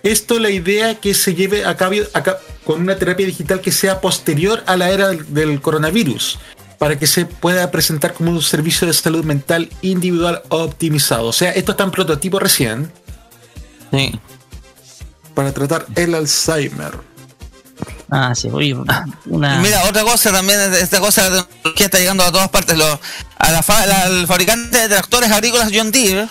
Esto 0.03 0.39
la 0.39 0.49
idea 0.49 0.95
que 0.99 1.13
se 1.13 1.35
lleve 1.35 1.65
a 1.65 1.77
cabo 1.77 1.95
a 2.13 2.23
ca- 2.23 2.39
con 2.65 2.81
una 2.81 2.95
terapia 2.95 3.25
digital 3.25 3.61
que 3.61 3.71
sea 3.71 4.01
posterior 4.01 4.63
a 4.65 4.75
la 4.77 4.89
era 4.89 5.09
del, 5.09 5.33
del 5.33 5.61
coronavirus, 5.61 6.39
para 6.79 6.97
que 6.97 7.05
se 7.07 7.25
pueda 7.25 7.69
presentar 7.71 8.13
como 8.13 8.31
un 8.31 8.41
servicio 8.41 8.87
de 8.87 8.93
salud 8.93 9.23
mental 9.23 9.69
individual 9.81 10.41
optimizado. 10.49 11.27
O 11.27 11.33
sea, 11.33 11.51
esto 11.51 11.71
está 11.71 11.83
en 11.83 11.91
prototipo 11.91 12.39
recién 12.39 12.91
Sí. 13.91 14.19
para 15.35 15.51
tratar 15.53 15.85
el 15.95 16.15
Alzheimer. 16.15 16.93
Ah, 18.09 18.33
sí, 18.35 18.49
oye, 18.51 18.75
una... 19.25 19.59
Mira, 19.61 19.83
otra 19.85 20.03
cosa 20.03 20.31
también, 20.31 20.59
es- 20.59 20.81
esta 20.81 20.99
cosa 20.99 21.29
de 21.29 21.37
la 21.37 21.43
tecnología 21.47 21.85
está 21.85 21.99
llegando 21.99 22.23
a 22.23 22.31
todas 22.31 22.49
partes. 22.49 22.77
Lo, 22.77 22.99
a 23.37 23.51
la, 23.51 23.61
fa- 23.63 23.85
la- 23.85 24.03
al 24.03 24.27
fabricante 24.27 24.77
de 24.79 24.89
tractores 24.89 25.31
agrícolas 25.31 25.69
John 25.73 25.91
Deere, 25.91 26.27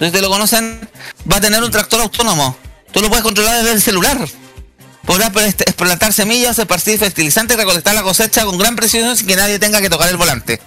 ustedes 0.00 0.22
lo 0.22 0.28
conocen, 0.30 0.88
va 1.30 1.36
a 1.36 1.40
tener 1.40 1.62
un 1.62 1.70
tractor 1.70 2.00
autónomo. 2.00 2.56
Tú 2.92 3.00
lo 3.00 3.08
puedes 3.08 3.22
controlar 3.24 3.58
desde 3.58 3.72
el 3.72 3.82
celular. 3.82 4.18
Podrás 5.06 5.30
este, 5.46 5.64
explotar 5.64 6.12
semillas, 6.12 6.58
esparcir 6.58 6.98
fertilizantes 6.98 7.56
recolectar 7.56 7.94
la 7.94 8.02
cosecha 8.02 8.44
con 8.44 8.58
gran 8.58 8.76
precisión 8.76 9.16
sin 9.16 9.26
que 9.26 9.36
nadie 9.36 9.58
tenga 9.58 9.80
que 9.80 9.88
tocar 9.90 10.08
el 10.08 10.16
volante. 10.16 10.60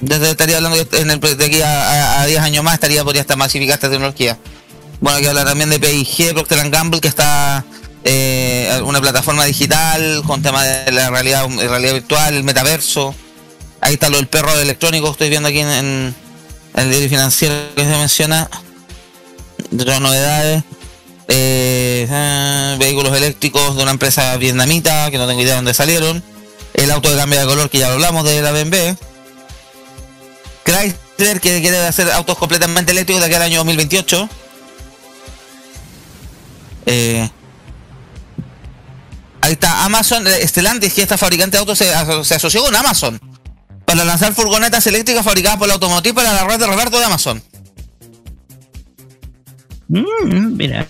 Desde 0.00 0.30
estaría 0.30 0.56
hablando 0.58 0.76
en 0.92 1.10
el, 1.10 1.18
de 1.20 1.44
aquí 1.44 1.60
a, 1.62 2.18
a- 2.18 2.22
a 2.22 2.26
10 2.26 2.40
años 2.40 2.62
más 2.64 2.74
estaría 2.74 3.02
podría 3.02 3.22
estar 3.22 3.36
masificada 3.36 3.74
esta 3.74 3.90
tecnología. 3.90 4.38
Bueno, 5.00 5.18
que 5.20 5.28
habla 5.28 5.44
también 5.44 5.70
de 5.70 5.80
PIG, 5.80 6.34
Procter 6.34 6.70
Gamble, 6.70 7.00
que 7.00 7.08
está 7.08 7.64
eh, 8.04 8.80
una 8.84 9.00
plataforma 9.00 9.44
digital 9.44 10.22
con 10.26 10.42
tema 10.42 10.64
de 10.64 10.92
la 10.92 11.10
realidad, 11.10 11.48
realidad 11.48 11.94
virtual, 11.94 12.34
el 12.34 12.44
metaverso. 12.44 13.14
Ahí 13.80 13.94
está 13.94 14.08
lo 14.08 14.16
del 14.18 14.26
perro 14.28 14.56
electrónico, 14.58 15.10
estoy 15.10 15.30
viendo 15.30 15.48
aquí 15.48 15.60
en, 15.60 15.68
en 15.68 16.14
el 16.74 16.90
diario 16.90 17.08
financiero 17.08 17.54
que 17.74 17.82
se 17.82 17.88
menciona. 17.90 18.48
De 19.70 19.82
otras 19.82 20.00
novedades. 20.00 20.64
Eh, 21.28 22.08
ah, 22.10 22.76
vehículos 22.78 23.14
eléctricos 23.16 23.76
de 23.76 23.82
una 23.82 23.90
empresa 23.92 24.36
vietnamita, 24.36 25.10
que 25.10 25.18
no 25.18 25.26
tengo 25.26 25.40
idea 25.42 25.52
de 25.52 25.56
dónde 25.56 25.74
salieron. 25.74 26.22
El 26.74 26.90
auto 26.90 27.10
de 27.10 27.16
cambio 27.16 27.40
de 27.40 27.46
color, 27.46 27.68
que 27.70 27.78
ya 27.78 27.88
lo 27.88 27.94
hablamos 27.94 28.24
de 28.24 28.40
la 28.40 28.52
BMW. 28.52 28.94
Chrysler, 30.64 31.40
que 31.40 31.60
quiere 31.60 31.78
hacer 31.86 32.10
autos 32.12 32.38
completamente 32.38 32.92
eléctricos 32.92 33.20
de 33.20 33.26
aquí 33.26 33.34
al 33.34 33.42
año 33.42 33.58
2028. 33.58 34.28
Eh, 36.86 37.28
Ahí 39.40 39.52
está 39.52 39.84
Amazon, 39.84 40.26
eh, 40.26 40.46
Stellantis, 40.46 40.92
que 40.92 41.02
esta 41.02 41.16
fabricante 41.16 41.52
de 41.56 41.60
autos 41.60 41.78
se, 41.78 41.94
aso- 41.94 42.24
se 42.24 42.34
asoció 42.34 42.62
con 42.62 42.74
Amazon 42.74 43.20
para 43.84 44.04
lanzar 44.04 44.34
furgonetas 44.34 44.86
eléctricas 44.88 45.24
fabricadas 45.24 45.58
por 45.58 45.68
la 45.68 45.74
automotriz 45.74 46.12
para 46.12 46.32
la 46.34 46.44
red 46.44 46.58
de 46.58 46.66
reparto 46.66 46.98
de 46.98 47.04
Amazon. 47.04 47.42
Mm, 49.88 50.56
mira. 50.56 50.86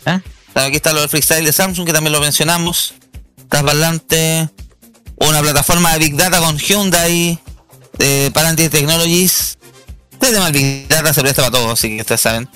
Aquí 0.54 0.76
está 0.76 0.92
lo 0.92 1.00
del 1.00 1.08
freestyle 1.08 1.44
de 1.44 1.52
Samsung, 1.52 1.86
que 1.86 1.92
también 1.92 2.12
lo 2.12 2.20
mencionamos. 2.20 2.94
Está 3.38 3.60
adelante. 3.60 4.48
Una 5.16 5.40
plataforma 5.40 5.92
de 5.92 5.98
Big 5.98 6.16
Data 6.16 6.38
con 6.38 6.58
Hyundai, 6.58 7.38
eh, 7.98 8.30
Palantir 8.32 8.70
Technologies. 8.70 9.58
Este 10.12 10.32
tema 10.32 10.50
del 10.50 10.52
Big 10.52 10.88
Data 10.88 11.12
se 11.14 11.20
presta 11.20 11.42
para 11.42 11.52
todo, 11.52 11.72
así 11.72 11.94
que 11.96 12.00
ustedes 12.02 12.20
saben. 12.20 12.48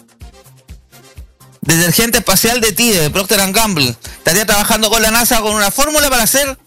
Detergente 1.60 2.18
espacial 2.18 2.60
de 2.60 2.72
TIDE, 2.72 3.00
de 3.00 3.10
Procter 3.10 3.40
Gamble. 3.52 3.96
Estaría 4.18 4.44
trabajando 4.44 4.90
con 4.90 5.00
la 5.00 5.10
NASA 5.10 5.40
con 5.40 5.54
una 5.54 5.70
fórmula 5.70 6.10
para 6.10 6.24
hacer. 6.24 6.58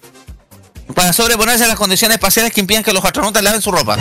para 0.94 1.12
sobreponerse 1.14 1.66
a 1.66 1.68
las 1.68 1.78
condiciones 1.78 2.16
espaciales 2.16 2.54
que 2.54 2.62
impiden 2.62 2.84
que 2.84 2.94
los 2.94 3.04
astronautas 3.04 3.44
laven 3.44 3.62
su 3.62 3.72
ropa. 3.72 3.98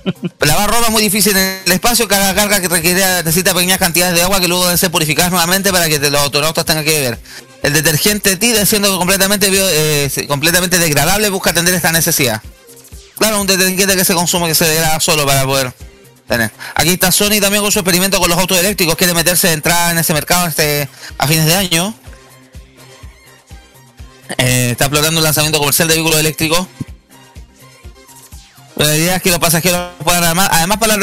Lavar 0.40 0.70
ropa 0.70 0.86
es 0.86 0.90
muy 0.90 1.02
difícil 1.02 1.36
en 1.36 1.60
el 1.66 1.72
espacio, 1.72 2.08
cada 2.08 2.34
carga 2.34 2.60
que 2.60 2.68
requiere 2.68 3.02
necesita 3.24 3.54
pequeñas 3.54 3.78
cantidades 3.78 4.14
de 4.14 4.22
agua 4.22 4.40
que 4.40 4.48
luego 4.48 4.64
deben 4.64 4.78
ser 4.78 4.90
purificadas 4.90 5.30
nuevamente 5.30 5.70
para 5.70 5.88
que 5.88 5.98
los 5.98 6.20
astronautas 6.20 6.64
tengan 6.64 6.84
que 6.84 6.90
beber. 6.90 7.18
El 7.62 7.72
detergente 7.72 8.36
TIDE, 8.36 8.66
siendo 8.66 8.98
completamente, 8.98 9.48
eh, 9.50 10.26
completamente 10.26 10.78
degradable, 10.78 11.28
busca 11.28 11.50
atender 11.50 11.74
esta 11.74 11.92
necesidad. 11.92 12.42
Claro, 13.16 13.40
un 13.40 13.46
detergente 13.46 13.96
que 13.96 14.04
se 14.04 14.14
consume 14.14 14.48
que 14.48 14.54
se 14.54 14.64
degrada 14.64 14.98
solo 14.98 15.24
para 15.24 15.44
poder 15.44 15.72
tener. 16.26 16.50
Aquí 16.74 16.90
está 16.90 17.12
Sony 17.12 17.40
también 17.40 17.62
con 17.62 17.70
su 17.70 17.78
experimento 17.78 18.18
con 18.18 18.28
los 18.28 18.38
autos 18.38 18.58
eléctricos, 18.58 18.96
quiere 18.96 19.14
meterse 19.14 19.48
de 19.48 19.54
entrada 19.54 19.92
en 19.92 19.98
ese 19.98 20.12
mercado 20.12 20.46
este, 20.48 20.88
a 21.18 21.26
fines 21.26 21.46
de 21.46 21.54
año. 21.54 21.94
Eh, 24.38 24.70
está 24.72 24.86
explorando 24.86 25.20
un 25.20 25.24
lanzamiento 25.24 25.58
comercial 25.58 25.88
de 25.88 25.94
vehículos 25.94 26.18
eléctricos. 26.18 26.66
La 28.82 28.96
idea 28.96 29.16
es 29.16 29.22
que 29.22 29.30
los 29.30 29.38
pasajeros 29.38 29.90
puedan 30.02 30.24
además, 30.24 30.48
además 30.52 30.78
para, 30.78 30.96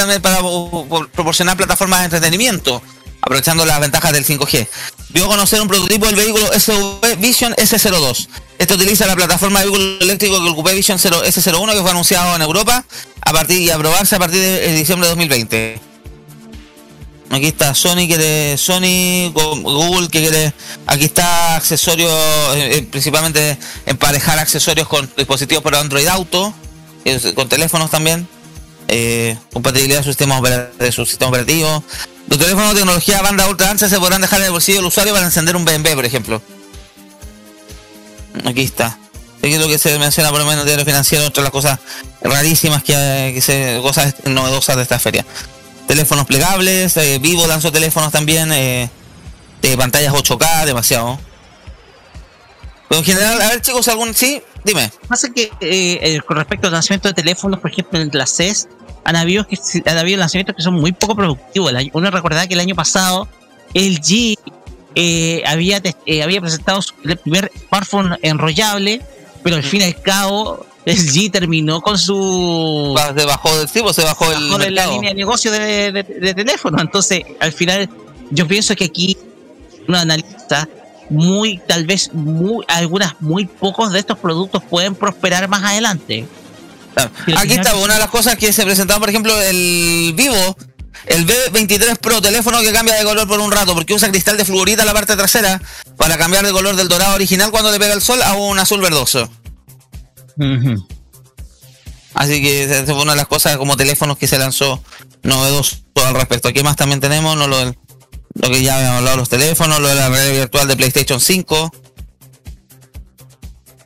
proporcionar 1.12 1.56
plataformas 1.56 2.00
de 2.00 2.06
entretenimiento, 2.06 2.82
aprovechando 3.22 3.66
las 3.66 3.80
ventajas 3.80 4.12
del 4.12 4.26
5G. 4.26 4.68
Dio 5.10 5.26
a 5.26 5.28
conocer 5.28 5.62
un 5.62 5.68
prototipo 5.68 6.06
del 6.08 6.16
vehículo 6.16 6.48
SUV 6.60 7.16
Vision 7.18 7.54
S02. 7.54 8.28
Este 8.58 8.74
utiliza 8.74 9.08
la 9.08 9.16
plataforma 9.16 9.60
de 9.60 9.66
vehículo 9.68 10.00
eléctrico 10.02 10.42
que 10.42 10.48
el 10.50 10.56
Coupé 10.56 10.74
Vision 10.74 11.00
0 11.00 11.24
S01 11.26 11.72
que 11.74 11.82
fue 11.82 11.92
anunciado 11.92 12.36
en 12.36 12.42
Europa 12.42 12.84
a 13.22 13.32
partir 13.34 13.60
y 13.62 13.70
a 13.70 13.78
probarse 13.78 14.16
a 14.16 14.20
partir 14.20 14.42
de 14.42 14.74
diciembre 14.74 15.08
de 15.08 15.12
2020. 15.12 15.82
Aquí 17.32 17.46
está 17.46 17.74
Sony 17.76 18.08
que 18.08 18.18
de 18.18 18.58
Sony, 18.58 19.32
Go- 19.32 19.56
Google 19.62 20.10
que 20.10 20.20
quiere, 20.20 20.52
aquí 20.88 21.06
está 21.06 21.56
accesorios, 21.56 22.12
eh, 22.56 22.78
eh, 22.78 22.88
principalmente 22.90 23.58
emparejar 23.86 24.40
accesorios 24.40 24.88
con 24.88 25.10
dispositivos 25.16 25.64
para 25.64 25.80
Android 25.80 26.08
Auto, 26.08 26.48
eh, 26.48 26.69
con 27.36 27.50
teléfonos 27.50 27.90
también, 27.92 28.28
eh, 28.88 29.38
compatibilidad 29.54 30.00
de 30.00 30.04
su 30.04 30.10
sistema, 30.12 30.40
opera- 30.40 30.72
de 30.78 30.92
su 30.92 31.06
sistema 31.06 31.30
operativo. 31.30 31.84
Los 32.28 32.38
teléfonos 32.40 32.70
de 32.74 32.80
tecnología 32.82 33.22
banda 33.22 33.48
ultra 33.48 33.70
ancha 33.72 33.90
se 33.90 33.98
podrán 34.00 34.22
dejar 34.22 34.40
en 34.40 34.46
el 34.48 34.52
bolsillo 34.52 34.80
del 34.80 34.88
usuario 34.88 35.14
para 35.14 35.26
encender 35.26 35.56
un 35.56 35.66
BMW, 35.66 35.96
por 35.96 36.06
ejemplo. 36.06 36.42
Aquí 38.46 38.62
está. 38.64 38.98
Lo 39.42 39.68
que 39.68 39.78
se 39.80 39.98
menciona 39.98 40.30
por 40.30 40.40
lo 40.40 40.46
menos 40.46 40.56
en 40.56 40.60
el 40.62 40.66
diario 40.68 40.86
financiero, 40.86 41.26
entre 41.26 41.42
las 41.42 41.52
cosas 41.52 41.80
rarísimas 42.22 42.84
que, 42.84 42.96
hay- 42.96 43.34
que 43.34 43.42
se, 43.42 43.80
cosas 43.82 44.14
novedosas 44.26 44.76
de 44.76 44.84
esta 44.84 45.00
feria 45.00 45.26
teléfonos 45.88 46.28
plegables, 46.28 46.96
eh, 46.98 47.18
Vivo 47.20 47.48
lanzó 47.48 47.72
teléfonos 47.72 48.12
también, 48.12 48.52
eh, 48.54 48.92
de 49.64 49.76
pantallas 49.76 50.14
8K, 50.14 50.66
demasiado. 50.66 51.20
Pero 52.90 53.00
en 53.00 53.06
general, 53.06 53.42
a 53.42 53.48
ver 53.50 53.62
chicos, 53.62 53.88
algún 53.88 54.14
sí, 54.14 54.42
dime. 54.64 54.92
Pasa 55.08 55.30
que 55.32 55.44
eh, 55.62 56.00
eh, 56.02 56.20
con 56.26 56.38
respecto 56.38 56.68
al 56.68 56.74
lanzamiento 56.74 57.08
de 57.08 57.14
teléfonos, 57.14 57.60
por 57.60 57.72
ejemplo, 57.72 58.00
en 58.00 58.10
la 58.14 58.26
CES, 58.26 58.68
han 59.06 59.16
habido, 59.16 59.48
que, 59.48 59.58
han 59.86 59.98
habido 59.98 60.18
lanzamientos 60.18 60.56
que 60.56 60.62
son 60.64 60.74
muy 60.74 60.92
poco 60.92 61.16
productivos. 61.16 61.72
El 61.74 61.90
uno 61.94 62.10
recordará 62.12 62.48
que 62.48 62.56
el 62.56 62.60
año 62.60 62.76
pasado 62.76 63.28
LG 63.76 64.36
eh, 64.96 65.44
había, 65.46 65.82
eh, 66.06 66.24
había 66.24 66.42
presentado 66.42 66.82
su 66.82 66.94
el 67.06 67.18
primer 67.18 67.52
smartphone 67.68 68.18
enrollable, 68.24 69.02
pero 69.44 69.56
al 69.58 69.64
fin 69.64 69.82
y 69.82 69.84
al 69.86 70.02
cabo 70.02 70.66
LG 70.86 71.32
terminó 71.32 71.82
con 71.82 71.98
su 71.98 72.96
Se 73.16 73.26
bajó 73.26 73.56
del 73.58 73.70
tipo, 73.70 73.94
se 73.94 74.04
bajó 74.04 74.32
el 74.32 74.50
bajó 74.50 74.58
de 74.58 74.72
la 74.72 74.88
línea 74.88 75.12
de 75.12 75.16
negocio 75.16 75.52
de, 75.52 75.92
de- 75.92 76.04
de 76.04 76.34
teléfono. 76.34 76.82
Entonces, 76.82 77.22
al 77.40 77.52
final, 77.54 77.88
yo 78.32 78.48
pienso 78.48 78.76
que 78.76 78.86
aquí 78.86 79.16
una 79.88 80.02
analista 80.02 80.68
muy, 81.10 81.58
tal 81.68 81.86
vez, 81.86 82.12
muy, 82.14 82.64
algunas 82.68 83.16
muy 83.20 83.46
pocos 83.46 83.92
de 83.92 84.00
estos 84.00 84.18
productos 84.20 84.64
pueden 84.64 84.96
prosperar 84.96 85.48
más 85.48 85.64
adelante. 85.64 86.28
Aquí 87.38 87.54
está 87.54 87.76
una 87.76 87.94
de 87.94 88.00
las 88.00 88.10
cosas 88.10 88.36
que 88.38 88.52
se 88.54 88.64
presentaban, 88.64 89.00
por 89.00 89.10
ejemplo, 89.10 89.40
el 89.42 90.14
Vivo, 90.16 90.58
el 91.06 91.26
B23 91.26 91.98
Pro, 91.98 92.22
teléfono 92.22 92.60
que 92.62 92.72
cambia 92.74 92.96
de 92.96 93.04
color 93.04 93.28
por 93.28 93.40
un 93.40 93.52
rato, 93.52 93.74
porque 93.74 93.94
usa 93.94 94.10
cristal 94.10 94.38
de 94.38 94.46
fluorita 94.46 94.82
en 94.82 94.88
la 94.88 94.94
parte 94.94 95.16
trasera 95.16 95.62
para 95.98 96.18
cambiar 96.18 96.46
de 96.46 96.52
color 96.52 96.76
del 96.76 96.88
dorado 96.90 97.16
original 97.16 97.52
cuando 97.52 97.72
le 97.72 97.80
pega 97.80 97.94
el 97.94 98.02
sol 98.02 98.22
a 98.22 98.34
un 98.34 98.60
azul 98.60 98.82
verdoso. 98.82 99.30
Así 102.14 102.42
que 102.42 102.64
esa 102.64 102.86
fue 102.86 103.02
una 103.02 103.12
de 103.14 103.18
las 103.18 103.28
cosas 103.28 103.58
como 103.58 103.78
teléfonos 103.78 104.18
que 104.18 104.28
se 104.28 104.38
lanzó 104.38 104.84
novedoso 105.24 105.78
al 106.06 106.16
respecto. 106.16 106.48
Aquí 106.50 106.64
más 106.64 106.76
también 106.76 107.00
tenemos 107.00 107.38
¿no? 107.38 107.48
lo, 107.48 107.60
del- 107.60 107.78
lo 108.36 108.50
que 108.50 108.64
ya 108.64 108.78
habíamos 108.78 109.00
hablado, 109.00 109.18
los 109.18 109.30
teléfonos, 109.30 109.80
lo 109.80 109.88
de 109.88 109.96
la 109.96 110.10
red 110.10 110.32
virtual 110.34 110.68
de 110.68 110.76
PlayStation 110.76 111.20
5. 111.20 111.72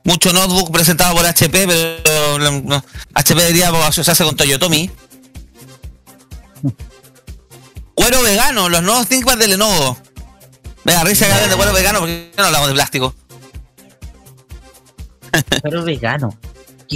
Mucho 0.06 0.34
notebook 0.34 0.72
presentado 0.72 1.16
por 1.16 1.26
HP, 1.26 1.66
pero 1.68 2.62
no, 2.62 2.84
HP 3.14 3.42
debería 3.42 3.70
asociarse 3.70 4.24
con 4.24 4.36
Toyotomi. 4.36 4.92
Cuero 7.96 8.22
vegano, 8.22 8.70
los 8.70 8.84
nuevos 8.84 9.08
ThinkPad 9.08 9.38
de 9.38 9.48
Lenovo. 9.48 9.98
Me 10.84 10.94
da 10.94 11.04
risa 11.04 11.26
que 11.28 11.48
de 11.48 11.56
cuero 11.56 11.72
vegano 11.72 12.00
porque 12.00 12.32
no 12.38 12.44
hablamos 12.44 12.68
de 12.68 12.74
plástico. 12.74 13.16
Pero 15.64 15.84
vegano. 15.84 16.38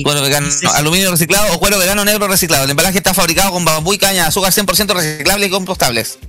Cuero 0.04 0.22
vegano, 0.22 0.48
no, 0.64 0.72
aluminio 0.72 1.10
reciclado 1.10 1.54
o 1.54 1.60
cuero 1.60 1.80
vegano 1.80 2.04
negro 2.04 2.28
reciclado. 2.28 2.66
El 2.66 2.72
embalaje 2.72 2.98
está 2.98 3.14
fabricado 3.14 3.52
con 3.52 3.64
bambú 3.64 3.94
y 3.94 3.98
caña 3.98 4.24
de 4.24 4.28
azúcar 4.28 4.52
100% 4.52 4.94
reciclable 4.94 5.46
y 5.46 5.50
compostables. 5.50 6.20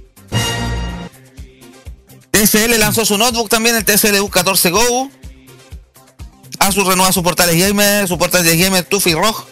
TSL 2.39 2.79
lanzó 2.79 3.05
su 3.05 3.19
notebook 3.19 3.49
también, 3.49 3.75
el 3.75 3.85
TSL 3.85 4.21
U14 4.21 4.71
Go. 4.71 5.11
Asus 6.61 6.87
renueva 6.87 7.13
sus 7.13 7.25
portales 7.25 7.57
gamer, 7.57 8.07
sus 8.07 8.17
portales 8.17 8.47
de 8.47 8.57
gamer 8.57 8.85
TUF 8.85 9.09
y 9.09 9.15
ROG. 9.15 9.47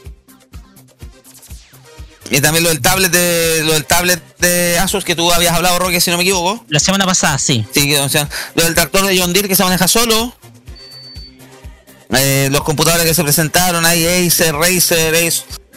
Y 2.30 2.40
también 2.40 2.62
lo 2.64 2.70
del 2.70 2.80
tablet 2.80 3.10
de 3.10 3.62
lo 3.64 3.72
del 3.72 3.84
tablet 3.84 4.22
de 4.38 4.78
Asus 4.78 5.04
que 5.04 5.14
tú 5.14 5.32
habías 5.32 5.54
hablado, 5.54 5.78
Roque, 5.78 6.00
si 6.00 6.10
no 6.10 6.16
me 6.16 6.22
equivoco. 6.22 6.64
La 6.68 6.80
semana 6.80 7.06
pasada, 7.06 7.38
sí. 7.38 7.64
Sí, 7.72 7.94
o 7.96 8.08
sea, 8.08 8.28
lo 8.54 8.64
del 8.64 8.74
tractor 8.74 9.04
de 9.06 9.18
John 9.18 9.32
Deere 9.32 9.48
que 9.48 9.56
se 9.56 9.64
maneja 9.64 9.88
solo. 9.88 10.32
Eh, 12.10 12.48
los 12.52 12.62
computadores 12.62 13.04
que 13.04 13.14
se 13.14 13.22
presentaron, 13.24 13.84
hay 13.84 14.26
Acer, 14.26 14.54
Razer, 14.54 15.32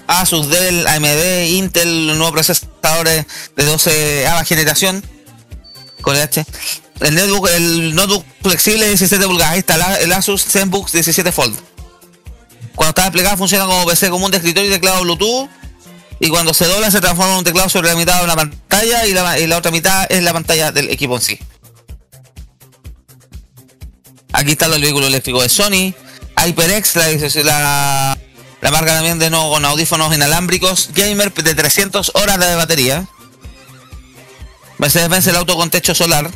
Asus, 0.07 0.49
Dell, 0.49 0.85
AMD, 0.87 1.45
Intel, 1.49 2.07
los 2.07 2.17
nuevos 2.17 2.33
procesadores 2.33 3.25
de 3.55 3.65
12 3.65 4.27
ava 4.27 4.43
generación 4.45 5.03
con 6.01 6.15
el 6.15 6.21
H. 6.21 6.45
El 7.01 7.15
notebook, 7.15 7.47
el 7.49 7.95
notebook 7.95 8.25
flexible 8.41 8.81
de 8.81 8.89
17 8.89 9.25
pulgadas, 9.25 9.53
ahí 9.53 9.59
está 9.59 9.99
el 9.99 10.11
Asus 10.11 10.43
ZenBook 10.45 10.91
17 10.91 11.31
Fold. 11.31 11.57
Cuando 12.75 12.89
está 12.89 13.03
desplegado 13.03 13.37
funciona 13.37 13.65
como 13.65 13.85
PC 13.85 14.09
común 14.09 14.31
de 14.31 14.37
escritorio 14.37 14.69
y 14.69 14.73
teclado 14.73 15.01
Bluetooth. 15.01 15.49
Y 16.21 16.29
cuando 16.29 16.53
se 16.53 16.65
dobla 16.65 16.91
se 16.91 16.99
transforma 16.99 17.33
en 17.33 17.39
un 17.39 17.43
teclado 17.43 17.69
sobre 17.69 17.89
la 17.89 17.95
mitad 17.95 18.19
de 18.19 18.25
una 18.25 18.35
pantalla 18.35 19.05
y 19.05 19.13
la, 19.13 19.39
y 19.39 19.47
la 19.47 19.57
otra 19.57 19.71
mitad 19.71 20.05
es 20.09 20.21
la 20.21 20.33
pantalla 20.33 20.71
del 20.71 20.89
equipo 20.89 21.15
en 21.15 21.21
sí. 21.21 21.39
Aquí 24.33 24.51
está 24.51 24.67
el 24.67 24.81
vehículo 24.81 25.07
eléctrico 25.07 25.41
de 25.41 25.49
Sony. 25.49 25.93
HyperX, 26.37 26.95
la, 26.95 27.43
la, 27.43 28.17
la 28.61 28.71
marca 28.71 28.93
también 28.93 29.19
de 29.19 29.29
nuevo 29.29 29.51
con 29.51 29.65
audífonos 29.65 30.13
inalámbricos. 30.13 30.89
Gamer 30.93 31.33
de 31.33 31.55
300 31.55 32.11
horas 32.15 32.39
de 32.39 32.55
batería. 32.55 33.07
Mercedes-Benz 34.77 35.27
el 35.27 35.35
auto 35.35 35.55
con 35.55 35.69
techo 35.69 35.95
solar. 35.95 36.29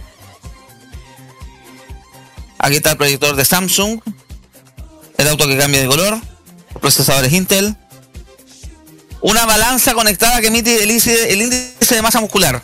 Aquí 2.64 2.78
está 2.78 2.92
el 2.92 2.98
proyector 2.98 3.36
de 3.36 3.44
Samsung. 3.44 4.00
El 5.18 5.28
auto 5.28 5.46
que 5.48 5.58
cambia 5.58 5.82
de 5.82 5.88
color. 5.88 6.18
Procesadores 6.80 7.34
Intel. 7.34 7.76
Una 9.20 9.46
balanza 9.46 9.94
conectada 9.94 10.40
que 10.40 10.48
emite 10.48 10.82
el 10.82 10.90
índice, 10.90 11.34
el 11.34 11.42
índice 11.42 11.94
de 11.94 12.02
masa 12.02 12.22
muscular. 12.22 12.64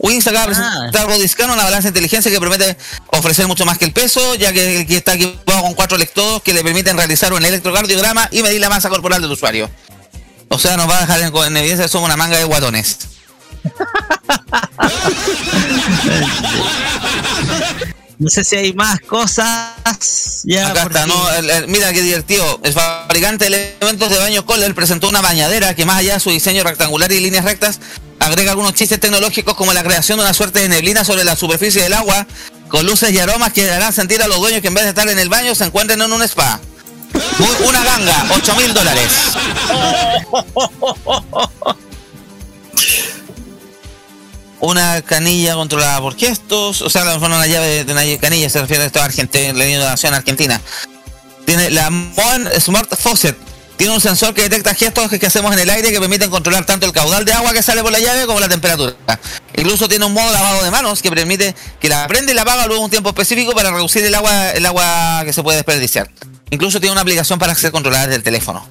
De 0.00 0.20
presentar 0.20 1.06
Bodyscan, 1.06 1.50
una 1.50 1.62
balanza 1.62 1.84
de 1.84 1.90
inteligencia 1.90 2.32
que 2.32 2.40
promete 2.40 2.76
ofrecer 3.12 3.46
mucho 3.46 3.64
más 3.64 3.78
que 3.78 3.84
el 3.84 3.92
peso, 3.92 4.34
ya 4.34 4.52
que 4.52 4.80
aquí 4.80 4.96
está 4.96 5.14
equipado 5.14 5.62
con 5.62 5.74
cuatro 5.74 5.96
electrodos 5.96 6.42
que 6.42 6.52
le 6.52 6.64
permiten 6.64 6.96
realizar 6.96 7.32
un 7.32 7.44
electrocardiograma 7.44 8.28
y 8.32 8.42
medir 8.42 8.60
la 8.60 8.70
masa 8.70 8.88
corporal 8.88 9.22
del 9.22 9.30
usuario. 9.30 9.70
O 10.48 10.58
sea, 10.58 10.76
nos 10.76 10.90
va 10.90 10.98
a 10.98 11.02
dejar 11.02 11.20
en, 11.20 11.32
en 11.32 11.56
evidencia 11.56 11.84
que 11.84 11.88
somos 11.88 12.06
una 12.06 12.16
manga 12.16 12.38
de 12.38 12.44
guatones. 12.44 12.98
No 18.22 18.30
sé 18.30 18.44
si 18.44 18.54
hay 18.54 18.72
más 18.72 19.00
cosas. 19.00 20.42
Ya, 20.44 20.68
Acá 20.68 20.84
está, 20.84 21.06
¿no? 21.06 21.30
El- 21.32 21.50
el- 21.50 21.66
mira 21.66 21.92
qué 21.92 22.02
divertido. 22.02 22.60
El 22.62 22.72
fabricante 22.72 23.50
de 23.50 23.74
elementos 23.80 24.08
de 24.10 24.18
baño 24.18 24.46
Kohler 24.46 24.72
presentó 24.76 25.08
una 25.08 25.20
bañadera 25.20 25.74
que 25.74 25.84
más 25.84 25.96
allá 25.96 26.14
de 26.14 26.20
su 26.20 26.30
diseño 26.30 26.62
rectangular 26.62 27.10
y 27.10 27.18
líneas 27.18 27.44
rectas, 27.44 27.80
agrega 28.20 28.52
algunos 28.52 28.74
chistes 28.74 29.00
tecnológicos 29.00 29.56
como 29.56 29.72
la 29.72 29.82
creación 29.82 30.18
de 30.18 30.24
una 30.24 30.34
suerte 30.34 30.60
de 30.60 30.68
neblina 30.68 31.04
sobre 31.04 31.24
la 31.24 31.34
superficie 31.34 31.82
del 31.82 31.94
agua, 31.94 32.24
con 32.68 32.86
luces 32.86 33.10
y 33.10 33.18
aromas 33.18 33.52
que 33.52 33.68
harán 33.68 33.92
sentir 33.92 34.22
a 34.22 34.28
los 34.28 34.38
dueños 34.38 34.60
que 34.62 34.68
en 34.68 34.74
vez 34.74 34.84
de 34.84 34.90
estar 34.90 35.08
en 35.08 35.18
el 35.18 35.28
baño 35.28 35.56
se 35.56 35.64
encuentren 35.64 36.00
en 36.00 36.12
un 36.12 36.22
spa. 36.22 36.60
Una 37.68 37.84
ganga, 37.84 38.24
8 38.36 38.54
mil 38.54 38.72
dólares. 38.72 39.10
Una 44.62 45.02
canilla 45.02 45.54
controlada 45.54 46.00
por 46.00 46.16
gestos, 46.16 46.82
o 46.82 46.88
sea, 46.88 47.02
la 47.04 47.16
una 47.16 47.46
llave 47.48 47.82
de 47.84 47.92
una 47.92 48.02
canilla, 48.20 48.48
se 48.48 48.60
refiere 48.60 48.84
a 48.84 48.86
esto 48.86 49.00
a 49.00 49.06
Argentina, 49.06 49.52
la 49.54 49.68
innovación 49.68 50.14
argentina. 50.14 50.60
Tiene 51.44 51.68
la 51.70 51.90
Moen 51.90 52.48
Smart 52.60 52.94
Faucet. 52.96 53.36
Tiene 53.76 53.92
un 53.92 54.00
sensor 54.00 54.34
que 54.34 54.42
detecta 54.42 54.72
gestos 54.72 55.10
que 55.10 55.26
hacemos 55.26 55.52
en 55.52 55.58
el 55.58 55.68
aire 55.68 55.90
que 55.90 55.98
permiten 55.98 56.30
controlar 56.30 56.64
tanto 56.64 56.86
el 56.86 56.92
caudal 56.92 57.24
de 57.24 57.32
agua 57.32 57.52
que 57.52 57.60
sale 57.60 57.82
por 57.82 57.90
la 57.90 57.98
llave 57.98 58.24
como 58.26 58.38
la 58.38 58.48
temperatura. 58.48 58.94
Incluso 59.56 59.88
tiene 59.88 60.04
un 60.04 60.12
modo 60.12 60.30
lavado 60.30 60.62
de 60.62 60.70
manos 60.70 61.02
que 61.02 61.10
permite 61.10 61.56
que 61.80 61.88
la 61.88 62.06
prende 62.06 62.30
y 62.30 62.36
la 62.36 62.42
apaga 62.42 62.68
luego 62.68 62.84
un 62.84 62.90
tiempo 62.90 63.08
específico 63.08 63.54
para 63.54 63.72
reducir 63.72 64.04
el 64.04 64.14
agua, 64.14 64.50
el 64.50 64.64
agua 64.64 65.22
que 65.24 65.32
se 65.32 65.42
puede 65.42 65.56
desperdiciar. 65.56 66.08
Incluso 66.50 66.78
tiene 66.78 66.92
una 66.92 67.00
aplicación 67.00 67.40
para 67.40 67.52
ser 67.56 67.72
controlada 67.72 68.04
desde 68.04 68.18
el 68.18 68.22
teléfono. 68.22 68.64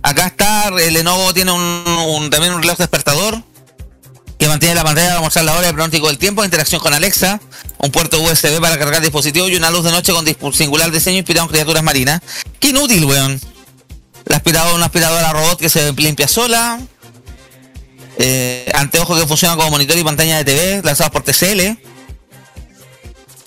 Acá 0.00 0.28
está, 0.28 0.68
el 0.68 0.94
Lenovo 0.94 1.34
tiene 1.34 1.52
un, 1.52 2.30
también 2.30 2.54
un 2.54 2.62
reloj 2.62 2.78
despertador 2.78 3.42
mantiene 4.54 4.76
la 4.76 4.84
pantalla 4.84 5.08
para 5.08 5.20
mostrar 5.20 5.44
la 5.44 5.54
hora 5.56 5.66
el 5.68 5.74
pronóstico 5.74 6.06
del 6.06 6.16
tiempo, 6.18 6.44
interacción 6.44 6.80
con 6.80 6.94
Alexa, 6.94 7.40
un 7.78 7.90
puerto 7.90 8.20
USB 8.20 8.60
para 8.60 8.78
cargar 8.78 9.02
dispositivos 9.02 9.50
y 9.50 9.56
una 9.56 9.68
luz 9.70 9.82
de 9.84 9.90
noche 9.90 10.12
con 10.12 10.52
singular 10.54 10.92
diseño 10.92 11.18
inspirado 11.18 11.46
en 11.46 11.50
criaturas 11.50 11.82
marinas. 11.82 12.20
¡Qué 12.60 12.68
inútil, 12.68 13.04
weón! 13.04 13.40
La 14.26 14.36
aspiradora, 14.36 14.74
una 14.76 14.86
aspiradora 14.86 15.32
robot 15.32 15.58
que 15.58 15.68
se 15.68 15.92
limpia 15.94 16.28
sola. 16.28 16.78
Eh, 18.16 18.70
anteojos 18.74 19.20
que 19.20 19.26
funcionan 19.26 19.56
como 19.58 19.70
monitor 19.72 19.98
y 19.98 20.04
pantalla 20.04 20.36
de 20.36 20.44
TV, 20.44 20.82
lanzados 20.84 21.10
por 21.12 21.22
TCL. 21.24 21.76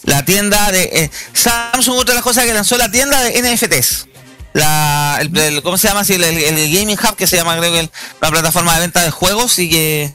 La 0.04 0.26
tienda 0.26 0.72
de 0.72 0.84
eh, 0.92 1.12
Samsung, 1.34 1.98
otra 2.00 2.12
de 2.12 2.16
las 2.16 2.24
cosas 2.24 2.44
que 2.46 2.54
lanzó 2.54 2.78
la 2.78 2.92
tienda 2.92 3.22
de 3.24 3.42
NFTs. 3.42 4.08
La, 4.54 5.20
el- 5.22 5.36
el- 5.38 5.62
¿Cómo 5.64 5.78
se 5.78 5.88
llama? 5.88 6.04
Sí, 6.04 6.14
el, 6.16 6.24
el- 6.26 6.72
Gaming 6.78 6.98
Hub, 7.02 7.16
que 7.16 7.28
se 7.28 7.38
llama, 7.38 7.58
creo 7.58 7.72
que 7.72 7.90
la 8.22 8.30
plataforma 8.30 8.74
de 8.76 8.82
venta 8.82 9.04
de 9.04 9.12
juegos 9.12 9.58
y 9.60 9.70
que 9.70 10.14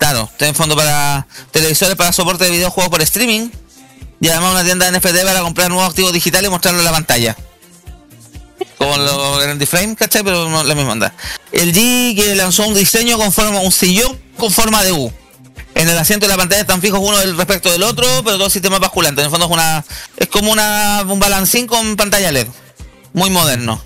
Claro, 0.00 0.30
en 0.38 0.54
fondo 0.54 0.74
para 0.74 1.26
televisores 1.50 1.94
para 1.94 2.10
soporte 2.12 2.44
de 2.44 2.50
videojuegos 2.50 2.90
por 2.90 3.02
streaming. 3.02 3.50
Y 4.18 4.28
además 4.28 4.52
una 4.52 4.64
tienda 4.64 4.90
de 4.90 4.98
NFT 4.98 5.24
para 5.24 5.40
comprar 5.42 5.68
nuevos 5.68 5.88
activos 5.88 6.12
digitales 6.12 6.48
y 6.48 6.50
mostrarlo 6.50 6.80
en 6.80 6.86
la 6.86 6.90
pantalla. 6.90 7.36
Como 8.78 8.96
lo 8.96 9.42
en 9.42 9.66
Frame, 9.66 9.94
¿cachai? 9.96 10.24
Pero 10.24 10.48
no 10.48 10.64
la 10.64 10.74
misma 10.74 10.92
onda. 10.92 11.14
El 11.52 11.74
G 11.74 12.16
que 12.16 12.34
lanzó 12.34 12.66
un 12.66 12.74
diseño 12.74 13.18
con 13.18 13.30
forma, 13.30 13.60
un 13.60 13.70
sillón 13.70 14.18
con 14.38 14.50
forma 14.50 14.82
de 14.82 14.92
U. 14.92 15.12
En 15.74 15.86
el 15.86 15.98
asiento 15.98 16.26
de 16.26 16.32
la 16.32 16.38
pantalla 16.38 16.62
están 16.62 16.80
fijos 16.80 17.00
uno 17.00 17.18
respecto 17.36 17.70
del 17.70 17.82
otro, 17.82 18.06
pero 18.24 18.38
dos 18.38 18.52
sistemas 18.52 18.80
basculantes. 18.80 19.22
En 19.22 19.26
el 19.26 19.30
fondo 19.30 19.46
es 19.46 19.52
una. 19.52 19.84
es 20.16 20.28
como 20.28 20.50
una 20.50 21.04
un 21.06 21.20
balancín 21.20 21.66
con 21.66 21.96
pantalla 21.96 22.32
LED. 22.32 22.46
Muy 23.12 23.28
moderno. 23.28 23.82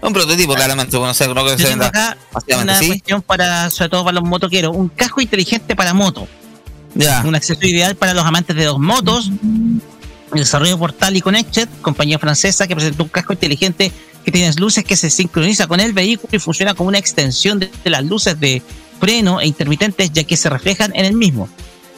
Un 0.00 0.12
prototipo, 0.12 0.54
claramente, 0.54 0.96
bueno, 0.96 1.08
no 1.08 1.14
sé, 1.14 1.28
creo 1.28 1.44
que 1.44 1.50
Yo 1.50 1.58
se 1.58 1.64
tengo 1.64 1.84
acá 1.84 2.16
una 2.60 2.78
¿sí? 2.78 2.86
cuestión 2.86 3.22
para, 3.22 3.68
sobre 3.70 3.90
todo 3.90 4.04
para 4.04 4.20
los 4.20 4.28
motoqueros, 4.28 4.76
un 4.76 4.88
casco 4.88 5.20
inteligente 5.20 5.74
para 5.74 5.92
moto. 5.92 6.28
Ya. 6.94 7.22
Un 7.24 7.34
acceso 7.34 7.66
ideal 7.66 7.96
para 7.96 8.14
los 8.14 8.24
amantes 8.24 8.54
de 8.56 8.64
dos 8.64 8.78
motos. 8.78 9.30
El 10.32 10.40
desarrollo 10.40 10.78
Portal 10.78 11.16
y 11.16 11.20
Connected, 11.20 11.68
compañía 11.82 12.18
francesa 12.18 12.66
que 12.66 12.74
presentó 12.74 13.02
un 13.02 13.08
casco 13.08 13.32
inteligente 13.32 13.92
que 14.24 14.30
tiene 14.30 14.52
luces 14.54 14.84
que 14.84 14.96
se 14.96 15.10
sincroniza 15.10 15.66
con 15.66 15.80
el 15.80 15.92
vehículo 15.92 16.28
y 16.32 16.38
funciona 16.38 16.74
como 16.74 16.88
una 16.88 16.98
extensión 16.98 17.58
de, 17.58 17.70
de 17.82 17.90
las 17.90 18.04
luces 18.04 18.38
de 18.38 18.62
freno 19.00 19.40
e 19.40 19.46
intermitentes 19.46 20.12
ya 20.12 20.24
que 20.24 20.36
se 20.36 20.50
reflejan 20.50 20.92
en 20.94 21.06
el 21.06 21.14
mismo. 21.14 21.48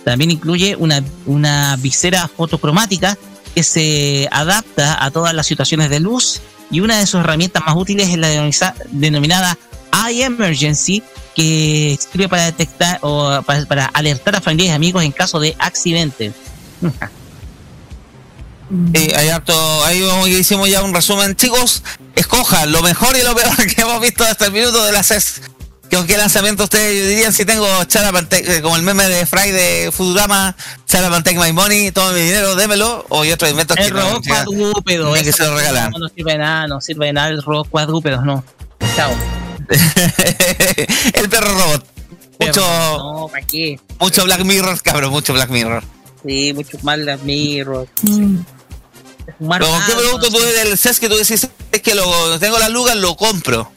También 0.04 0.30
incluye 0.30 0.76
una, 0.76 1.02
una 1.26 1.76
visera 1.76 2.28
fotocromática 2.28 3.18
que 3.54 3.62
se 3.62 4.28
adapta 4.30 5.04
a 5.04 5.10
todas 5.10 5.34
las 5.34 5.46
situaciones 5.46 5.90
de 5.90 6.00
luz 6.00 6.40
y 6.70 6.80
una 6.80 6.98
de 6.98 7.06
sus 7.06 7.20
herramientas 7.20 7.62
más 7.66 7.74
útiles 7.76 8.08
es 8.08 8.18
la 8.18 8.74
denominada 8.90 9.58
iEmergency 10.10 11.02
que 11.34 11.98
sirve 11.98 12.28
para 12.28 12.44
detectar 12.44 12.98
o 13.02 13.42
para, 13.42 13.64
para 13.66 13.86
alertar 13.86 14.36
a 14.36 14.40
familiares 14.40 14.72
y 14.72 14.76
amigos 14.76 15.04
en 15.04 15.12
caso 15.12 15.40
de 15.40 15.56
accidente. 15.58 16.32
Sí, 18.94 19.12
hay 19.16 19.28
harto, 19.28 19.84
ahí 19.84 20.00
hicimos 20.38 20.68
ya 20.68 20.82
un 20.82 20.94
resumen. 20.94 21.34
Chicos, 21.34 21.82
escojan 22.14 22.70
lo 22.70 22.82
mejor 22.82 23.16
y 23.16 23.22
lo 23.22 23.34
peor 23.34 23.56
que 23.74 23.82
hemos 23.82 24.00
visto 24.00 24.24
hasta 24.24 24.46
el 24.46 24.52
minuto 24.52 24.84
de 24.84 24.92
la 24.92 25.02
CES. 25.02 25.42
¿Qué, 25.90 26.06
qué 26.06 26.16
lanzamiento 26.16 26.62
ustedes 26.64 27.08
dirían 27.08 27.32
si 27.32 27.44
tengo 27.44 27.66
Chara 27.84 28.12
eh, 28.30 28.60
como 28.62 28.76
el 28.76 28.82
meme 28.82 29.08
de 29.08 29.26
Fry 29.26 29.50
de 29.50 29.90
Futurama, 29.92 30.56
Chara 30.86 31.10
Take 31.22 31.36
My 31.38 31.52
Money, 31.52 31.90
todo 31.90 32.12
mi 32.12 32.20
dinero, 32.20 32.54
démelo, 32.54 33.04
o 33.08 33.22
hay 33.22 33.32
otros 33.32 33.50
inventos 33.50 33.76
El 33.76 33.86
que 33.86 33.90
no, 33.90 34.00
robot 34.00 34.22
ya, 34.22 34.44
cuadrúpedo. 34.44 35.12
que 35.14 35.32
se 35.32 35.44
lo 35.44 35.56
regalan. 35.56 35.90
No, 35.90 35.98
no 35.98 36.08
sirve 36.08 36.32
de 36.32 36.38
nada, 36.38 36.66
no 36.68 36.80
sirve 36.80 37.06
de 37.06 37.12
nada 37.12 37.28
el 37.28 37.42
robot 37.42 37.68
cuadrúpedo, 37.68 38.22
no. 38.22 38.44
Chao. 38.94 39.12
el 41.14 41.28
perro 41.28 41.54
robot. 41.58 41.86
Mucho, 42.38 42.60
No, 42.62 43.28
¿para 43.30 43.46
qué? 43.46 43.80
mucho 43.98 44.24
Black 44.24 44.44
Mirror, 44.44 44.80
cabrón, 44.82 45.10
mucho 45.10 45.32
Black 45.32 45.50
Mirror. 45.50 45.82
Sí, 46.24 46.52
mucho 46.54 46.78
mal 46.82 47.04
las 47.04 47.22
mirror. 47.22 47.88
Pero, 48.04 49.66
¿Qué 49.86 49.92
producto 49.94 50.30
tú 50.30 50.38
del 50.38 50.78
CES 50.78 51.00
que 51.00 51.08
tú 51.08 51.16
decís 51.16 51.48
es 51.72 51.82
que 51.82 51.94
lo 51.94 52.38
tengo 52.38 52.58
las 52.58 52.70
lugas, 52.70 52.96
lo 52.96 53.16
compro? 53.16 53.70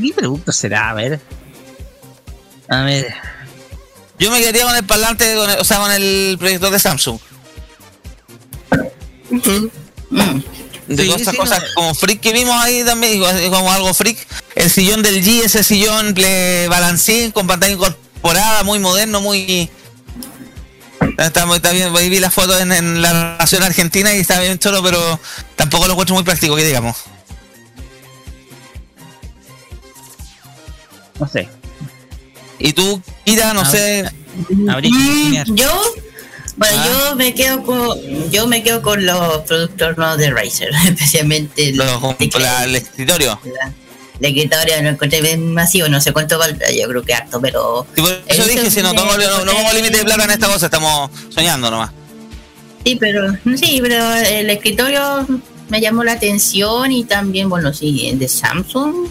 ¿Qué 0.00 0.12
producto 0.14 0.52
será? 0.52 0.90
A 0.90 0.94
ver. 0.94 1.20
A 2.68 2.82
ver. 2.82 3.14
Yo 4.18 4.30
me 4.30 4.38
quedaría 4.38 4.64
con 4.64 4.76
el 4.76 4.84
parlante, 4.84 5.34
con 5.34 5.48
el- 5.50 5.58
o 5.58 5.64
sea, 5.64 5.78
con 5.78 5.90
el 5.92 6.36
proyector 6.38 6.70
de 6.70 6.78
Samsung. 6.78 7.18
De 9.30 10.96
Sí, 10.96 11.06
todas 11.06 11.20
estas 11.20 11.34
sí, 11.34 11.36
cosas 11.38 11.60
no. 11.62 11.66
como 11.74 11.94
freak 11.94 12.20
que 12.20 12.32
vimos 12.32 12.54
ahí 12.60 12.82
también, 12.84 13.20
como 13.50 13.70
algo 13.70 13.94
freak. 13.94 14.18
El 14.56 14.68
sillón 14.70 15.02
del 15.02 15.24
G, 15.24 15.44
ese 15.44 15.62
sillón 15.62 16.14
balancín 16.68 17.30
con 17.30 17.46
pantalla 17.46 17.72
incorporada, 17.72 18.64
muy 18.64 18.78
moderno, 18.80 19.20
muy. 19.20 19.70
Está, 21.16 21.46
muy- 21.46 21.56
está 21.56 21.70
bien, 21.70 21.92
vi 21.94 22.18
las 22.18 22.34
fotos 22.34 22.60
en, 22.60 22.72
en 22.72 23.02
la 23.02 23.36
nación 23.38 23.62
argentina 23.62 24.12
y 24.14 24.18
está 24.18 24.40
bien 24.40 24.58
choro, 24.58 24.82
pero 24.82 25.20
tampoco 25.56 25.86
lo 25.86 25.92
encuentro 25.92 26.14
muy 26.14 26.24
práctico, 26.24 26.56
que 26.56 26.64
digamos. 26.64 26.96
No 31.20 31.28
sé. 31.28 31.48
Y 32.58 32.72
tú, 32.72 33.00
Kira, 33.24 33.54
no 33.54 33.60
A 33.60 33.64
sé. 33.66 34.10
Mm, 34.48 35.54
yo, 35.54 35.82
bueno, 36.56 36.76
Ah. 36.78 36.86
yo 37.10 37.16
me 37.16 37.34
quedo 37.34 37.62
con, 37.62 38.30
yo 38.30 38.46
me 38.46 38.62
quedo 38.62 38.82
con 38.82 39.04
los 39.04 39.38
productos 39.42 39.96
nuevos 39.96 40.18
de 40.18 40.30
Razer, 40.30 40.70
especialmente 40.88 41.68
el, 41.70 41.76
Los, 41.76 42.00
la- 42.38 42.64
el 42.64 42.76
escritorio. 42.76 43.38
la, 43.44 43.72
la 44.20 44.28
escritorio 44.28 44.82
lo 44.82 44.88
encontré 44.90 45.20
bien 45.22 45.52
masivo, 45.54 45.88
no 45.88 46.00
sé 46.00 46.12
cuánto 46.12 46.38
valdrá, 46.38 46.70
yo 46.70 46.86
creo 46.88 47.02
que 47.02 47.14
harto, 47.14 47.40
pero 47.40 47.86
Sí, 47.94 48.02
por 48.02 48.22
eso 48.28 48.44
dije, 48.44 48.70
si 48.70 48.82
no 48.82 48.94
pongo, 48.94 49.16
no, 49.16 49.44
no 49.44 49.52
pongo 49.52 49.72
límite 49.72 49.98
de 49.98 50.04
plata 50.04 50.24
en 50.24 50.30
esta 50.32 50.46
cosa, 50.48 50.66
estamos 50.66 51.10
soñando 51.30 51.70
nomás. 51.70 51.90
sí, 52.84 52.96
pero 52.96 53.32
sí, 53.56 53.78
pero 53.82 54.14
el 54.14 54.50
escritorio 54.50 55.26
me 55.70 55.80
llamó 55.80 56.04
la 56.04 56.12
atención 56.12 56.92
y 56.92 57.04
también, 57.04 57.48
bueno, 57.48 57.72
sí, 57.72 58.08
el 58.08 58.18
de 58.18 58.28
Samsung. 58.28 59.06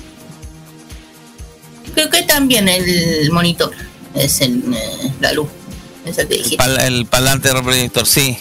Creo 1.93 2.09
que 2.09 2.23
también 2.23 2.67
el 2.69 3.29
monitor 3.31 3.71
es 4.15 4.41
el, 4.41 4.63
eh, 4.73 5.11
la 5.19 5.33
luz, 5.33 5.49
esa 6.05 6.27
que 6.27 6.35
dijiste. 6.35 6.57
Pal- 6.57 6.79
el 6.81 7.05
parlante 7.05 7.51
reproductor, 7.53 8.05
sí. 8.05 8.37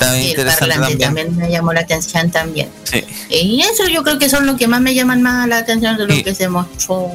El 0.00 0.22
interesante 0.22 0.60
parlante 0.74 0.96
también. 0.96 1.26
también 1.26 1.36
me 1.36 1.50
llamó 1.50 1.72
la 1.72 1.80
atención 1.80 2.30
también. 2.30 2.70
Sí. 2.84 3.04
Y 3.28 3.60
eso 3.62 3.86
yo 3.88 4.02
creo 4.02 4.18
que 4.18 4.28
son 4.30 4.46
los 4.46 4.56
que 4.56 4.66
más 4.66 4.80
me 4.80 4.94
llaman 4.94 5.20
más 5.22 5.46
la 5.48 5.58
atención 5.58 5.96
de 5.98 6.06
lo 6.06 6.14
Sí. 6.14 6.22
que 6.24 6.34
se 6.34 6.48
mostró 6.48 7.10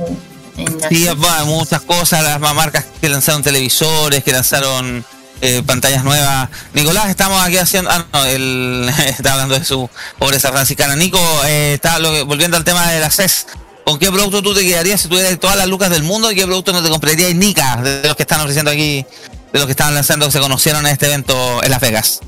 en 0.58 0.80
la 0.80 0.90
Sí, 0.90 1.08
bueno, 1.18 1.46
muchas 1.48 1.82
cosas, 1.82 2.24
las 2.24 2.40
marcas 2.40 2.86
que 3.02 3.10
lanzaron 3.10 3.42
televisores, 3.44 4.24
que 4.24 4.32
lanzaron 4.32 5.04
eh, 5.42 5.64
pantallas 5.66 6.04
nuevas. 6.04 6.50
Nicolás, 6.74 7.10
estamos 7.10 7.42
aquí 7.44 7.58
haciendo. 7.58 7.90
Ah, 7.92 8.06
no, 8.14 8.26
él 8.26 8.90
está 9.08 9.34
hablando 9.34 9.58
de 9.60 9.66
su 9.66 9.90
pobreza 10.18 10.52
franciscana. 10.52 10.96
Nico, 10.96 11.20
eh, 11.46 11.74
está 11.76 12.00
lo 12.00 12.12
que- 12.12 12.22
volviendo 12.24 12.56
al 12.56 12.64
tema 12.64 12.90
de 12.92 13.00
la 13.00 13.10
CES. 13.10 13.48
¿Con 13.86 14.00
qué 14.00 14.12
producto 14.12 14.42
tú 14.42 14.56
te 14.56 14.62
quedarías 14.62 15.00
si 15.02 15.08
tuvieras 15.08 15.40
todas 15.40 15.56
las 15.56 15.68
lucas 15.68 15.92
del 15.92 16.04
mundo 16.04 16.32
y 16.32 16.36
qué 16.36 16.46
producto 16.46 16.74
no 16.74 16.82
te 16.82 16.90
comprarías 16.90 17.36
Nica 17.36 17.82
de 17.84 18.08
los 18.08 18.16
que 18.16 18.24
están 18.24 18.42
ofreciendo 18.42 18.72
aquí, 18.72 19.06
de 19.54 19.60
los 19.60 19.66
que 19.66 19.72
están 19.72 19.94
lanzando 19.94 20.26
que 20.26 20.32
se 20.32 20.40
conocieron 20.40 20.86
en 20.88 20.94
este 20.94 21.06
evento 21.06 21.64
en 21.64 21.70
Las 21.70 21.80
Vegas? 21.80 22.22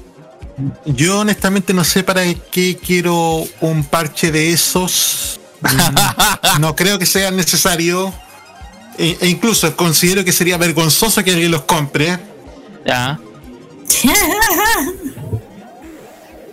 Yo 0.85 1.19
honestamente 1.19 1.73
no 1.73 1.84
sé 1.84 2.03
para 2.03 2.23
qué 2.51 2.77
quiero 2.77 3.47
un 3.61 3.84
parche 3.84 4.31
de 4.31 4.53
esos. 4.53 5.39
No 6.59 6.75
creo 6.75 6.97
que 6.99 7.05
sea 7.05 7.31
necesario. 7.31 8.13
E, 8.97 9.17
e 9.21 9.27
incluso 9.27 9.75
considero 9.75 10.23
que 10.23 10.31
sería 10.31 10.57
vergonzoso 10.57 11.23
que 11.23 11.31
alguien 11.31 11.51
los 11.51 11.63
compre. 11.63 12.17
Ya. 12.85 13.19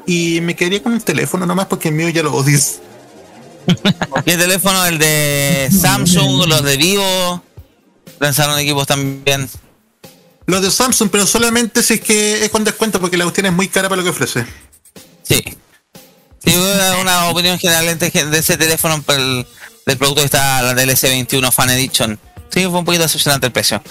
Y 0.06 0.40
me 0.42 0.54
quedaría 0.54 0.82
con 0.82 0.92
un 0.92 1.00
teléfono 1.00 1.46
nomás 1.46 1.66
porque 1.66 1.88
el 1.88 1.94
mío 1.94 2.08
ya 2.08 2.22
lo 2.22 2.34
odio. 2.34 2.58
¿Qué 4.24 4.36
teléfono? 4.36 4.84
El 4.86 4.98
de 4.98 5.68
Samsung, 5.70 6.46
los 6.46 6.62
de 6.62 6.76
Vivo. 6.76 7.42
Lanzaron 8.20 8.58
equipos 8.58 8.86
también. 8.86 9.48
Los 10.46 10.62
de 10.62 10.70
Samsung, 10.70 11.08
pero 11.10 11.26
solamente 11.26 11.82
si 11.82 11.94
es 11.94 12.00
que 12.00 12.44
es 12.44 12.50
con 12.50 12.64
descuento 12.64 13.00
porque 13.00 13.16
la 13.16 13.24
cuestión 13.24 13.46
es 13.46 13.52
muy 13.52 13.68
cara 13.68 13.88
para 13.88 13.98
lo 13.98 14.04
que 14.04 14.10
ofrece. 14.10 14.44
Sí. 15.22 15.42
Sí, 16.44 16.54
una, 16.54 16.98
una 16.98 17.28
opinión 17.30 17.58
general 17.58 17.98
de 17.98 18.10
de 18.10 18.38
ese 18.38 18.56
teléfono 18.58 19.02
el- 19.08 19.46
del 19.86 19.98
producto 19.98 20.20
que 20.20 20.26
está 20.26 20.62
la 20.62 20.74
del 20.74 20.90
S21 20.90 21.50
Fan 21.50 21.70
Edition. 21.70 22.18
Sí, 22.50 22.60
fue 22.66 22.78
un 22.78 22.84
poquito 22.84 23.02
decepcionante 23.04 23.46
el 23.46 23.52
precio. 23.52 23.82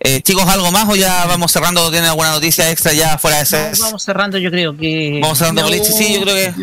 Eh, 0.00 0.20
chicos, 0.22 0.46
¿algo 0.46 0.70
más 0.70 0.88
o 0.88 0.94
ya 0.94 1.26
vamos 1.26 1.50
cerrando? 1.50 1.90
¿Tienen 1.90 2.08
alguna 2.10 2.30
noticia 2.30 2.70
extra 2.70 2.92
ya 2.92 3.18
fuera 3.18 3.38
de 3.38 3.46
CES? 3.46 3.80
Vamos 3.80 4.02
cerrando, 4.02 4.38
yo 4.38 4.50
creo 4.50 4.76
que. 4.76 5.18
Vamos 5.20 5.38
cerrando 5.38 5.62
boliche. 5.62 5.92
Sí, 5.92 6.14
yo 6.14 6.22
creo 6.22 6.34
que 6.36 6.54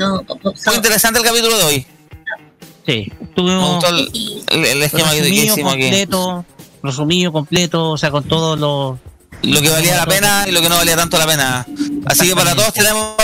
fue 0.64 0.76
interesante 0.76 1.20
el 1.20 1.26
capítulo 1.26 1.58
de 1.58 1.64
hoy. 1.66 1.88
Sí, 2.86 3.12
Me 3.20 3.26
tuvimos 3.36 3.70
gustó 3.84 3.90
el, 3.90 4.10
el- 4.68 4.84
esquema 4.84 5.12
que 5.12 5.28
hicimos 5.30 5.74
aquí. 5.74 5.82
completo, 5.84 6.46
resumido 6.84 7.32
completo, 7.32 7.92
o 7.92 7.98
sea, 7.98 8.12
con 8.12 8.24
todos 8.26 8.60
los. 8.60 9.00
Lo 9.42 9.62
que 9.62 9.70
valía 9.70 9.96
la 9.98 10.06
pena 10.06 10.46
y 10.48 10.52
lo 10.52 10.62
que 10.62 10.70
no 10.70 10.76
valía 10.78 10.96
tanto 10.96 11.18
la 11.18 11.26
pena. 11.28 11.66
Así 12.06 12.28
que 12.28 12.36
para 12.36 12.56
todos 12.56 12.74
tenemos, 12.74 13.16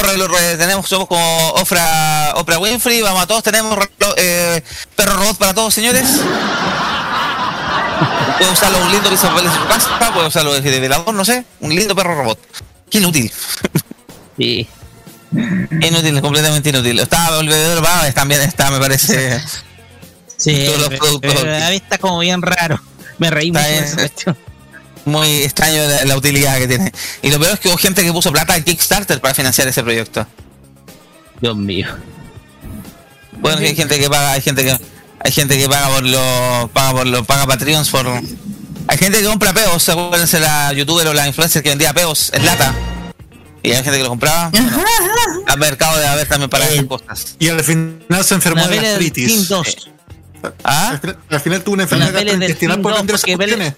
tenemos 0.57 0.87
somos 0.87 1.07
como 1.07 1.49
Ofra, 1.51 2.33
Oprah 2.35 2.59
Winfrey, 2.59 3.01
vamos 3.01 3.23
a 3.23 3.27
todos, 3.27 3.43
tenemos 3.43 3.77
eh, 4.17 4.61
perro 4.95 5.13
robot 5.17 5.37
para 5.37 5.53
todos, 5.53 5.73
señores. 5.73 6.07
Puede 8.37 8.51
usarlo 8.51 8.79
un 8.83 8.91
lindo 8.91 9.09
piso 9.09 9.23
de 9.27 9.29
papel 9.33 9.45
en 9.45 9.53
su 9.53 9.67
casa, 9.67 10.11
puede 10.13 10.27
usarlo 10.27 10.53
de 10.53 10.79
velador, 10.79 11.13
no 11.13 11.23
sé, 11.23 11.45
un 11.59 11.75
lindo 11.75 11.95
perro 11.95 12.15
robot. 12.15 12.39
Qué 12.89 12.97
inútil. 12.97 13.31
Sí. 14.37 14.67
Inútil, 15.31 16.21
completamente 16.21 16.69
inútil. 16.69 16.99
Está 16.99 17.39
el 17.39 17.47
bebedor 17.47 17.81
Baves 17.81 18.13
también 18.13 18.41
está, 18.41 18.69
me 18.69 18.79
parece. 18.79 19.39
Sí, 20.37 20.65
Todos 20.65 20.79
los 20.79 20.89
pero- 20.89 20.99
productos. 20.99 21.33
mí 21.43 21.75
está 21.75 21.97
como 21.97 22.19
bien 22.19 22.41
raro. 22.41 22.81
Me 23.17 23.29
reí 23.29 23.51
mucho 23.51 23.63
cuestión. 23.95 24.37
Muy 25.05 25.43
extraño 25.43 25.83
la, 25.87 26.05
la 26.05 26.17
utilidad 26.17 26.57
que 26.57 26.67
tiene. 26.67 26.91
Y 27.21 27.29
lo 27.31 27.39
peor 27.39 27.53
es 27.53 27.59
que 27.59 27.69
hubo 27.69 27.77
gente 27.77 28.03
que 28.03 28.11
puso 28.11 28.31
plata 28.31 28.55
en 28.57 28.63
Kickstarter 28.63 29.19
para 29.21 29.33
financiar 29.33 29.67
ese 29.67 29.81
proyecto. 29.83 30.25
Dios 31.39 31.55
mío. 31.55 31.87
Bueno, 33.39 33.59
hay 33.59 33.75
gente 33.75 33.99
que 33.99 34.09
paga, 34.09 34.33
hay 34.33 34.41
gente 34.41 34.63
que 34.63 34.77
hay 35.23 35.31
gente 35.31 35.57
que 35.57 35.67
paga 35.69 35.89
por 35.89 36.03
lo 36.03 36.69
paga 36.73 36.91
por 36.91 37.07
lo 37.07 37.23
paga 37.23 37.47
Patreons 37.47 37.89
por 37.89 38.07
hay 38.07 38.97
gente 38.97 39.19
que 39.19 39.25
compra 39.25 39.53
peos, 39.53 39.87
acuérdense 39.89 40.39
la 40.39 40.73
youtuber 40.73 41.07
o 41.07 41.13
la 41.13 41.27
influencer 41.27 41.63
que 41.63 41.69
vendía 41.69 41.93
peos 41.93 42.31
en 42.33 42.45
lata. 42.45 42.73
Y 43.63 43.71
hay 43.71 43.83
gente 43.83 43.97
que 43.97 44.03
lo 44.03 44.09
compraba. 44.09 44.49
Bueno, 44.49 45.43
al 45.47 45.59
mercado 45.59 45.97
de 45.99 46.07
haber 46.07 46.27
también 46.27 46.49
para 46.49 46.67
esas 46.67 46.85
cosas. 46.85 47.35
Y 47.39 47.49
al 47.49 47.63
final 47.63 48.23
se 48.23 48.33
enfermó 48.35 48.61
La 48.61 48.67
de 48.67 48.77
gastritis. 48.77 49.27
Team 49.27 49.45
2. 49.47 49.89
¿Ah? 50.63 50.89
Al 50.91 50.99
final- 50.99 51.17
Al 51.29 51.39
final 51.41 51.61
tuvo 51.63 51.73
una 51.75 51.83
enfermedad 51.83 52.13
gastrointestinal 52.13 52.81
por 52.81 52.91
2, 52.93 52.99
vender 53.01 53.15
esas 53.15 53.35
cuestiones. 53.35 53.73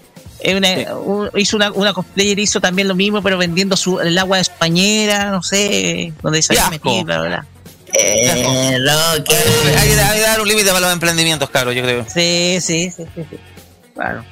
un- 1.04 1.30
hizo 1.36 1.56
una, 1.56 1.70
una 1.72 1.92
cosplayer 1.92 2.38
hizo 2.38 2.60
también 2.60 2.88
lo 2.88 2.94
mismo, 2.94 3.22
pero 3.22 3.36
vendiendo 3.38 3.76
su, 3.76 4.00
el 4.00 4.16
agua 4.18 4.38
de 4.38 4.44
su 4.44 4.52
bañera, 4.58 5.30
no 5.30 5.42
sé, 5.42 6.12
donde 6.22 6.40
se 6.42 6.52
había 6.54 6.70
metido, 6.70 7.04
bla, 7.04 7.20
bla. 7.22 7.46
Eh, 7.92 8.76
lo 8.80 9.24
que- 9.24 9.34
Hay 9.36 9.88
que 9.88 10.00
hay 10.00 10.16
que 10.18 10.22
dar 10.22 10.40
un 10.40 10.48
límite 10.48 10.68
para 10.68 10.80
los 10.80 10.92
emprendimientos, 10.92 11.48
caros, 11.50 11.74
yo 11.74 11.82
creo. 11.82 12.04
Sí, 12.12 12.58
sí, 12.60 12.90
sí, 12.90 13.04
sí, 13.14 13.22
sí. 13.30 13.36
Claro. 13.94 14.24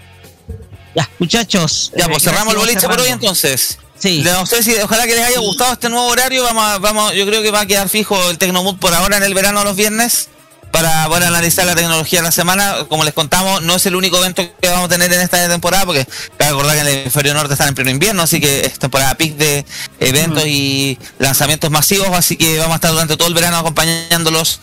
Ya, 0.94 1.08
muchachos. 1.18 1.92
Ya, 1.96 2.04
eh, 2.06 2.08
pues 2.10 2.22
cerramos 2.22 2.52
el 2.54 2.60
boliche 2.60 2.80
por 2.88 2.98
hoy 2.98 3.04
cerrando. 3.04 3.24
entonces. 3.26 3.78
Sí. 4.02 4.20
No 4.24 4.44
sé 4.46 4.64
si 4.64 4.74
ojalá 4.80 5.06
que 5.06 5.14
les 5.14 5.24
haya 5.24 5.38
gustado 5.38 5.74
este 5.74 5.88
nuevo 5.88 6.06
horario. 6.08 6.42
Vamos, 6.42 6.64
a- 6.64 6.78
vamos, 6.78 7.14
yo 7.14 7.24
creo 7.24 7.40
que 7.40 7.52
va 7.52 7.60
a 7.60 7.66
quedar 7.66 7.88
fijo 7.88 8.30
el 8.30 8.36
Tecnomood 8.38 8.78
por 8.78 8.92
ahora 8.94 9.16
en 9.16 9.22
el 9.22 9.32
verano 9.32 9.62
los 9.62 9.76
viernes 9.76 10.28
para 10.72 11.06
poder 11.06 11.24
analizar 11.24 11.66
la 11.66 11.74
tecnología 11.76 12.18
de 12.18 12.24
la 12.24 12.32
semana. 12.32 12.78
Como 12.88 13.04
les 13.04 13.14
contamos, 13.14 13.62
no 13.62 13.76
es 13.76 13.86
el 13.86 13.94
único 13.94 14.16
evento 14.18 14.42
que 14.60 14.68
vamos 14.68 14.86
a 14.86 14.88
tener 14.88 15.12
en 15.12 15.20
esta 15.20 15.46
temporada 15.48 15.84
porque 15.86 16.04
cabe 16.36 16.50
recordar 16.50 16.74
que 16.74 16.80
en 16.80 16.86
el 16.88 16.98
hemisferio 16.98 17.32
norte 17.34 17.52
están 17.52 17.68
en 17.68 17.74
pleno 17.76 17.90
invierno, 17.90 18.22
así 18.22 18.40
que 18.40 18.62
es 18.66 18.76
temporada 18.78 19.14
peak 19.14 19.34
de 19.36 19.64
eventos 20.00 20.44
y 20.46 20.98
lanzamientos 21.20 21.70
masivos, 21.70 22.08
así 22.10 22.36
que 22.36 22.58
vamos 22.58 22.72
a 22.72 22.76
estar 22.76 22.90
durante 22.90 23.16
todo 23.16 23.28
el 23.28 23.34
verano 23.34 23.58
acompañándolos 23.58 24.58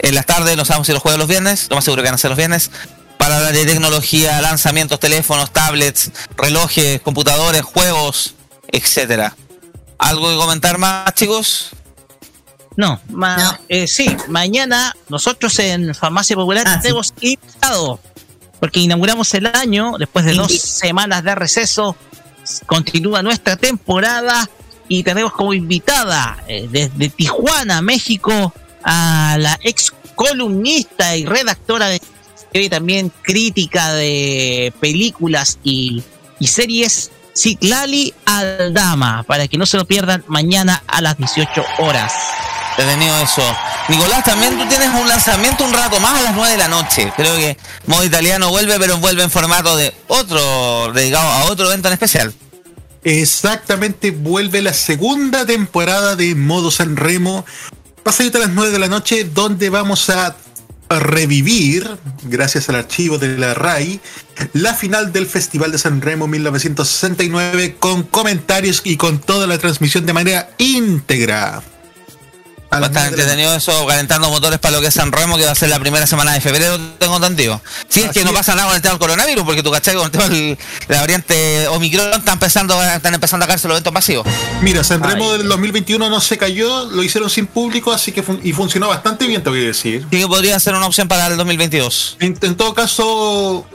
en 0.00 0.14
las 0.16 0.26
tardes, 0.26 0.54
no 0.56 0.64
sabemos 0.66 0.86
si 0.88 0.92
los 0.92 1.00
jueves 1.00 1.18
los 1.18 1.28
viernes, 1.28 1.68
lo 1.70 1.76
más 1.76 1.84
seguro 1.84 2.02
que 2.02 2.08
van 2.08 2.16
a 2.16 2.18
ser 2.18 2.28
los 2.30 2.36
viernes, 2.36 2.70
para 3.16 3.36
hablar 3.36 3.52
de 3.54 3.64
tecnología, 3.64 4.42
lanzamientos, 4.42 4.98
teléfonos, 4.98 5.50
tablets, 5.52 6.10
relojes, 6.36 7.00
computadores, 7.02 7.62
juegos, 7.62 8.34
etcétera. 8.72 9.34
¿Algo 9.98 10.28
que 10.30 10.36
comentar 10.36 10.78
más, 10.78 11.14
chicos? 11.14 11.70
No, 12.76 13.00
ma- 13.10 13.36
No. 13.36 13.58
eh, 13.68 13.86
sí, 13.86 14.16
mañana 14.28 14.94
nosotros 15.08 15.56
en 15.58 15.94
Farmacia 15.94 16.34
Popular 16.34 16.64
Ah, 16.66 16.76
sí. 16.76 16.82
tenemos 16.82 17.12
invitado, 17.20 18.00
porque 18.58 18.80
inauguramos 18.80 19.32
el 19.34 19.46
año, 19.46 19.92
después 19.98 20.24
de 20.24 20.32
dos 20.34 20.52
semanas 20.58 21.22
de 21.22 21.34
receso, 21.34 21.94
continúa 22.66 23.22
nuestra 23.22 23.56
temporada 23.56 24.48
y 24.88 25.02
tenemos 25.04 25.32
como 25.32 25.52
invitada 25.54 26.42
eh, 26.48 26.66
desde 26.70 27.10
Tijuana, 27.10 27.82
México, 27.82 28.52
a 28.82 29.36
la 29.38 29.58
ex 29.62 29.92
columnista 30.14 31.16
y 31.16 31.24
redactora 31.26 31.88
de 31.88 32.00
y 32.54 32.68
también 32.68 33.10
crítica 33.22 33.92
de 33.94 34.74
películas 34.80 35.58
y, 35.62 36.02
y 36.38 36.46
series, 36.48 37.10
Citlali 37.36 38.14
Aldama, 38.26 39.22
para 39.24 39.48
que 39.48 39.58
no 39.58 39.66
se 39.66 39.76
lo 39.76 39.86
pierdan 39.86 40.24
mañana 40.26 40.82
a 40.86 41.00
las 41.00 41.16
18 41.16 41.64
horas. 41.78 42.12
Detenido 42.76 43.16
eso. 43.18 43.42
Nicolás, 43.88 44.24
también 44.24 44.58
tú 44.58 44.66
tienes 44.66 44.88
un 44.88 45.08
lanzamiento 45.08 45.64
un 45.64 45.72
rato 45.72 46.00
más 46.00 46.18
a 46.18 46.22
las 46.22 46.34
9 46.34 46.52
de 46.52 46.58
la 46.58 46.68
noche. 46.68 47.12
Creo 47.16 47.36
que 47.36 47.56
modo 47.86 48.04
italiano 48.04 48.48
vuelve, 48.50 48.78
pero 48.78 48.96
vuelve 48.98 49.22
en 49.22 49.30
formato 49.30 49.76
de 49.76 49.94
otro, 50.08 50.92
dedicado 50.92 51.28
a 51.28 51.44
otro 51.44 51.66
evento 51.66 51.88
en 51.88 51.94
especial. 51.94 52.34
Exactamente, 53.04 54.10
vuelve 54.12 54.62
la 54.62 54.72
segunda 54.72 55.44
temporada 55.44 56.16
de 56.16 56.34
Modo 56.34 56.70
San 56.70 56.96
Remo. 56.96 57.44
Pasadita 58.02 58.38
a 58.38 58.42
las 58.42 58.50
9 58.50 58.70
de 58.70 58.78
la 58.78 58.88
noche, 58.88 59.24
donde 59.24 59.68
vamos 59.68 60.08
a 60.08 60.36
revivir, 61.00 61.88
gracias 62.24 62.68
al 62.68 62.76
archivo 62.76 63.18
de 63.18 63.38
la 63.38 63.54
RAI, 63.54 64.00
la 64.52 64.74
final 64.74 65.12
del 65.12 65.26
Festival 65.26 65.72
de 65.72 65.78
San 65.78 66.00
Remo 66.00 66.26
1969 66.26 67.76
con 67.78 68.02
comentarios 68.02 68.82
y 68.84 68.96
con 68.96 69.20
toda 69.20 69.46
la 69.46 69.58
transmisión 69.58 70.06
de 70.06 70.12
manera 70.12 70.50
íntegra. 70.58 71.62
A 72.72 72.80
las 72.80 72.90
Bastante 72.90 73.10
9 73.10 73.10
de 73.10 73.16
la 73.26 73.32
entretenido 73.42 73.54
eso, 73.54 73.86
calentando 73.86 74.30
motores 74.30 74.58
para 74.58 74.72
lo 74.76 74.80
que 74.80 74.86
es 74.86 74.94
San 74.94 75.12
Remo, 75.12 75.36
que 75.36 75.44
va 75.44 75.52
a 75.52 75.54
ser 75.54 75.68
la 75.68 75.78
primera 75.78 76.06
semana 76.06 76.32
de 76.32 76.40
febrero, 76.40 76.78
tengo 76.98 77.16
entendido. 77.16 77.60
Si 77.88 78.00
es 78.00 78.08
Así 78.08 78.18
que 78.20 78.24
no 78.24 78.32
pasa 78.32 78.54
nada 78.54 78.68
con 78.68 78.76
el 78.76 78.82
tema 78.82 78.92
del 78.92 78.98
coronavirus, 78.98 79.44
porque 79.44 79.62
tú 79.62 79.70
cachai 79.70 79.94
con 79.94 80.06
el 80.06 80.10
tema 80.10 80.28
de 80.28 80.56
la 80.88 81.00
variante 81.00 81.68
Omicron 81.68 82.14
están 82.14 82.32
empezando, 82.34 82.82
están 82.82 83.12
empezando 83.12 83.44
a 83.44 83.46
caerse 83.46 83.68
los 83.68 83.74
eventos 83.74 83.92
masivos. 83.92 84.26
Mira, 84.62 84.82
San 84.84 85.02
Remo 85.02 85.32
Ay. 85.32 85.38
del 85.38 85.48
2021 85.48 86.08
no 86.08 86.20
se 86.22 86.38
cayó, 86.38 86.86
lo 86.86 87.02
hicieron 87.02 87.28
sin 87.28 87.46
público, 87.46 87.92
así 87.92 88.10
que 88.10 88.22
fun- 88.22 88.40
y 88.42 88.52
funcionó 88.54 88.88
bastante 88.88 89.26
bien, 89.26 89.42
te 89.42 89.50
voy 89.50 89.60
a 89.64 89.66
decir. 89.66 90.04
Así 90.06 90.18
que 90.20 90.26
podría 90.26 90.58
ser 90.58 90.74
una 90.74 90.86
opción 90.86 91.08
para 91.08 91.26
el 91.26 91.36
2022. 91.36 92.16
En, 92.20 92.38
en 92.40 92.54
todo 92.56 92.72
caso, 92.72 93.66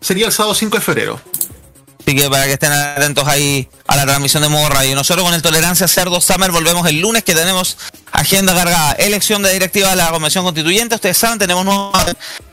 sería 0.00 0.26
el 0.26 0.32
sábado 0.32 0.54
5 0.56 0.76
de 0.78 0.82
febrero. 0.82 1.20
Así 2.04 2.16
que 2.16 2.28
para 2.28 2.44
que 2.46 2.54
estén 2.54 2.72
atentos 2.72 3.26
ahí 3.28 3.68
a 3.86 3.94
la 3.96 4.04
transmisión 4.04 4.42
de 4.42 4.48
Modo 4.48 4.68
Radio. 4.68 4.94
Nosotros 4.96 5.24
con 5.24 5.34
el 5.34 5.42
Tolerancia 5.42 5.86
Cerdo 5.86 6.20
Summer 6.20 6.50
volvemos 6.50 6.86
el 6.88 7.00
lunes 7.00 7.22
que 7.22 7.32
tenemos 7.34 7.76
agenda 8.10 8.54
cargada. 8.54 8.92
Elección 8.94 9.40
de 9.42 9.52
directiva 9.52 9.90
de 9.90 9.96
la 9.96 10.10
Convención 10.10 10.44
Constituyente. 10.44 10.96
Ustedes 10.96 11.16
saben, 11.16 11.38
tenemos 11.38 11.64
nueva 11.64 12.04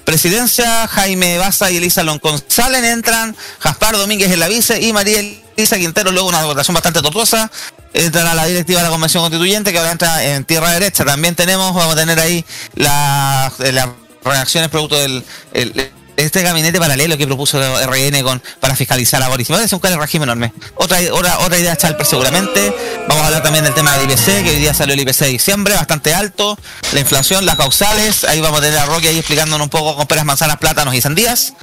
presidencia. 0.06 0.88
Jaime 0.88 1.40
Baza 1.40 1.72
y 1.72 1.78
Elisa 1.78 2.04
Lon 2.04 2.20
González 2.22 2.84
entran. 2.84 3.36
Jaspar 3.60 3.98
Domínguez 3.98 4.32
en 4.32 4.40
la 4.40 4.48
vice 4.48 4.80
y 4.82 4.94
María 4.94 5.20
Elisa 5.58 5.78
Quintero 5.78 6.12
luego 6.12 6.30
una 6.30 6.44
votación 6.46 6.76
bastante 6.76 7.02
tortuosa. 7.02 7.50
Entran 7.92 8.28
a 8.28 8.36
la 8.36 8.46
directiva 8.46 8.82
de 8.82 8.86
la 8.86 8.92
Convención 8.92 9.24
Constituyente 9.24 9.72
que 9.72 9.80
ahora 9.80 9.92
entra 9.94 10.24
en 10.24 10.46
tierra 10.46 10.70
derecha. 10.72 11.04
También 11.06 11.34
tenemos, 11.34 11.74
vamos 11.74 11.94
a 11.94 11.98
tener 11.98 12.20
ahí 12.20 12.46
la- 12.76 13.52
las 13.58 13.88
reacciones 14.24 14.70
producto 14.70 14.96
del... 15.00 15.26
el- 15.54 15.92
este 16.20 16.42
gabinete 16.42 16.80
paralelo 16.80 17.18
que 17.18 17.26
propuso 17.26 17.60
RN 17.88 18.22
con, 18.24 18.42
para 18.60 18.76
fiscalizar 18.76 19.22
a 19.24 19.28
Boris. 19.30 19.50
Me 19.50 19.56
parece 19.58 19.76
un 19.76 19.82
cara 19.82 19.98
régimen 19.98 20.28
enorme. 20.30 20.54
Otra, 20.76 21.00
otra, 21.12 21.40
otra 21.40 21.58
idea 21.58 21.76
Chalper 21.76 22.06
seguramente. 22.06 22.74
Vamos 23.08 23.24
a 23.24 23.28
hablar 23.28 23.44
también 23.44 23.64
del 23.64 23.74
tema 23.74 23.98
del 23.98 24.10
IPC, 24.10 24.26
que 24.44 24.50
hoy 24.52 24.56
día 24.58 24.74
salió 24.74 24.94
el 24.94 25.00
IPC 25.02 25.20
de 25.20 25.28
diciembre, 25.30 25.74
bastante 25.74 26.14
alto. 26.14 26.58
La 26.94 27.00
inflación, 27.00 27.46
las 27.46 27.56
causales. 27.56 28.24
Ahí 28.24 28.42
vamos 28.42 28.60
a 28.60 28.64
tener 28.64 28.80
a 28.80 28.86
Roque 28.86 29.08
ahí 29.10 29.18
explicándonos 29.18 29.66
un 29.66 29.70
poco 29.70 29.96
con 29.96 30.08
peras, 30.08 30.26
manzanas, 30.26 30.58
plátanos 30.58 30.94
y 30.96 31.02
sandías. 31.02 31.54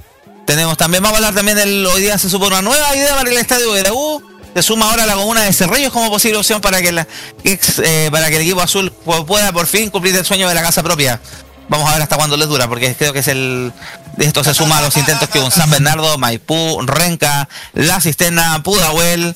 Tenemos 0.46 0.76
también, 0.76 1.02
vamos 1.02 1.16
a 1.16 1.18
hablar 1.18 1.34
también 1.34 1.56
del, 1.58 1.84
hoy 1.86 2.02
día 2.02 2.18
se 2.18 2.30
supone 2.30 2.52
una 2.52 2.62
nueva 2.62 2.94
idea 2.96 3.14
para 3.16 3.28
el 3.28 3.36
estadio 3.36 3.72
de 3.72 3.82
la 3.82 3.92
U. 3.92 4.22
Se 4.54 4.62
suma 4.62 4.88
ahora 4.88 5.04
la 5.04 5.14
comuna 5.14 5.42
de 5.42 5.52
Cerrillos 5.52 5.92
como 5.92 6.08
posible 6.08 6.38
opción 6.38 6.62
para 6.62 6.80
que, 6.80 6.90
la, 6.90 7.06
eh, 7.44 8.08
para 8.10 8.30
que 8.30 8.36
el 8.36 8.42
equipo 8.42 8.62
azul 8.62 8.90
pu- 9.04 9.26
pueda 9.26 9.52
por 9.52 9.66
fin 9.66 9.90
cumplir 9.90 10.16
el 10.16 10.24
sueño 10.24 10.48
de 10.48 10.54
la 10.54 10.62
casa 10.62 10.82
propia. 10.82 11.20
Vamos 11.68 11.88
a 11.88 11.94
ver 11.94 12.02
hasta 12.02 12.16
cuándo 12.16 12.36
les 12.36 12.48
dura, 12.48 12.68
porque 12.68 12.94
creo 12.94 13.12
que 13.12 13.20
es 13.20 13.28
el. 13.28 13.72
Esto 14.18 14.44
se 14.44 14.54
suma 14.54 14.78
a 14.78 14.82
los 14.82 14.96
intentos 14.96 15.28
que 15.28 15.38
hubo 15.38 15.46
en 15.46 15.52
San 15.52 15.70
Bernardo, 15.70 16.16
Maipú, 16.18 16.80
Renca, 16.86 17.48
La 17.74 18.00
Cisterna, 18.00 18.62
Pudahuel, 18.62 19.34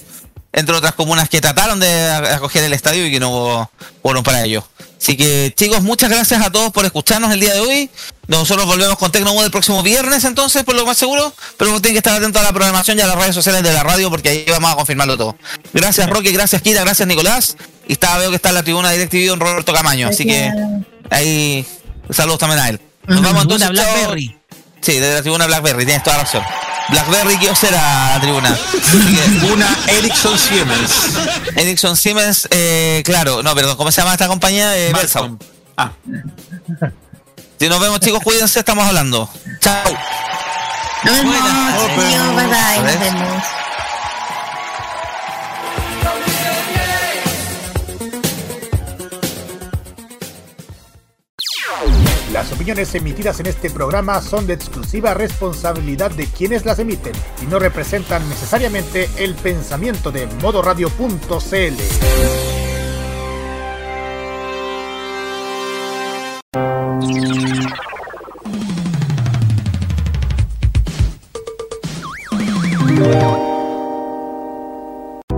entre 0.52 0.74
otras 0.74 0.94
comunas 0.94 1.28
que 1.28 1.40
trataron 1.40 1.80
de 1.80 2.10
acoger 2.10 2.64
el 2.64 2.72
estadio 2.72 3.06
y 3.06 3.10
que 3.10 3.20
no 3.20 3.30
hubo 3.30 3.70
fueron 4.02 4.22
para 4.22 4.44
ello. 4.44 4.64
Así 5.00 5.16
que 5.16 5.52
chicos, 5.56 5.82
muchas 5.82 6.10
gracias 6.10 6.44
a 6.44 6.50
todos 6.50 6.72
por 6.72 6.84
escucharnos 6.84 7.32
el 7.32 7.40
día 7.40 7.54
de 7.54 7.60
hoy. 7.60 7.90
Nosotros 8.28 8.66
volvemos 8.66 8.96
con 8.98 9.10
Tecnomood 9.10 9.44
el 9.44 9.50
próximo 9.50 9.82
viernes 9.82 10.24
entonces, 10.24 10.62
por 10.62 10.74
lo 10.74 10.84
más 10.84 10.98
seguro, 10.98 11.32
pero 11.56 11.80
tienen 11.80 11.94
que 11.94 11.98
estar 11.98 12.14
atentos 12.14 12.40
a 12.40 12.44
la 12.44 12.52
programación 12.52 12.98
y 12.98 13.00
a 13.00 13.06
las 13.06 13.16
redes 13.16 13.34
sociales 13.34 13.62
de 13.62 13.72
la 13.72 13.82
radio 13.82 14.10
porque 14.10 14.28
ahí 14.28 14.44
vamos 14.48 14.70
a 14.70 14.76
confirmarlo 14.76 15.16
todo. 15.16 15.36
Gracias 15.72 16.08
Roque, 16.08 16.30
gracias 16.32 16.60
Kira, 16.60 16.82
gracias 16.82 17.08
Nicolás. 17.08 17.56
Y 17.88 17.94
estaba, 17.94 18.18
veo 18.18 18.30
que 18.30 18.36
está 18.36 18.50
en 18.50 18.56
la 18.56 18.62
tribuna 18.62 18.90
DirecTV 18.90 19.26
don 19.26 19.40
Roberto 19.40 19.72
Camaño, 19.72 20.08
así 20.08 20.24
que 20.26 20.52
ahí 21.08 21.66
saludos 22.12 22.38
también 22.38 22.60
a 22.60 22.68
él. 22.68 22.80
Nos 23.06 23.22
vamos 23.22 23.42
entonces. 23.42 23.68
Blackberry. 23.70 24.36
Sí, 24.80 24.98
de 24.98 25.14
la 25.14 25.20
tribuna 25.20 25.46
Blackberry, 25.46 25.84
tienes 25.84 26.02
toda 26.02 26.18
la 26.18 26.22
razón. 26.24 26.42
Blackberry 26.88 27.36
Kiosera 27.38 28.14
la 28.14 28.20
tribuna. 28.20 28.56
Una 29.52 29.68
Ericsson 29.88 30.38
Siemens. 30.38 30.92
Ericsson 31.54 31.96
Siemens, 31.96 32.48
eh, 32.50 33.02
claro, 33.04 33.42
no, 33.42 33.54
perdón, 33.54 33.76
¿cómo 33.76 33.92
se 33.92 34.00
llama 34.00 34.12
esta 34.12 34.26
compañía? 34.26 34.76
Eh. 34.76 34.92
Ah, 35.76 35.92
Si 37.58 37.68
nos 37.68 37.80
vemos 37.80 38.00
chicos, 38.00 38.20
cuídense, 38.24 38.58
estamos 38.58 38.86
hablando. 38.86 39.28
Chao. 39.60 39.92
Nos 41.04 41.16
vemos. 41.16 41.36
Bye 41.96 42.46
bye. 42.46 42.82
Nos 42.82 43.00
vemos. 43.00 43.42
Opiniones 52.52 52.94
emitidas 52.94 53.40
en 53.40 53.46
este 53.46 53.70
programa 53.70 54.20
son 54.20 54.46
de 54.46 54.54
exclusiva 54.54 55.14
responsabilidad 55.14 56.10
de 56.10 56.26
quienes 56.26 56.64
las 56.64 56.78
emiten 56.78 57.12
y 57.42 57.46
no 57.46 57.58
representan 57.58 58.28
necesariamente 58.28 59.08
el 59.18 59.34
pensamiento 59.34 60.10
de 60.10 60.26
modoradio.cl. 60.42 61.74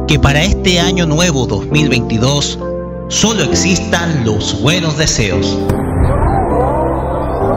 Que 0.09 0.19
para 0.19 0.43
este 0.43 0.81
año 0.81 1.07
nuevo 1.07 1.47
2022 1.47 2.59
solo 3.09 3.43
existan 3.45 4.25
los 4.25 4.61
buenos 4.63 4.97
deseos. 4.99 5.59